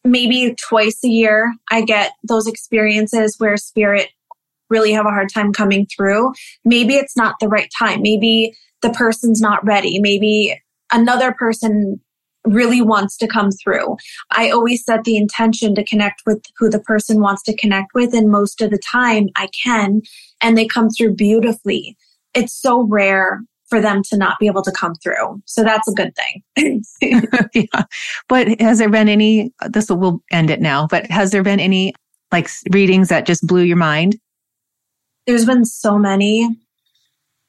maybe 0.03 0.55
twice 0.69 0.99
a 1.03 1.07
year 1.07 1.53
I 1.69 1.81
get 1.81 2.11
those 2.27 2.47
experiences 2.47 3.35
where 3.37 3.55
spirit 3.57 4.09
really 4.69 4.91
have 4.93 5.05
a 5.05 5.09
hard 5.09 5.29
time 5.33 5.51
coming 5.53 5.85
through. 5.85 6.33
Maybe 6.65 6.95
it's 6.95 7.15
not 7.17 7.35
the 7.39 7.47
right 7.47 7.69
time. 7.77 8.01
Maybe 8.01 8.55
the 8.81 8.89
person's 8.91 9.41
not 9.41 9.63
ready. 9.65 9.99
Maybe 9.99 10.59
another 10.91 11.33
person 11.33 11.99
really 12.45 12.81
wants 12.81 13.17
to 13.17 13.27
come 13.27 13.51
through. 13.51 13.97
I 14.31 14.49
always 14.49 14.83
set 14.83 15.03
the 15.03 15.17
intention 15.17 15.75
to 15.75 15.83
connect 15.83 16.23
with 16.25 16.43
who 16.57 16.69
the 16.69 16.79
person 16.79 17.21
wants 17.21 17.43
to 17.43 17.55
connect 17.55 17.93
with. 17.93 18.13
And 18.13 18.31
most 18.31 18.61
of 18.61 18.71
the 18.71 18.79
time 18.79 19.29
I 19.35 19.47
can, 19.63 20.01
and 20.41 20.57
they 20.57 20.65
come 20.65 20.89
through 20.89 21.15
beautifully. 21.15 21.97
It's 22.33 22.53
so 22.53 22.83
rare 22.83 23.41
for 23.69 23.79
them 23.79 24.01
to 24.03 24.17
not 24.17 24.37
be 24.39 24.47
able 24.47 24.61
to 24.63 24.71
come 24.71 24.95
through. 24.95 25.41
So 25.45 25.63
that's 25.63 25.87
a 25.87 25.93
good 25.93 26.13
thing. 26.15 26.83
yeah. 27.53 27.83
But 28.27 28.59
has 28.59 28.79
there 28.79 28.89
been 28.89 29.07
any, 29.07 29.53
this 29.69 29.89
will, 29.89 29.97
we'll 29.97 30.23
end 30.31 30.49
it 30.49 30.61
now, 30.61 30.87
but 30.87 31.09
has 31.09 31.31
there 31.31 31.43
been 31.43 31.59
any 31.59 31.93
like 32.31 32.49
readings 32.71 33.09
that 33.09 33.25
just 33.25 33.45
blew 33.47 33.61
your 33.61 33.77
mind? 33.77 34.17
There's 35.25 35.45
been 35.45 35.65
so 35.65 35.97
many. 35.97 36.49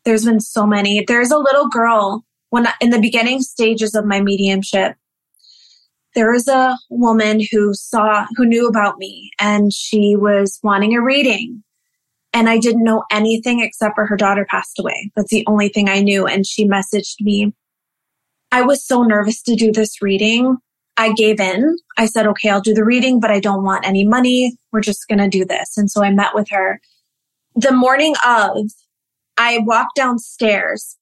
There's 0.05 0.25
been 0.25 0.41
so 0.41 0.67
many. 0.67 1.05
There's 1.07 1.31
a 1.31 1.39
little 1.39 1.69
girl 1.69 2.25
when 2.53 2.69
in 2.83 2.91
the 2.91 3.01
beginning 3.01 3.41
stages 3.41 3.95
of 3.95 4.05
my 4.05 4.21
mediumship. 4.21 4.95
There 6.15 6.31
was 6.31 6.47
a 6.49 6.77
woman 6.91 7.41
who 7.51 7.73
saw, 7.73 8.27
who 8.37 8.45
knew 8.45 8.69
about 8.69 8.99
me 8.99 9.31
and 9.39 9.73
she 9.73 10.17
was 10.17 10.61
wanting 10.63 10.95
a 10.95 11.01
reading. 11.01 11.65
And 12.35 12.51
I 12.51 12.59
didn't 12.59 12.85
know 12.85 13.05
anything 13.11 13.61
except 13.61 13.95
for 13.95 14.05
her 14.05 14.17
daughter 14.17 14.47
passed 14.51 14.79
away. 14.79 15.11
That's 15.17 15.31
the 15.31 15.45
only 15.47 15.71
thing 15.71 15.89
I 15.89 16.03
knew. 16.03 16.27
And 16.27 16.47
she 16.47 16.69
messaged 16.69 17.23
me. 17.23 17.55
I 18.51 18.61
was 18.61 18.87
so 18.87 19.03
nervous 19.03 19.41
to 19.45 19.57
do 19.57 19.73
this 19.73 20.03
reading. 20.03 20.59
I 20.99 21.15
gave 21.15 21.41
in. 21.41 21.75
I 21.97 22.05
said, 22.05 22.27
okay, 22.27 22.51
I'll 22.51 22.61
do 22.61 22.75
the 22.75 22.85
reading, 22.85 23.19
but 23.19 23.31
I 23.31 23.41
don't 23.41 23.65
want 23.65 23.87
any 23.87 24.07
money. 24.07 24.59
We're 24.73 24.83
just 24.83 25.09
going 25.09 25.21
to 25.21 25.29
do 25.29 25.47
this. 25.47 25.79
And 25.79 25.91
so 25.91 26.05
I 26.05 26.11
met 26.11 26.35
with 26.35 26.51
her 26.51 26.83
the 27.57 27.73
morning 27.73 28.15
of, 28.27 28.71
I 29.39 29.61
walked 29.61 29.97
downstairs 29.97 30.99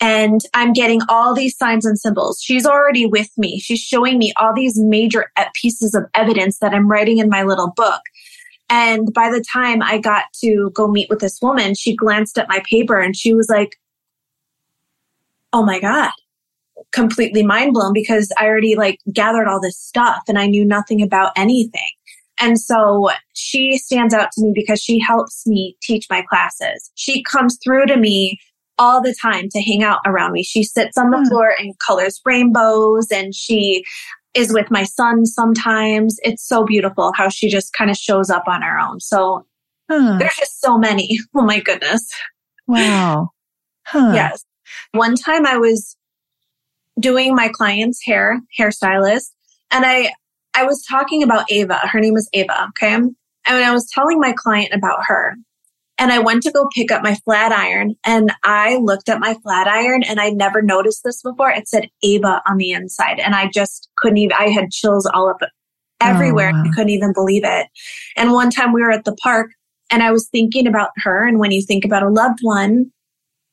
and 0.00 0.40
I'm 0.54 0.72
getting 0.72 1.00
all 1.08 1.34
these 1.34 1.56
signs 1.56 1.84
and 1.84 1.98
symbols. 1.98 2.40
She's 2.42 2.64
already 2.64 3.04
with 3.04 3.30
me. 3.36 3.60
She's 3.60 3.80
showing 3.80 4.18
me 4.18 4.32
all 4.36 4.54
these 4.54 4.78
major 4.78 5.30
pieces 5.54 5.94
of 5.94 6.04
evidence 6.14 6.58
that 6.58 6.72
I'm 6.72 6.88
writing 6.88 7.18
in 7.18 7.28
my 7.28 7.42
little 7.42 7.72
book. 7.76 8.00
And 8.70 9.12
by 9.12 9.30
the 9.30 9.44
time 9.52 9.82
I 9.82 9.98
got 9.98 10.24
to 10.42 10.70
go 10.74 10.88
meet 10.88 11.10
with 11.10 11.18
this 11.18 11.38
woman, 11.42 11.74
she 11.74 11.94
glanced 11.94 12.38
at 12.38 12.48
my 12.48 12.62
paper 12.68 12.98
and 12.98 13.16
she 13.16 13.34
was 13.34 13.48
like, 13.48 13.76
Oh 15.52 15.64
my 15.64 15.80
God, 15.80 16.12
completely 16.92 17.42
mind 17.42 17.74
blown 17.74 17.92
because 17.92 18.32
I 18.38 18.46
already 18.46 18.76
like 18.76 19.00
gathered 19.12 19.48
all 19.48 19.60
this 19.60 19.78
stuff 19.78 20.22
and 20.28 20.38
I 20.38 20.46
knew 20.46 20.64
nothing 20.64 21.02
about 21.02 21.32
anything. 21.36 21.80
And 22.38 22.58
so 22.58 23.10
she 23.34 23.76
stands 23.76 24.14
out 24.14 24.32
to 24.32 24.42
me 24.42 24.52
because 24.54 24.80
she 24.80 24.98
helps 24.98 25.46
me 25.46 25.76
teach 25.82 26.06
my 26.08 26.22
classes. 26.22 26.90
She 26.94 27.22
comes 27.22 27.58
through 27.62 27.86
to 27.86 27.96
me 27.96 28.40
all 28.80 29.00
the 29.02 29.14
time 29.22 29.48
to 29.50 29.60
hang 29.62 29.82
out 29.84 30.00
around 30.06 30.32
me. 30.32 30.42
She 30.42 30.64
sits 30.64 30.96
on 30.98 31.10
the 31.10 31.18
Hmm. 31.18 31.28
floor 31.28 31.54
and 31.58 31.78
colors 31.86 32.20
rainbows 32.24 33.08
and 33.12 33.34
she 33.34 33.84
is 34.34 34.52
with 34.52 34.70
my 34.70 34.84
son 34.84 35.26
sometimes. 35.26 36.18
It's 36.22 36.42
so 36.46 36.64
beautiful 36.64 37.12
how 37.16 37.28
she 37.28 37.48
just 37.48 37.72
kind 37.74 37.90
of 37.90 37.96
shows 37.96 38.30
up 38.30 38.44
on 38.48 38.62
her 38.62 38.78
own. 38.80 38.98
So 39.00 39.44
Huh. 39.90 40.16
there's 40.18 40.34
just 40.36 40.60
so 40.60 40.78
many. 40.78 41.18
Oh 41.34 41.42
my 41.42 41.60
goodness. 41.60 42.08
Wow. 42.66 43.30
Huh. 43.86 44.12
Yes. 44.14 44.44
One 44.92 45.14
time 45.14 45.46
I 45.46 45.56
was 45.58 45.96
doing 46.98 47.34
my 47.34 47.48
client's 47.48 48.04
hair, 48.04 48.40
hairstylist, 48.58 49.30
and 49.70 49.84
I 49.86 50.12
I 50.54 50.64
was 50.64 50.84
talking 50.88 51.22
about 51.22 51.50
Ava. 51.50 51.76
Her 51.84 52.00
name 52.00 52.16
is 52.16 52.28
Ava, 52.32 52.66
okay? 52.70 52.94
And 52.94 53.14
I 53.46 53.72
was 53.72 53.88
telling 53.92 54.18
my 54.20 54.32
client 54.32 54.72
about 54.74 55.00
her. 55.06 55.36
And 56.00 56.10
I 56.10 56.18
went 56.18 56.42
to 56.44 56.50
go 56.50 56.66
pick 56.74 56.90
up 56.90 57.02
my 57.02 57.14
flat 57.26 57.52
iron 57.52 57.94
and 58.06 58.32
I 58.42 58.76
looked 58.76 59.10
at 59.10 59.20
my 59.20 59.34
flat 59.42 59.68
iron 59.68 60.02
and 60.02 60.18
I 60.18 60.30
never 60.30 60.62
noticed 60.62 61.02
this 61.04 61.20
before. 61.20 61.50
It 61.50 61.68
said 61.68 61.88
Ava 62.02 62.40
on 62.48 62.56
the 62.56 62.70
inside 62.70 63.20
and 63.20 63.34
I 63.34 63.50
just 63.52 63.90
couldn't 63.98 64.16
even 64.16 64.34
I 64.38 64.48
had 64.48 64.70
chills 64.70 65.04
all 65.12 65.28
up 65.28 65.40
everywhere. 66.00 66.52
Oh, 66.54 66.56
wow. 66.56 66.64
I 66.64 66.68
couldn't 66.74 66.88
even 66.88 67.12
believe 67.12 67.42
it. 67.44 67.66
And 68.16 68.32
one 68.32 68.48
time 68.48 68.72
we 68.72 68.80
were 68.80 68.90
at 68.90 69.04
the 69.04 69.14
park 69.16 69.50
and 69.90 70.02
I 70.02 70.10
was 70.10 70.26
thinking 70.26 70.66
about 70.66 70.88
her 70.96 71.28
and 71.28 71.38
when 71.38 71.50
you 71.50 71.60
think 71.62 71.84
about 71.84 72.02
a 72.02 72.08
loved 72.08 72.38
one, 72.40 72.90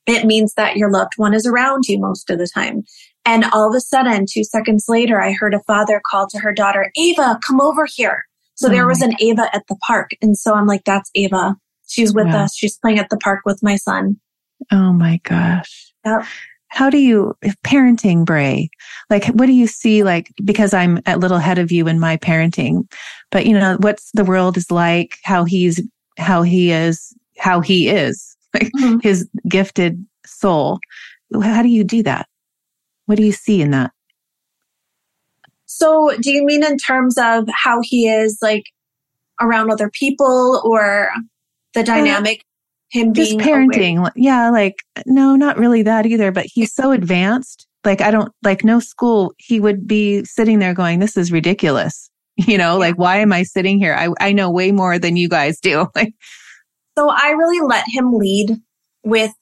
it 0.06 0.24
means 0.24 0.54
that 0.54 0.78
your 0.78 0.90
loved 0.90 1.12
one 1.16 1.34
is 1.34 1.46
around 1.46 1.84
you 1.86 2.00
most 2.00 2.30
of 2.30 2.38
the 2.38 2.48
time. 2.48 2.82
And 3.26 3.44
all 3.52 3.68
of 3.68 3.76
a 3.76 3.80
sudden, 3.80 4.24
two 4.26 4.42
seconds 4.42 4.86
later, 4.88 5.20
I 5.20 5.32
heard 5.32 5.52
a 5.52 5.62
father 5.66 6.00
call 6.10 6.26
to 6.28 6.38
her 6.38 6.54
daughter, 6.54 6.90
Ava, 6.96 7.38
come 7.46 7.60
over 7.60 7.86
here. 7.94 8.24
So 8.54 8.68
Oh 8.68 8.70
there 8.70 8.86
was 8.86 9.02
an 9.02 9.12
Ava 9.20 9.54
at 9.54 9.64
the 9.68 9.76
park. 9.86 10.12
And 10.22 10.34
so 10.34 10.54
I'm 10.54 10.66
like, 10.66 10.84
that's 10.84 11.10
Ava. 11.14 11.54
She's 11.88 12.14
with 12.14 12.26
Wow. 12.26 12.44
us. 12.44 12.54
She's 12.56 12.76
playing 12.78 12.98
at 12.98 13.08
the 13.10 13.16
park 13.16 13.40
with 13.44 13.62
my 13.62 13.76
son. 13.76 14.18
Oh 14.70 14.92
my 14.92 15.20
gosh. 15.24 15.92
Yep. 16.04 16.24
How 16.68 16.90
do 16.90 16.98
you 16.98 17.34
parenting 17.64 18.24
Brey? 18.26 18.68
Like, 19.08 19.24
what 19.28 19.46
do 19.46 19.52
you 19.52 19.66
see? 19.66 20.02
Like, 20.02 20.30
because 20.44 20.74
I'm 20.74 21.00
a 21.06 21.16
little 21.16 21.38
ahead 21.38 21.58
of 21.58 21.72
you 21.72 21.88
in 21.88 21.98
my 21.98 22.18
parenting, 22.18 22.90
but 23.30 23.46
you 23.46 23.58
know, 23.58 23.78
what's 23.80 24.10
the 24.12 24.24
world 24.24 24.56
is 24.58 24.70
like, 24.70 25.16
how 25.24 25.44
he's, 25.44 25.80
how 26.18 26.42
he 26.42 26.70
is, 26.70 27.14
how 27.38 27.60
he 27.60 27.88
is, 27.88 28.36
like 28.54 28.70
Mhm. 28.76 29.02
his 29.02 29.26
gifted 29.48 30.04
soul. 30.26 30.78
How 31.42 31.62
do 31.62 31.68
you 31.68 31.84
do 31.84 32.02
that? 32.02 32.28
What 33.06 33.16
do 33.16 33.24
you 33.24 33.32
see 33.32 33.62
in 33.62 33.70
that? 33.70 33.92
So, 35.64 36.14
do 36.20 36.30
you 36.30 36.44
mean 36.44 36.64
in 36.64 36.76
terms 36.78 37.16
of 37.18 37.48
how 37.52 37.80
he 37.82 38.08
is 38.08 38.38
like 38.42 38.64
around 39.40 39.70
other 39.70 39.90
people 39.90 40.60
or 40.64 41.10
the 41.78 41.84
dynamic? 41.84 42.44
him 42.90 43.10
Uh, 43.10 43.12
Just 43.12 43.38
being 43.38 43.42
aware? 43.42 43.66
parenting. 43.66 44.10
Yeah. 44.16 44.50
Like, 44.50 44.76
no, 45.06 45.36
not 45.36 45.58
really 45.58 45.82
that 45.82 46.06
either, 46.06 46.32
but 46.32 46.46
he's 46.46 46.74
so 46.74 46.90
advanced. 46.90 47.66
Like, 47.84 48.00
I 48.00 48.10
don't, 48.10 48.32
like, 48.42 48.64
no 48.64 48.80
school, 48.80 49.32
he 49.38 49.60
would 49.60 49.86
be 49.86 50.24
sitting 50.24 50.58
there 50.58 50.74
going, 50.74 50.98
this 50.98 51.16
is 51.16 51.32
ridiculous. 51.32 52.10
You 52.46 52.56
know, 52.56 52.78
like, 52.78 52.96
why 52.96 53.16
am 53.16 53.32
I 53.32 53.42
sitting 53.42 53.80
here? 53.80 53.94
I, 53.94 54.10
I 54.20 54.32
know 54.32 54.48
way 54.48 54.70
more 54.70 54.96
than 54.96 55.16
you 55.16 55.28
guys 55.28 55.58
do. 55.58 55.88
Like, 55.96 56.14
So, 56.96 57.10
I 57.10 57.30
really 57.30 57.66
let 57.66 57.84
him 57.88 58.12
lead 58.14 58.56
with 59.04 59.32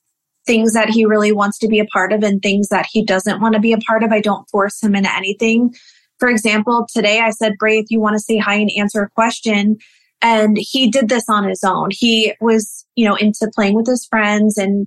things 0.46 0.72
that 0.72 0.88
he 0.88 1.04
really 1.04 1.30
wants 1.30 1.58
to 1.58 1.68
be 1.68 1.78
a 1.78 1.84
part 1.84 2.14
of 2.14 2.22
and 2.22 2.40
things 2.40 2.68
that 2.68 2.86
he 2.90 3.04
doesn't 3.04 3.42
want 3.42 3.54
to 3.54 3.60
be 3.60 3.74
a 3.74 3.78
part 3.78 4.02
of. 4.02 4.12
I 4.12 4.22
don't 4.22 4.48
force 4.48 4.82
him 4.82 4.94
into 4.94 5.14
anything. 5.14 5.74
For 6.18 6.30
example, 6.30 6.86
today 6.90 7.20
I 7.20 7.30
said, 7.30 7.58
Brey, 7.58 7.78
if 7.80 7.90
you 7.90 8.00
want 8.00 8.14
to 8.14 8.20
say 8.20 8.38
hi 8.38 8.54
and 8.54 8.70
answer 8.78 9.02
a 9.02 9.10
question. 9.10 9.76
And 10.22 10.56
he 10.58 10.90
did 10.90 11.08
this 11.08 11.28
on 11.28 11.48
his 11.48 11.62
own. 11.62 11.88
He 11.90 12.34
was, 12.40 12.86
you 12.94 13.06
know, 13.06 13.16
into 13.16 13.50
playing 13.54 13.74
with 13.74 13.86
his 13.86 14.06
friends 14.06 14.56
and 14.56 14.86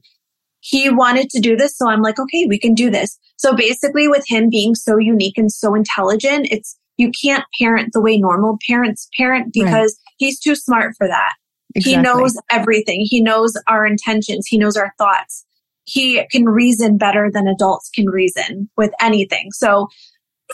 he 0.61 0.89
wanted 0.89 1.29
to 1.29 1.39
do 1.39 1.55
this. 1.55 1.77
So 1.77 1.87
I'm 1.87 2.01
like, 2.01 2.19
okay, 2.19 2.45
we 2.47 2.59
can 2.59 2.73
do 2.73 2.89
this. 2.89 3.17
So 3.37 3.55
basically 3.55 4.07
with 4.07 4.25
him 4.27 4.49
being 4.49 4.75
so 4.75 4.97
unique 4.97 5.37
and 5.37 5.51
so 5.51 5.73
intelligent, 5.75 6.47
it's, 6.51 6.77
you 6.97 7.11
can't 7.11 7.45
parent 7.57 7.93
the 7.93 8.01
way 8.01 8.17
normal 8.17 8.57
parents 8.67 9.07
parent 9.17 9.53
because 9.53 9.97
he's 10.17 10.39
too 10.39 10.55
smart 10.55 10.95
for 10.97 11.07
that. 11.07 11.35
exactly. 11.75 11.91
He 11.91 12.01
knows 12.01 12.37
everything. 12.51 13.05
He 13.09 13.21
knows 13.21 13.53
our 13.67 13.85
intentions. 13.85 14.47
He 14.47 14.57
knows 14.57 14.75
our 14.75 14.93
thoughts. 14.97 15.45
He 15.85 16.25
can 16.29 16.45
reason 16.45 16.97
better 16.97 17.29
than 17.31 17.47
adults 17.47 17.89
can 17.89 18.07
reason 18.07 18.69
with 18.75 18.91
anything. 19.01 19.49
So 19.53 19.87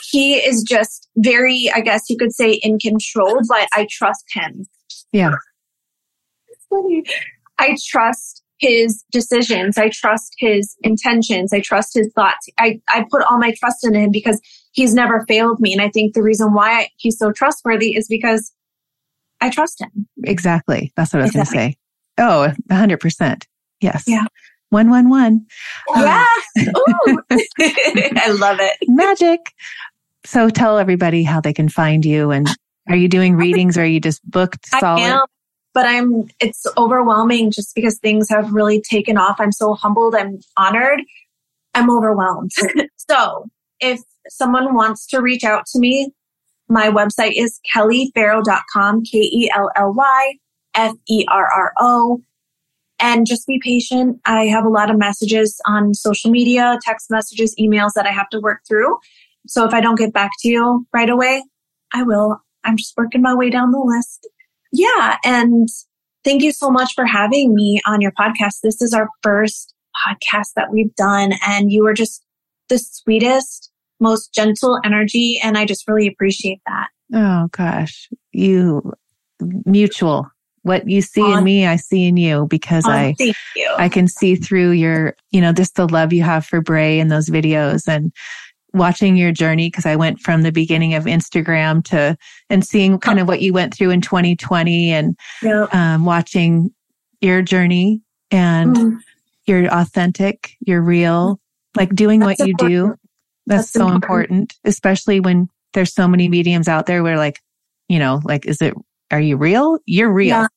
he 0.01 0.35
is 0.35 0.63
just 0.63 1.07
very, 1.17 1.69
I 1.73 1.81
guess 1.81 2.09
you 2.09 2.17
could 2.17 2.34
say, 2.34 2.53
in 2.63 2.80
control, 2.80 3.41
but 3.47 3.67
I 3.73 3.88
trust 3.89 4.26
him. 4.34 4.65
Yeah. 5.11 5.31
I 7.57 7.77
trust 7.88 8.43
his 8.57 9.03
decisions. 9.11 9.77
I 9.77 9.89
trust 9.89 10.34
his 10.38 10.76
intentions. 10.81 11.53
I 11.53 11.59
trust 11.59 11.93
his 11.93 12.11
thoughts. 12.13 12.47
I, 12.57 12.81
I 12.89 13.05
put 13.09 13.23
all 13.23 13.38
my 13.38 13.53
trust 13.57 13.85
in 13.85 13.93
him 13.95 14.11
because 14.11 14.39
he's 14.72 14.93
never 14.93 15.26
failed 15.27 15.59
me. 15.59 15.73
And 15.73 15.81
I 15.81 15.89
think 15.89 16.13
the 16.13 16.23
reason 16.23 16.53
why 16.53 16.89
he's 16.97 17.17
so 17.17 17.31
trustworthy 17.31 17.95
is 17.95 18.07
because 18.07 18.51
I 19.41 19.49
trust 19.49 19.81
him. 19.81 20.07
Exactly. 20.23 20.91
That's 20.95 21.13
what 21.13 21.22
I 21.22 21.26
was 21.26 21.35
Exactly. 21.35 21.57
going 21.57 21.72
to 21.72 21.73
say. 21.73 21.80
Oh, 22.17 22.53
a 22.69 22.76
hundred 22.76 22.99
percent. 22.99 23.47
Yes. 23.81 24.05
Yeah. 24.07 24.26
One, 24.70 24.90
one, 24.90 25.10
one. 25.10 25.46
Yeah. 25.96 26.26
Um, 26.58 26.68
Ooh. 26.68 27.20
I 27.32 28.36
love 28.40 28.58
it. 28.60 28.78
Magic. 28.88 29.40
So 30.26 30.50
tell 30.50 30.78
everybody 30.80 31.24
how 31.24 31.40
they 31.40 31.54
can 31.54 31.70
find 31.70 32.04
you 32.04 32.32
and 32.32 32.48
are 32.88 32.96
you 32.96 33.08
doing 33.08 33.36
readings 33.36 33.78
or 33.78 33.82
are 33.82 33.86
you 33.86 34.00
just 34.00 34.28
booked 34.30 34.68
solid? 34.68 35.02
I 35.02 35.10
am, 35.10 35.26
but 35.74 35.86
I'm, 35.86 36.28
it's 36.40 36.66
overwhelming 36.78 37.52
just 37.52 37.74
because 37.76 37.98
things 38.00 38.30
have 38.30 38.52
really 38.52 38.82
taken 38.82 39.18
off. 39.18 39.38
I'm 39.40 39.52
so 39.52 39.74
humbled. 39.74 40.16
I'm 40.16 40.40
honored. 40.58 41.02
I'm 41.74 41.92
overwhelmed. 41.92 42.52
so 43.10 43.48
if 43.80 44.02
someone 44.30 44.74
wants 44.74 45.06
to 45.08 45.22
reach 45.22 45.44
out 45.44 45.66
to 45.68 45.80
me, 45.80 46.12
my 46.68 46.90
website 46.90 47.34
is 47.36 47.60
kellyferro.com, 47.74 49.04
K-E-L-L-Y 49.04 50.34
F-E-R-R-O. 50.76 52.22
And 52.99 53.27
just 53.27 53.45
be 53.45 53.59
patient. 53.61 54.19
I 54.26 54.45
have 54.45 54.65
a 54.65 54.69
lot 54.69 54.89
of 54.89 54.97
messages 54.97 55.59
on 55.65 55.93
social 55.93 56.31
media, 56.31 56.80
text 56.84 57.07
messages, 57.09 57.53
emails 57.59 57.91
that 57.95 58.05
I 58.05 58.11
have 58.11 58.30
to 58.30 58.39
work 58.39 58.61
through. 58.67 58.97
So 59.47 59.65
if 59.65 59.73
I 59.73 59.81
don't 59.81 59.97
get 59.97 60.13
back 60.13 60.31
to 60.39 60.47
you 60.47 60.88
right 60.93 61.09
away, 61.09 61.43
I 61.93 62.03
will. 62.03 62.38
I'm 62.63 62.77
just 62.77 62.93
working 62.97 63.22
my 63.22 63.35
way 63.35 63.49
down 63.49 63.72
the 63.72 63.80
list. 63.80 64.27
Yeah. 64.72 65.17
And 65.23 65.67
thank 66.23 66.41
you 66.41 66.51
so 66.51 66.69
much 66.72 66.93
for 66.95 67.05
having 67.05 67.53
me 67.53 67.81
on 67.85 68.01
your 68.01 68.11
podcast. 68.11 68.61
This 68.63 68.81
is 68.81 68.93
our 68.93 69.09
first 69.22 69.73
podcast 70.07 70.53
that 70.55 70.72
we've 70.72 70.93
done, 70.95 71.34
and 71.45 71.72
you 71.72 71.85
are 71.88 71.93
just 71.93 72.26
the 72.69 72.80
sweetest, 72.80 73.72
most 73.99 74.34
gentle 74.34 74.80
energy. 74.84 75.39
And 75.41 75.57
I 75.57 75.65
just 75.65 75.88
really 75.88 76.07
appreciate 76.07 76.61
that. 76.65 76.88
Oh 77.13 77.47
gosh. 77.51 78.09
You 78.31 78.93
mutual. 79.39 80.27
What 80.66 80.90
you 80.90 81.04
see 81.04 81.32
in 81.32 81.44
me, 81.44 81.68
I 81.68 81.76
see 81.76 82.08
in 82.08 82.18
you 82.18 82.48
because 82.50 82.88
I 82.88 83.14
you. 83.20 83.76
I 83.78 83.88
can 83.88 84.08
see 84.08 84.36
through 84.36 84.72
your, 84.72 85.16
you 85.30 85.40
know, 85.40 85.54
just 85.54 85.76
the 85.76 85.88
love 85.88 86.12
you 86.12 86.24
have 86.24 86.44
for 86.44 86.60
Brey 86.60 87.00
and 87.00 87.12
those 87.12 87.30
videos 87.30 87.88
and 87.88 88.12
watching 88.74 89.16
your 89.16 89.32
journey. 89.32 89.70
Cause 89.70 89.86
I 89.86 89.96
went 89.96 90.22
from 90.22 90.42
the 90.42 90.52
beginning 90.52 90.96
of 90.96 91.04
Instagram 91.04 91.86
to, 91.86 92.18
and 92.50 92.66
seeing 92.66 92.98
kind 92.98 93.20
of 93.20 93.28
what 93.28 93.42
you 93.44 93.54
went 93.54 93.76
through 93.76 93.92
in 93.92 94.02
2020 94.02 94.92
and, 94.92 95.16
Yep. 95.44 95.76
um, 95.76 96.04
watching 96.04 96.72
your 97.22 97.44
journey 97.44 98.02
and 98.32 98.76
Mm, 98.76 98.98
you're 99.46 99.68
authentic, 99.68 100.56
you're 100.62 100.82
real, 100.82 101.40
like 101.76 101.94
doing 101.94 102.22
That's 102.22 102.40
what 102.40 102.48
you 102.48 102.56
do. 102.56 102.96
That's, 103.46 103.66
That's 103.66 103.72
so 103.72 103.82
important. 103.90 104.02
important, 104.04 104.54
especially 104.64 105.20
when 105.20 105.48
there's 105.76 105.94
so 105.94 106.08
many 106.08 106.28
mediums 106.28 106.68
out 106.68 106.88
there 106.88 107.04
where 107.04 107.18
like, 107.18 107.40
you 107.88 108.00
know, 108.00 108.20
like, 108.24 108.48
is 108.48 108.64
it, 108.64 108.74
are 109.12 109.22
you 109.22 109.38
real? 109.38 109.78
You're 109.86 110.12
real. 110.12 110.30
Yeah. 110.30 110.48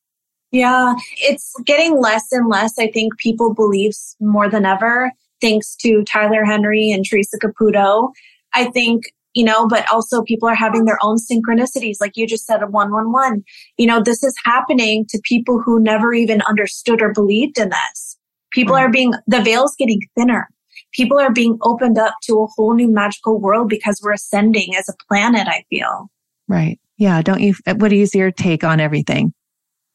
Yeah, 0.50 0.94
it's 1.18 1.54
getting 1.66 2.00
less 2.00 2.32
and 2.32 2.48
less. 2.48 2.78
I 2.78 2.90
think 2.90 3.18
people 3.18 3.52
believe 3.54 3.92
more 4.20 4.48
than 4.48 4.64
ever, 4.64 5.12
thanks 5.40 5.76
to 5.76 6.02
Tyler 6.04 6.44
Henry 6.44 6.90
and 6.90 7.04
Teresa 7.04 7.38
Caputo. 7.38 8.10
I 8.54 8.70
think, 8.70 9.04
you 9.34 9.44
know, 9.44 9.68
but 9.68 9.84
also 9.92 10.22
people 10.22 10.48
are 10.48 10.54
having 10.54 10.86
their 10.86 10.98
own 11.02 11.16
synchronicities, 11.18 11.96
like 12.00 12.16
you 12.16 12.26
just 12.26 12.46
said, 12.46 12.62
a 12.62 12.66
111. 12.66 13.44
You 13.76 13.86
know, 13.86 14.02
this 14.02 14.24
is 14.24 14.34
happening 14.44 15.04
to 15.10 15.20
people 15.22 15.60
who 15.60 15.80
never 15.80 16.14
even 16.14 16.40
understood 16.42 17.02
or 17.02 17.12
believed 17.12 17.58
in 17.58 17.68
this. 17.68 18.16
People 18.50 18.74
Right. 18.74 18.84
are 18.84 18.90
being, 18.90 19.12
the 19.26 19.42
veil's 19.42 19.76
getting 19.76 20.00
thinner. 20.16 20.48
People 20.94 21.18
are 21.18 21.30
being 21.30 21.58
opened 21.60 21.98
up 21.98 22.14
to 22.22 22.40
a 22.40 22.46
whole 22.56 22.72
new 22.72 22.90
magical 22.90 23.38
world 23.38 23.68
because 23.68 24.00
we're 24.02 24.14
ascending 24.14 24.74
as 24.74 24.88
a 24.88 24.94
planet, 25.06 25.46
I 25.46 25.62
feel. 25.68 26.10
Right. 26.48 26.80
Yeah. 26.96 27.20
Don't 27.20 27.42
you, 27.42 27.54
what 27.76 27.92
is 27.92 28.14
your 28.14 28.30
take 28.30 28.64
on 28.64 28.80
everything? 28.80 29.34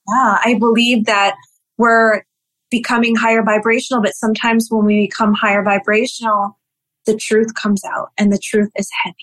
Yeah, 0.07 0.37
I 0.43 0.57
believe 0.59 1.05
that 1.05 1.35
we're 1.77 2.23
becoming 2.69 3.15
higher 3.15 3.43
vibrational, 3.43 4.01
but 4.01 4.15
sometimes 4.15 4.67
when 4.69 4.85
we 4.85 5.07
become 5.07 5.33
higher 5.33 5.63
vibrational, 5.63 6.57
the 7.05 7.15
truth 7.15 7.53
comes 7.53 7.83
out 7.85 8.09
and 8.17 8.31
the 8.31 8.39
truth 8.41 8.69
is 8.75 8.89
heavy. 9.03 9.15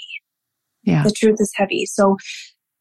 Yeah. 0.85 1.03
The 1.03 1.11
truth 1.11 1.37
is 1.41 1.53
heavy. 1.55 1.87
So 1.87 2.17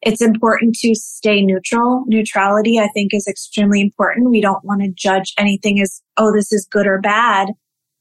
it's 0.02 0.22
important 0.22 0.76
to 0.76 0.94
stay 0.94 1.42
neutral. 1.42 2.04
Neutrality, 2.06 2.78
I 2.78 2.88
think, 2.94 3.12
is 3.12 3.26
extremely 3.28 3.80
important. 3.80 4.30
We 4.30 4.40
don't 4.40 4.64
want 4.64 4.82
to 4.82 4.90
judge 4.94 5.34
anything 5.36 5.80
as, 5.80 6.00
oh, 6.16 6.32
this 6.32 6.52
is 6.52 6.66
good 6.70 6.86
or 6.86 7.00
bad. 7.00 7.48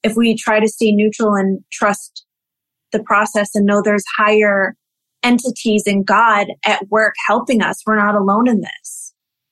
If 0.04 0.16
we 0.16 0.36
try 0.36 0.60
to 0.60 0.68
stay 0.68 0.92
neutral 0.92 1.36
and 1.36 1.60
trust 1.72 2.26
the 2.92 3.04
process 3.04 3.50
and 3.54 3.66
know 3.66 3.82
there's 3.84 4.06
higher 4.18 4.76
entities 5.24 5.84
and 5.86 6.06
God 6.06 6.48
at 6.66 6.88
work 6.90 7.16
helping 7.28 7.62
us, 7.62 7.82
we're 7.86 7.98
not 7.98 8.16
alone 8.16 8.48
in 8.48 8.62
this 8.62 9.09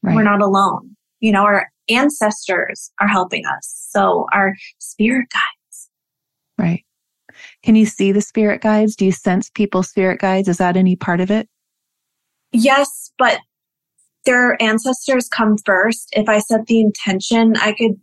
Right. 0.08 0.16
we're 0.16 0.24
not 0.24 0.42
alone. 0.42 0.96
You 1.20 1.32
know, 1.32 1.44
our 1.44 1.68
ancestors 1.90 2.92
are 3.00 3.08
helping 3.08 3.46
us. 3.46 3.88
So 3.90 4.26
our 4.34 4.56
spirit 4.80 5.28
guides. 5.34 5.90
Right. 6.58 6.84
Can 7.64 7.76
you 7.76 7.86
see 7.86 8.12
the 8.12 8.22
spirit 8.22 8.62
guides? 8.62 8.96
Do 8.96 9.06
you 9.06 9.12
sense 9.12 9.50
people's 9.50 9.90
spirit 9.90 10.20
guides? 10.20 10.48
Is 10.48 10.58
that 10.58 10.78
any 10.78 10.96
part 10.96 11.20
of 11.20 11.30
it? 11.30 11.48
Yes, 12.52 13.12
but 13.18 13.40
their 14.26 14.62
ancestors 14.62 15.28
come 15.28 15.58
first. 15.66 16.10
If 16.14 16.30
I 16.30 16.40
set 16.40 16.68
the 16.68 16.80
intention, 16.80 17.56
I 17.58 17.74
could 17.74 17.94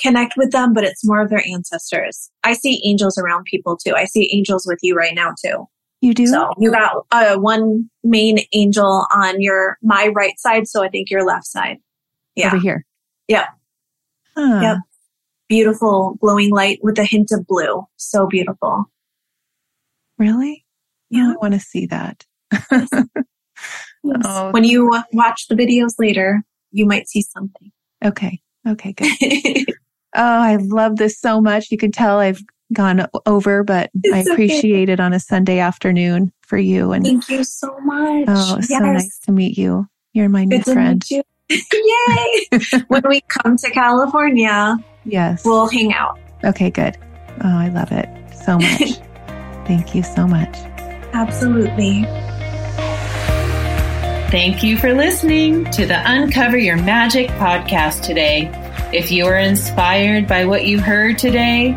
connect 0.00 0.34
with 0.36 0.50
them, 0.50 0.72
but 0.72 0.84
it's 0.84 1.04
more 1.04 1.20
of 1.20 1.30
their 1.30 1.44
ancestors. 1.46 2.30
I 2.42 2.54
see 2.54 2.82
angels 2.84 3.18
around 3.18 3.44
people 3.44 3.76
too. 3.76 3.94
I 3.94 4.04
see 4.04 4.30
angels 4.32 4.66
with 4.66 4.78
you 4.82 4.94
right 4.94 5.14
now 5.14 5.32
too. 5.44 5.66
You 6.04 6.12
do? 6.12 6.26
So 6.26 6.50
you 6.58 6.70
got 6.70 7.06
uh, 7.12 7.38
one 7.38 7.88
main 8.02 8.40
angel 8.52 9.06
on 9.10 9.40
your 9.40 9.78
my 9.82 10.08
right 10.08 10.38
side, 10.38 10.68
so 10.68 10.84
I 10.84 10.90
think 10.90 11.08
your 11.08 11.24
left 11.24 11.46
side. 11.46 11.78
Yeah, 12.34 12.48
Over 12.48 12.58
here. 12.58 12.84
Yep. 13.28 13.46
Huh. 14.36 14.60
Yep. 14.60 14.76
beautiful 15.48 16.18
glowing 16.20 16.50
light 16.50 16.78
with 16.82 16.98
a 16.98 17.04
hint 17.04 17.30
of 17.32 17.46
blue. 17.46 17.84
So 17.96 18.26
beautiful. 18.26 18.84
Really? 20.18 20.66
Yeah. 21.08 21.32
I 21.32 21.36
want 21.40 21.54
to 21.54 21.60
see 21.60 21.86
that. 21.86 22.26
Yes. 24.06 24.20
Oh. 24.26 24.50
When 24.50 24.64
you 24.64 24.92
watch 25.14 25.48
the 25.48 25.54
videos 25.54 25.94
later, 25.98 26.42
you 26.72 26.84
might 26.84 27.08
see 27.08 27.22
something. 27.22 27.72
Okay. 28.04 28.38
Okay. 28.68 28.92
Good. 28.92 29.74
Oh, 30.16 30.22
I 30.22 30.56
love 30.60 30.96
this 30.96 31.18
so 31.18 31.40
much. 31.40 31.72
You 31.72 31.78
can 31.78 31.90
tell 31.90 32.18
I've 32.20 32.40
gone 32.74 33.06
over, 33.26 33.64
but 33.64 33.90
it's 34.02 34.28
I 34.28 34.32
appreciate 34.32 34.84
okay. 34.84 34.92
it 34.92 35.00
on 35.00 35.12
a 35.12 35.20
Sunday 35.20 35.58
afternoon 35.58 36.32
for 36.42 36.58
you. 36.58 36.92
And 36.92 37.04
thank 37.04 37.28
you 37.28 37.44
so 37.44 37.78
much. 37.80 38.24
Oh, 38.28 38.56
yes. 38.56 38.68
so 38.68 38.78
nice 38.78 39.18
to 39.20 39.32
meet 39.32 39.56
you. 39.56 39.88
You're 40.12 40.28
my 40.28 40.44
new 40.44 40.58
Good 40.62 40.72
friend. 40.72 41.04
Yay! 41.50 42.48
when 42.88 43.02
we 43.08 43.20
come 43.22 43.56
to 43.56 43.70
California, 43.70 44.76
yes, 45.04 45.44
we'll 45.44 45.68
hang 45.68 45.92
out. 45.92 46.18
Okay, 46.44 46.70
good. 46.70 46.96
Oh, 47.42 47.48
I 47.48 47.68
love 47.68 47.92
it 47.92 48.08
so 48.34 48.58
much. 48.58 48.98
Thank 49.66 49.94
you 49.94 50.02
so 50.02 50.26
much. 50.26 50.56
Absolutely. 51.12 52.04
Thank 54.30 54.62
you 54.64 54.76
for 54.76 54.92
listening 54.92 55.64
to 55.72 55.86
the 55.86 56.02
Uncover 56.04 56.58
Your 56.58 56.76
Magic 56.76 57.28
podcast 57.30 58.02
today. 58.02 58.50
If 58.92 59.12
you 59.12 59.26
are 59.26 59.38
inspired 59.38 60.26
by 60.26 60.44
what 60.44 60.66
you 60.66 60.80
heard 60.80 61.18
today, 61.18 61.76